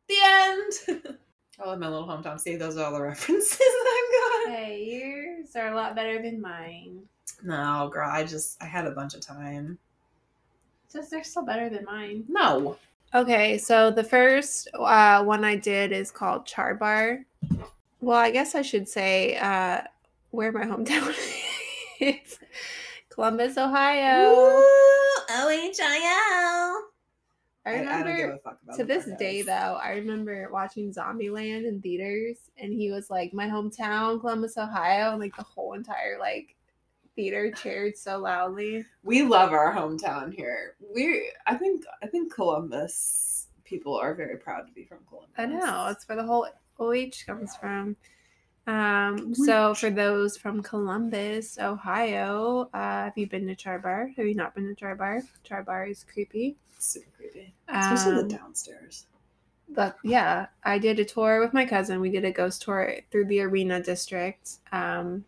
The 0.08 0.14
end. 0.24 1.18
I 1.60 1.68
love 1.68 1.78
my 1.78 1.90
little 1.90 2.08
hometown. 2.08 2.40
See, 2.40 2.56
those 2.56 2.78
are 2.78 2.86
all 2.86 2.92
the 2.94 3.02
references 3.02 3.58
that 3.58 4.46
I've 4.46 4.46
got. 4.46 4.56
Hey, 4.60 4.98
yours 4.98 5.54
are 5.54 5.74
a 5.74 5.76
lot 5.76 5.94
better 5.94 6.22
than 6.22 6.40
mine. 6.40 7.00
No, 7.42 7.90
girl, 7.92 8.08
I 8.10 8.24
just 8.24 8.56
I 8.62 8.64
had 8.64 8.86
a 8.86 8.92
bunch 8.92 9.12
of 9.12 9.20
time. 9.20 9.76
Just 10.90 11.10
they're 11.10 11.22
still 11.22 11.44
better 11.44 11.68
than 11.68 11.84
mine. 11.84 12.24
No. 12.28 12.78
Okay, 13.12 13.58
so 13.58 13.90
the 13.90 14.04
first 14.04 14.68
uh, 14.72 15.22
one 15.22 15.44
I 15.44 15.56
did 15.56 15.92
is 15.92 16.10
called 16.10 16.46
Char 16.46 16.74
Bar. 16.76 17.26
Well, 18.00 18.18
I 18.18 18.30
guess 18.30 18.54
I 18.54 18.62
should 18.62 18.88
say 18.88 19.36
uh, 19.36 19.82
where 20.30 20.52
my 20.52 20.64
hometown 20.64 21.14
is 22.00 22.38
Columbus, 23.08 23.56
Ohio. 23.56 24.60
OHIO. 25.30 26.82
I 27.64 27.70
I, 27.70 27.72
I 27.72 27.78
remember 27.78 28.38
about 28.44 28.76
to 28.76 28.84
this 28.84 29.08
day 29.18 29.42
though, 29.42 29.52
I 29.82 29.92
remember 29.92 30.48
watching 30.52 30.92
Zombieland 30.94 31.66
in 31.66 31.80
theaters 31.80 32.36
and 32.58 32.72
he 32.72 32.92
was 32.92 33.10
like, 33.10 33.34
My 33.34 33.48
hometown, 33.48 34.20
Columbus, 34.20 34.56
Ohio, 34.56 35.10
and 35.10 35.20
like 35.20 35.34
the 35.34 35.42
whole 35.42 35.72
entire 35.72 36.16
like 36.20 36.54
theater 37.16 37.50
cheered 37.50 37.96
so 37.96 38.18
loudly. 38.18 38.84
we 39.02 39.22
love 39.22 39.52
our 39.52 39.74
hometown 39.74 40.32
here. 40.32 40.76
We, 40.94 41.32
I 41.46 41.56
think, 41.56 41.84
I 42.02 42.06
think 42.06 42.32
Columbus 42.32 43.48
people 43.64 43.96
are 43.96 44.14
very 44.14 44.36
proud 44.36 44.66
to 44.68 44.72
be 44.72 44.84
from 44.84 44.98
Columbus. 45.08 45.32
I 45.36 45.46
know, 45.46 45.88
it's 45.90 46.04
for 46.04 46.14
the 46.14 46.22
whole 46.22 46.46
OH 46.78 47.24
comes 47.26 47.56
from. 47.56 47.96
Um, 48.66 49.32
so 49.34 49.74
for 49.74 49.90
those 49.90 50.36
from 50.36 50.60
Columbus, 50.62 51.56
Ohio, 51.58 52.68
uh, 52.74 53.04
have 53.04 53.12
you 53.16 53.28
been 53.28 53.46
to 53.46 53.54
Char 53.54 53.78
Bar? 53.78 54.10
Have 54.16 54.26
you 54.26 54.34
not 54.34 54.54
been 54.56 54.66
to 54.66 54.74
Char 54.74 54.96
Bar? 54.96 55.22
Char 55.44 55.62
Bar 55.62 55.86
is 55.86 56.04
creepy. 56.04 56.56
super 56.78 57.06
creepy, 57.16 57.54
especially 57.68 58.18
Um, 58.20 58.28
the 58.28 58.36
downstairs. 58.36 59.06
But 59.68 59.96
yeah, 60.04 60.46
I 60.64 60.78
did 60.78 60.98
a 61.00 61.04
tour 61.04 61.40
with 61.40 61.52
my 61.54 61.64
cousin. 61.64 62.00
We 62.00 62.10
did 62.10 62.24
a 62.24 62.30
ghost 62.30 62.62
tour 62.62 62.96
through 63.10 63.26
the 63.26 63.40
Arena 63.40 63.80
District. 63.82 64.48
Um, 64.72 65.24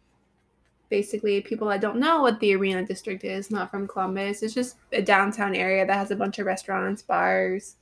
basically, 0.91 1.41
people 1.41 1.69
that 1.69 1.81
don't 1.81 1.99
know 1.99 2.23
what 2.23 2.39
the 2.41 2.55
Arena 2.55 2.85
District 2.85 3.25
is, 3.25 3.51
not 3.51 3.71
from 3.71 3.87
Columbus, 3.89 4.43
it's 4.43 4.55
just 4.55 4.77
a 4.93 5.03
downtown 5.03 5.55
area 5.55 5.87
that 5.87 5.97
has 5.97 6.11
a 6.11 6.17
bunch 6.17 6.39
of 6.39 6.47
restaurants, 6.47 7.03
bars, 7.03 7.77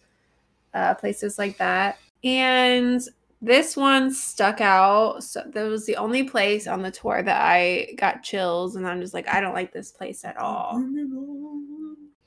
uh, 0.75 0.95
places 0.95 1.39
like 1.39 1.57
that. 1.59 1.99
And 2.25 3.01
this 3.41 3.77
one 3.77 4.13
stuck 4.13 4.61
out. 4.61 5.23
So 5.23 5.43
that 5.47 5.65
was 5.65 5.87
the 5.87 5.97
only 5.97 6.25
place 6.25 6.67
on 6.67 6.83
the 6.83 6.91
tour 6.91 7.23
that 7.23 7.41
I 7.41 7.95
got 7.97 8.23
chills, 8.23 8.77
and 8.77 8.87
I'm 8.87 9.01
just 9.01 9.15
like, 9.15 9.29
I 9.29 9.41
don't 9.41 9.55
like 9.55 9.73
this 9.73 9.93
place 9.93 10.25
at 10.25 10.37
all. 10.37 10.83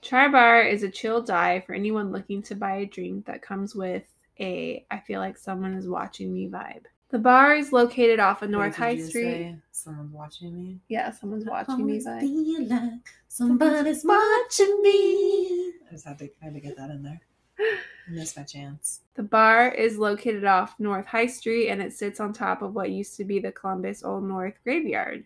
Char 0.01 0.29
Bar 0.29 0.63
is 0.63 0.83
a 0.83 0.89
chill 0.89 1.21
dive 1.21 1.65
for 1.65 1.73
anyone 1.73 2.11
looking 2.11 2.41
to 2.43 2.55
buy 2.55 2.77
a 2.77 2.85
drink 2.85 3.25
that 3.25 3.41
comes 3.41 3.75
with 3.75 4.03
a 4.39 4.85
I 4.89 4.99
feel 4.99 5.19
like 5.19 5.37
someone 5.37 5.73
is 5.73 5.87
watching 5.87 6.33
me 6.33 6.47
vibe. 6.47 6.85
The 7.09 7.19
bar 7.19 7.55
is 7.55 7.73
located 7.73 8.19
off 8.19 8.43
of 8.43 8.51
North 8.51 8.79
Wait, 8.79 8.97
High 8.97 9.01
Street. 9.01 9.23
say 9.23 9.55
Someone's 9.71 10.13
watching 10.13 10.55
me. 10.55 10.79
Yeah, 10.89 11.11
someone's 11.11 11.45
watching 11.45 11.85
me 11.85 11.99
vibe. 11.99 12.69
like 12.69 12.91
somebody's 13.27 14.05
watching 14.05 14.81
me. 14.81 15.73
I 15.87 15.91
just 15.91 16.05
had 16.05 16.19
to, 16.19 16.29
had 16.41 16.53
to 16.53 16.59
get 16.59 16.77
that 16.77 16.91
in 16.91 17.01
there. 17.01 17.19
I 17.59 18.11
missed 18.11 18.37
my 18.37 18.43
chance. 18.43 19.01
The 19.15 19.23
bar 19.23 19.69
is 19.69 19.97
located 19.97 20.45
off 20.45 20.79
North 20.79 21.05
High 21.05 21.27
Street 21.27 21.69
and 21.69 21.81
it 21.81 21.93
sits 21.93 22.19
on 22.19 22.33
top 22.33 22.61
of 22.61 22.73
what 22.73 22.89
used 22.89 23.17
to 23.17 23.23
be 23.25 23.39
the 23.39 23.51
Columbus 23.51 24.03
Old 24.03 24.23
North 24.23 24.55
Graveyard. 24.63 25.25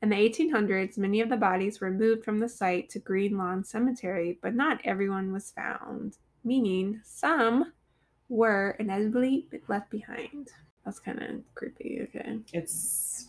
In 0.00 0.10
the 0.10 0.16
1800s, 0.16 0.96
many 0.96 1.20
of 1.20 1.28
the 1.28 1.36
bodies 1.36 1.80
were 1.80 1.90
moved 1.90 2.24
from 2.24 2.38
the 2.38 2.48
site 2.48 2.88
to 2.90 3.00
Green 3.00 3.36
Lawn 3.36 3.64
Cemetery, 3.64 4.38
but 4.40 4.54
not 4.54 4.80
everyone 4.84 5.32
was 5.32 5.50
found, 5.50 6.18
meaning 6.44 7.00
some 7.02 7.72
were 8.28 8.76
inevitably 8.78 9.48
left 9.66 9.90
behind. 9.90 10.50
That's 10.84 11.00
kind 11.00 11.20
of 11.20 11.54
creepy. 11.54 12.00
Okay. 12.04 12.38
It's 12.52 13.28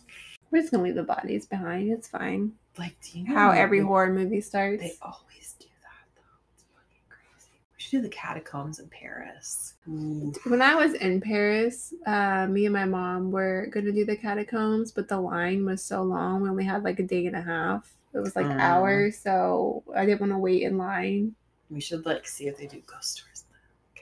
We're 0.50 0.60
just 0.60 0.70
gonna 0.72 0.84
leave 0.84 0.94
the 0.94 1.02
bodies 1.02 1.44
behind. 1.46 1.90
It's 1.90 2.08
fine. 2.08 2.52
like, 2.78 2.94
do 3.02 3.18
you 3.18 3.28
know 3.28 3.34
How 3.34 3.50
every 3.50 3.80
horror 3.80 4.12
movie 4.12 4.40
starts. 4.40 4.80
They 4.80 4.94
always 5.02 5.56
do 5.58 5.66
that 5.82 6.06
though. 6.14 6.38
It's 6.54 6.64
fucking 6.72 7.02
crazy. 7.08 7.60
We 7.80 7.84
should 7.84 7.90
do 7.92 8.02
the 8.02 8.14
catacombs 8.14 8.78
in 8.78 8.88
Paris. 8.90 9.72
Ooh. 9.88 10.34
When 10.46 10.60
I 10.60 10.74
was 10.74 10.92
in 10.92 11.18
Paris, 11.18 11.94
uh, 12.06 12.46
me 12.46 12.66
and 12.66 12.74
my 12.74 12.84
mom 12.84 13.30
were 13.30 13.68
gonna 13.72 13.90
do 13.90 14.04
the 14.04 14.16
catacombs, 14.16 14.92
but 14.92 15.08
the 15.08 15.18
line 15.18 15.64
was 15.64 15.82
so 15.82 16.02
long. 16.02 16.42
We 16.42 16.50
only 16.50 16.64
had 16.64 16.84
like 16.84 16.98
a 16.98 17.02
day 17.02 17.24
and 17.26 17.34
a 17.34 17.40
half. 17.40 17.90
It 18.12 18.18
was 18.18 18.36
like 18.36 18.44
Mm. 18.44 18.60
hours, 18.60 19.16
so 19.18 19.82
I 19.96 20.04
didn't 20.04 20.20
want 20.20 20.32
to 20.32 20.38
wait 20.38 20.60
in 20.62 20.76
line. 20.76 21.34
We 21.70 21.80
should 21.80 22.04
like 22.04 22.28
see 22.28 22.48
if 22.48 22.58
they 22.58 22.66
do 22.66 22.82
ghost 22.86 23.16
tours 23.24 23.44
in 23.48 23.54
the. 23.54 24.00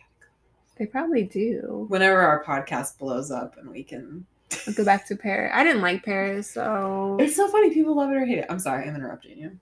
They 0.85 0.87
probably 0.91 1.23
do. 1.23 1.87
Whenever 1.89 2.19
our 2.21 2.43
podcast 2.43 2.99
blows 2.99 3.31
up 3.31 3.59
and 3.59 3.71
we 3.71 3.85
can 3.85 4.27
I'll 4.67 4.75
go 4.75 4.85
back 4.85 5.07
to 5.07 5.15
Paris. 5.15 5.53
I 5.55 5.63
didn't 5.63 5.83
like 5.83 6.05
Paris, 6.05 6.51
so 6.51 7.17
It's 7.21 7.37
so 7.37 7.47
funny. 7.47 7.71
People 7.73 7.95
love 7.95 8.11
it 8.11 8.17
or 8.17 8.27
hate 8.27 8.39
it. 8.39 8.47
I'm 8.51 8.59
sorry, 8.59 8.89
I'm 8.89 8.97
interrupting 8.97 9.39
you. 9.39 9.57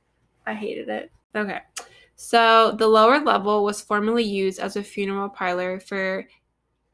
I 0.46 0.54
hated 0.54 0.88
it. 0.88 1.10
Okay. 1.34 1.60
So 2.16 2.72
the 2.72 2.88
lower 2.88 3.20
level 3.20 3.62
was 3.62 3.82
formerly 3.82 4.24
used 4.24 4.58
as 4.58 4.74
a 4.74 4.82
funeral 4.82 5.28
parlor 5.28 5.80
for 5.80 6.26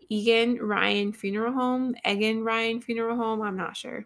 Egan 0.09 0.59
Ryan 0.59 1.12
Funeral 1.12 1.53
Home, 1.53 1.94
Egan 2.05 2.44
Ryan 2.44 2.81
Funeral 2.81 3.16
Home, 3.16 3.40
I'm 3.40 3.57
not 3.57 3.77
sure. 3.77 4.05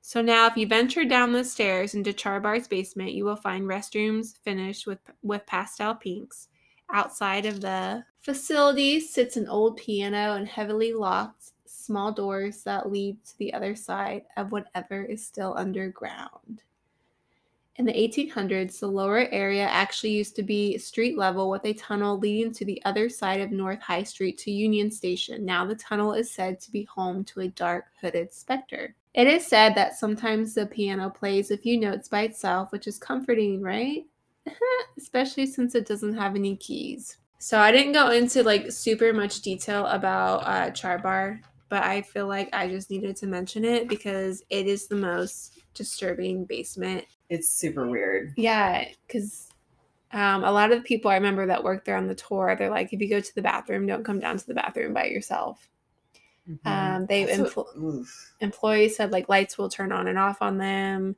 So 0.00 0.22
now 0.22 0.46
if 0.46 0.56
you 0.56 0.66
venture 0.66 1.04
down 1.04 1.32
the 1.32 1.44
stairs 1.44 1.94
into 1.94 2.14
Charbar's 2.14 2.66
basement, 2.66 3.12
you 3.12 3.26
will 3.26 3.36
find 3.36 3.64
restrooms 3.64 4.38
finished 4.38 4.86
with 4.86 4.98
with 5.22 5.44
pastel 5.44 5.94
pinks. 5.94 6.48
Outside 6.90 7.44
of 7.44 7.60
the 7.60 8.04
facility 8.22 9.00
sits 9.00 9.36
an 9.36 9.46
old 9.46 9.76
piano 9.76 10.34
and 10.34 10.48
heavily 10.48 10.94
locked 10.94 11.52
small 11.66 12.12
doors 12.12 12.62
that 12.62 12.90
lead 12.90 13.22
to 13.26 13.38
the 13.38 13.52
other 13.52 13.76
side 13.76 14.22
of 14.38 14.52
whatever 14.52 15.04
is 15.04 15.26
still 15.26 15.54
underground. 15.58 16.62
In 17.78 17.84
the 17.84 17.92
1800s, 17.92 18.80
the 18.80 18.88
lower 18.88 19.28
area 19.30 19.62
actually 19.62 20.10
used 20.10 20.34
to 20.34 20.42
be 20.42 20.76
street 20.78 21.16
level 21.16 21.48
with 21.48 21.64
a 21.64 21.72
tunnel 21.74 22.18
leading 22.18 22.52
to 22.54 22.64
the 22.64 22.82
other 22.84 23.08
side 23.08 23.40
of 23.40 23.52
North 23.52 23.80
High 23.80 24.02
Street 24.02 24.36
to 24.38 24.50
Union 24.50 24.90
Station. 24.90 25.44
Now 25.44 25.64
the 25.64 25.76
tunnel 25.76 26.12
is 26.12 26.28
said 26.28 26.58
to 26.60 26.72
be 26.72 26.82
home 26.82 27.22
to 27.26 27.40
a 27.40 27.48
dark 27.48 27.84
hooded 28.00 28.32
specter. 28.32 28.96
It 29.14 29.28
is 29.28 29.46
said 29.46 29.76
that 29.76 29.94
sometimes 29.94 30.54
the 30.54 30.66
piano 30.66 31.08
plays 31.08 31.52
a 31.52 31.56
few 31.56 31.78
notes 31.78 32.08
by 32.08 32.22
itself, 32.22 32.72
which 32.72 32.88
is 32.88 32.98
comforting, 32.98 33.62
right? 33.62 34.04
Especially 34.98 35.46
since 35.46 35.76
it 35.76 35.86
doesn't 35.86 36.16
have 36.16 36.34
any 36.34 36.56
keys. 36.56 37.18
So 37.38 37.60
I 37.60 37.70
didn't 37.70 37.92
go 37.92 38.10
into 38.10 38.42
like 38.42 38.72
super 38.72 39.12
much 39.12 39.40
detail 39.42 39.86
about 39.86 40.38
uh, 40.38 40.70
Charbar, 40.72 41.42
but 41.68 41.84
I 41.84 42.02
feel 42.02 42.26
like 42.26 42.48
I 42.52 42.66
just 42.66 42.90
needed 42.90 43.14
to 43.18 43.28
mention 43.28 43.64
it 43.64 43.86
because 43.86 44.42
it 44.50 44.66
is 44.66 44.88
the 44.88 44.96
most 44.96 45.60
disturbing 45.74 46.44
basement 46.44 47.04
It's 47.30 47.48
super 47.48 47.88
weird. 47.88 48.32
yeah, 48.36 48.88
because 49.06 49.48
um, 50.12 50.44
a 50.44 50.50
lot 50.50 50.72
of 50.72 50.78
the 50.78 50.84
people 50.84 51.10
I 51.10 51.14
remember 51.14 51.46
that 51.46 51.62
worked 51.62 51.84
there 51.84 51.96
on 51.96 52.06
the 52.08 52.14
tour, 52.14 52.56
they're 52.58 52.70
like, 52.70 52.92
if 52.92 53.00
you 53.00 53.08
go 53.08 53.20
to 53.20 53.34
the 53.34 53.42
bathroom, 53.42 53.86
don't 53.86 54.04
come 54.04 54.20
down 54.20 54.38
to 54.38 54.46
the 54.46 54.54
bathroom 54.54 54.94
by 54.94 55.04
yourself. 55.06 55.68
Um, 56.64 57.04
they 57.06 57.24
Mm-hmm. 57.24 57.42
That's 57.42 57.56
what- 57.56 57.76
empl- 57.76 58.06
employees 58.40 58.96
said 58.96 59.12
like 59.12 59.28
lights 59.28 59.58
will 59.58 59.68
turn 59.68 59.92
on 59.92 60.08
and 60.08 60.18
off 60.18 60.40
on 60.40 60.56
them. 60.56 61.14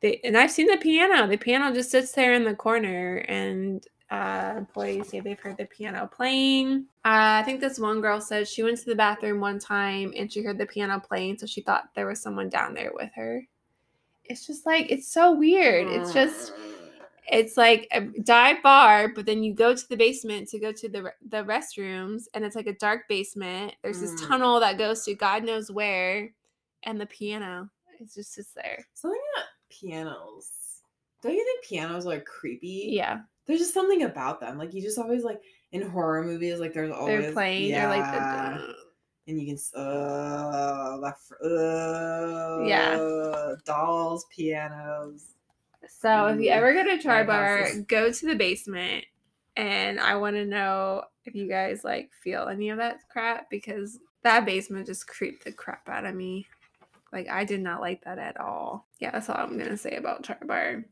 They, 0.00 0.20
and 0.24 0.36
I've 0.36 0.50
seen 0.50 0.66
the 0.66 0.78
piano. 0.78 1.26
The 1.28 1.36
piano 1.36 1.72
just 1.74 1.90
sits 1.90 2.12
there 2.12 2.32
in 2.32 2.42
the 2.44 2.54
corner, 2.54 3.18
and 3.28 3.86
uh, 4.10 4.54
employees 4.56 5.10
say 5.10 5.20
they've 5.20 5.38
heard 5.38 5.58
the 5.58 5.66
piano 5.66 6.10
playing. 6.12 6.86
Uh, 7.04 7.38
I 7.40 7.42
think 7.44 7.60
this 7.60 7.78
one 7.78 8.00
girl 8.00 8.20
said 8.20 8.48
she 8.48 8.62
went 8.62 8.78
to 8.78 8.86
the 8.86 8.94
bathroom 8.96 9.40
one 9.40 9.58
time 9.58 10.12
and 10.16 10.30
she 10.32 10.42
heard 10.42 10.58
the 10.58 10.66
piano 10.66 10.98
playing, 11.00 11.38
so 11.38 11.46
she 11.46 11.60
thought 11.60 11.90
there 11.94 12.06
was 12.06 12.20
someone 12.20 12.48
down 12.48 12.74
there 12.74 12.90
with 12.94 13.10
her. 13.14 13.46
It's 14.32 14.46
just 14.46 14.64
like 14.66 14.90
it's 14.90 15.06
so 15.08 15.32
weird. 15.32 15.86
It's 15.88 16.12
just 16.12 16.52
it's 17.30 17.56
like 17.56 17.86
a 17.92 18.00
dive 18.00 18.62
bar, 18.62 19.08
but 19.14 19.26
then 19.26 19.42
you 19.42 19.54
go 19.54 19.74
to 19.74 19.88
the 19.88 19.96
basement 19.96 20.48
to 20.48 20.58
go 20.58 20.72
to 20.72 20.88
the 20.88 21.12
the 21.28 21.44
restrooms, 21.44 22.24
and 22.34 22.44
it's 22.44 22.56
like 22.56 22.66
a 22.66 22.74
dark 22.74 23.02
basement. 23.08 23.74
There's 23.82 24.00
this 24.00 24.12
Mm. 24.12 24.28
tunnel 24.28 24.60
that 24.60 24.78
goes 24.78 25.04
to 25.04 25.14
God 25.14 25.44
knows 25.44 25.70
where, 25.70 26.30
and 26.84 27.00
the 27.00 27.06
piano 27.06 27.68
it 28.00 28.08
just 28.12 28.32
sits 28.32 28.52
there. 28.54 28.84
something 28.94 29.20
about 29.36 29.46
pianos. 29.70 30.48
Don't 31.22 31.34
you 31.34 31.44
think 31.44 31.64
pianos 31.64 32.06
are 32.06 32.20
creepy? 32.20 32.88
Yeah, 32.90 33.20
There's 33.46 33.60
just 33.60 33.74
something 33.74 34.02
about 34.02 34.40
them. 34.40 34.58
Like 34.58 34.74
you 34.74 34.82
just 34.82 34.98
always 34.98 35.22
like 35.24 35.40
in 35.72 35.82
horror 35.82 36.24
movies, 36.24 36.58
like 36.58 36.72
there's 36.72 36.90
always 36.90 37.20
they're 37.22 37.32
playing. 37.32 37.70
Yeah, 37.70 37.88
They're 37.88 37.98
like 38.00 38.12
the, 38.58 38.74
and 39.26 39.40
you 39.40 39.46
can 39.46 39.58
uh, 39.80 40.98
uh 41.00 42.66
Yeah. 42.66 43.56
dolls, 43.64 44.26
pianos. 44.36 45.34
So 45.88 46.26
if 46.28 46.40
you 46.40 46.50
ever 46.50 46.72
go 46.72 46.84
to 46.96 47.08
my 47.08 47.22
Bar, 47.22 47.80
go 47.88 48.12
to 48.12 48.26
the 48.26 48.34
basement, 48.34 49.04
and 49.56 50.00
I 50.00 50.16
want 50.16 50.36
to 50.36 50.44
know 50.44 51.04
if 51.24 51.34
you 51.34 51.48
guys 51.48 51.84
like 51.84 52.10
feel 52.22 52.48
any 52.48 52.70
of 52.70 52.78
that 52.78 52.98
crap 53.10 53.50
because 53.50 53.98
that 54.22 54.44
basement 54.44 54.86
just 54.86 55.06
creeped 55.06 55.44
the 55.44 55.52
crap 55.52 55.88
out 55.88 56.04
of 56.04 56.14
me. 56.14 56.46
Like 57.12 57.28
I 57.28 57.44
did 57.44 57.60
not 57.60 57.80
like 57.80 58.04
that 58.04 58.18
at 58.18 58.40
all. 58.40 58.86
Yeah, 58.98 59.10
that's 59.10 59.28
all 59.28 59.36
I'm 59.36 59.58
gonna 59.58 59.76
say 59.76 59.96
about 59.96 60.24
Char 60.24 60.38
Bar. 60.44 60.84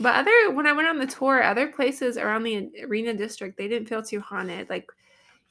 But 0.00 0.14
other 0.16 0.52
when 0.52 0.66
I 0.66 0.72
went 0.72 0.88
on 0.88 0.98
the 0.98 1.06
tour, 1.06 1.42
other 1.42 1.68
places 1.68 2.16
around 2.16 2.42
the 2.42 2.70
arena 2.84 3.14
district, 3.14 3.56
they 3.56 3.68
didn't 3.68 3.88
feel 3.88 4.02
too 4.02 4.20
haunted. 4.20 4.68
Like 4.68 4.86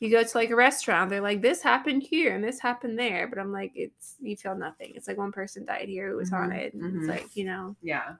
you 0.03 0.11
go 0.11 0.23
to 0.23 0.37
like 0.37 0.49
a 0.51 0.55
restaurant, 0.55 1.09
they're 1.09 1.21
like, 1.21 1.41
this 1.41 1.61
happened 1.63 2.03
here 2.03 2.35
and 2.35 2.43
this 2.43 2.59
happened 2.59 2.99
there. 2.99 3.27
But 3.27 3.39
I'm 3.39 3.51
like, 3.51 3.71
it's 3.75 4.15
you 4.21 4.35
feel 4.37 4.55
nothing. 4.55 4.93
It's 4.95 5.07
like 5.07 5.17
one 5.17 5.31
person 5.31 5.65
died 5.65 5.89
here 5.89 6.09
who 6.11 6.17
was 6.17 6.29
Mhm, 6.29 6.37
haunted. 6.37 6.73
mhm. 6.73 6.99
It's 6.99 7.07
like, 7.07 7.35
you 7.35 7.45
know, 7.45 7.75
Yeah. 7.81 8.15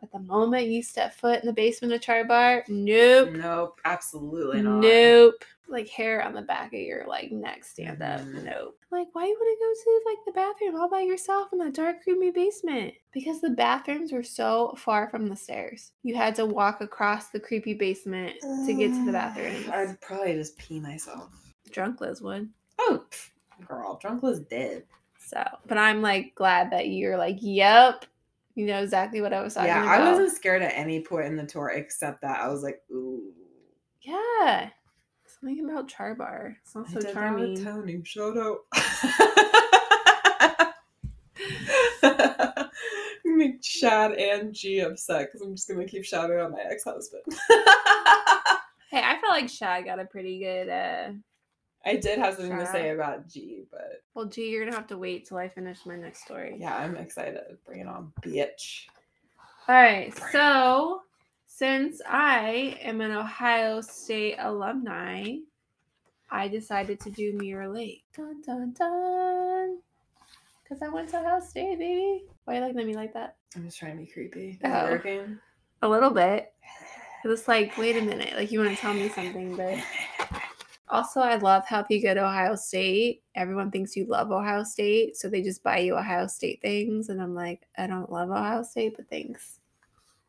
But 0.00 0.12
the 0.12 0.18
moment 0.18 0.68
you 0.68 0.82
step 0.82 1.12
foot 1.14 1.40
in 1.40 1.46
the 1.46 1.52
basement 1.52 1.92
of 1.92 2.00
Char 2.00 2.24
Bar, 2.24 2.64
nope. 2.68 3.30
Nope, 3.32 3.80
absolutely 3.84 4.62
not. 4.62 4.80
Nope. 4.80 5.44
Like 5.68 5.88
hair 5.88 6.22
on 6.22 6.32
the 6.32 6.42
back 6.42 6.72
of 6.72 6.80
your 6.80 7.06
like 7.06 7.30
neck 7.30 7.64
stand 7.64 8.02
up. 8.02 8.20
Mhm. 8.22 8.44
Nope. 8.44 8.78
Like, 8.90 9.06
why 9.12 9.24
you 9.26 9.36
want 9.38 9.58
to 9.58 9.64
go 9.64 10.00
to 10.00 10.10
like 10.10 10.24
the 10.26 10.32
bathroom 10.32 10.80
all 10.80 10.88
by 10.88 11.00
yourself 11.02 11.52
in 11.52 11.58
that 11.60 11.74
dark, 11.74 12.02
creamy 12.02 12.30
basement? 12.32 12.94
Because 13.12 13.40
the 13.40 13.50
bathrooms 13.50 14.10
were 14.10 14.22
so 14.24 14.74
far 14.76 15.08
from 15.08 15.26
the 15.28 15.36
stairs. 15.36 15.92
You 16.02 16.16
had 16.16 16.34
to 16.36 16.46
walk 16.46 16.80
across 16.80 17.28
the 17.28 17.38
creepy 17.38 17.74
basement 17.74 18.34
to 18.40 18.74
get 18.74 18.92
to 18.92 19.04
the 19.04 19.12
bathroom. 19.12 19.64
I'd 19.72 20.00
probably 20.00 20.32
just 20.34 20.58
pee 20.58 20.80
myself. 20.80 21.28
Drunk 21.70 22.00
Liz 22.00 22.20
would. 22.20 22.48
Oh, 22.80 23.04
girl, 23.68 23.96
drunk 24.00 24.22
was 24.24 24.40
dead. 24.40 24.84
So, 25.18 25.44
but 25.68 25.78
I'm 25.78 26.02
like 26.02 26.34
glad 26.34 26.72
that 26.72 26.88
you're 26.88 27.16
like, 27.16 27.36
yep, 27.40 28.06
you 28.54 28.66
know 28.66 28.82
exactly 28.82 29.20
what 29.20 29.32
I 29.32 29.42
was 29.42 29.54
talking 29.54 29.70
about. 29.70 29.84
Yeah, 29.84 29.94
about. 29.94 30.06
I 30.06 30.10
wasn't 30.10 30.36
scared 30.36 30.62
at 30.62 30.72
any 30.74 31.02
point 31.02 31.26
in 31.26 31.36
the 31.36 31.46
tour 31.46 31.70
except 31.70 32.22
that 32.22 32.40
I 32.40 32.48
was 32.48 32.62
like, 32.62 32.80
ooh. 32.90 33.22
Yeah. 34.02 34.70
Something 35.26 35.68
about 35.68 35.88
Char 35.88 36.14
Bar. 36.14 36.56
It's 36.62 36.74
not 36.74 36.88
so 36.88 36.94
did 36.94 37.02
that 37.02 37.06
with 37.08 37.14
charming. 37.14 37.64
Tony, 37.64 38.00
shut 38.04 38.36
up. 38.36 38.64
Make 43.24 43.62
Shad 43.62 44.12
and 44.12 44.52
G 44.52 44.80
upset 44.80 45.28
because 45.28 45.40
I'm 45.40 45.54
just 45.54 45.68
gonna 45.68 45.86
keep 45.86 46.04
shouting 46.04 46.38
out 46.38 46.50
my 46.50 46.60
ex-husband. 46.70 47.22
Hey, 48.90 49.02
I 49.04 49.20
felt 49.20 49.30
like 49.30 49.48
Shad 49.48 49.84
got 49.84 50.00
a 50.00 50.04
pretty 50.04 50.40
good 50.40 50.68
uh 50.68 51.10
I 51.84 51.96
did 51.96 52.18
have 52.18 52.34
something 52.34 52.58
to 52.58 52.66
say 52.66 52.90
out. 52.90 52.94
about 52.96 53.28
G, 53.28 53.64
but 53.70 54.02
well 54.14 54.26
G, 54.26 54.50
you're 54.50 54.64
gonna 54.64 54.76
have 54.76 54.88
to 54.88 54.98
wait 54.98 55.26
till 55.26 55.38
I 55.38 55.48
finish 55.48 55.78
my 55.86 55.96
next 55.96 56.24
story. 56.24 56.56
yeah, 56.58 56.76
I'm 56.76 56.96
excited. 56.96 57.40
Bring 57.64 57.80
it 57.80 57.86
on, 57.88 58.12
bitch. 58.22 58.86
Alright, 59.68 60.14
Bring 60.14 60.24
it. 60.28 60.32
so 60.32 61.02
since 61.46 62.00
I 62.08 62.78
am 62.82 63.00
an 63.00 63.12
Ohio 63.12 63.80
State 63.80 64.36
alumni, 64.38 65.36
I 66.30 66.48
decided 66.48 67.00
to 67.00 67.10
do 67.10 67.32
Mirror 67.34 67.68
Lake. 67.68 68.04
Dun 68.16 68.40
dun 68.42 68.72
dun. 68.72 69.78
Cause 70.68 70.78
I 70.82 70.88
went 70.88 71.08
to 71.10 71.18
Ohio 71.18 71.40
State, 71.40 71.78
baby. 71.78 72.24
Why 72.44 72.54
you 72.56 72.60
looking 72.60 72.78
at 72.80 72.86
me 72.86 72.94
like 72.94 73.12
that? 73.14 73.36
I'm 73.56 73.64
just 73.64 73.78
trying 73.78 73.92
to 73.98 74.04
be 74.04 74.10
creepy. 74.10 74.50
Is 74.50 74.58
Oh. 74.64 74.90
working? 74.90 75.38
A 75.82 75.88
little 75.88 76.10
bit. 76.10 76.52
It 77.24 77.28
was 77.28 77.48
like, 77.48 77.76
wait 77.76 77.96
a 77.96 78.02
minute, 78.02 78.34
like 78.36 78.52
you 78.52 78.60
want 78.60 78.70
to 78.70 78.76
tell 78.76 78.94
me 78.94 79.08
something, 79.08 79.56
but 79.56 79.78
also 80.90 81.20
I 81.20 81.36
love 81.36 81.64
how 81.66 81.80
if 81.80 81.86
you 81.88 82.02
go 82.02 82.14
to 82.14 82.24
Ohio 82.24 82.54
State, 82.56 83.22
everyone 83.34 83.70
thinks 83.70 83.96
you 83.96 84.06
love 84.06 84.30
Ohio 84.30 84.64
State, 84.64 85.16
so 85.16 85.28
they 85.28 85.42
just 85.42 85.62
buy 85.62 85.78
you 85.78 85.96
Ohio 85.96 86.26
State 86.26 86.60
things, 86.62 87.08
and 87.08 87.20
I'm 87.22 87.34
like, 87.34 87.66
I 87.78 87.86
don't 87.86 88.10
love 88.10 88.30
Ohio 88.30 88.62
State, 88.62 88.94
but 88.96 89.08
thanks. 89.08 89.60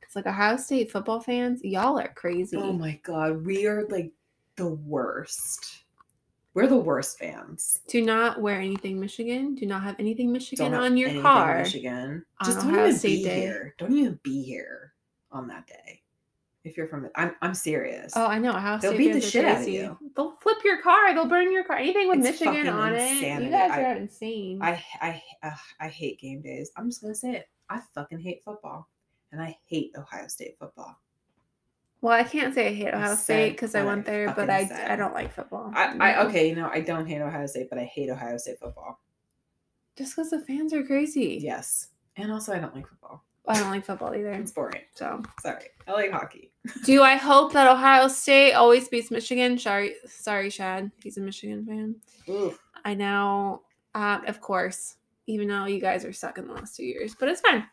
It's 0.01 0.15
like 0.15 0.27
Ohio 0.27 0.57
State 0.57 0.91
football 0.91 1.19
fans, 1.19 1.61
y'all 1.63 1.99
are 1.99 2.13
crazy. 2.13 2.57
Oh 2.57 2.73
my 2.73 2.99
god, 3.03 3.45
we 3.45 3.65
are 3.65 3.85
like 3.87 4.11
the 4.55 4.67
worst. 4.67 5.83
We're 6.53 6.67
the 6.67 6.75
worst 6.77 7.17
fans. 7.17 7.79
Do 7.87 8.01
not 8.01 8.41
wear 8.41 8.59
anything 8.59 8.99
Michigan. 8.99 9.55
Do 9.55 9.65
not 9.65 9.83
have 9.83 9.95
anything 9.99 10.33
Michigan 10.33 10.73
have 10.73 10.83
on 10.83 10.97
your 10.97 11.21
car. 11.21 11.59
Michigan. 11.59 12.25
on 12.41 12.45
Just 12.45 12.59
don't 12.59 12.71
Ohio 12.71 12.87
even 12.87 12.99
State 12.99 13.19
be 13.19 13.23
Day. 13.23 13.39
here. 13.39 13.75
Don't 13.77 13.93
even 13.93 14.19
be 14.21 14.43
here 14.43 14.93
on 15.31 15.47
that 15.47 15.65
day. 15.65 16.00
If 16.63 16.77
you're 16.77 16.87
from, 16.87 17.09
I'm 17.15 17.35
I'm 17.41 17.53
serious. 17.55 18.13
Oh, 18.15 18.27
I 18.27 18.37
know. 18.37 18.51
Ohio 18.51 18.77
They'll 18.77 18.95
beat 18.95 19.13
the 19.13 19.21
shit 19.21 19.45
out 19.45 19.61
of 19.63 19.67
you. 19.67 19.97
They'll 20.15 20.35
flip 20.43 20.57
your 20.63 20.79
car. 20.81 21.11
They'll 21.13 21.25
burn 21.25 21.51
your 21.51 21.63
car. 21.63 21.77
Anything 21.77 22.07
with 22.07 22.19
It's 22.19 22.39
Michigan 22.39 22.67
on 22.67 22.93
insanity. 22.93 23.25
it. 23.25 23.43
You 23.45 23.49
guys 23.51 23.71
I- 23.71 23.83
are 23.83 23.95
insane. 23.97 24.59
I 24.61 24.83
I 25.01 25.23
uh, 25.41 25.55
I 25.79 25.87
hate 25.87 26.19
game 26.19 26.41
days. 26.41 26.71
I'm 26.77 26.87
just 26.89 27.01
gonna 27.01 27.15
say 27.15 27.31
it. 27.37 27.49
I 27.69 27.79
fucking 27.95 28.19
hate 28.19 28.43
football, 28.43 28.87
and 29.31 29.41
I 29.41 29.57
hate 29.65 29.91
Ohio 29.97 30.27
State 30.27 30.57
football. 30.59 30.99
Well, 32.01 32.13
I 32.13 32.23
can't 32.23 32.53
say 32.53 32.67
I 32.67 32.73
hate 32.73 32.93
Ohio 32.93 33.09
said 33.15 33.17
State 33.19 33.51
because 33.51 33.73
I 33.75 33.83
went 33.83 34.05
there, 34.05 34.31
but 34.35 34.49
I 34.49 34.65
said. 34.67 34.91
I 34.91 34.95
don't 34.95 35.13
like 35.13 35.33
football. 35.33 35.71
I, 35.75 35.85
I 35.99 36.13
No. 36.23 36.29
okay, 36.29 36.47
you 36.49 36.55
know, 36.55 36.69
I 36.71 36.81
don't 36.81 37.05
hate 37.07 37.21
Ohio 37.21 37.45
State, 37.47 37.69
but 37.69 37.77
I 37.79 37.83
hate 37.85 38.09
Ohio 38.09 38.37
State 38.37 38.59
football. 38.59 38.99
Just 39.97 40.15
because 40.15 40.29
the 40.31 40.39
fans 40.41 40.73
are 40.73 40.83
crazy. 40.83 41.39
Yes, 41.41 41.87
and 42.17 42.31
also 42.31 42.53
I 42.53 42.59
don't 42.59 42.75
like 42.75 42.87
football. 42.87 43.23
I 43.47 43.59
don't 43.59 43.71
like 43.71 43.85
football 43.85 44.13
either. 44.15 44.31
It's 44.33 44.51
boring. 44.51 44.81
So, 44.93 45.21
Sorry, 45.41 45.65
I 45.87 45.91
like 45.93 46.11
hockey. 46.11 46.50
Do 46.85 47.01
I 47.01 47.15
hope 47.15 47.53
that 47.53 47.67
Ohio 47.67 48.07
State 48.07 48.53
always 48.53 48.87
beats 48.87 49.11
Michigan? 49.11 49.57
Sorry, 49.57 49.95
sorry, 50.05 50.49
Shad. 50.49 50.91
He's 51.01 51.17
a 51.17 51.21
Michigan 51.21 51.65
fan. 51.65 51.95
Oof. 52.29 52.59
I 52.85 52.93
know, 52.93 53.63
um, 53.95 54.25
of 54.25 54.41
course, 54.41 54.95
even 55.27 55.47
though 55.47 55.65
you 55.65 55.79
guys 55.79 56.05
are 56.05 56.13
stuck 56.13 56.37
in 56.37 56.47
the 56.47 56.53
last 56.53 56.75
two 56.75 56.85
years, 56.85 57.15
but 57.19 57.29
it's 57.29 57.41
fine. 57.41 57.65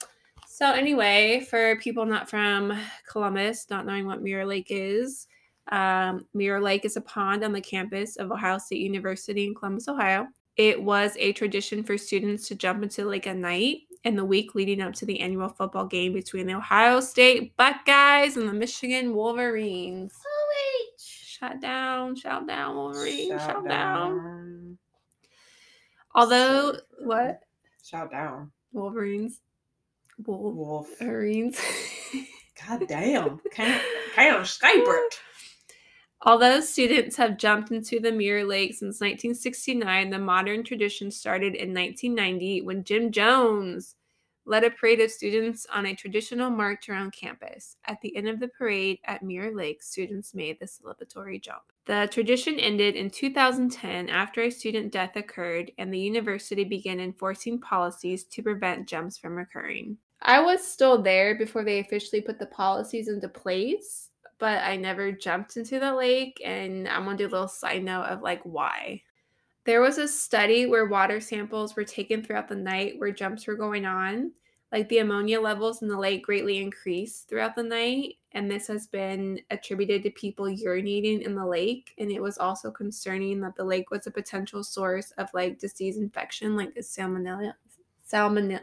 So, 0.47 0.73
anyway, 0.73 1.47
for 1.49 1.77
people 1.77 2.05
not 2.05 2.29
from 2.29 2.79
Columbus, 3.11 3.67
not 3.71 3.87
knowing 3.87 4.07
what 4.07 4.23
Mirror 4.23 4.47
Lake 4.47 4.69
is, 4.71 5.27
um, 5.71 6.27
Mirror 6.35 6.63
Lake 6.63 6.85
is 6.85 6.97
a 6.97 7.03
pond 7.03 7.45
on 7.45 7.53
the 7.53 7.61
campus 7.61 8.17
of 8.17 8.33
Ohio 8.33 8.59
State 8.59 8.81
University 8.81 9.47
in 9.47 9.55
Columbus, 9.55 9.89
Ohio. 9.89 10.27
It 10.57 10.83
was 10.83 11.17
a 11.19 11.33
tradition 11.33 11.85
for 11.85 11.97
students 11.97 12.49
to 12.49 12.55
jump 12.55 12.83
into 12.83 13.03
the 13.03 13.09
lake 13.09 13.27
at 13.27 13.37
night 13.37 13.83
in 14.05 14.17
the 14.17 14.25
week 14.25 14.55
leading 14.55 14.81
up 14.81 14.95
to 14.95 15.07
the 15.07 15.21
annual 15.21 15.49
football 15.49 15.87
game 15.87 16.13
between 16.13 16.47
the 16.47 16.55
Ohio 16.55 17.01
State 17.01 17.57
Buckeyes 17.57 18.37
and 18.37 18.49
the 18.49 18.53
Michigan 18.53 19.15
Wolverines. 19.15 20.13
Shout 20.99 21.61
down, 21.61 22.17
shout 22.17 22.47
down, 22.49 22.75
Wolverines, 22.75 23.41
shout, 23.41 23.67
down. 23.69 24.77
Although, 26.15 26.73
So 26.73 26.81
true. 26.99 27.07
what? 27.07 27.41
Shout 27.85 28.11
down, 28.11 28.51
Wolverines. 28.73 29.41
Wolf. 30.27 30.89
Wolverines. 31.01 31.61
God 32.67 32.89
damn, 32.89 33.39
can't 33.53 33.83
can't 34.17 34.43
escape 34.45 34.83
it. 34.85 35.21
Although 36.23 36.61
students 36.61 37.17
have 37.17 37.39
jumped 37.39 37.71
into 37.71 38.01
the 38.01 38.11
Mirror 38.11 38.45
Lake 38.45 38.73
since 38.73 39.01
1969, 39.01 40.11
the 40.11 40.19
modern 40.19 40.65
tradition 40.65 41.11
started 41.11 41.55
in 41.55 41.73
1990 41.73 42.63
when 42.63 42.83
Jim 42.83 43.13
Jones 43.13 43.95
led 44.49 44.65
a 44.65 44.71
parade 44.71 45.01
of 45.01 45.11
students 45.11 45.67
on 45.73 45.87
a 45.87 45.95
traditional 45.95 46.51
march 46.51 46.89
around 46.89 47.13
campus. 47.13 47.77
At 47.85 48.01
the 48.01 48.17
end 48.17 48.29
of 48.29 48.41
the 48.41 48.49
parade 48.49 48.99
at 49.05 49.23
Mirror 49.23 49.55
Lake, 49.55 49.83
students 49.83 50.35
made 50.35 50.59
the 50.59 50.67
celebratory 50.67 51.41
jump. 51.41 51.63
The 51.85 52.09
tradition 52.11 52.59
ended 52.59 52.97
in 52.97 53.11
2010 53.11 54.09
after 54.09 54.43
a 54.43 54.51
student 54.51 54.91
death 54.91 55.17
occurred 55.17 55.71
and 55.79 55.93
the 55.93 55.99
university 55.99 56.65
began 56.65 56.99
enforcing 56.99 57.61
policies 57.61 58.25
to 58.25 58.43
prevent 58.43 58.89
jumps 58.89 59.19
from 59.19 59.39
occurring. 59.39 59.99
I 60.23 60.41
was 60.41 60.67
still 60.67 61.01
there 61.01 61.37
before 61.37 61.63
they 61.63 61.79
officially 61.79 62.23
put 62.23 62.39
the 62.39 62.47
policies 62.47 63.09
into 63.09 63.29
place, 63.29 64.08
but 64.39 64.63
I 64.65 64.77
never 64.77 65.13
jumped 65.13 65.57
into 65.57 65.79
the 65.79 65.95
lake. 65.95 66.41
And 66.45 66.89
I'm 66.89 67.05
gonna 67.05 67.17
do 67.17 67.27
a 67.27 67.29
little 67.29 67.49
side 67.49 67.85
note 67.85 68.05
of 68.05 68.23
like 68.23 68.43
why. 68.43 69.03
There 69.65 69.81
was 69.81 69.99
a 69.99 70.09
study 70.09 70.67
where 70.67 70.87
water 70.87 71.21
samples 71.21 71.77
were 71.77 71.85
taken 71.85 72.23
throughout 72.23 72.49
the 72.49 72.57
night 72.57 72.95
where 72.99 73.13
jumps 73.13 73.47
were 73.47 73.55
going 73.55 73.85
on. 73.85 74.33
Like 74.73 74.89
the 74.89 74.99
ammonia 74.99 75.41
levels 75.41 75.83
in 75.83 75.89
the 75.89 75.99
lake 75.99 76.25
greatly 76.25 76.59
increased 76.59 77.29
throughout 77.29 77.57
the 77.57 77.63
night, 77.63 78.17
and 78.33 78.51
this 78.51 78.67
has 78.67 78.87
been 78.87 79.41
attributed 79.51 80.03
to 80.03 80.11
people 80.11 80.45
urinating 80.45 81.23
in 81.23 81.35
the 81.35 81.47
lake. 81.47 81.95
And 81.99 82.11
it 82.11 82.21
was 82.21 82.37
also 82.37 82.71
concerning 82.71 83.41
that 83.41 83.57
the 83.57 83.65
lake 83.65 83.91
was 83.91 84.07
a 84.07 84.11
potential 84.11 84.63
source 84.63 85.11
of 85.13 85.29
like 85.33 85.59
disease 85.59 85.97
infection, 85.97 86.55
like 86.55 86.75
salmonella. 86.75 87.55
Salmonella. 88.11 88.61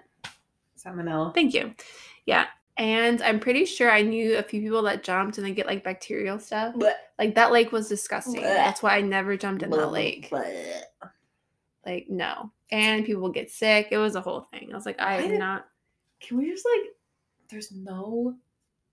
Salmonella. 0.78 1.34
Thank 1.34 1.56
you. 1.56 1.74
Yeah. 2.28 2.46
And 2.78 3.22
I'm 3.22 3.40
pretty 3.40 3.66
sure 3.66 3.90
I 3.90 4.02
knew 4.02 4.38
a 4.38 4.44
few 4.44 4.62
people 4.62 4.82
that 4.84 5.02
jumped 5.04 5.38
and 5.38 5.48
they 5.48 5.52
get 5.54 5.66
like 5.66 5.84
bacterial 5.84 6.40
stuff. 6.40 6.76
Blech. 6.76 6.94
Like 7.18 7.36
that 7.36 7.52
lake 7.52 7.72
was 7.72 7.88
disgusting. 7.88 8.42
Blech. 8.42 8.56
That's 8.56 8.84
why 8.84 8.98
I 8.98 9.02
never 9.02 9.38
jumped 9.38 9.64
in 9.64 9.70
that 9.70 9.92
lake. 9.92 10.30
blech. 10.30 10.82
Like, 11.86 12.08
no. 12.10 12.52
And 12.72 13.06
people 13.06 13.30
get 13.30 13.50
sick. 13.52 13.90
It 13.92 13.98
was 13.98 14.16
a 14.16 14.22
whole 14.22 14.42
thing. 14.52 14.72
I 14.72 14.76
was 14.76 14.86
like, 14.86 15.00
I 15.00 15.18
Why 15.18 15.22
am 15.24 15.30
did- 15.30 15.40
not. 15.40 15.68
Can 16.20 16.38
we 16.38 16.50
just 16.50 16.66
like? 16.66 16.92
There's 17.48 17.72
no 17.72 18.36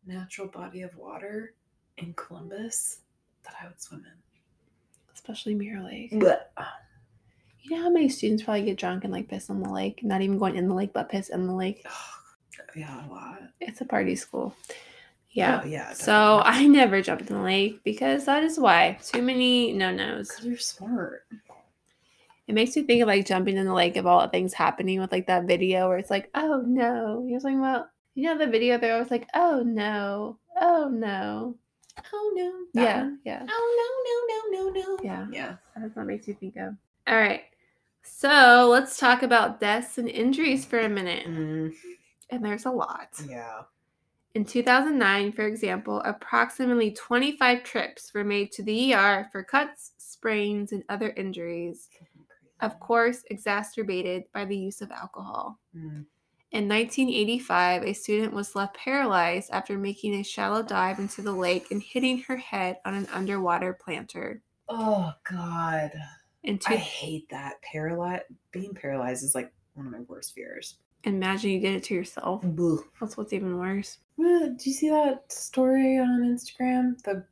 natural 0.06 0.46
body 0.48 0.82
of 0.82 0.94
water 0.96 1.54
in 1.96 2.12
Columbus 2.14 2.98
that 3.44 3.54
I 3.62 3.66
would 3.66 3.80
swim 3.80 4.04
in. 4.04 4.12
Especially 5.14 5.54
Mirror 5.54 5.84
Lake. 5.84 6.12
Blech. 6.12 6.40
You 7.62 7.76
know 7.76 7.82
how 7.84 7.90
many 7.90 8.08
students 8.08 8.42
probably 8.42 8.64
get 8.64 8.76
drunk 8.76 9.04
and 9.04 9.12
like 9.12 9.28
piss 9.28 9.48
on 9.48 9.60
the 9.62 9.70
lake? 9.70 10.00
Not 10.02 10.20
even 10.20 10.36
going 10.38 10.56
in 10.56 10.68
the 10.68 10.74
lake, 10.74 10.92
but 10.92 11.08
piss 11.08 11.28
in 11.30 11.46
the 11.46 11.54
lake. 11.54 11.86
Yeah, 12.76 13.06
a 13.06 13.10
lot. 13.10 13.42
It's 13.60 13.80
a 13.80 13.84
party 13.84 14.16
school. 14.16 14.54
Yeah. 15.30 15.62
Oh, 15.62 15.66
yeah. 15.66 15.92
So 15.94 16.42
I 16.44 16.66
never 16.66 17.00
jumped 17.00 17.30
in 17.30 17.36
the 17.36 17.42
lake 17.42 17.82
because 17.84 18.26
that 18.26 18.42
is 18.42 18.58
why. 18.58 18.98
Too 19.02 19.22
many 19.22 19.72
no 19.72 19.90
nos. 19.90 20.30
you're 20.42 20.58
smart. 20.58 21.26
It 22.48 22.54
makes 22.54 22.76
me 22.76 22.82
think 22.82 23.02
of 23.02 23.08
like 23.08 23.24
jumping 23.24 23.56
in 23.56 23.66
the 23.66 23.72
lake 23.72 23.96
of 23.96 24.06
all 24.06 24.20
the 24.20 24.28
things 24.28 24.52
happening 24.52 25.00
with 25.00 25.12
like 25.12 25.26
that 25.28 25.44
video 25.44 25.88
where 25.88 25.98
it's 25.98 26.10
like, 26.10 26.28
oh 26.34 26.62
no. 26.66 27.24
You're 27.26 27.40
talking 27.40 27.58
about 27.58 27.86
you 28.14 28.24
know 28.24 28.36
the 28.36 28.46
video 28.46 28.76
there 28.78 28.96
I 28.96 28.98
was 28.98 29.10
like, 29.10 29.28
oh 29.34 29.62
no, 29.64 30.38
oh 30.60 30.88
no. 30.88 31.56
Oh 32.12 32.32
no. 32.34 32.82
Yeah, 32.82 33.02
one? 33.02 33.18
yeah. 33.24 33.46
Oh 33.48 34.26
no 34.50 34.58
no 34.58 34.58
no 34.58 34.68
no 34.68 34.80
no. 34.80 34.98
Yeah. 35.02 35.26
Yeah. 35.30 35.56
That's 35.76 35.96
what 35.96 36.06
makes 36.06 36.28
me 36.28 36.34
think 36.34 36.56
of. 36.56 36.74
All 37.06 37.16
right. 37.16 37.42
So 38.02 38.68
let's 38.70 38.98
talk 38.98 39.22
about 39.22 39.60
deaths 39.60 39.96
and 39.98 40.08
injuries 40.08 40.64
for 40.64 40.80
a 40.80 40.88
minute. 40.88 41.26
Mm, 41.26 41.72
And 42.32 42.44
there's 42.44 42.64
a 42.66 42.70
lot. 42.70 43.08
yeah. 43.28 43.62
In 44.34 44.46
2009, 44.46 45.32
for 45.32 45.46
example, 45.46 46.00
approximately 46.06 46.90
25 46.92 47.62
trips 47.62 48.14
were 48.14 48.24
made 48.24 48.50
to 48.52 48.62
the 48.62 48.94
ER 48.94 49.28
for 49.30 49.44
cuts, 49.44 49.92
sprains, 49.98 50.72
and 50.72 50.82
other 50.88 51.10
injuries, 51.10 51.90
of 52.60 52.80
course, 52.80 53.24
exacerbated 53.30 54.24
by 54.32 54.46
the 54.46 54.56
use 54.56 54.80
of 54.80 54.90
alcohol. 54.90 55.58
Mm. 55.76 56.06
In 56.52 56.68
1985, 56.68 57.82
a 57.82 57.92
student 57.92 58.32
was 58.32 58.54
left 58.54 58.76
paralyzed 58.76 59.50
after 59.52 59.76
making 59.76 60.14
a 60.14 60.22
shallow 60.22 60.62
dive 60.62 60.98
into 60.98 61.20
the 61.20 61.32
lake 61.32 61.70
and 61.70 61.82
hitting 61.82 62.22
her 62.22 62.36
head 62.36 62.78
on 62.86 62.94
an 62.94 63.08
underwater 63.12 63.74
planter. 63.74 64.42
Oh 64.68 65.12
God. 65.30 65.92
Two- 66.44 66.58
I 66.66 66.76
hate 66.76 67.28
that. 67.30 67.60
Paralyzed 67.62 68.24
being 68.50 68.74
paralyzed 68.74 69.24
is 69.24 69.34
like 69.34 69.52
one 69.74 69.86
of 69.86 69.92
my 69.92 70.00
worst 70.00 70.34
fears. 70.34 70.76
Imagine 71.04 71.50
you 71.50 71.60
did 71.60 71.74
it 71.74 71.82
to 71.84 71.94
yourself. 71.94 72.42
Boo. 72.44 72.84
That's 73.00 73.16
what's 73.16 73.32
even 73.32 73.58
worse. 73.58 73.98
Did 74.18 74.64
you 74.64 74.72
see 74.72 74.88
that 74.90 75.32
story 75.32 75.98
on 75.98 76.22
Instagram? 76.22 77.02
The 77.02 77.24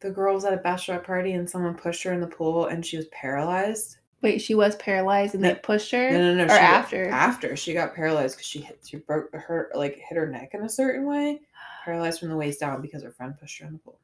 the 0.00 0.10
girl 0.10 0.34
was 0.34 0.44
at 0.44 0.52
a 0.52 0.58
bachelorette 0.58 1.04
party 1.04 1.32
and 1.32 1.48
someone 1.48 1.74
pushed 1.74 2.02
her 2.02 2.12
in 2.12 2.20
the 2.20 2.26
pool 2.26 2.66
and 2.66 2.84
she 2.84 2.96
was 2.96 3.06
paralyzed. 3.06 3.96
Wait, 4.20 4.40
she 4.40 4.54
was 4.54 4.76
paralyzed 4.76 5.34
and 5.34 5.42
No. 5.42 5.50
they 5.50 5.58
pushed 5.60 5.90
her? 5.92 6.10
No, 6.10 6.18
no, 6.18 6.34
no. 6.34 6.44
Or 6.44 6.48
she 6.48 6.54
got- 6.54 6.60
after? 6.62 7.08
after 7.08 7.56
she 7.56 7.72
got 7.72 7.94
paralyzed 7.94 8.36
because 8.36 8.46
she 8.46 8.60
hit 8.60 8.80
she 8.86 8.96
broke 8.96 9.32
her 9.32 9.70
like 9.74 9.96
hit 9.96 10.16
her 10.16 10.26
neck 10.26 10.50
in 10.52 10.62
a 10.62 10.68
certain 10.68 11.06
way, 11.06 11.40
paralyzed 11.84 12.20
from 12.20 12.30
the 12.30 12.36
waist 12.36 12.60
down 12.60 12.82
because 12.82 13.02
her 13.02 13.12
friend 13.12 13.34
pushed 13.38 13.60
her 13.60 13.66
in 13.66 13.74
the 13.74 13.78
pool. 13.78 13.98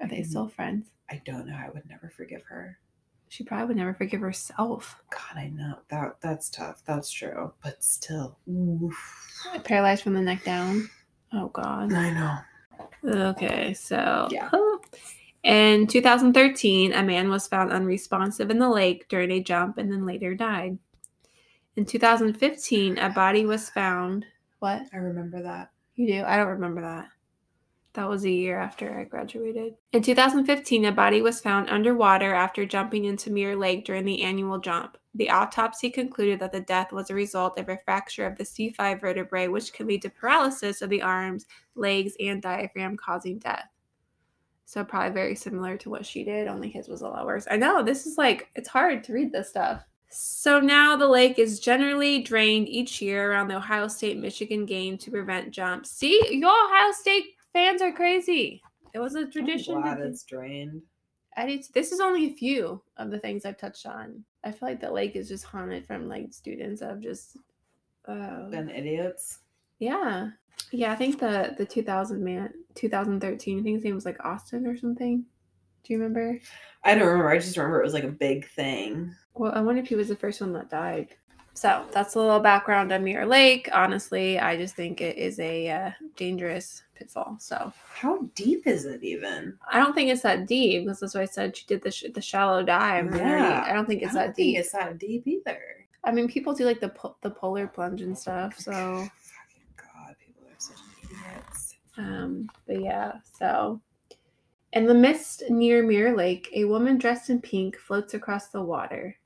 Are 0.00 0.08
they 0.08 0.16
mm-hmm. 0.16 0.30
still 0.30 0.48
friends? 0.48 0.90
I 1.10 1.22
don't 1.24 1.46
know. 1.46 1.56
I 1.56 1.70
would 1.70 1.88
never 1.88 2.10
forgive 2.10 2.42
her. 2.44 2.78
She 3.28 3.42
probably 3.44 3.66
would 3.66 3.76
never 3.76 3.94
forgive 3.94 4.20
herself. 4.20 5.02
God, 5.10 5.36
I 5.36 5.48
know 5.48 5.78
that 5.88 6.20
that's 6.20 6.48
tough. 6.48 6.82
That's 6.86 7.10
true, 7.10 7.52
but 7.62 7.82
still. 7.82 8.38
Oof. 8.48 8.96
Paralyzed 9.64 10.02
from 10.04 10.14
the 10.14 10.20
neck 10.22 10.44
down. 10.44 10.88
Oh, 11.32 11.48
God. 11.48 11.92
I 11.92 12.10
know. 12.12 12.38
Okay, 13.30 13.74
so 13.74 14.28
Yeah. 14.30 14.50
in 15.42 15.86
2013, 15.86 16.92
a 16.92 17.02
man 17.02 17.28
was 17.28 17.46
found 17.48 17.72
unresponsive 17.72 18.50
in 18.50 18.58
the 18.58 18.68
lake 18.70 19.08
during 19.08 19.30
a 19.32 19.42
jump 19.42 19.78
and 19.78 19.90
then 19.90 20.06
later 20.06 20.34
died. 20.34 20.78
In 21.76 21.84
2015, 21.84 22.96
a 22.98 23.10
body 23.10 23.44
was 23.44 23.68
found. 23.68 24.24
What? 24.60 24.82
I 24.92 24.96
remember 24.96 25.42
that. 25.42 25.72
You 25.96 26.06
do? 26.06 26.24
I 26.24 26.36
don't 26.36 26.48
remember 26.48 26.80
that. 26.82 27.08
That 27.96 28.10
was 28.10 28.26
a 28.26 28.30
year 28.30 28.58
after 28.58 28.98
I 28.98 29.04
graduated. 29.04 29.74
In 29.92 30.02
2015, 30.02 30.84
a 30.84 30.92
body 30.92 31.22
was 31.22 31.40
found 31.40 31.70
underwater 31.70 32.34
after 32.34 32.66
jumping 32.66 33.06
into 33.06 33.30
Mirror 33.30 33.56
Lake 33.56 33.86
during 33.86 34.04
the 34.04 34.22
annual 34.22 34.58
jump. 34.58 34.98
The 35.14 35.30
autopsy 35.30 35.88
concluded 35.88 36.38
that 36.40 36.52
the 36.52 36.60
death 36.60 36.92
was 36.92 37.08
a 37.08 37.14
result 37.14 37.58
of 37.58 37.70
a 37.70 37.78
fracture 37.86 38.26
of 38.26 38.36
the 38.36 38.44
C5 38.44 39.00
vertebrae, 39.00 39.48
which 39.48 39.72
can 39.72 39.86
lead 39.86 40.02
to 40.02 40.10
paralysis 40.10 40.82
of 40.82 40.90
the 40.90 41.00
arms, 41.00 41.46
legs, 41.74 42.12
and 42.20 42.42
diaphragm, 42.42 42.98
causing 42.98 43.38
death. 43.38 43.70
So, 44.66 44.84
probably 44.84 45.14
very 45.14 45.34
similar 45.34 45.78
to 45.78 45.88
what 45.88 46.04
she 46.04 46.22
did, 46.22 46.48
only 46.48 46.68
his 46.68 46.88
was 46.88 47.00
a 47.00 47.08
lot 47.08 47.24
worse. 47.24 47.46
I 47.50 47.56
know, 47.56 47.82
this 47.82 48.04
is 48.04 48.18
like, 48.18 48.50
it's 48.54 48.68
hard 48.68 49.04
to 49.04 49.14
read 49.14 49.32
this 49.32 49.48
stuff. 49.48 49.86
So 50.08 50.60
now 50.60 50.96
the 50.96 51.08
lake 51.08 51.38
is 51.38 51.60
generally 51.60 52.22
drained 52.22 52.68
each 52.68 53.02
year 53.02 53.30
around 53.30 53.48
the 53.48 53.56
Ohio 53.56 53.88
State 53.88 54.18
Michigan 54.18 54.64
game 54.64 54.96
to 54.98 55.10
prevent 55.10 55.50
jumps. 55.50 55.90
See, 55.90 56.20
you 56.30 56.46
Ohio 56.46 56.92
State 56.92 57.35
fans 57.56 57.80
are 57.80 57.92
crazy. 57.92 58.62
It 58.92 58.98
was 58.98 59.14
a 59.14 59.26
tradition. 59.26 59.76
I'm 59.76 59.82
glad 59.82 60.00
it's 60.00 60.24
drained. 60.24 60.82
I 61.36 61.46
to- 61.56 61.72
this 61.72 61.90
is 61.92 62.00
only 62.00 62.26
a 62.26 62.34
few 62.34 62.82
of 62.98 63.10
the 63.10 63.18
things 63.18 63.44
I've 63.44 63.58
touched 63.58 63.86
on. 63.86 64.24
I 64.44 64.52
feel 64.52 64.68
like 64.68 64.80
the 64.80 64.90
lake 64.90 65.16
is 65.16 65.28
just 65.28 65.44
haunted 65.44 65.86
from 65.86 66.08
like 66.08 66.32
students 66.32 66.82
of 66.82 67.00
just 67.00 67.36
uh 68.06 68.48
Been 68.50 68.68
idiots. 68.70 69.40
yeah. 69.78 70.30
Yeah, 70.72 70.92
I 70.92 70.96
think 70.96 71.18
the 71.20 71.54
the 71.56 71.66
2000 71.66 72.22
man 72.24 72.52
2013 72.74 73.60
I 73.60 73.62
think 73.62 73.74
his 73.76 73.84
name 73.84 73.94
was 73.94 74.06
like 74.06 74.24
Austin 74.24 74.66
or 74.66 74.76
something. 74.76 75.24
Do 75.84 75.92
you 75.92 75.98
remember? 75.98 76.38
I 76.84 76.94
don't 76.94 77.06
remember. 77.06 77.30
I 77.30 77.38
just 77.38 77.56
remember 77.56 77.80
it 77.80 77.84
was 77.84 77.94
like 77.94 78.04
a 78.04 78.08
big 78.08 78.48
thing. 78.50 79.14
Well, 79.34 79.52
I 79.54 79.60
wonder 79.60 79.80
if 79.82 79.88
he 79.88 79.94
was 79.94 80.08
the 80.08 80.16
first 80.16 80.40
one 80.40 80.52
that 80.54 80.70
died. 80.70 81.14
So 81.56 81.86
that's 81.90 82.14
a 82.16 82.18
little 82.18 82.38
background 82.38 82.92
on 82.92 83.02
Mirror 83.02 83.26
Lake. 83.26 83.70
Honestly, 83.72 84.38
I 84.38 84.58
just 84.58 84.76
think 84.76 85.00
it 85.00 85.16
is 85.16 85.40
a 85.40 85.68
uh, 85.70 85.90
dangerous 86.14 86.82
pitfall. 86.94 87.38
So 87.40 87.72
How 87.94 88.28
deep 88.34 88.66
is 88.66 88.84
it 88.84 89.02
even? 89.02 89.56
I 89.72 89.78
don't 89.78 89.94
think 89.94 90.10
it's 90.10 90.20
that 90.20 90.46
deep 90.46 90.84
because 90.84 91.00
that's 91.00 91.14
why 91.14 91.22
I 91.22 91.24
said 91.24 91.56
she 91.56 91.64
did 91.66 91.82
the 91.82 91.90
sh- 91.90 92.04
the 92.12 92.20
shallow 92.20 92.62
dive. 92.62 93.14
Yeah. 93.16 93.64
I 93.66 93.72
don't 93.72 93.86
think 93.86 94.02
it's 94.02 94.14
I 94.14 94.18
don't 94.18 94.26
that 94.28 94.36
think 94.36 94.54
deep. 94.54 94.58
it's 94.58 94.72
that 94.72 94.98
deep 94.98 95.26
either. 95.26 95.58
I 96.04 96.12
mean, 96.12 96.28
people 96.28 96.54
do 96.54 96.66
like 96.66 96.78
the 96.80 96.90
po- 96.90 97.16
the 97.22 97.30
polar 97.30 97.66
plunge 97.66 98.02
and 98.02 98.16
stuff. 98.16 98.58
So, 98.58 98.70
Fucking 98.72 99.08
God, 99.78 100.14
people 100.24 100.42
are 100.46 100.54
such 100.58 100.76
idiots. 101.02 101.74
um, 101.96 102.48
but 102.66 102.82
yeah. 102.82 103.12
So, 103.38 103.80
in 104.74 104.84
the 104.84 104.94
mist 104.94 105.42
near 105.48 105.82
Mirror 105.82 106.16
Lake, 106.16 106.50
a 106.54 106.64
woman 106.66 106.98
dressed 106.98 107.30
in 107.30 107.40
pink 107.40 107.78
floats 107.78 108.12
across 108.12 108.48
the 108.48 108.60
water. 108.62 109.16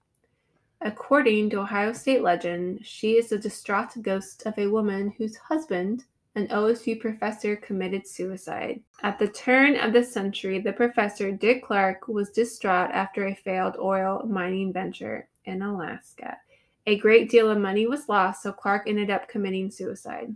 According 0.82 1.50
to 1.50 1.60
Ohio 1.60 1.92
State 1.92 2.22
legend, 2.22 2.86
she 2.86 3.18
is 3.18 3.28
the 3.28 3.38
distraught 3.38 3.90
ghost 4.00 4.46
of 4.46 4.58
a 4.58 4.66
woman 4.66 5.12
whose 5.18 5.36
husband, 5.36 6.04
an 6.36 6.48
OSU 6.48 6.98
professor, 6.98 7.56
committed 7.56 8.06
suicide. 8.06 8.80
At 9.02 9.18
the 9.18 9.28
turn 9.28 9.76
of 9.76 9.92
the 9.92 10.02
century, 10.02 10.58
the 10.58 10.72
professor, 10.72 11.32
Dick 11.32 11.64
Clark, 11.64 12.08
was 12.08 12.30
distraught 12.30 12.90
after 12.92 13.26
a 13.26 13.34
failed 13.34 13.76
oil 13.78 14.24
mining 14.26 14.72
venture 14.72 15.28
in 15.44 15.60
Alaska. 15.60 16.38
A 16.86 16.96
great 16.96 17.30
deal 17.30 17.50
of 17.50 17.58
money 17.58 17.86
was 17.86 18.08
lost, 18.08 18.42
so 18.42 18.50
Clark 18.50 18.88
ended 18.88 19.10
up 19.10 19.28
committing 19.28 19.70
suicide. 19.70 20.34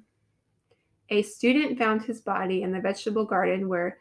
A 1.09 1.23
student 1.23 1.79
found 1.79 2.03
his 2.03 2.21
body 2.21 2.63
in 2.63 2.71
the 2.71 2.81
vegetable 2.81 3.25
garden 3.25 3.69
where 3.69 3.99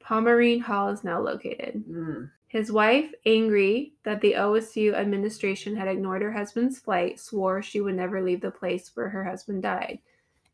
Pomerene 0.00 0.62
Hall 0.62 0.88
is 0.90 1.02
now 1.02 1.20
located. 1.20 1.82
Mm. 1.88 2.30
His 2.52 2.70
wife, 2.70 3.10
angry 3.24 3.94
that 4.02 4.20
the 4.20 4.34
OSU 4.34 4.92
administration 4.92 5.74
had 5.74 5.88
ignored 5.88 6.20
her 6.20 6.32
husband's 6.32 6.78
flight, 6.78 7.18
swore 7.18 7.62
she 7.62 7.80
would 7.80 7.94
never 7.94 8.22
leave 8.22 8.42
the 8.42 8.50
place 8.50 8.90
where 8.92 9.08
her 9.08 9.24
husband 9.24 9.62
died. 9.62 10.00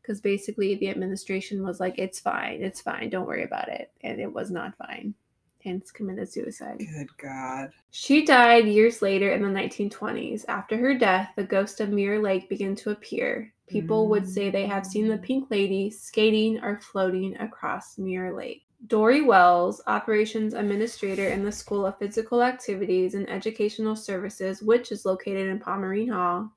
Because 0.01 0.21
basically, 0.21 0.75
the 0.75 0.87
administration 0.87 1.61
was 1.61 1.81
like, 1.81 1.99
it's 1.99 2.17
fine, 2.17 2.63
it's 2.63 2.79
fine, 2.79 3.09
don't 3.09 3.27
worry 3.27 3.43
about 3.43 3.67
it. 3.67 3.91
And 3.99 4.21
it 4.21 4.31
was 4.31 4.49
not 4.49 4.77
fine. 4.77 5.13
Hence, 5.61 5.91
committed 5.91 6.31
suicide. 6.31 6.77
Good 6.77 7.17
God. 7.17 7.71
She 7.91 8.23
died 8.23 8.65
years 8.65 9.01
later 9.01 9.33
in 9.33 9.41
the 9.41 9.49
1920s. 9.49 10.45
After 10.47 10.77
her 10.77 10.97
death, 10.97 11.33
the 11.35 11.43
ghost 11.43 11.81
of 11.81 11.89
Mirror 11.89 12.21
Lake 12.21 12.47
began 12.47 12.75
to 12.77 12.91
appear. 12.91 13.53
People 13.67 14.07
would 14.07 14.25
say 14.25 14.49
they 14.49 14.67
have 14.67 14.85
seen 14.85 15.09
the 15.09 15.17
mm. 15.17 15.23
pink 15.23 15.51
lady 15.51 15.89
skating 15.89 16.63
or 16.63 16.79
floating 16.79 17.35
across 17.39 17.97
Mirror 17.97 18.37
Lake. 18.37 18.63
Dory 18.87 19.21
Wells, 19.21 19.81
operations 19.87 20.53
administrator 20.53 21.27
in 21.27 21.43
the 21.43 21.51
School 21.51 21.85
of 21.85 21.97
Physical 21.99 22.41
Activities 22.41 23.13
and 23.13 23.29
Educational 23.29 23.95
Services, 23.95 24.61
which 24.61 24.91
is 24.91 25.05
located 25.05 25.47
in 25.47 25.59
Pomerene 25.59 26.11
Hall, 26.11 26.51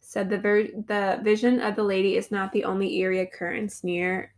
said 0.00 0.28
the, 0.28 0.38
ver- 0.38 0.68
the 0.86 1.20
vision 1.22 1.60
of 1.60 1.76
the 1.76 1.82
lady 1.82 2.16
is 2.16 2.30
not 2.30 2.52
the 2.52 2.64
only 2.64 2.96
eerie 2.96 3.20
occurrence 3.20 3.84
near 3.84 4.32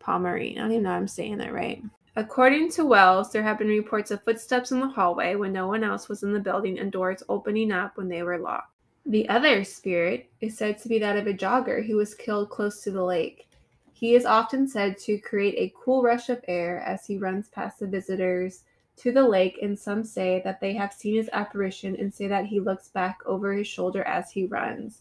Pomerene. 0.00 0.58
I 0.58 0.60
don't 0.60 0.72
even 0.72 0.82
know 0.84 0.90
I'm 0.90 1.08
saying 1.08 1.38
that 1.38 1.54
right. 1.54 1.82
According 2.16 2.70
to 2.72 2.84
Wells, 2.84 3.32
there 3.32 3.42
have 3.42 3.58
been 3.58 3.68
reports 3.68 4.10
of 4.10 4.22
footsteps 4.22 4.70
in 4.70 4.80
the 4.80 4.86
hallway 4.88 5.34
when 5.34 5.52
no 5.52 5.66
one 5.66 5.82
else 5.82 6.08
was 6.08 6.22
in 6.22 6.32
the 6.32 6.38
building 6.38 6.78
and 6.78 6.92
doors 6.92 7.22
opening 7.28 7.72
up 7.72 7.96
when 7.96 8.08
they 8.08 8.22
were 8.22 8.38
locked. 8.38 8.70
The 9.06 9.28
other 9.28 9.64
spirit 9.64 10.30
is 10.40 10.56
said 10.56 10.78
to 10.78 10.88
be 10.88 10.98
that 11.00 11.16
of 11.16 11.26
a 11.26 11.34
jogger 11.34 11.84
who 11.84 11.96
was 11.96 12.14
killed 12.14 12.50
close 12.50 12.82
to 12.82 12.90
the 12.90 13.02
lake. 13.02 13.48
He 14.04 14.14
is 14.14 14.26
often 14.26 14.68
said 14.68 14.98
to 14.98 15.16
create 15.16 15.54
a 15.56 15.72
cool 15.74 16.02
rush 16.02 16.28
of 16.28 16.44
air 16.46 16.78
as 16.78 17.06
he 17.06 17.16
runs 17.16 17.48
past 17.48 17.78
the 17.78 17.86
visitors 17.86 18.64
to 18.96 19.12
the 19.12 19.26
lake, 19.26 19.58
and 19.62 19.78
some 19.78 20.04
say 20.04 20.42
that 20.44 20.60
they 20.60 20.74
have 20.74 20.92
seen 20.92 21.14
his 21.14 21.30
apparition 21.32 21.96
and 21.96 22.12
say 22.12 22.28
that 22.28 22.44
he 22.44 22.60
looks 22.60 22.90
back 22.90 23.20
over 23.24 23.54
his 23.54 23.66
shoulder 23.66 24.02
as 24.02 24.30
he 24.30 24.44
runs, 24.44 25.00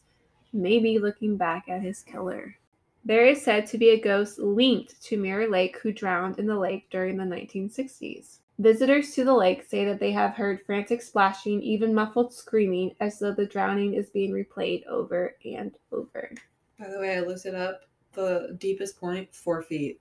maybe 0.54 1.00
looking 1.00 1.36
back 1.36 1.68
at 1.68 1.82
his 1.82 2.02
killer. 2.02 2.56
There 3.04 3.26
is 3.26 3.44
said 3.44 3.66
to 3.66 3.78
be 3.78 3.90
a 3.90 4.00
ghost 4.00 4.40
linked 4.40 5.04
to 5.04 5.18
Mirror 5.18 5.50
Lake 5.50 5.80
who 5.80 5.92
drowned 5.92 6.40
in 6.40 6.48
the 6.48 6.58
lake 6.58 6.90
during 6.90 7.18
the 7.18 7.26
1960s. 7.26 8.38
Visitors 8.58 9.14
to 9.16 9.26
the 9.26 9.36
lake 9.36 9.66
say 9.68 9.84
that 9.84 10.00
they 10.00 10.14
have 10.14 10.36
heard 10.36 10.66
frantic 10.66 11.02
splashing, 11.02 11.62
even 11.62 11.94
muffled 11.94 12.34
screaming, 12.34 12.96
as 13.02 13.20
though 13.20 13.34
the 13.34 13.46
drowning 13.46 13.96
is 13.96 14.10
being 14.12 14.32
replayed 14.32 14.86
over 14.86 15.36
and 15.44 15.76
over. 15.92 16.32
By 16.80 16.88
the 16.88 17.00
way, 17.02 17.18
I 17.18 17.20
looked 17.20 17.46
it 17.46 17.54
up. 17.54 17.82
The 18.14 18.56
deepest 18.60 19.00
point, 19.00 19.34
four 19.34 19.62
feet. 19.62 20.00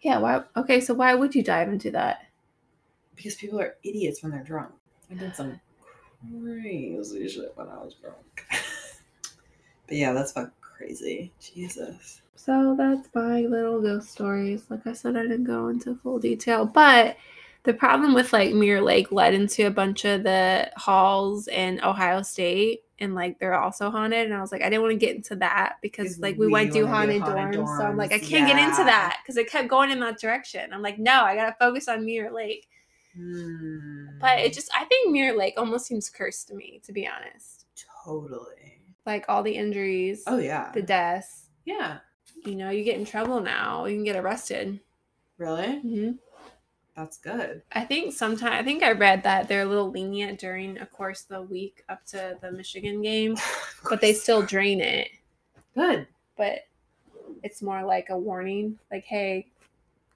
Yeah, 0.00 0.18
why? 0.18 0.42
Okay, 0.56 0.80
so 0.80 0.94
why 0.94 1.14
would 1.14 1.34
you 1.34 1.42
dive 1.42 1.68
into 1.68 1.90
that? 1.92 2.26
Because 3.14 3.34
people 3.34 3.60
are 3.60 3.76
idiots 3.82 4.22
when 4.22 4.32
they're 4.32 4.42
drunk. 4.42 4.72
I 5.10 5.14
did 5.14 5.36
some 5.36 5.60
crazy 6.22 7.28
shit 7.28 7.52
when 7.54 7.68
I 7.68 7.76
was 7.76 7.94
drunk. 7.94 8.46
but 9.86 9.96
yeah, 9.96 10.12
that's 10.12 10.32
fucking 10.32 10.52
crazy. 10.60 11.32
Jesus. 11.40 12.22
So 12.34 12.74
that's 12.76 13.08
my 13.14 13.42
little 13.42 13.82
ghost 13.82 14.10
stories. 14.10 14.64
Like 14.70 14.86
I 14.86 14.94
said, 14.94 15.16
I 15.16 15.22
didn't 15.22 15.44
go 15.44 15.68
into 15.68 15.96
full 15.96 16.18
detail, 16.18 16.64
but 16.64 17.16
the 17.64 17.74
problem 17.74 18.14
with 18.14 18.32
like 18.32 18.54
Mirror 18.54 18.80
Lake 18.80 19.12
led 19.12 19.34
into 19.34 19.66
a 19.66 19.70
bunch 19.70 20.06
of 20.06 20.22
the 20.22 20.70
halls 20.76 21.48
in 21.48 21.82
Ohio 21.84 22.22
State 22.22 22.80
and 23.00 23.14
like 23.14 23.38
they're 23.38 23.54
also 23.58 23.90
haunted. 23.90 24.26
And 24.26 24.34
I 24.34 24.40
was 24.40 24.52
like, 24.52 24.62
I 24.62 24.68
didn't 24.70 24.82
want 24.82 24.92
to 24.92 24.98
get 25.06 25.16
into 25.16 25.36
that 25.36 25.76
because 25.82 26.18
like 26.18 26.36
we, 26.36 26.46
we 26.46 26.52
went 26.52 26.72
to 26.74 26.86
haunted, 26.86 27.22
haunted 27.22 27.60
dorms, 27.60 27.76
So 27.78 27.84
I'm 27.84 27.96
like, 27.96 28.12
I 28.12 28.18
can't 28.18 28.46
get 28.46 28.58
into 28.58 28.84
that 28.84 29.18
because 29.22 29.36
it 29.36 29.50
kept 29.50 29.68
going 29.68 29.90
in 29.90 30.00
that 30.00 30.18
direction. 30.20 30.72
I'm 30.72 30.82
like, 30.82 30.98
no, 30.98 31.22
I 31.22 31.34
gotta 31.34 31.56
focus 31.58 31.88
on 31.88 32.04
Mirror 32.04 32.32
Lake. 32.32 32.68
Hmm. 33.16 34.06
But 34.20 34.38
it 34.40 34.52
just 34.52 34.70
I 34.76 34.84
think 34.84 35.10
Mirror 35.12 35.36
Lake 35.38 35.54
almost 35.56 35.86
seems 35.86 36.08
cursed 36.08 36.48
to 36.48 36.54
me, 36.54 36.80
to 36.84 36.92
be 36.92 37.08
honest. 37.08 37.66
totally. 38.04 38.82
Like 39.06 39.24
all 39.28 39.42
the 39.42 39.52
injuries, 39.56 40.22
Oh 40.26 40.38
yeah. 40.38 40.70
the 40.72 40.82
deaths. 40.82 41.46
yeah. 41.64 41.98
You 42.46 42.54
know, 42.54 42.70
you 42.70 42.84
get 42.84 42.96
in 42.98 43.04
trouble 43.04 43.40
now. 43.40 43.84
You 43.86 43.96
can 43.96 44.04
get 44.04 44.16
arrested. 44.16 44.80
Really? 45.36 45.78
hmm 45.80 46.10
That's 46.96 47.18
good. 47.18 47.62
I 47.72 47.84
think 47.84 48.12
sometimes 48.12 48.52
I 48.52 48.62
think 48.62 48.82
I 48.82 48.92
read 48.92 49.22
that 49.22 49.48
they're 49.48 49.62
a 49.62 49.66
little 49.66 49.90
lenient 49.90 50.38
during, 50.38 50.78
of 50.78 50.90
course, 50.92 51.22
the 51.22 51.42
week 51.42 51.84
up 51.88 52.04
to 52.06 52.36
the 52.40 52.52
Michigan 52.52 53.00
game, 53.00 53.36
but 53.88 54.00
they 54.00 54.12
still 54.12 54.42
drain 54.42 54.80
it. 54.80 55.08
good. 55.74 56.06
But 56.36 56.66
it's 57.42 57.62
more 57.62 57.82
like 57.82 58.10
a 58.10 58.18
warning, 58.18 58.78
like, 58.90 59.04
hey, 59.04 59.46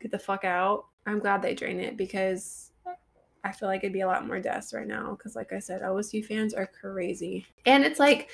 get 0.00 0.10
the 0.10 0.18
fuck 0.18 0.44
out. 0.44 0.86
I'm 1.06 1.18
glad 1.18 1.42
they 1.42 1.54
drain 1.54 1.80
it 1.80 1.96
because 1.96 2.70
I 3.44 3.52
feel 3.52 3.68
like 3.68 3.84
it'd 3.84 3.92
be 3.92 4.00
a 4.00 4.06
lot 4.06 4.26
more 4.26 4.40
deaths 4.40 4.72
right 4.72 4.86
now. 4.86 5.10
Because, 5.10 5.36
like 5.36 5.52
I 5.52 5.58
said, 5.58 5.82
OSU 5.82 6.24
fans 6.24 6.54
are 6.54 6.66
crazy, 6.66 7.46
and 7.66 7.84
it's 7.84 8.00
like 8.00 8.30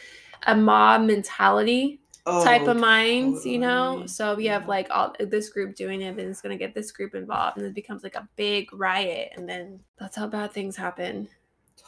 a 0.46 0.56
mob 0.56 1.02
mentality 1.02 2.00
type 2.26 2.62
Oh, 2.62 2.70
of 2.72 2.76
minds, 2.76 3.44
you 3.46 3.58
know. 3.58 4.06
So 4.06 4.34
we 4.34 4.46
have 4.46 4.68
like 4.68 4.88
all 4.90 5.14
this 5.18 5.48
group 5.48 5.74
doing 5.74 6.02
it, 6.02 6.08
and 6.10 6.20
it's 6.20 6.40
gonna 6.42 6.56
get 6.56 6.74
this 6.74 6.92
group 6.92 7.14
involved, 7.14 7.56
and 7.58 7.66
it 7.66 7.74
becomes 7.74 8.02
like 8.02 8.14
a 8.16 8.28
big 8.36 8.72
riot, 8.72 9.32
and 9.36 9.48
then 9.48 9.80
that's 9.98 10.16
how 10.16 10.26
bad 10.26 10.52
things 10.52 10.76
happen. 10.76 11.28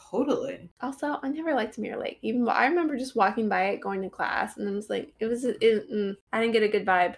Totally. 0.09 0.69
Also, 0.81 1.17
I 1.23 1.29
never 1.29 1.53
liked 1.55 1.77
Mirror 1.77 1.99
Lake. 1.99 2.19
Even 2.21 2.47
I 2.47 2.65
remember 2.65 2.97
just 2.97 3.15
walking 3.15 3.49
by 3.49 3.69
it, 3.69 3.81
going 3.81 4.01
to 4.01 4.09
class, 4.09 4.57
and 4.57 4.67
it 4.67 4.71
was 4.71 4.89
like 4.89 5.13
it 5.19 5.25
was. 5.25 5.43
It, 5.45 5.59
mm, 5.61 6.15
I 6.31 6.39
didn't 6.41 6.53
get 6.53 6.63
a 6.63 6.67
good 6.67 6.85
vibe. 6.85 7.15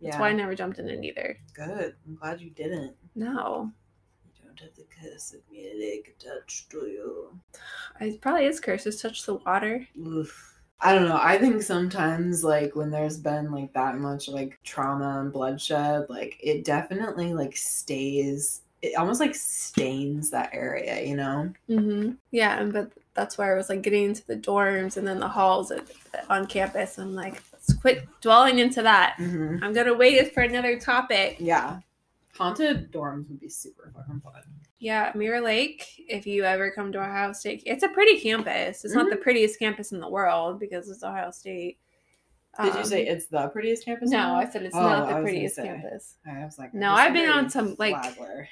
That's 0.00 0.14
Yeah. 0.14 0.20
why 0.20 0.28
I 0.28 0.32
never 0.32 0.54
jumped 0.54 0.78
in 0.78 0.88
it 0.88 1.02
either. 1.04 1.36
Good. 1.54 1.96
I'm 2.06 2.14
glad 2.14 2.40
you 2.40 2.50
didn't. 2.50 2.94
No, 3.16 3.72
You 4.36 4.44
don't 4.44 4.60
have 4.60 4.74
the 4.76 4.84
curse 4.84 5.32
of 5.34 5.40
music 5.50 6.14
attached 6.20 6.70
to 6.70 6.78
you. 6.86 7.40
it 8.00 8.20
probably 8.20 8.46
is 8.46 8.60
cursed. 8.60 8.84
Just 8.84 9.02
touch 9.02 9.24
the 9.26 9.34
water. 9.34 9.88
Oof. 9.98 10.57
I 10.80 10.94
don't 10.94 11.08
know. 11.08 11.18
I 11.20 11.38
think 11.38 11.62
sometimes, 11.62 12.44
like, 12.44 12.76
when 12.76 12.90
there's 12.90 13.18
been 13.18 13.50
like 13.50 13.72
that 13.72 13.98
much 13.98 14.28
like 14.28 14.60
trauma 14.62 15.20
and 15.20 15.32
bloodshed, 15.32 16.06
like 16.08 16.38
it 16.40 16.64
definitely 16.64 17.34
like 17.34 17.56
stays. 17.56 18.62
It 18.80 18.94
almost 18.96 19.18
like 19.18 19.34
stains 19.34 20.30
that 20.30 20.50
area, 20.52 21.02
you 21.04 21.16
know. 21.16 21.52
Mm-hmm. 21.68 22.12
Yeah, 22.30 22.60
and 22.60 22.72
but 22.72 22.92
that's 23.14 23.36
where 23.36 23.52
I 23.52 23.56
was 23.56 23.68
like 23.68 23.82
getting 23.82 24.04
into 24.04 24.24
the 24.24 24.36
dorms 24.36 24.96
and 24.96 25.04
then 25.04 25.18
the 25.18 25.26
halls 25.26 25.72
at, 25.72 25.82
on 26.30 26.46
campus. 26.46 26.96
I'm 26.96 27.12
like, 27.12 27.42
let's 27.52 27.74
quit 27.74 28.06
dwelling 28.20 28.60
into 28.60 28.82
that. 28.82 29.16
Mm-hmm. 29.18 29.64
I'm 29.64 29.72
gonna 29.72 29.94
wait 29.94 30.32
for 30.32 30.44
another 30.44 30.78
topic. 30.78 31.38
Yeah, 31.40 31.80
haunted 32.36 32.92
dorms 32.92 33.28
would 33.28 33.40
be 33.40 33.48
super 33.48 33.90
fucking 33.92 34.20
fun. 34.20 34.42
Yeah, 34.80 35.10
Mirror 35.14 35.40
Lake. 35.40 36.04
If 36.08 36.26
you 36.26 36.44
ever 36.44 36.70
come 36.70 36.92
to 36.92 36.98
Ohio 37.00 37.32
State, 37.32 37.62
it's 37.66 37.82
a 37.82 37.88
pretty 37.88 38.20
campus. 38.20 38.84
It's 38.84 38.94
not 38.94 39.10
the 39.10 39.16
prettiest 39.16 39.58
campus 39.58 39.90
in 39.92 39.98
the 40.00 40.08
world 40.08 40.60
because 40.60 40.88
it's 40.88 41.02
Ohio 41.02 41.30
State. 41.32 41.78
Did 42.62 42.74
you 42.74 42.84
say 42.84 43.08
Um, 43.08 43.16
it's 43.16 43.26
the 43.26 43.48
prettiest 43.48 43.84
campus? 43.84 44.10
no? 44.10 44.34
I 44.34 44.48
said 44.48 44.62
it's 44.62 44.74
Oh, 44.74 44.80
not 44.80 45.08
the 45.08 45.20
prettiest 45.22 45.56
say. 45.56 45.64
campus. 45.64 46.16
I 46.26 46.44
was 46.44 46.58
like, 46.58 46.74
No, 46.74 46.92
I 46.92 47.04
I've 47.06 47.12
been 47.12 47.28
on 47.28 47.50
some, 47.50 47.74
like- 47.78 47.94
Flagler. 48.14 48.48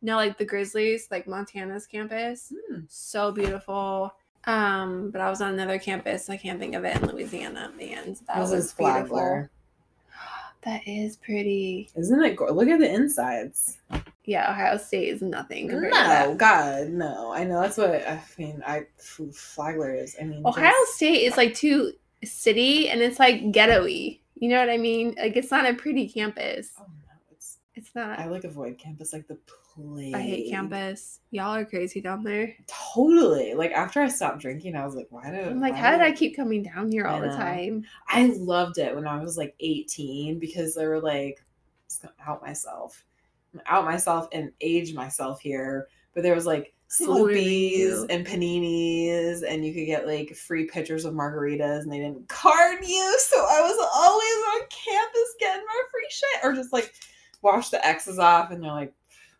No, 0.00 0.14
like 0.16 0.38
the 0.38 0.44
Grizzlies, 0.44 1.08
like 1.10 1.26
Montana's 1.26 1.86
campus. 1.86 2.52
Hmm. 2.70 2.80
So 2.88 3.32
beautiful. 3.32 4.14
Um, 4.44 5.10
but 5.10 5.20
I 5.20 5.28
was 5.28 5.40
on 5.40 5.52
another 5.54 5.78
campus. 5.80 6.30
I 6.30 6.36
can't 6.36 6.60
think 6.60 6.74
of 6.76 6.84
it 6.84 6.96
in 7.02 7.08
Louisiana. 7.08 7.72
And 7.80 8.16
that 8.28 8.40
This 8.40 8.50
was 8.50 8.52
is 8.66 8.72
beautiful. 8.74 9.48
That 10.62 10.82
is 10.86 11.16
pretty. 11.16 11.88
Isn't 11.96 12.22
it? 12.24 12.34
Go- 12.36 12.52
Look 12.52 12.68
at 12.68 12.80
the 12.80 12.92
insides. 12.92 13.78
Yeah, 14.28 14.50
Ohio 14.50 14.76
State 14.76 15.08
is 15.08 15.22
nothing 15.22 15.68
No. 15.68 16.34
God, 16.36 16.90
no. 16.90 17.32
I 17.32 17.44
know 17.44 17.62
that's 17.62 17.78
what 17.78 18.06
I 18.06 18.22
mean. 18.36 18.62
I 18.66 18.82
Flagler 19.32 19.94
is. 19.94 20.16
I 20.20 20.24
mean, 20.24 20.44
Ohio 20.44 20.70
just- 20.70 20.96
State 20.96 21.22
is 21.22 21.38
like 21.38 21.54
too 21.54 21.92
city 22.22 22.90
and 22.90 23.00
it's 23.00 23.18
like 23.18 23.52
ghetto-y. 23.52 24.20
You 24.34 24.48
know 24.50 24.60
what 24.60 24.68
I 24.68 24.76
mean? 24.76 25.14
Like 25.16 25.34
it's 25.38 25.50
not 25.50 25.64
a 25.64 25.72
pretty 25.72 26.06
campus. 26.10 26.72
Oh 26.78 26.84
no, 26.84 27.14
it's. 27.30 27.56
It's 27.74 27.94
not. 27.94 28.18
I 28.18 28.26
like 28.26 28.44
avoid 28.44 28.76
campus 28.76 29.14
like 29.14 29.26
the 29.28 29.38
plague. 29.74 30.14
I 30.14 30.20
hate 30.20 30.50
campus. 30.50 31.20
Y'all 31.30 31.54
are 31.54 31.64
crazy 31.64 32.02
down 32.02 32.22
there. 32.22 32.54
Totally. 32.66 33.54
Like 33.54 33.72
after 33.72 34.02
I 34.02 34.08
stopped 34.08 34.40
drinking, 34.40 34.76
I 34.76 34.84
was 34.84 34.94
like, 34.94 35.06
why 35.08 35.30
did? 35.30 35.48
I'm 35.48 35.58
like, 35.58 35.74
how 35.74 35.90
did 35.90 36.02
I 36.02 36.12
keep 36.12 36.36
coming 36.36 36.62
down 36.62 36.92
here 36.92 37.06
all 37.06 37.20
the 37.22 37.28
time? 37.28 37.86
I 38.08 38.26
loved 38.26 38.76
it 38.76 38.94
when 38.94 39.06
I 39.06 39.22
was 39.22 39.38
like 39.38 39.54
18 39.60 40.38
because 40.38 40.74
they 40.74 40.86
were 40.86 41.00
like, 41.00 41.42
just 41.88 42.02
gonna 42.02 42.12
out 42.26 42.42
myself, 42.42 43.06
out 43.66 43.84
myself 43.84 44.28
and 44.32 44.52
age 44.60 44.94
myself 44.94 45.40
here. 45.40 45.88
But 46.14 46.22
there 46.22 46.34
was 46.34 46.46
like 46.46 46.74
you? 47.00 48.06
and 48.08 48.26
paninis, 48.26 49.42
and 49.46 49.64
you 49.64 49.74
could 49.74 49.86
get 49.86 50.06
like 50.06 50.34
free 50.34 50.66
pitchers 50.66 51.04
of 51.04 51.14
margaritas, 51.14 51.82
and 51.82 51.92
they 51.92 51.98
didn't 51.98 52.28
card 52.28 52.78
you. 52.86 53.18
So 53.20 53.36
I 53.36 53.60
was 53.60 53.88
always 53.94 54.62
on 54.62 54.68
campus 54.70 55.34
getting 55.38 55.66
my 55.66 55.82
free 55.90 56.08
shit, 56.10 56.44
or 56.44 56.54
just 56.54 56.72
like 56.72 56.94
wash 57.42 57.68
the 57.70 57.84
X's 57.86 58.18
off, 58.18 58.50
and 58.50 58.62
they're 58.62 58.70
like, 58.72 58.94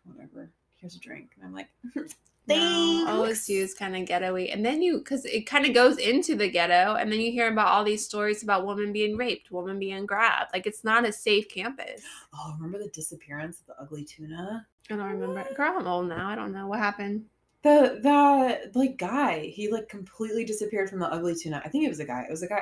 whatever, 0.05 0.51
here's 0.75 0.95
a 0.95 0.99
drink, 0.99 1.31
and 1.35 1.45
I'm 1.45 1.53
like, 1.53 1.69
No, 2.49 3.05
Thanks. 3.05 3.47
OSU 3.47 3.61
is 3.61 3.73
kind 3.73 3.95
of 3.95 4.05
ghetto-y. 4.05 4.49
And 4.51 4.65
then 4.65 4.81
you, 4.81 4.97
because 4.97 5.25
it 5.25 5.45
kind 5.45 5.65
of 5.65 5.73
goes 5.73 5.97
into 5.97 6.35
the 6.35 6.49
ghetto, 6.49 6.95
and 6.95 7.11
then 7.11 7.19
you 7.19 7.31
hear 7.31 7.51
about 7.51 7.67
all 7.67 7.83
these 7.83 8.03
stories 8.05 8.43
about 8.43 8.65
women 8.65 8.91
being 8.91 9.15
raped, 9.17 9.51
women 9.51 9.79
being 9.79 10.05
grabbed. 10.05 10.51
Like 10.53 10.67
it's 10.67 10.83
not 10.83 11.07
a 11.07 11.11
safe 11.11 11.47
campus. 11.49 12.01
oh, 12.33 12.53
remember 12.57 12.79
the 12.79 12.89
disappearance 12.89 13.61
of 13.61 13.67
the 13.67 13.81
ugly 13.81 14.03
tuna? 14.03 14.65
I 14.91 14.95
don't 14.95 15.19
remember. 15.19 15.45
Girl, 15.55 15.75
I'm 15.77 15.87
old 15.87 16.07
now. 16.09 16.27
I 16.29 16.35
don't 16.35 16.51
know 16.51 16.67
what 16.67 16.79
happened. 16.79 17.25
the 17.63 17.99
that 18.03 18.75
like 18.75 18.97
guy 18.97 19.39
he 19.53 19.69
like 19.71 19.89
completely 19.89 20.45
disappeared 20.45 20.89
from 20.89 20.99
the 20.99 21.11
ugly 21.13 21.35
tuna 21.35 21.61
i 21.65 21.67
think 21.67 21.83
it 21.85 21.89
was 21.89 21.99
a 21.99 22.05
guy 22.05 22.21
it 22.21 22.31
was 22.31 22.41
a 22.41 22.47
guy 22.47 22.61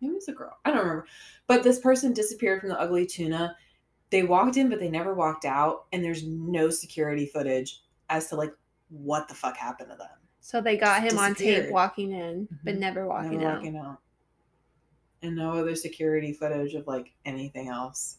maybe 0.00 0.12
it 0.12 0.14
was 0.14 0.28
a 0.28 0.32
girl 0.32 0.56
i 0.64 0.70
don't 0.70 0.80
remember 0.80 1.04
but 1.46 1.62
this 1.62 1.78
person 1.80 2.14
disappeared 2.14 2.58
from 2.60 2.70
the 2.70 2.80
ugly 2.80 3.04
tuna 3.04 3.54
they 4.08 4.22
walked 4.22 4.56
in 4.56 4.70
but 4.70 4.80
they 4.80 4.88
never 4.88 5.12
walked 5.12 5.44
out 5.44 5.84
and 5.92 6.02
there's 6.02 6.24
no 6.24 6.70
security 6.70 7.26
footage 7.26 7.82
as 8.08 8.26
to 8.28 8.36
like 8.36 8.52
what 8.90 9.28
the 9.28 9.34
fuck 9.34 9.56
happened 9.56 9.90
to 9.90 9.96
them 9.96 10.08
So 10.40 10.60
they 10.60 10.76
got 10.76 11.02
him 11.02 11.18
on 11.18 11.34
tape 11.34 11.70
walking 11.70 12.12
in, 12.12 12.48
but 12.64 12.74
Mhm. 12.74 12.78
never 12.78 13.06
walking 13.06 13.38
never 13.38 13.46
out. 13.50 13.56
walking 13.56 13.76
out 13.76 13.98
and 15.22 15.34
no 15.36 15.52
other 15.52 15.74
security 15.74 16.32
footage 16.32 16.74
of 16.74 16.86
like 16.86 17.12
anything 17.24 17.68
else 17.68 18.18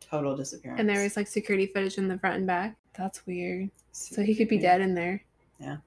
total 0.00 0.36
disappearance 0.36 0.80
And 0.80 0.88
there 0.88 1.02
was 1.02 1.16
like 1.16 1.26
security 1.26 1.66
footage 1.66 1.98
in 1.98 2.08
the 2.08 2.18
front 2.18 2.36
and 2.36 2.46
back. 2.46 2.76
That's 2.96 3.26
weird. 3.26 3.70
So 3.92 4.22
he 4.22 4.34
could 4.34 4.48
be 4.48 4.56
dead 4.58 4.80
in 4.80 4.94
there. 4.94 5.22
Yeah. 5.58 5.78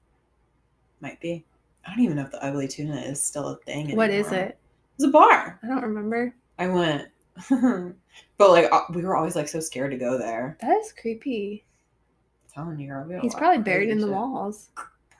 Might 1.01 1.19
be 1.21 1.45
i 1.85 1.91
don't 1.95 2.03
even 2.03 2.17
know 2.17 2.23
if 2.23 2.31
the 2.31 2.43
ugly 2.43 2.67
tuna 2.67 2.97
is 3.01 3.23
still 3.23 3.47
a 3.47 3.55
thing 3.59 3.85
Anymore. 3.85 3.97
What 3.97 4.09
is 4.11 4.31
it? 4.31 4.57
it's 4.95 5.05
a 5.05 5.09
bar 5.09 5.59
I 5.63 5.67
don't 5.67 5.81
remember. 5.81 6.35
I 6.59 6.67
went, 6.67 7.07
but 8.37 8.49
like 8.51 8.67
uh, 8.71 8.81
we 8.93 9.01
were 9.03 9.15
always 9.15 9.35
like 9.35 9.47
so 9.47 9.61
scared 9.61 9.91
to 9.91 9.97
go 9.97 10.17
there. 10.17 10.57
That 10.61 10.77
is 10.77 10.91
creepy. 10.91 11.63
Telling 12.53 12.79
you, 12.79 12.87
girl, 12.87 13.05
we 13.07 13.13
had 13.13 13.19
a 13.19 13.21
He's 13.21 13.35
probably 13.35 13.61
buried 13.63 13.89
in 13.89 13.99
the 13.99 14.07
shit. 14.07 14.15
walls. 14.15 14.69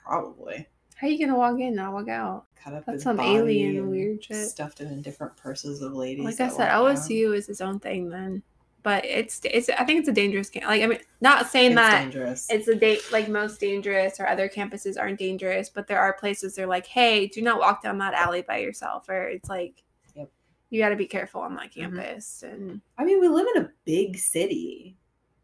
Probably 0.04 0.66
How 0.96 1.06
are 1.06 1.10
you 1.10 1.24
gonna 1.24 1.38
walk 1.38 1.54
in 1.60 1.68
and 1.68 1.76
not 1.76 1.92
walk 1.92 2.08
out? 2.08 2.46
cut 2.62 2.74
up 2.74 2.84
That's 2.86 3.04
some 3.04 3.18
alien 3.20 3.88
weird 3.90 4.22
shit. 4.22 4.48
Stuffed 4.48 4.80
it 4.80 4.88
in 4.88 5.00
different 5.00 5.36
purses 5.36 5.80
of 5.80 5.92
ladies. 5.94 6.24
Like 6.24 6.40
I 6.40 6.48
said. 6.48 6.70
OSU 6.70 7.34
is 7.34 7.48
its 7.48 7.60
own 7.60 7.78
thing 7.80 8.10
then. 8.10 8.42
But 8.82 9.04
it's 9.04 9.40
it's 9.44 9.68
I 9.70 9.84
think 9.84 10.00
it's 10.00 10.08
a 10.08 10.12
dangerous 10.12 10.48
camp. 10.50 10.66
Like 10.66 10.82
I 10.82 10.86
mean, 10.86 10.98
not 11.20 11.46
saying 11.50 11.72
It's 11.72 11.76
that 11.76 12.02
dangerous. 12.02 12.46
it's 12.50 12.66
a 12.68 12.74
date 12.74 13.00
like 13.12 13.28
most 13.28 13.60
dangerous 13.60 14.18
or 14.18 14.26
other 14.26 14.48
campuses 14.48 14.98
aren't 14.98 15.18
dangerous, 15.18 15.68
but 15.70 15.86
there 15.86 16.00
are 16.00 16.14
places 16.14 16.54
they're 16.54 16.66
like, 16.66 16.86
hey, 16.86 17.26
do 17.28 17.40
not 17.42 17.60
walk 17.60 17.82
down 17.82 17.98
that 17.98 18.14
alley 18.14 18.42
by 18.42 18.58
yourself, 18.58 19.08
or 19.08 19.28
it's 19.28 19.48
like, 19.50 19.82
Yep. 20.14 20.30
you 20.70 20.80
got 20.80 20.88
to 20.90 20.96
be 20.96 21.06
careful 21.06 21.42
on 21.42 21.54
that 21.56 21.70
Mhm. 21.70 21.74
campus. 21.74 22.42
And 22.42 22.80
I 22.98 23.04
mean, 23.04 23.20
we 23.20 23.28
live 23.28 23.46
in 23.54 23.62
a 23.62 23.70
big 23.84 24.16
city. 24.18 24.96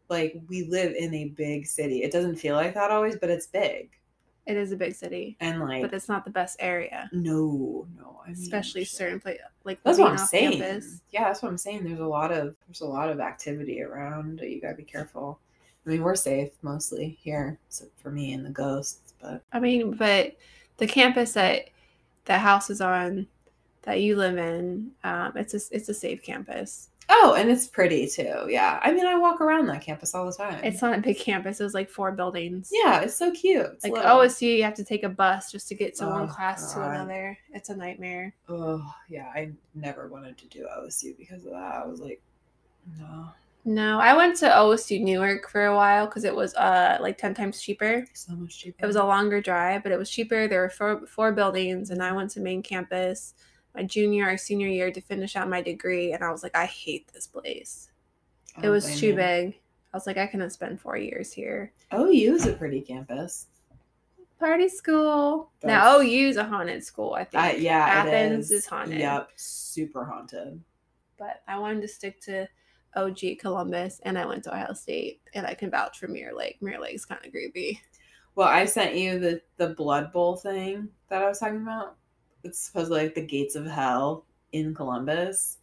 Like 0.09 0.41
we 0.47 0.63
live 0.63 0.93
in 0.95 1.13
a 1.13 1.25
big 1.29 1.65
city. 1.65 2.03
It 2.03 2.11
doesn't 2.11 2.37
feel 2.37 2.55
like 2.55 2.73
that 2.75 2.91
always, 2.91 3.15
but 3.17 3.29
it's 3.29 3.47
big. 3.47 3.89
it 4.45 4.55
is 4.55 4.71
a 4.71 4.77
big 4.77 4.95
city, 4.95 5.35
And 5.41 5.59
like, 5.59 5.81
but 5.81 5.93
it's 5.93 6.07
not 6.07 6.23
the 6.23 6.31
best 6.31 6.55
area, 6.59 7.09
no, 7.11 7.85
no, 7.97 8.21
I 8.25 8.29
mean, 8.29 8.37
especially 8.41 8.85
shit. 8.85 8.95
certain 8.95 9.19
places 9.19 9.41
like 9.65 9.79
That's 9.83 9.99
what 9.99 10.11
I'm 10.11 10.17
saying. 10.17 10.59
campus. 10.61 11.01
Yeah, 11.11 11.25
that's 11.25 11.41
what 11.41 11.49
I'm 11.49 11.57
saying. 11.57 11.83
There's 11.83 11.99
a 11.99 12.05
lot 12.05 12.31
of 12.31 12.55
there's 12.67 12.81
a 12.81 12.85
lot 12.87 13.09
of 13.09 13.19
activity 13.19 13.81
around. 13.81 14.39
You 14.41 14.61
gotta 14.61 14.75
be 14.75 14.83
careful. 14.83 15.39
I 15.85 15.89
mean, 15.89 16.01
we're 16.01 16.15
safe 16.15 16.51
mostly 16.61 17.17
here, 17.21 17.57
except 17.67 17.97
for 17.99 18.09
me 18.11 18.33
and 18.33 18.45
the 18.45 18.49
ghosts. 18.49 19.13
But 19.21 19.41
I 19.51 19.59
mean, 19.59 19.91
but 19.95 20.37
the 20.77 20.87
campus 20.87 21.33
that 21.33 21.69
the 22.25 22.37
house 22.37 22.69
is 22.69 22.79
on 22.81 23.27
that 23.83 24.01
you 24.01 24.15
live 24.17 24.37
in, 24.37 24.91
um, 25.03 25.33
it's 25.35 25.53
a 25.53 25.59
it's 25.75 25.89
a 25.89 25.93
safe 25.93 26.21
campus. 26.23 26.89
Oh, 27.09 27.35
and 27.37 27.49
it's 27.49 27.67
pretty 27.67 28.07
too. 28.07 28.47
Yeah. 28.49 28.79
I 28.83 28.91
mean, 28.91 29.05
I 29.05 29.15
walk 29.15 29.39
around 29.39 29.67
that 29.67 29.81
campus 29.81 30.13
all 30.13 30.25
the 30.25 30.33
time. 30.33 30.61
It's 30.63 30.81
not 30.81 30.97
a 30.97 31.01
big 31.01 31.17
campus. 31.17 31.59
It 31.59 31.63
was 31.63 31.73
like 31.73 31.89
four 31.89 32.11
buildings. 32.11 32.69
yeah, 32.71 32.99
it's 32.99 33.15
so 33.15 33.31
cute. 33.31 33.65
It's 33.75 33.83
Like 33.85 33.93
little. 33.93 34.17
OSU, 34.17 34.57
you 34.57 34.63
have 34.63 34.73
to 34.75 34.83
take 34.83 35.03
a 35.03 35.09
bus 35.09 35.51
just 35.51 35.67
to 35.69 35.75
get 35.75 35.95
to 35.97 36.05
one 36.05 36.23
Oh, 36.23 36.27
class 36.33 36.73
to 36.73 36.81
another. 36.81 37.37
It's 37.53 37.69
a 37.69 37.75
nightmare. 37.75 38.33
Oh, 38.49 38.83
yeah. 39.07 39.31
I 39.33 39.51
never 39.73 40.07
wanted 40.09 40.37
to 40.39 40.45
do 40.47 40.67
OSU 40.77 41.17
because 41.17 41.45
of 41.45 41.51
that. 41.51 41.75
I 41.83 41.85
was 41.85 42.01
like, 42.01 42.21
no, 42.99 43.29
No, 43.65 43.99
I 43.99 44.13
went 44.13 44.35
to 44.37 44.45
OSU 44.49 45.01
Newark 45.01 45.49
for 45.49 45.65
a 45.65 45.75
while 45.75 46.05
because 46.07 46.23
it 46.25 46.35
was 46.35 46.53
uh 46.55 46.97
like 47.01 47.17
ten 47.17 47.33
times 47.33 47.61
cheaper. 47.61 48.05
so 48.13 48.33
much 48.33 48.59
cheaper. 48.59 48.83
It 48.83 48.87
was 48.87 48.95
a 48.97 49.03
longer 49.03 49.41
drive, 49.41 49.83
but 49.83 49.91
it 49.93 49.97
was 49.99 50.09
cheaper. 50.09 50.47
There 50.47 50.61
were 50.61 50.69
four, 50.69 51.05
four 51.07 51.31
buildings, 51.31 51.89
and 51.89 52.01
I 52.03 52.11
went 52.11 52.31
to 52.31 52.39
main 52.41 52.61
campus 52.63 53.33
my 53.77 53.83
junior 53.83 54.27
or 54.29 54.37
senior 54.37 54.67
year 54.67 54.91
to 54.91 54.99
finish 55.01 55.35
out 55.35 55.47
my 55.49 55.61
degree. 55.61 56.11
And 56.13 56.23
I 56.23 56.31
was 56.31 56.41
like, 56.41 56.55
I 56.57 56.65
hate 56.65 57.07
this 57.13 57.27
place. 57.27 57.89
I 58.57 58.65
It 58.65 58.69
was 58.69 58.99
too 58.99 59.07
you. 59.07 59.15
big. 59.15 59.59
I 59.93 59.97
was 59.97 60.07
like, 60.07 60.17
I 60.17 60.25
couldn't 60.27 60.49
spend 60.49 60.81
four 60.81 60.97
years 60.97 61.31
here. 61.31 61.71
OU 61.93 62.35
is 62.35 62.45
a 62.47 62.53
pretty 62.53 62.81
campus. 62.81 63.47
Party 64.39 64.67
school. 64.67 65.51
That's- 65.61 65.79
now 65.79 65.99
OU's 66.01 66.37
a 66.37 66.43
haunted 66.43 66.83
school, 66.83 67.13
I 67.13 67.23
think. 67.23 67.43
I, 67.43 67.51
yeah, 67.53 67.85
Athens 67.85 68.51
it 68.51 68.55
is 68.55 68.65
haunted. 68.65 68.99
Yep, 68.99 69.29
super 69.35 70.05
haunted. 70.05 70.59
But 71.17 71.41
I 71.47 71.57
wanted 71.59 71.81
to 71.81 71.87
stick 71.87 72.19
to 72.21 72.47
OG 72.95 73.37
Columbus, 73.39 73.99
and 74.03 74.17
I 74.17 74.25
went 74.25 74.43
to 74.45 74.53
Ohio 74.53 74.73
State, 74.73 75.21
and 75.33 75.45
I 75.45 75.53
can 75.53 75.69
vouch 75.71 75.99
for 75.99 76.07
Mirror 76.07 76.35
Lake. 76.35 76.61
Mirror 76.61 76.81
Lake's 76.81 77.05
kind 77.05 77.23
of 77.25 77.31
creepy. 77.31 77.79
Well, 78.35 78.47
I 78.47 78.65
sent 78.65 78.93
you 78.95 79.17
the 79.19 79.41
the 79.57 79.69
blood 79.69 80.11
bowl 80.11 80.35
thing 80.35 80.89
that 81.09 81.23
I 81.23 81.27
was 81.27 81.39
talking 81.39 81.61
about. 81.63 81.95
It's 82.43 82.59
supposedly 82.59 83.03
like 83.03 83.15
the 83.15 83.25
gates 83.25 83.55
of 83.55 83.65
hell 83.65 84.25
in 84.51 84.73
Columbus. 84.73 85.57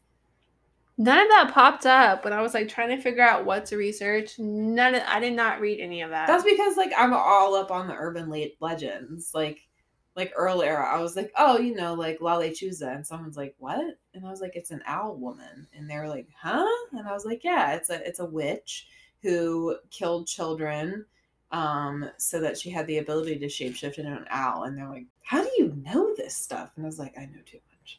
None 0.96 1.18
of 1.18 1.28
that 1.28 1.52
popped 1.52 1.86
up 1.86 2.24
when 2.24 2.32
I 2.32 2.40
was 2.40 2.54
like 2.54 2.68
trying 2.68 2.96
to 2.96 3.02
figure 3.02 3.22
out 3.22 3.44
what 3.44 3.66
to 3.66 3.76
research. 3.76 4.38
None 4.38 4.94
of 4.94 5.02
I 5.06 5.18
did 5.18 5.34
not 5.34 5.60
read 5.60 5.80
any 5.80 6.02
of 6.02 6.10
that. 6.10 6.28
That's 6.28 6.44
because 6.44 6.76
like 6.76 6.92
I'm 6.96 7.12
all 7.12 7.56
up 7.56 7.72
on 7.72 7.88
the 7.88 7.94
urban 7.94 8.30
le- 8.30 8.46
legends. 8.60 9.32
Like 9.34 9.66
like 10.16 10.32
earlier, 10.36 10.80
I 10.80 11.00
was 11.00 11.16
like, 11.16 11.32
oh, 11.36 11.58
you 11.58 11.74
know, 11.74 11.94
like 11.94 12.20
La 12.20 12.38
Lechuza, 12.38 12.94
and 12.94 13.04
someone's 13.04 13.36
like, 13.36 13.56
what? 13.58 13.98
And 14.14 14.24
I 14.24 14.30
was 14.30 14.40
like, 14.40 14.54
it's 14.54 14.70
an 14.70 14.82
owl 14.86 15.16
woman, 15.16 15.66
and 15.76 15.90
they 15.90 15.96
were 15.96 16.08
like, 16.08 16.28
huh? 16.40 16.68
And 16.92 17.08
I 17.08 17.12
was 17.12 17.24
like, 17.24 17.42
yeah, 17.42 17.74
it's 17.74 17.90
a 17.90 18.06
it's 18.06 18.20
a 18.20 18.24
witch 18.24 18.86
who 19.22 19.76
killed 19.90 20.28
children, 20.28 21.04
um, 21.52 22.10
so 22.16 22.40
that 22.40 22.58
she 22.58 22.70
had 22.70 22.86
the 22.86 22.98
ability 22.98 23.38
to 23.38 23.46
shapeshift 23.46 23.98
into 23.98 24.10
an 24.10 24.26
owl. 24.30 24.64
And 24.64 24.76
they're 24.76 24.88
like, 24.88 25.06
how 25.22 25.42
do 25.42 25.50
you 25.58 25.74
know 25.84 26.14
this 26.16 26.34
stuff? 26.34 26.70
And 26.76 26.84
I 26.84 26.88
was 26.88 26.98
like, 26.98 27.16
I 27.18 27.26
know 27.26 27.40
too 27.46 27.58
much. 27.70 27.98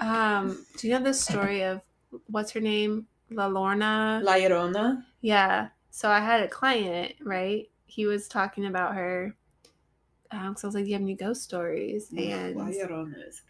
um 0.00 0.64
do 0.76 0.86
you 0.86 0.94
know 0.94 1.02
the 1.02 1.14
story 1.14 1.62
of 1.62 1.80
what's 2.28 2.52
her 2.52 2.60
name? 2.60 3.06
La 3.30 3.46
Lorna? 3.46 4.20
La 4.24 4.34
Llorona. 4.34 5.02
yeah. 5.20 5.68
So 5.90 6.08
I 6.10 6.20
had 6.20 6.42
a 6.42 6.48
client, 6.48 7.14
right? 7.22 7.68
He 7.86 8.06
was 8.06 8.28
talking 8.28 8.66
about 8.66 8.94
her. 8.94 9.34
Um, 10.30 10.54
so 10.56 10.66
I 10.66 10.68
was 10.68 10.74
like, 10.74 10.84
Do 10.84 10.90
you 10.90 10.94
have 10.94 11.02
any 11.02 11.14
ghost 11.14 11.42
stories? 11.42 12.10
And 12.16 12.56
La 12.56 12.66
Llorona 12.66 13.26
is 13.28 13.42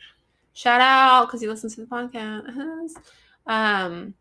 shout 0.55 0.81
out 0.81 1.27
because 1.27 1.41
he 1.41 1.47
listens 1.49 1.75
to 1.75 1.83
the 1.83 1.87
podcast. 1.87 2.97
um, 3.47 4.15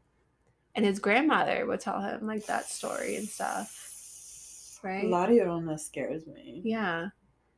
and 0.75 0.85
his 0.85 0.99
grandmother 0.99 1.65
would 1.65 1.79
tell 1.79 2.01
him 2.01 2.27
like 2.27 2.45
that 2.45 2.65
story 2.69 3.15
and 3.15 3.27
stuff, 3.27 3.86
right? 4.83 5.05
La 5.07 5.27
Llorona 5.27 5.79
scares 5.79 6.27
me. 6.27 6.61
Yeah. 6.63 7.09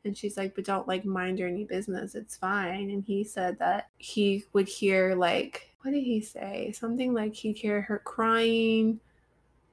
And 0.05 0.17
she's 0.17 0.37
like, 0.37 0.55
but 0.55 0.63
don't 0.65 0.87
like 0.87 1.03
mind 1.05 1.39
your 1.39 1.47
any 1.49 1.65
business. 1.65 2.15
It's 2.15 2.37
fine. 2.37 2.89
And 2.89 3.03
he 3.03 3.23
said 3.23 3.59
that 3.59 3.89
he 3.97 4.45
would 4.53 4.67
hear 4.67 5.13
like, 5.15 5.73
what 5.81 5.91
did 5.91 6.03
he 6.03 6.21
say? 6.21 6.71
Something 6.71 7.13
like 7.13 7.35
he'd 7.35 7.57
hear 7.57 7.81
her 7.81 7.99
crying, 7.99 8.99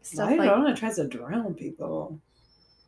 stuff 0.02 0.30
like. 0.30 0.50
Llorona 0.50 0.76
tries 0.76 0.96
to 0.96 1.06
drown 1.06 1.54
people. 1.54 2.20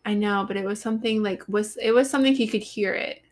I 0.05 0.15
know, 0.15 0.45
but 0.49 0.57
it 0.57 0.65
was 0.65 0.81
something 0.81 1.23
like 1.23 1.43
was 1.49 1.77
it 1.77 1.93
was 1.93 2.09
something 2.11 2.35
he 2.35 2.47
could 2.49 2.63
hear 2.63 2.95
it. 2.95 3.23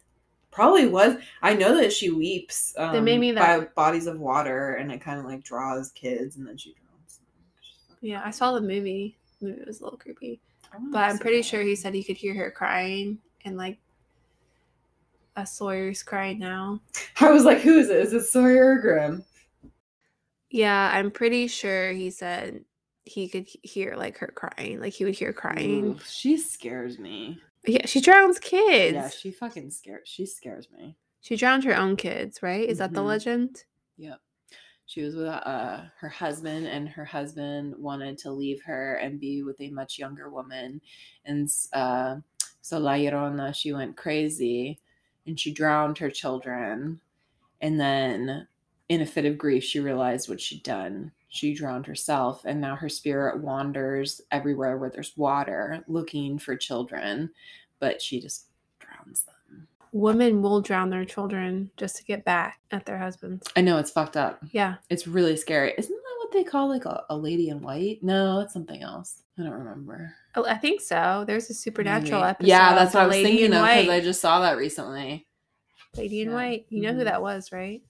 Probably 0.50 0.86
was. 0.86 1.16
I 1.42 1.54
know 1.54 1.76
that 1.76 1.92
she 1.92 2.10
weeps 2.10 2.74
um, 2.78 2.92
Then 2.92 3.04
maybe 3.04 3.32
by 3.32 3.58
that- 3.58 3.74
bodies 3.74 4.06
of 4.06 4.18
water, 4.20 4.74
and 4.74 4.90
it 4.92 5.00
kind 5.00 5.18
of 5.18 5.24
like 5.26 5.42
draws 5.42 5.90
kids, 5.92 6.36
and 6.36 6.46
then 6.46 6.56
she 6.56 6.74
drowns. 6.74 7.20
Yeah, 8.00 8.22
I 8.24 8.30
saw 8.30 8.52
the 8.52 8.60
movie. 8.60 9.16
The 9.40 9.48
movie 9.48 9.64
was 9.66 9.80
a 9.80 9.84
little 9.84 9.98
creepy, 9.98 10.40
but 10.90 10.98
I'm 11.10 11.18
pretty 11.18 11.38
that. 11.38 11.46
sure 11.46 11.62
he 11.62 11.74
said 11.76 11.94
he 11.94 12.04
could 12.04 12.16
hear 12.16 12.34
her 12.34 12.50
crying 12.50 13.18
and 13.44 13.56
like. 13.56 13.78
A 15.38 15.46
Sawyer's 15.46 16.02
crying 16.02 16.38
now. 16.38 16.80
I 17.20 17.30
was 17.30 17.44
like, 17.44 17.58
"Who 17.58 17.78
is 17.78 17.90
it? 17.90 17.98
Is 17.98 18.14
it 18.14 18.24
Sawyer 18.24 18.72
or 18.72 18.78
Grimm?" 18.78 19.22
Yeah, 20.50 20.90
I'm 20.94 21.10
pretty 21.10 21.46
sure 21.48 21.92
he 21.92 22.08
said 22.10 22.64
he 23.04 23.28
could 23.28 23.46
hear 23.62 23.96
like 23.96 24.16
her 24.18 24.28
crying. 24.28 24.80
Like 24.80 24.94
he 24.94 25.04
would 25.04 25.14
hear 25.14 25.34
crying. 25.34 25.84
Ooh, 25.84 25.98
she 26.06 26.38
scares 26.38 26.98
me. 26.98 27.38
Yeah, 27.66 27.84
she 27.84 28.00
drowns 28.00 28.38
kids. 28.38 28.94
Yeah, 28.94 29.10
she 29.10 29.30
fucking 29.30 29.70
scares. 29.72 30.08
She 30.08 30.24
scares 30.24 30.68
me. 30.70 30.96
She 31.20 31.36
drowned 31.36 31.64
her 31.64 31.76
own 31.76 31.96
kids, 31.96 32.42
right? 32.42 32.66
Is 32.66 32.78
that 32.78 32.94
the 32.94 33.00
Mhm. 33.02 33.06
legend? 33.06 33.64
Yep. 33.98 34.20
She 34.86 35.02
was 35.02 35.16
with 35.16 35.26
uh, 35.26 35.82
her 35.98 36.08
husband, 36.08 36.66
and 36.66 36.88
her 36.88 37.04
husband 37.04 37.74
wanted 37.76 38.18
to 38.18 38.30
leave 38.30 38.62
her 38.62 38.94
and 38.94 39.20
be 39.20 39.42
with 39.42 39.60
a 39.60 39.70
much 39.70 39.98
younger 39.98 40.30
woman. 40.30 40.80
And 41.24 41.48
uh, 41.72 42.16
so 42.60 42.78
La 42.78 42.92
Llorona, 42.92 43.54
she 43.54 43.72
went 43.72 43.96
crazy 43.96 44.80
and 45.26 45.38
she 45.38 45.52
drowned 45.52 45.98
her 45.98 46.10
children. 46.10 47.00
And 47.60 47.80
then, 47.80 48.46
in 48.88 49.00
a 49.02 49.06
fit 49.06 49.24
of 49.24 49.38
grief, 49.38 49.64
she 49.64 49.80
realized 49.80 50.28
what 50.28 50.40
she'd 50.40 50.62
done. 50.62 51.10
She 51.28 51.52
drowned 51.54 51.86
herself, 51.86 52.44
and 52.44 52.60
now 52.60 52.76
her 52.76 52.88
spirit 52.88 53.42
wanders 53.42 54.20
everywhere 54.30 54.78
where 54.78 54.90
there's 54.90 55.16
water 55.16 55.84
looking 55.88 56.38
for 56.38 56.56
children, 56.56 57.30
but 57.80 58.00
she 58.00 58.20
just 58.20 58.46
drowns 58.78 59.22
them. 59.22 59.35
Women 59.96 60.42
will 60.42 60.60
drown 60.60 60.90
their 60.90 61.06
children 61.06 61.70
just 61.78 61.96
to 61.96 62.04
get 62.04 62.22
back 62.22 62.60
at 62.70 62.84
their 62.84 62.98
husbands. 62.98 63.46
I 63.56 63.62
know 63.62 63.78
it's 63.78 63.90
fucked 63.90 64.16
up. 64.16 64.38
Yeah. 64.52 64.74
It's 64.90 65.06
really 65.06 65.36
scary. 65.38 65.72
Isn't 65.78 65.96
that 65.96 66.16
what 66.18 66.32
they 66.32 66.44
call 66.44 66.68
like 66.68 66.84
a, 66.84 67.04
a 67.08 67.16
lady 67.16 67.48
in 67.48 67.62
white? 67.62 68.02
No, 68.02 68.40
it's 68.40 68.52
something 68.52 68.82
else. 68.82 69.22
I 69.38 69.42
don't 69.44 69.52
remember. 69.52 70.12
Oh, 70.34 70.44
I 70.44 70.58
think 70.58 70.82
so. 70.82 71.24
There's 71.26 71.48
a 71.48 71.54
supernatural 71.54 72.20
Maybe. 72.20 72.30
episode. 72.30 72.48
Yeah, 72.48 72.74
that's 72.74 72.92
what 72.92 73.04
I 73.04 73.06
was 73.06 73.16
Lady 73.16 73.24
thinking 73.38 73.54
of 73.54 73.64
because 73.66 73.88
I 73.88 74.00
just 74.00 74.20
saw 74.20 74.40
that 74.40 74.58
recently. 74.58 75.26
Lady 75.96 76.20
in 76.20 76.28
yeah. 76.28 76.34
White. 76.34 76.66
You 76.68 76.82
know 76.82 76.92
who 76.92 77.00
Mhm. 77.00 77.04
that 77.04 77.22
was, 77.22 77.50
right? 77.52 77.82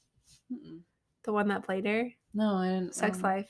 Mm-mm. 0.53 0.83
The 1.25 1.33
one 1.33 1.49
that 1.49 1.65
played 1.65 1.87
her? 1.87 2.13
No, 2.35 2.55
I 2.55 2.69
didn't. 2.69 2.95
Sex 2.95 3.17
um, 3.17 3.23
Life. 3.25 3.49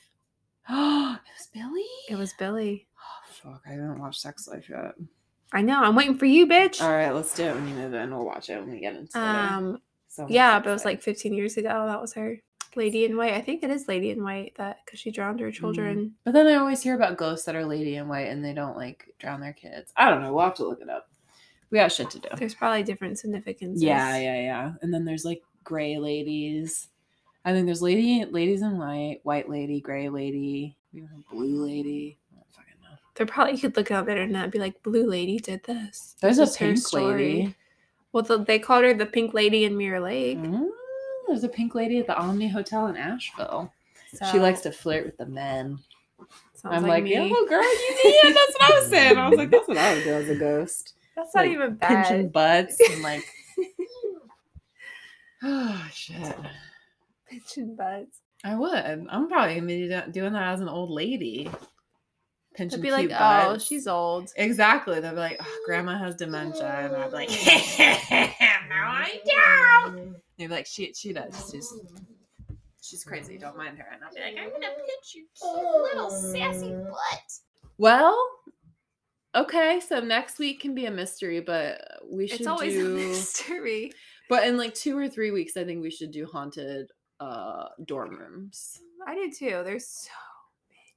Oh, 0.67 1.15
it 1.25 1.29
was 1.37 1.47
Billie. 1.53 1.85
It 2.09 2.15
was 2.15 2.33
Billie. 2.39 2.87
Oh, 2.97 3.51
fuck, 3.51 3.61
I 3.67 3.73
haven't 3.73 3.99
watched 3.99 4.19
Sex 4.21 4.47
Life 4.47 4.67
yet. 4.67 4.95
I 5.53 5.61
know. 5.61 5.81
I'm 5.81 5.95
waiting 5.95 6.17
for 6.17 6.25
you, 6.25 6.45
bitch. 6.47 6.81
All 6.81 6.91
right, 6.91 7.11
let's 7.11 7.33
do 7.35 7.43
it 7.45 7.55
when 7.55 7.67
you 7.67 7.75
move 7.75 7.93
in. 7.93 8.13
We'll 8.13 8.25
watch 8.25 8.49
it 8.49 8.59
when 8.59 8.69
we 8.71 8.79
get 8.79 8.95
into 8.95 9.17
it. 9.17 9.21
um, 9.21 9.81
So 10.09 10.27
yeah, 10.29 10.59
but 10.59 10.69
it 10.69 10.73
was 10.73 10.85
like 10.85 11.01
15 11.01 11.33
years 11.33 11.57
ago. 11.57 11.85
That 11.87 12.01
was 12.01 12.13
her. 12.13 12.37
Lady 12.75 13.05
in 13.05 13.17
White. 13.17 13.33
I 13.33 13.41
think 13.41 13.63
it 13.63 13.69
is 13.71 13.87
Lady 13.87 14.11
in 14.11 14.23
White 14.23 14.53
that 14.57 14.79
because 14.85 14.99
she 14.99 15.09
drowned 15.09 15.39
her 15.39 15.51
children. 15.51 16.13
But 16.25 16.33
then 16.33 16.45
I 16.47 16.55
always 16.55 16.83
hear 16.83 16.95
about 16.95 17.17
ghosts 17.17 17.45
that 17.45 17.55
are 17.55 17.65
lady 17.65 17.95
in 17.95 18.07
white 18.07 18.27
and 18.27 18.43
they 18.45 18.53
don't 18.53 18.77
like 18.77 19.05
drown 19.19 19.39
their 19.41 19.53
kids. 19.53 19.91
I 19.95 20.09
don't 20.09 20.21
know. 20.21 20.31
We'll 20.33 20.43
have 20.45 20.55
to 20.55 20.67
look 20.67 20.81
it 20.81 20.89
up. 20.89 21.09
We 21.71 21.79
got 21.79 21.91
shit 21.91 22.11
to 22.11 22.19
do. 22.19 22.29
There's 22.37 22.53
probably 22.53 22.83
different 22.83 23.17
significances. 23.17 23.81
Yeah, 23.81 24.17
yeah, 24.17 24.41
yeah. 24.41 24.71
And 24.81 24.93
then 24.93 25.05
there's 25.05 25.25
like 25.25 25.41
gray 25.63 25.97
ladies. 25.97 26.87
I 27.45 27.51
think 27.53 27.65
there's 27.65 27.81
lady 27.81 28.23
ladies 28.25 28.61
in 28.61 28.77
white, 28.77 29.21
white 29.23 29.49
lady, 29.49 29.79
gray 29.81 30.09
lady, 30.09 30.77
we 30.93 31.01
have 31.01 31.09
a 31.11 31.35
blue 31.35 31.65
lady. 31.65 32.19
I 33.19 33.23
don't 33.23 33.29
fucking 33.29 33.33
know. 33.33 33.33
They're 33.33 33.33
probably 33.33 33.53
you 33.53 33.59
could 33.59 33.77
look 33.77 33.87
the 33.87 34.11
internet 34.11 34.43
and 34.43 34.51
be 34.51 34.59
like, 34.59 34.83
Blue 34.83 35.07
Lady 35.07 35.39
did 35.39 35.63
this. 35.63 36.15
There's 36.21 36.37
This 36.37 36.55
a 36.55 36.59
pink 36.59 36.77
story." 36.77 37.13
lady. 37.13 37.55
Well, 38.11 38.23
the, 38.23 38.43
they 38.43 38.59
called 38.59 38.83
her 38.83 38.93
the 38.93 39.05
Pink 39.05 39.33
Lady 39.33 39.65
in 39.65 39.77
Mirror 39.77 39.99
Lake. 39.99 40.37
Mm, 40.39 40.69
there's 41.27 41.43
a 41.43 41.49
pink 41.49 41.75
lady 41.75 41.99
at 41.99 42.07
the 42.07 42.17
Omni 42.17 42.47
Hotel 42.47 42.87
in 42.87 42.97
Asheville. 42.97 43.71
She 44.31 44.39
likes 44.39 44.61
to 44.61 44.71
flirt 44.71 45.05
with 45.05 45.17
the 45.17 45.25
men. 45.25 45.77
I'm 46.63 46.81
like, 46.83 46.89
like, 46.89 47.03
me. 47.03 47.13
yo, 47.15 47.45
girl, 47.45 47.61
you 47.61 47.91
need 48.03 48.29
it. 48.29 48.33
That's 48.33 48.53
what 48.59 48.71
I 48.73 48.79
was 48.79 48.89
saying. 48.89 49.17
I 49.17 49.29
was 49.29 49.37
like, 49.37 49.51
that's 49.51 49.67
what 49.67 49.77
I 49.77 49.93
would 49.93 50.03
do 50.03 50.13
as 50.13 50.29
a 50.29 50.35
ghost. 50.35 50.93
That's 51.15 51.33
not 51.35 51.45
like, 51.45 51.51
even 51.51 51.77
Pinching 51.77 52.29
bad. 52.29 52.67
butts 52.67 52.79
and 52.91 53.01
like, 53.01 53.23
oh 55.43 55.87
shit. 55.91 56.35
Pinching 57.29 57.75
butts. 57.75 58.21
I 58.43 58.55
would. 58.55 59.07
I'm 59.09 59.27
probably 59.27 59.55
gonna 59.55 59.67
be 59.67 60.11
doing 60.11 60.33
that 60.33 60.53
as 60.53 60.61
an 60.61 60.69
old 60.69 60.91
lady. 60.91 61.49
Pinching 62.57 62.81
They'd 62.81 62.87
be 62.87 62.91
like, 62.91 63.09
cute 63.09 63.19
oh, 63.21 63.57
she's 63.59 63.85
old. 63.87 64.33
exactly. 64.35 64.99
They'll 64.99 65.11
be 65.13 65.19
like, 65.19 65.37
oh, 65.39 65.59
grandma 65.67 65.95
has 65.99 66.15
dementia, 66.15 66.65
and 66.67 66.95
I'd 66.95 67.11
be 67.11 67.15
like, 67.15 67.29
no, 68.67 68.75
I 68.75 69.21
don't. 69.85 70.15
They'd 70.39 70.47
be 70.47 70.53
like, 70.53 70.65
she 70.65 70.91
she 70.93 71.13
does. 71.13 71.49
She's 71.51 71.71
she's 72.81 73.03
crazy. 73.03 73.37
Don't 73.37 73.55
mind 73.57 73.77
her. 73.77 73.85
And 73.93 74.03
I'll 74.03 74.11
be 74.11 74.21
like, 74.21 74.35
I'm 74.43 74.49
gonna 74.49 74.73
pinch 74.75 75.13
your 75.13 75.25
cute 75.39 75.83
little 75.83 76.09
sassy 76.09 76.73
butt. 76.73 77.31
Well, 77.77 78.17
okay. 79.35 79.79
So 79.87 79.99
next 79.99 80.39
week 80.39 80.59
can 80.59 80.73
be 80.73 80.85
a 80.87 80.91
mystery, 80.91 81.39
but 81.41 81.79
we 82.09 82.25
should 82.25 82.39
It's 82.39 82.47
always 82.47 82.73
do. 82.73 82.87
a 82.87 82.89
mystery. 82.89 83.91
But 84.29 84.47
in 84.47 84.57
like 84.57 84.73
two 84.73 84.97
or 84.97 85.07
three 85.07 85.29
weeks, 85.31 85.55
I 85.57 85.63
think 85.63 85.83
we 85.83 85.91
should 85.91 86.11
do 86.11 86.25
haunted 86.25 86.87
uh 87.19 87.65
dorm 87.85 88.17
rooms. 88.17 88.79
I 89.05 89.13
did 89.13 89.33
too. 89.35 89.61
There's 89.63 89.87
so 89.87 90.09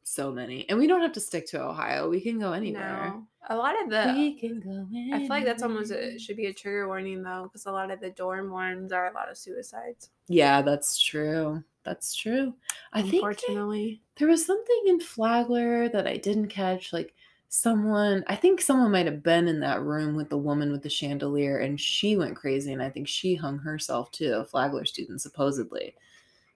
So 0.02 0.32
many. 0.32 0.68
And 0.68 0.78
we 0.78 0.86
don't 0.86 1.02
have 1.02 1.12
to 1.12 1.20
stick 1.20 1.46
to 1.48 1.62
Ohio. 1.62 2.08
We 2.08 2.20
can 2.20 2.38
go 2.38 2.52
anywhere. 2.52 3.12
no. 3.14 3.26
A 3.48 3.56
lot 3.56 3.74
of 3.82 3.90
the 3.90 4.12
We 4.16 4.38
can 4.38 4.60
go 4.60 4.86
I 5.14 5.20
feel 5.20 5.28
like 5.28 5.44
that's 5.44 5.62
almost 5.62 5.90
a, 5.92 6.18
should 6.18 6.36
be 6.36 6.46
a 6.46 6.52
trigger 6.52 6.86
warning 6.86 7.22
though, 7.22 7.44
because 7.44 7.66
a 7.66 7.72
lot 7.72 7.90
of 7.90 8.00
the 8.00 8.10
dorm 8.10 8.50
ones 8.50 8.92
are 8.92 9.10
a 9.10 9.14
lot 9.14 9.30
of 9.30 9.38
suicides. 9.38 10.10
Yeah, 10.28 10.62
that's 10.62 10.98
true. 10.98 11.64
That's 11.84 12.14
true. 12.14 12.54
I 12.92 13.00
think 13.02 13.14
Unfortunately, 13.14 14.02
there 14.16 14.28
was 14.28 14.44
something 14.44 14.82
in 14.86 15.00
Flagler 15.00 15.88
that 15.88 16.06
I 16.06 16.16
didn't 16.18 16.48
catch. 16.48 16.92
Like 16.92 17.14
someone, 17.48 18.24
I 18.28 18.36
think 18.36 18.60
someone 18.60 18.92
might 18.92 19.06
have 19.06 19.22
been 19.22 19.48
in 19.48 19.60
that 19.60 19.82
room 19.82 20.14
with 20.14 20.28
the 20.28 20.38
woman 20.38 20.70
with 20.70 20.82
the 20.82 20.90
chandelier, 20.90 21.58
and 21.58 21.80
she 21.80 22.16
went 22.16 22.36
crazy, 22.36 22.72
and 22.72 22.82
I 22.82 22.90
think 22.90 23.08
she 23.08 23.34
hung 23.34 23.58
herself 23.58 24.10
too. 24.12 24.34
A 24.34 24.44
Flagler 24.44 24.84
student, 24.84 25.22
supposedly, 25.22 25.94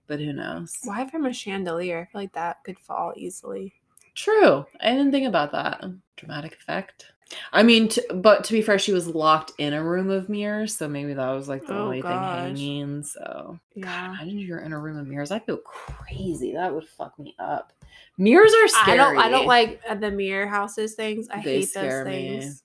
but 0.06 0.20
who 0.20 0.32
knows? 0.32 0.78
why 0.84 1.08
from 1.08 1.26
a 1.26 1.32
chandelier? 1.32 2.00
I 2.08 2.12
feel 2.12 2.20
like 2.20 2.32
that 2.34 2.62
could 2.64 2.78
fall 2.78 3.12
easily. 3.16 3.74
True. 4.14 4.64
I 4.80 4.90
didn't 4.90 5.10
think 5.12 5.26
about 5.26 5.52
that. 5.52 5.84
Dramatic 6.16 6.52
effect. 6.54 7.12
I 7.52 7.62
mean, 7.62 7.88
t- 7.88 8.02
but 8.14 8.44
to 8.44 8.52
be 8.52 8.62
fair, 8.62 8.78
she 8.78 8.92
was 8.92 9.08
locked 9.08 9.52
in 9.58 9.72
a 9.72 9.82
room 9.82 10.10
of 10.10 10.28
mirrors, 10.28 10.76
so 10.76 10.86
maybe 10.86 11.14
that 11.14 11.30
was 11.30 11.48
like 11.48 11.66
the 11.66 11.74
Oh, 11.74 11.84
only 11.84 12.02
gosh. 12.02 12.12
thing 12.12 12.22
hanging. 12.22 13.02
So, 13.02 13.58
Yeah. 13.74 13.84
God, 14.10 14.20
imagine 14.20 14.38
you're 14.38 14.60
in 14.60 14.72
a 14.72 14.78
room 14.78 14.98
of 14.98 15.06
mirrors. 15.08 15.30
I 15.32 15.38
feel 15.40 15.56
crazy. 15.56 16.52
That 16.52 16.72
would 16.72 16.86
fuck 16.86 17.18
me 17.18 17.34
up. 17.38 17.72
Mirrors 18.18 18.52
are 18.54 18.68
scary. 18.68 18.92
I 18.92 18.96
don't. 18.96 19.18
I 19.18 19.28
don't 19.30 19.46
like 19.46 19.80
uh, 19.88 19.94
the 19.96 20.10
mirror 20.10 20.46
houses 20.46 20.94
things. 20.94 21.28
I 21.30 21.36
They 21.36 21.60
hate 21.60 21.70
scare 21.70 22.04
those 22.04 22.12
me. 22.12 22.28
things. 22.40 22.62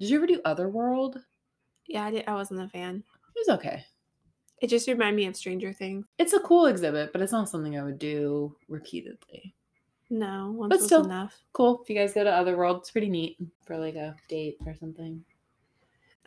Did 0.00 0.10
you 0.10 0.16
ever 0.18 0.26
do 0.26 0.40
Otherworld? 0.44 1.20
Yeah, 1.86 2.04
I 2.04 2.10
did. 2.10 2.24
I 2.26 2.34
wasn't 2.34 2.60
a 2.60 2.68
fan. 2.68 2.96
It 3.34 3.46
was 3.48 3.56
okay. 3.58 3.84
It 4.62 4.68
just 4.70 4.86
reminded 4.88 5.16
me 5.16 5.26
of 5.26 5.36
Stranger 5.36 5.72
Things. 5.72 6.06
It's 6.18 6.32
a 6.32 6.40
cool 6.40 6.66
exhibit, 6.66 7.12
but 7.12 7.20
it's 7.20 7.32
not 7.32 7.48
something 7.48 7.76
I 7.76 7.82
would 7.82 7.98
do 7.98 8.54
repeatedly. 8.68 9.54
No, 10.08 10.52
once 10.56 10.70
But 10.70 10.80
still. 10.82 11.04
enough. 11.04 11.36
Cool. 11.52 11.80
If 11.82 11.90
you 11.90 11.96
guys 11.96 12.14
go 12.14 12.22
to 12.22 12.30
Otherworld, 12.30 12.78
it's 12.78 12.90
pretty 12.92 13.08
neat 13.10 13.36
for 13.66 13.76
like 13.76 13.96
a 13.96 14.14
date 14.28 14.58
or 14.64 14.74
something. 14.78 15.24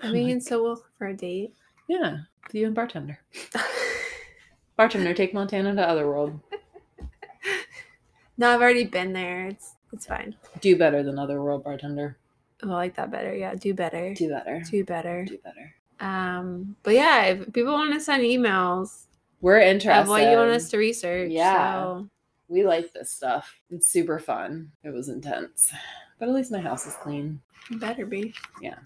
I 0.04 0.12
mean, 0.12 0.42
so 0.42 0.62
we'll 0.62 0.84
for 0.98 1.08
a 1.08 1.16
date. 1.16 1.54
yeah, 1.88 2.18
you 2.52 2.66
and 2.66 2.76
bartender. 2.76 3.20
Bartender, 4.78 5.14
take 5.14 5.34
Montana 5.34 5.74
to 5.74 5.88
Otherworld. 5.88 6.38
no, 8.38 8.50
I've 8.50 8.62
already 8.62 8.84
been 8.84 9.14
there. 9.14 9.48
It's 9.48 9.76
it's 9.94 10.06
fine. 10.08 10.36
Do 10.60 10.76
better 10.78 11.02
than 11.02 11.18
Otherworld, 11.18 11.64
bartender. 11.64 12.18
Oh, 12.62 12.72
I 12.72 12.74
like 12.74 12.96
that 12.96 13.10
better. 13.10 13.34
Yeah, 13.34 13.56
do 13.56 13.74
better. 13.74 14.14
Do 14.14 14.28
better. 14.28 14.62
Do 14.70 14.84
better. 14.84 15.24
Do 15.24 15.38
better. 15.38 15.76
Um, 16.00 16.76
but 16.84 16.94
yeah, 16.94 17.24
if 17.24 17.54
people 17.54 17.74
want 17.74 17.94
to 17.94 18.00
send 18.00 18.24
emails 18.24 19.04
We're 19.42 19.60
interested. 19.60 20.02
of 20.02 20.08
what 20.10 20.24
you 20.30 20.38
want 20.38 20.52
us 20.52 20.70
to 20.72 20.78
research, 20.78 21.32
Yeah. 21.32 21.74
so 21.84 22.10
We 22.48 22.64
like 22.66 22.92
this 22.94 23.12
stuff. 23.12 23.54
It's 23.70 23.88
super 23.88 24.20
fun. 24.20 24.72
It 24.84 24.90
was 24.94 25.10
intense, 25.10 25.72
but 26.20 26.30
at 26.30 26.36
least 26.36 26.52
my 26.52 26.60
house 26.60 26.86
is 26.86 26.96
clean. 26.96 27.40
it 27.72 27.80
better 27.80 28.06
be. 28.06 28.34
Yeah. 28.62 28.78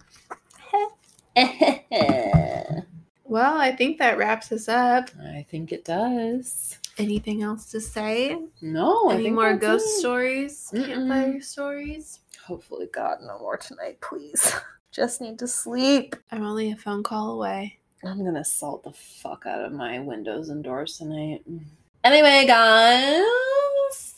Well, 3.24 3.58
I 3.58 3.70
think 3.76 3.98
that 3.98 4.18
wraps 4.18 4.50
us 4.50 4.68
up. 4.68 5.08
I 5.22 5.46
think 5.48 5.70
it 5.70 5.84
does. 5.84 6.76
Anything 6.98 7.44
else 7.44 7.70
to 7.70 7.80
say? 7.80 8.36
No, 8.60 9.08
I 9.08 9.14
Any 9.14 9.22
think 9.22 9.34
more 9.36 9.54
ghost 9.56 9.86
it. 9.86 10.00
stories? 10.00 10.68
Mm-mm. 10.74 10.84
Campfire 10.86 11.40
stories? 11.40 12.18
Hopefully, 12.44 12.88
God, 12.92 13.18
no 13.24 13.38
more 13.38 13.56
tonight, 13.56 14.00
please. 14.00 14.52
Just 14.92 15.20
need 15.20 15.38
to 15.38 15.46
sleep. 15.46 16.16
I'm 16.32 16.44
only 16.44 16.72
a 16.72 16.76
phone 16.76 17.02
call 17.02 17.32
away. 17.32 17.78
I'm 18.04 18.24
gonna 18.24 18.44
salt 18.44 18.82
the 18.82 18.92
fuck 18.92 19.44
out 19.46 19.64
of 19.64 19.72
my 19.72 20.00
windows 20.00 20.48
and 20.48 20.64
doors 20.64 20.98
tonight. 20.98 21.44
Anyway, 22.02 22.44
guys, 22.46 23.22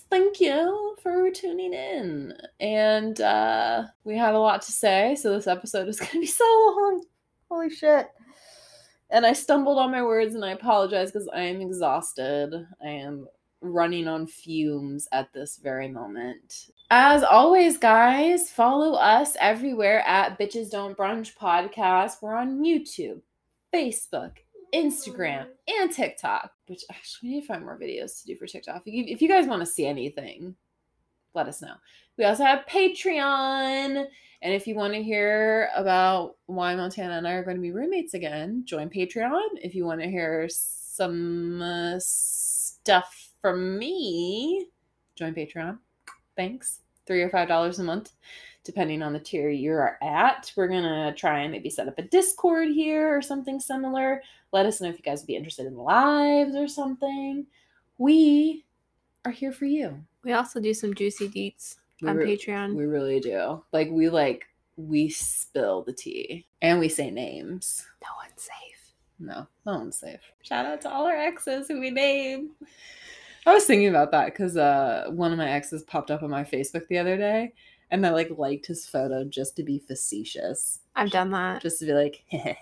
thank 0.09 0.41
you 0.41 0.97
for 1.03 1.31
tuning 1.31 1.75
in. 1.75 2.33
And 2.61 3.21
uh 3.21 3.85
we 4.05 4.17
had 4.17 4.35
a 4.35 4.39
lot 4.39 4.63
to 4.63 4.73
say, 4.73 5.15
so 5.15 5.33
this 5.33 5.47
episode 5.47 5.89
is 5.89 5.99
gonna 6.01 6.21
be 6.21 6.27
so 6.27 6.45
long. 6.45 7.05
Holy 7.51 7.69
shit. 7.69 8.09
And 9.11 9.27
I 9.27 9.35
stumbled 9.35 9.79
on 9.79 9.91
my 9.91 10.03
words 10.03 10.35
and 10.35 10.45
I 10.45 10.53
apologize 10.53 11.13
because 11.13 11.29
I 11.35 11.43
am 11.43 11.61
exhausted. 11.61 12.55
I 12.83 12.89
am 12.89 13.27
running 13.63 14.09
on 14.09 14.27
fumes 14.27 15.09
at 15.13 15.33
this 15.33 15.57
very 15.57 15.89
moment. 15.89 16.71
As 16.91 17.23
always, 17.23 17.79
guys, 17.79 18.51
follow 18.51 18.95
us 18.95 19.37
everywhere 19.41 20.01
at 20.07 20.39
Bitches 20.39 20.71
Don't 20.71 20.97
Brunch 20.97 21.35
Podcast. 21.37 22.21
We're 22.21 22.37
on 22.37 22.63
YouTube, 22.63 23.23
Facebook, 23.73 24.33
Instagram, 24.75 25.47
and 25.69 25.91
TikTok. 25.91 26.51
Which 26.67 26.85
actually, 26.91 27.29
we 27.29 27.35
need 27.37 27.41
to 27.43 27.47
find 27.47 27.65
more 27.65 27.79
videos 27.79 28.21
to 28.21 28.27
do 28.27 28.37
for 28.37 28.47
TikTok. 28.47 28.83
If 28.85 29.23
you, 29.23 29.29
guys 29.29 29.47
want 29.47 29.61
to 29.61 29.67
see 29.67 29.87
anything, 29.87 30.55
let 31.35 31.49
us 31.49 31.63
know. 31.63 31.75
We 32.19 32.25
also 32.25 32.45
have 32.45 32.67
Patreon. 32.67 34.07
And 34.43 34.53
if 34.53 34.67
you 34.67 34.75
want 34.75 34.93
to 34.95 35.03
hear 35.03 35.71
about 35.77 36.37
why 36.47 36.75
Montana 36.75 37.17
and 37.17 37.29
I 37.29 37.33
are 37.33 37.45
going 37.45 37.57
to 37.57 37.63
be 37.63 37.71
roommates 37.71 38.15
again, 38.15 38.65
join 38.67 38.91
Patreon. 38.91 39.41
If 39.63 39.75
you 39.75 39.85
want 39.85 40.01
to 40.01 40.11
hear 40.11 40.49
some 40.49 41.63
uh, 41.63 41.95
stuff 42.01 43.22
from 43.43 43.77
me, 43.79 44.69
join 45.17 45.35
Patreon. 45.35 45.79
Thanks. 46.37 46.81
Three 47.07 47.21
or 47.23 47.29
five 47.29 47.49
dollars 47.49 47.81
a 47.81 47.83
month, 47.85 48.13
depending 48.65 49.03
on 49.03 49.13
the 49.13 49.19
tier 49.19 49.51
you're 49.51 49.99
at. 50.03 50.51
We're 50.57 50.69
gonna 50.69 51.13
try 51.15 51.41
and 51.41 51.51
maybe 51.53 51.69
set 51.69 51.89
up 51.89 51.99
a 51.99 52.03
Discord 52.03 52.69
here 52.69 53.15
or 53.15 53.21
something 53.21 53.59
similar. 53.61 54.23
Let 54.53 54.67
us 54.67 54.81
know 54.81 54.89
if 54.89 54.97
you 54.97 55.03
guys 55.03 55.21
would 55.21 55.27
be 55.27 55.37
interested 55.37 55.67
in 55.67 55.77
lives 55.77 56.55
or 56.55 56.69
something. 56.69 57.45
We 57.99 58.65
are 59.25 59.33
here 59.33 59.53
for 59.53 59.65
you. 59.65 60.01
We 60.23 60.33
also 60.33 60.61
do 60.61 60.73
some 60.73 60.95
juicy 60.95 61.29
deets 61.29 61.77
We 62.01 62.09
on 62.09 62.17
re- 62.17 62.37
Patreon. 62.37 62.77
We 62.77 62.85
really 62.85 63.19
do. 63.19 63.65
Like 63.73 63.91
we 63.91 64.09
like 64.09 64.47
we 64.77 65.09
spill 65.09 65.83
the 65.83 65.93
tea 65.93 66.47
and 66.63 66.79
we 66.79 66.89
say 66.89 67.11
names. 67.11 67.85
no 68.03 68.09
one's 68.17 68.43
safe. 68.43 68.95
No, 69.19 69.47
no 69.67 69.79
one's 69.79 69.97
safe. 69.97 70.21
Shout 70.43 70.67
out 70.67 70.81
to 70.83 70.91
all 70.91 71.07
our 71.07 71.17
exes 71.17 71.67
who 71.69 71.81
we 71.81 71.91
named. 71.91 72.51
I 73.47 73.55
was 73.55 73.65
thinking 73.65 73.89
about 73.89 74.11
that 74.13 74.27
because 74.27 74.57
uh, 74.57 75.07
one 75.11 75.33
of 75.33 75.39
my 75.39 75.51
exes 75.51 75.83
popped 75.83 76.11
up 76.11 76.23
on 76.23 76.31
my 76.31 76.45
Facebook 76.45 76.87
the 76.89 76.99
other 76.99 77.17
day, 77.17 77.53
and 77.91 78.07
I 78.07 78.11
like 78.11 78.31
liked 78.39 78.67
his 78.67 78.87
photo 78.87 79.25
just 79.25 79.57
to 79.57 79.63
be 79.63 79.79
facetious, 79.81 80.81
I've 80.95 81.11
done 81.11 81.31
that. 81.33 81.61
just 81.63 81.81
to 81.81 81.87
be 81.87 81.93
like, 81.93 82.25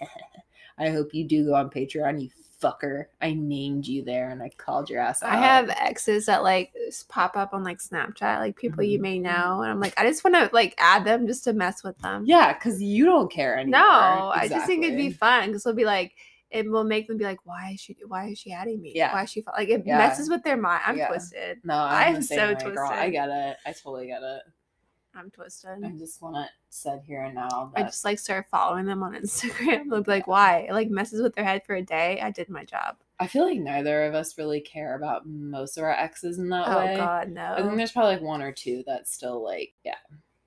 "I 0.79 0.89
hope 0.91 1.13
you 1.15 1.25
do 1.27 1.45
go 1.47 1.55
on 1.55 1.69
Patreon, 1.71 2.23
you 2.23 2.31
fucker. 2.63 3.07
I 3.23 3.33
named 3.35 3.87
you 3.87 4.03
there, 4.05 4.31
and 4.31 4.43
I 4.43 4.51
called 4.57 4.89
your 4.89 5.01
ass 5.01 5.23
out." 5.23 5.33
I 5.33 5.37
have 5.37 5.69
exes 5.71 6.27
that 6.27 6.43
like 6.43 6.73
pop 7.09 7.37
up 7.37 7.53
on 7.53 7.63
like 7.63 7.79
Snapchat, 7.79 8.39
like 8.39 8.57
people 8.57 8.83
you 8.83 8.99
Mhm. 8.99 9.03
may 9.03 9.19
know, 9.19 9.61
and 9.61 9.71
I'm 9.71 9.81
like, 9.81 9.95
I 9.99 10.05
just 10.05 10.25
want 10.25 10.37
to 10.37 10.49
like 10.55 10.75
add 10.79 11.05
them 11.05 11.27
just 11.27 11.45
to 11.45 11.53
mess 11.53 11.85
with 11.85 11.99
them. 11.99 12.25
yeah, 12.27 12.55
because 12.55 12.83
you 12.83 13.05
don't 13.05 13.31
care 13.31 13.59
anymore. 13.59 13.81
No, 13.81 14.33
I 14.35 14.49
just 14.49 14.67
think 14.67 14.85
it'd 14.85 14.97
be 14.97 15.11
fun 15.11 15.49
because 15.49 15.67
it'll 15.67 15.77
be 15.77 15.85
like 15.85 16.15
it 16.51 16.71
will 16.71 16.85
make 16.85 17.07
them 17.09 17.17
be 17.17 17.25
like, 17.25 17.41
why 17.45 17.71
is 17.75 17.81
she? 17.81 17.97
Why 18.07 18.29
is 18.29 18.39
she 18.39 18.53
adding 18.53 18.81
me? 18.81 18.93
Yeah. 18.95 19.13
Why 19.13 19.23
is 19.25 19.31
she 19.31 19.43
fo-" 19.43 19.53
like 19.57 19.69
it 19.69 19.85
Yeah. 19.87 19.99
messes 19.99 20.29
with 20.29 20.43
their 20.43 20.57
mind? 20.57 20.83
I'm 20.87 20.97
Yeah. 20.97 21.09
twisted. 21.09 21.59
No, 21.65 21.75
I'm, 21.75 22.17
I'm 22.17 22.23
so 22.23 22.55
way, 22.55 22.55
girl. 22.55 22.89
I 22.91 22.95
twisted. 23.09 23.13
get 23.13 23.29
it. 23.29 23.57
I 23.67 23.73
totally 23.73 24.07
get 24.09 24.23
it. 24.23 24.43
I'm 25.13 25.31
twisted. 25.31 25.85
I 25.85 25.91
just 25.99 26.23
want 26.23 26.37
it 26.37 26.51
said 26.69 27.03
here 27.05 27.23
and 27.25 27.35
now. 27.35 27.73
I 27.75 27.83
just 27.83 28.05
like 28.05 28.19
start 28.21 28.47
following 28.49 28.87
them 28.87 29.03
on 29.03 29.13
Instagram. 29.21 29.91
Be 30.05 30.11
like, 30.11 30.29
why? 30.29 30.67
It 30.69 30.73
like 30.73 30.89
messes 30.89 31.21
with 31.21 31.35
their 31.35 31.45
head 31.45 31.63
for 31.67 31.75
a 31.75 31.83
day. 31.83 32.21
I 32.21 32.31
did 32.31 32.49
my 32.49 32.65
job. 32.65 32.97
I 33.19 33.27
feel 33.27 33.45
like 33.45 33.59
neither 33.59 34.05
of 34.05 34.15
us 34.15 34.39
really 34.39 34.61
care 34.61 34.95
about 34.95 35.27
most 35.27 35.77
of 35.77 35.85
our 35.85 35.91
exes 35.91 36.39
in 36.39 36.49
that 36.51 36.69
Oh 36.69 36.79
way. 36.79 36.95
Oh 36.95 36.97
God, 36.97 37.29
no. 37.29 37.55
I 37.55 37.61
think 37.63 37.77
there's 37.77 37.93
probably 37.93 38.15
like 38.15 38.23
one 38.23 38.41
or 38.41 38.53
two 38.53 38.83
that's 38.87 39.13
still 39.13 39.43
like, 39.45 39.75
yeah, 39.85 39.97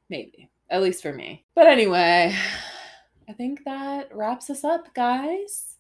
maybe. 0.09 0.49
At 0.69 0.81
least 0.81 1.01
for 1.03 1.13
me. 1.13 1.45
But 1.55 1.67
anyway, 1.67 2.34
I 3.30 3.34
think 3.34 3.63
that 3.65 4.15
wraps 4.15 4.49
us 4.49 4.63
up, 4.63 4.93
guys. 4.93 5.73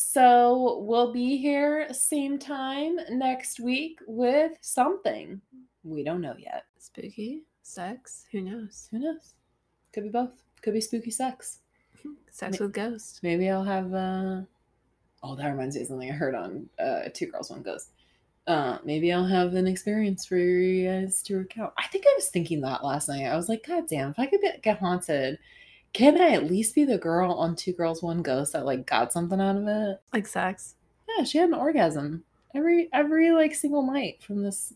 So 0.00 0.78
we'll 0.82 1.12
be 1.12 1.36
here 1.38 1.92
same 1.92 2.38
time 2.38 3.00
next 3.10 3.58
week 3.58 3.98
with 4.06 4.52
something. 4.60 5.40
We 5.82 6.04
don't 6.04 6.20
know 6.20 6.36
yet. 6.38 6.66
Spooky 6.78 7.42
sex. 7.64 8.24
Who 8.30 8.42
knows? 8.42 8.88
Who 8.92 9.00
knows? 9.00 9.34
Could 9.92 10.04
be 10.04 10.08
both. 10.08 10.30
Could 10.62 10.74
be 10.74 10.80
spooky 10.80 11.10
sex. 11.10 11.58
Sex 12.30 12.60
Ma- 12.60 12.66
with 12.66 12.74
ghosts. 12.74 13.18
Maybe 13.24 13.50
I'll 13.50 13.64
have 13.64 13.92
uh 13.92 14.42
oh 15.24 15.34
that 15.34 15.48
reminds 15.48 15.74
me 15.74 15.82
of 15.82 15.88
something 15.88 16.10
I 16.12 16.14
heard 16.14 16.36
on 16.36 16.68
uh 16.78 17.08
Two 17.12 17.26
Girls 17.26 17.50
One 17.50 17.62
Ghost. 17.62 17.90
Uh 18.46 18.78
maybe 18.84 19.12
I'll 19.12 19.26
have 19.26 19.54
an 19.54 19.66
experience 19.66 20.24
for 20.24 20.36
you 20.38 20.88
guys 20.88 21.22
to 21.22 21.38
recount. 21.38 21.72
I 21.76 21.88
think 21.88 22.04
I 22.06 22.14
was 22.16 22.28
thinking 22.28 22.60
that 22.60 22.84
last 22.84 23.08
night. 23.08 23.24
I 23.24 23.34
was 23.34 23.48
like, 23.48 23.66
God 23.66 23.88
damn, 23.88 24.10
if 24.10 24.18
I 24.20 24.26
could 24.26 24.42
get, 24.42 24.62
get 24.62 24.78
haunted, 24.78 25.40
can 25.92 26.20
I 26.20 26.30
at 26.30 26.50
least 26.50 26.74
be 26.74 26.84
the 26.84 26.98
girl 26.98 27.32
on 27.32 27.56
Two 27.56 27.72
Girls 27.72 28.02
One 28.02 28.22
Ghost 28.22 28.52
that 28.52 28.66
like 28.66 28.86
got 28.86 29.12
something 29.12 29.40
out 29.40 29.56
of 29.56 29.66
it? 29.66 30.00
Like 30.12 30.26
sex. 30.26 30.74
Yeah, 31.16 31.24
she 31.24 31.38
had 31.38 31.48
an 31.48 31.54
orgasm 31.54 32.24
every 32.54 32.88
every 32.92 33.30
like 33.30 33.54
single 33.54 33.82
night 33.82 34.22
from 34.22 34.42
this 34.42 34.72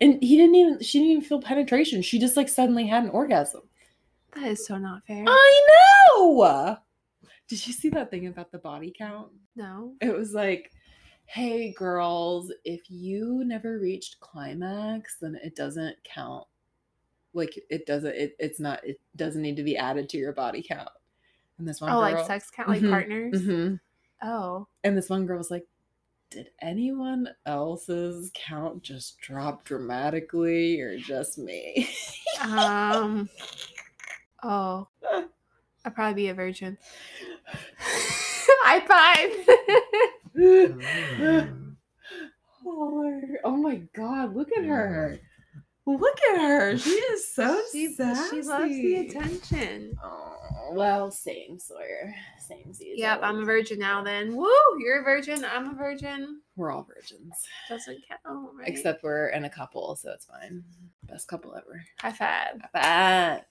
and 0.00 0.22
he 0.22 0.36
didn't 0.36 0.54
even 0.54 0.80
she 0.80 0.98
didn't 0.98 1.12
even 1.12 1.24
feel 1.24 1.40
penetration. 1.40 2.02
She 2.02 2.18
just 2.18 2.36
like 2.36 2.48
suddenly 2.48 2.86
had 2.86 3.04
an 3.04 3.10
orgasm. 3.10 3.62
That 4.34 4.44
is 4.44 4.66
so 4.66 4.78
not 4.78 5.04
fair. 5.06 5.24
I 5.26 5.66
know. 6.16 6.76
Did 7.48 7.66
you 7.66 7.72
see 7.72 7.88
that 7.90 8.10
thing 8.10 8.26
about 8.26 8.52
the 8.52 8.58
body 8.58 8.92
count? 8.96 9.28
no. 9.56 9.94
It 10.00 10.16
was 10.16 10.32
like 10.32 10.70
hey 11.26 11.72
girls, 11.72 12.52
if 12.64 12.90
you 12.90 13.44
never 13.44 13.78
reached 13.78 14.18
climax, 14.18 15.18
then 15.20 15.38
it 15.44 15.54
doesn't 15.54 15.96
count. 16.02 16.44
Like 17.32 17.58
it 17.70 17.86
doesn't 17.86 18.14
it, 18.14 18.36
it's 18.38 18.60
not 18.60 18.84
it 18.84 19.00
doesn't 19.16 19.42
need 19.42 19.56
to 19.56 19.62
be 19.62 19.76
added 19.76 20.08
to 20.10 20.18
your 20.18 20.32
body 20.32 20.62
count. 20.66 20.88
And 21.58 21.68
this 21.68 21.80
one 21.80 21.92
Oh, 21.92 21.98
girl 21.98 22.12
like 22.12 22.26
sex 22.26 22.50
count, 22.50 22.68
like 22.68 22.82
Mhm, 22.82 22.90
partners. 22.90 23.40
mhm. 23.40 23.80
Oh, 24.22 24.66
And 24.84 24.96
this 24.96 25.08
one 25.10 25.26
girl 25.26 25.38
was 25.38 25.50
like, 25.50 25.66
Did 26.30 26.50
anyone 26.62 27.28
else's 27.46 28.30
count 28.34 28.82
just 28.82 29.18
drop 29.20 29.64
dramatically 29.64 30.80
or 30.80 30.98
just 30.98 31.38
me? 31.38 31.88
um, 32.42 33.28
oh, 34.42 34.88
I'd 35.84 35.94
probably 35.94 36.14
be 36.14 36.28
a 36.28 36.34
virgin. 36.34 36.78
High 38.62 38.80
five. 38.86 39.30
oh, 42.66 43.22
oh 43.44 43.56
my 43.56 43.76
god, 43.94 44.34
look 44.34 44.48
at 44.56 44.64
her. 44.64 45.18
Look 45.98 46.18
at 46.32 46.40
her. 46.40 46.78
She 46.78 46.90
is 46.90 47.32
so 47.32 47.60
she, 47.72 47.92
sassy. 47.92 48.36
she 48.36 48.42
loves 48.42 48.68
the 48.70 48.94
attention. 48.96 49.98
Oh, 50.02 50.70
well, 50.72 51.10
same 51.10 51.58
Sawyer. 51.58 52.14
Same 52.38 52.72
season. 52.72 52.98
Yep, 52.98 53.20
I'm 53.22 53.38
a 53.38 53.44
virgin 53.44 53.78
now. 53.78 54.02
Then, 54.02 54.36
woo! 54.36 54.48
You're 54.78 55.00
a 55.00 55.04
virgin. 55.04 55.44
I'm 55.44 55.70
a 55.70 55.74
virgin. 55.74 56.40
We're 56.56 56.72
all 56.72 56.82
virgins. 56.82 57.34
Doesn't 57.68 58.02
count, 58.08 58.50
right? 58.58 58.68
Except 58.68 59.02
we're 59.02 59.28
in 59.28 59.44
a 59.44 59.50
couple, 59.50 59.94
so 59.96 60.10
it's 60.12 60.26
fine. 60.26 60.62
Best 61.04 61.28
couple 61.28 61.54
ever. 61.56 61.84
high 61.98 62.12
five. 62.12 62.60
Bye. 62.72 63.42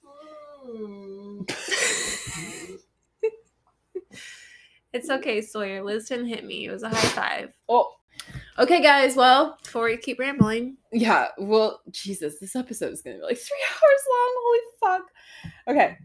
It's 4.92 5.08
okay, 5.08 5.40
Sawyer. 5.40 5.84
Liz 5.84 6.08
didn't 6.08 6.26
hit 6.26 6.44
me. 6.44 6.66
It 6.66 6.72
was 6.72 6.82
a 6.82 6.88
high 6.88 6.96
five. 6.96 7.52
Oh. 7.68 7.92
Okay, 8.58 8.82
guys. 8.82 9.16
Well, 9.16 9.58
Before 9.62 9.84
we 9.84 9.96
keep 9.96 10.18
rambling, 10.18 10.76
yeah. 10.92 11.28
Well, 11.38 11.80
Jesus, 11.90 12.38
this 12.40 12.56
episode 12.56 12.92
is 12.92 13.00
gonna 13.02 13.16
be 13.16 13.22
like 13.22 13.38
three 13.38 13.64
hours 13.70 14.02
long. 14.10 14.34
Holy 14.36 14.60
fuck. 14.80 15.10
Okay. 15.68 15.98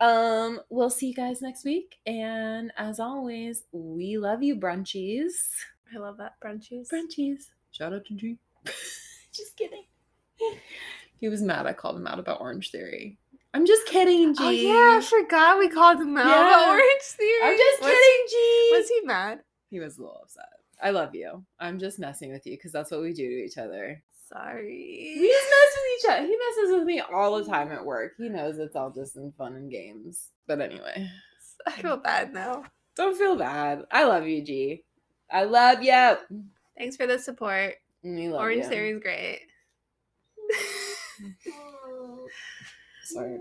Um, 0.00 0.60
we'll 0.68 0.90
see 0.90 1.08
you 1.08 1.14
guys 1.14 1.40
next 1.40 1.64
week. 1.64 1.94
And 2.06 2.72
as 2.76 2.98
always, 2.98 3.64
we 3.72 4.18
love 4.18 4.42
you, 4.42 4.56
brunchies. 4.56 5.30
I 5.94 5.98
love 5.98 6.16
that 6.18 6.34
brunchies. 6.44 6.88
Brunchies. 6.92 7.44
Shout 7.70 7.92
out 7.92 8.04
to 8.06 8.14
G. 8.14 8.36
just 9.32 9.56
kidding. 9.56 9.84
He 11.20 11.28
was 11.28 11.40
mad. 11.40 11.66
I 11.66 11.72
called 11.72 11.96
him 11.96 12.06
out 12.08 12.18
about 12.18 12.40
Orange 12.40 12.70
Theory. 12.72 13.18
I'm 13.54 13.64
just 13.64 13.86
kidding, 13.86 14.34
G. 14.34 14.42
Oh 14.42 14.50
yeah, 14.50 14.98
I 14.98 15.00
forgot 15.00 15.58
we 15.58 15.68
called 15.68 16.00
him 16.00 16.16
out. 16.16 16.26
Yeah. 16.26 16.48
about 16.48 16.68
Orange 16.70 17.02
Theory. 17.02 17.40
I'm 17.44 17.56
just 17.56 17.82
Was 17.82 17.90
kidding, 17.92 18.26
G. 18.28 18.70
Was 18.72 18.88
he 18.88 19.00
mad? 19.06 19.40
He 19.70 19.78
was 19.78 19.98
a 19.98 20.00
little 20.02 20.20
upset. 20.22 20.46
I 20.82 20.90
love 20.90 21.14
you. 21.14 21.44
I'm 21.60 21.78
just 21.78 21.98
messing 22.00 22.32
with 22.32 22.44
you 22.46 22.56
because 22.56 22.72
that's 22.72 22.90
what 22.90 23.00
we 23.02 23.12
do 23.12 23.28
to 23.28 23.44
each 23.44 23.56
other. 23.58 24.02
Sorry. 24.28 25.14
We 25.18 25.28
just 25.28 25.50
mess 25.50 25.76
with 25.76 25.98
each 25.98 26.10
other. 26.10 26.26
He 26.26 26.36
messes 26.36 26.74
with 26.78 26.84
me 26.84 27.00
all 27.00 27.36
the 27.38 27.44
time 27.48 27.70
at 27.70 27.84
work. 27.84 28.12
He 28.18 28.28
knows 28.28 28.58
it's 28.58 28.74
all 28.74 28.90
just 28.90 29.16
in 29.16 29.32
fun 29.38 29.54
and 29.54 29.70
games. 29.70 30.30
But 30.46 30.60
anyway, 30.60 31.08
I 31.66 31.70
feel 31.72 31.98
bad 31.98 32.32
now. 32.32 32.64
don't 32.96 33.16
feel 33.16 33.36
bad. 33.36 33.84
I 33.90 34.04
love 34.04 34.26
you, 34.26 34.42
G. 34.44 34.84
I 35.30 35.44
love 35.44 35.82
you. 35.82 36.16
Thanks 36.76 36.96
for 36.96 37.06
the 37.06 37.18
support. 37.18 37.74
We 38.02 38.28
love 38.28 38.40
Orange 38.40 38.64
you. 38.64 38.68
Theory 38.70 38.90
is 38.90 39.02
great. 39.02 39.40
Sorry. 43.04 43.38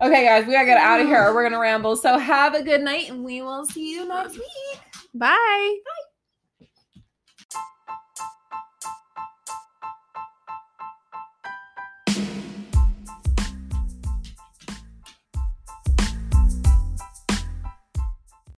Okay, 0.00 0.24
guys, 0.24 0.46
we 0.46 0.52
gotta 0.52 0.66
get 0.66 0.78
out 0.78 1.00
of 1.00 1.06
here. 1.06 1.22
or 1.28 1.34
We're 1.34 1.42
gonna 1.44 1.58
ramble. 1.58 1.96
So 1.96 2.18
have 2.18 2.54
a 2.54 2.62
good 2.62 2.82
night, 2.82 3.10
and 3.10 3.24
we 3.24 3.42
will 3.42 3.64
see 3.66 3.92
you 3.92 4.06
next 4.06 4.34
week. 4.34 4.80
Bye. 5.18 5.80
Bye. 5.84 6.05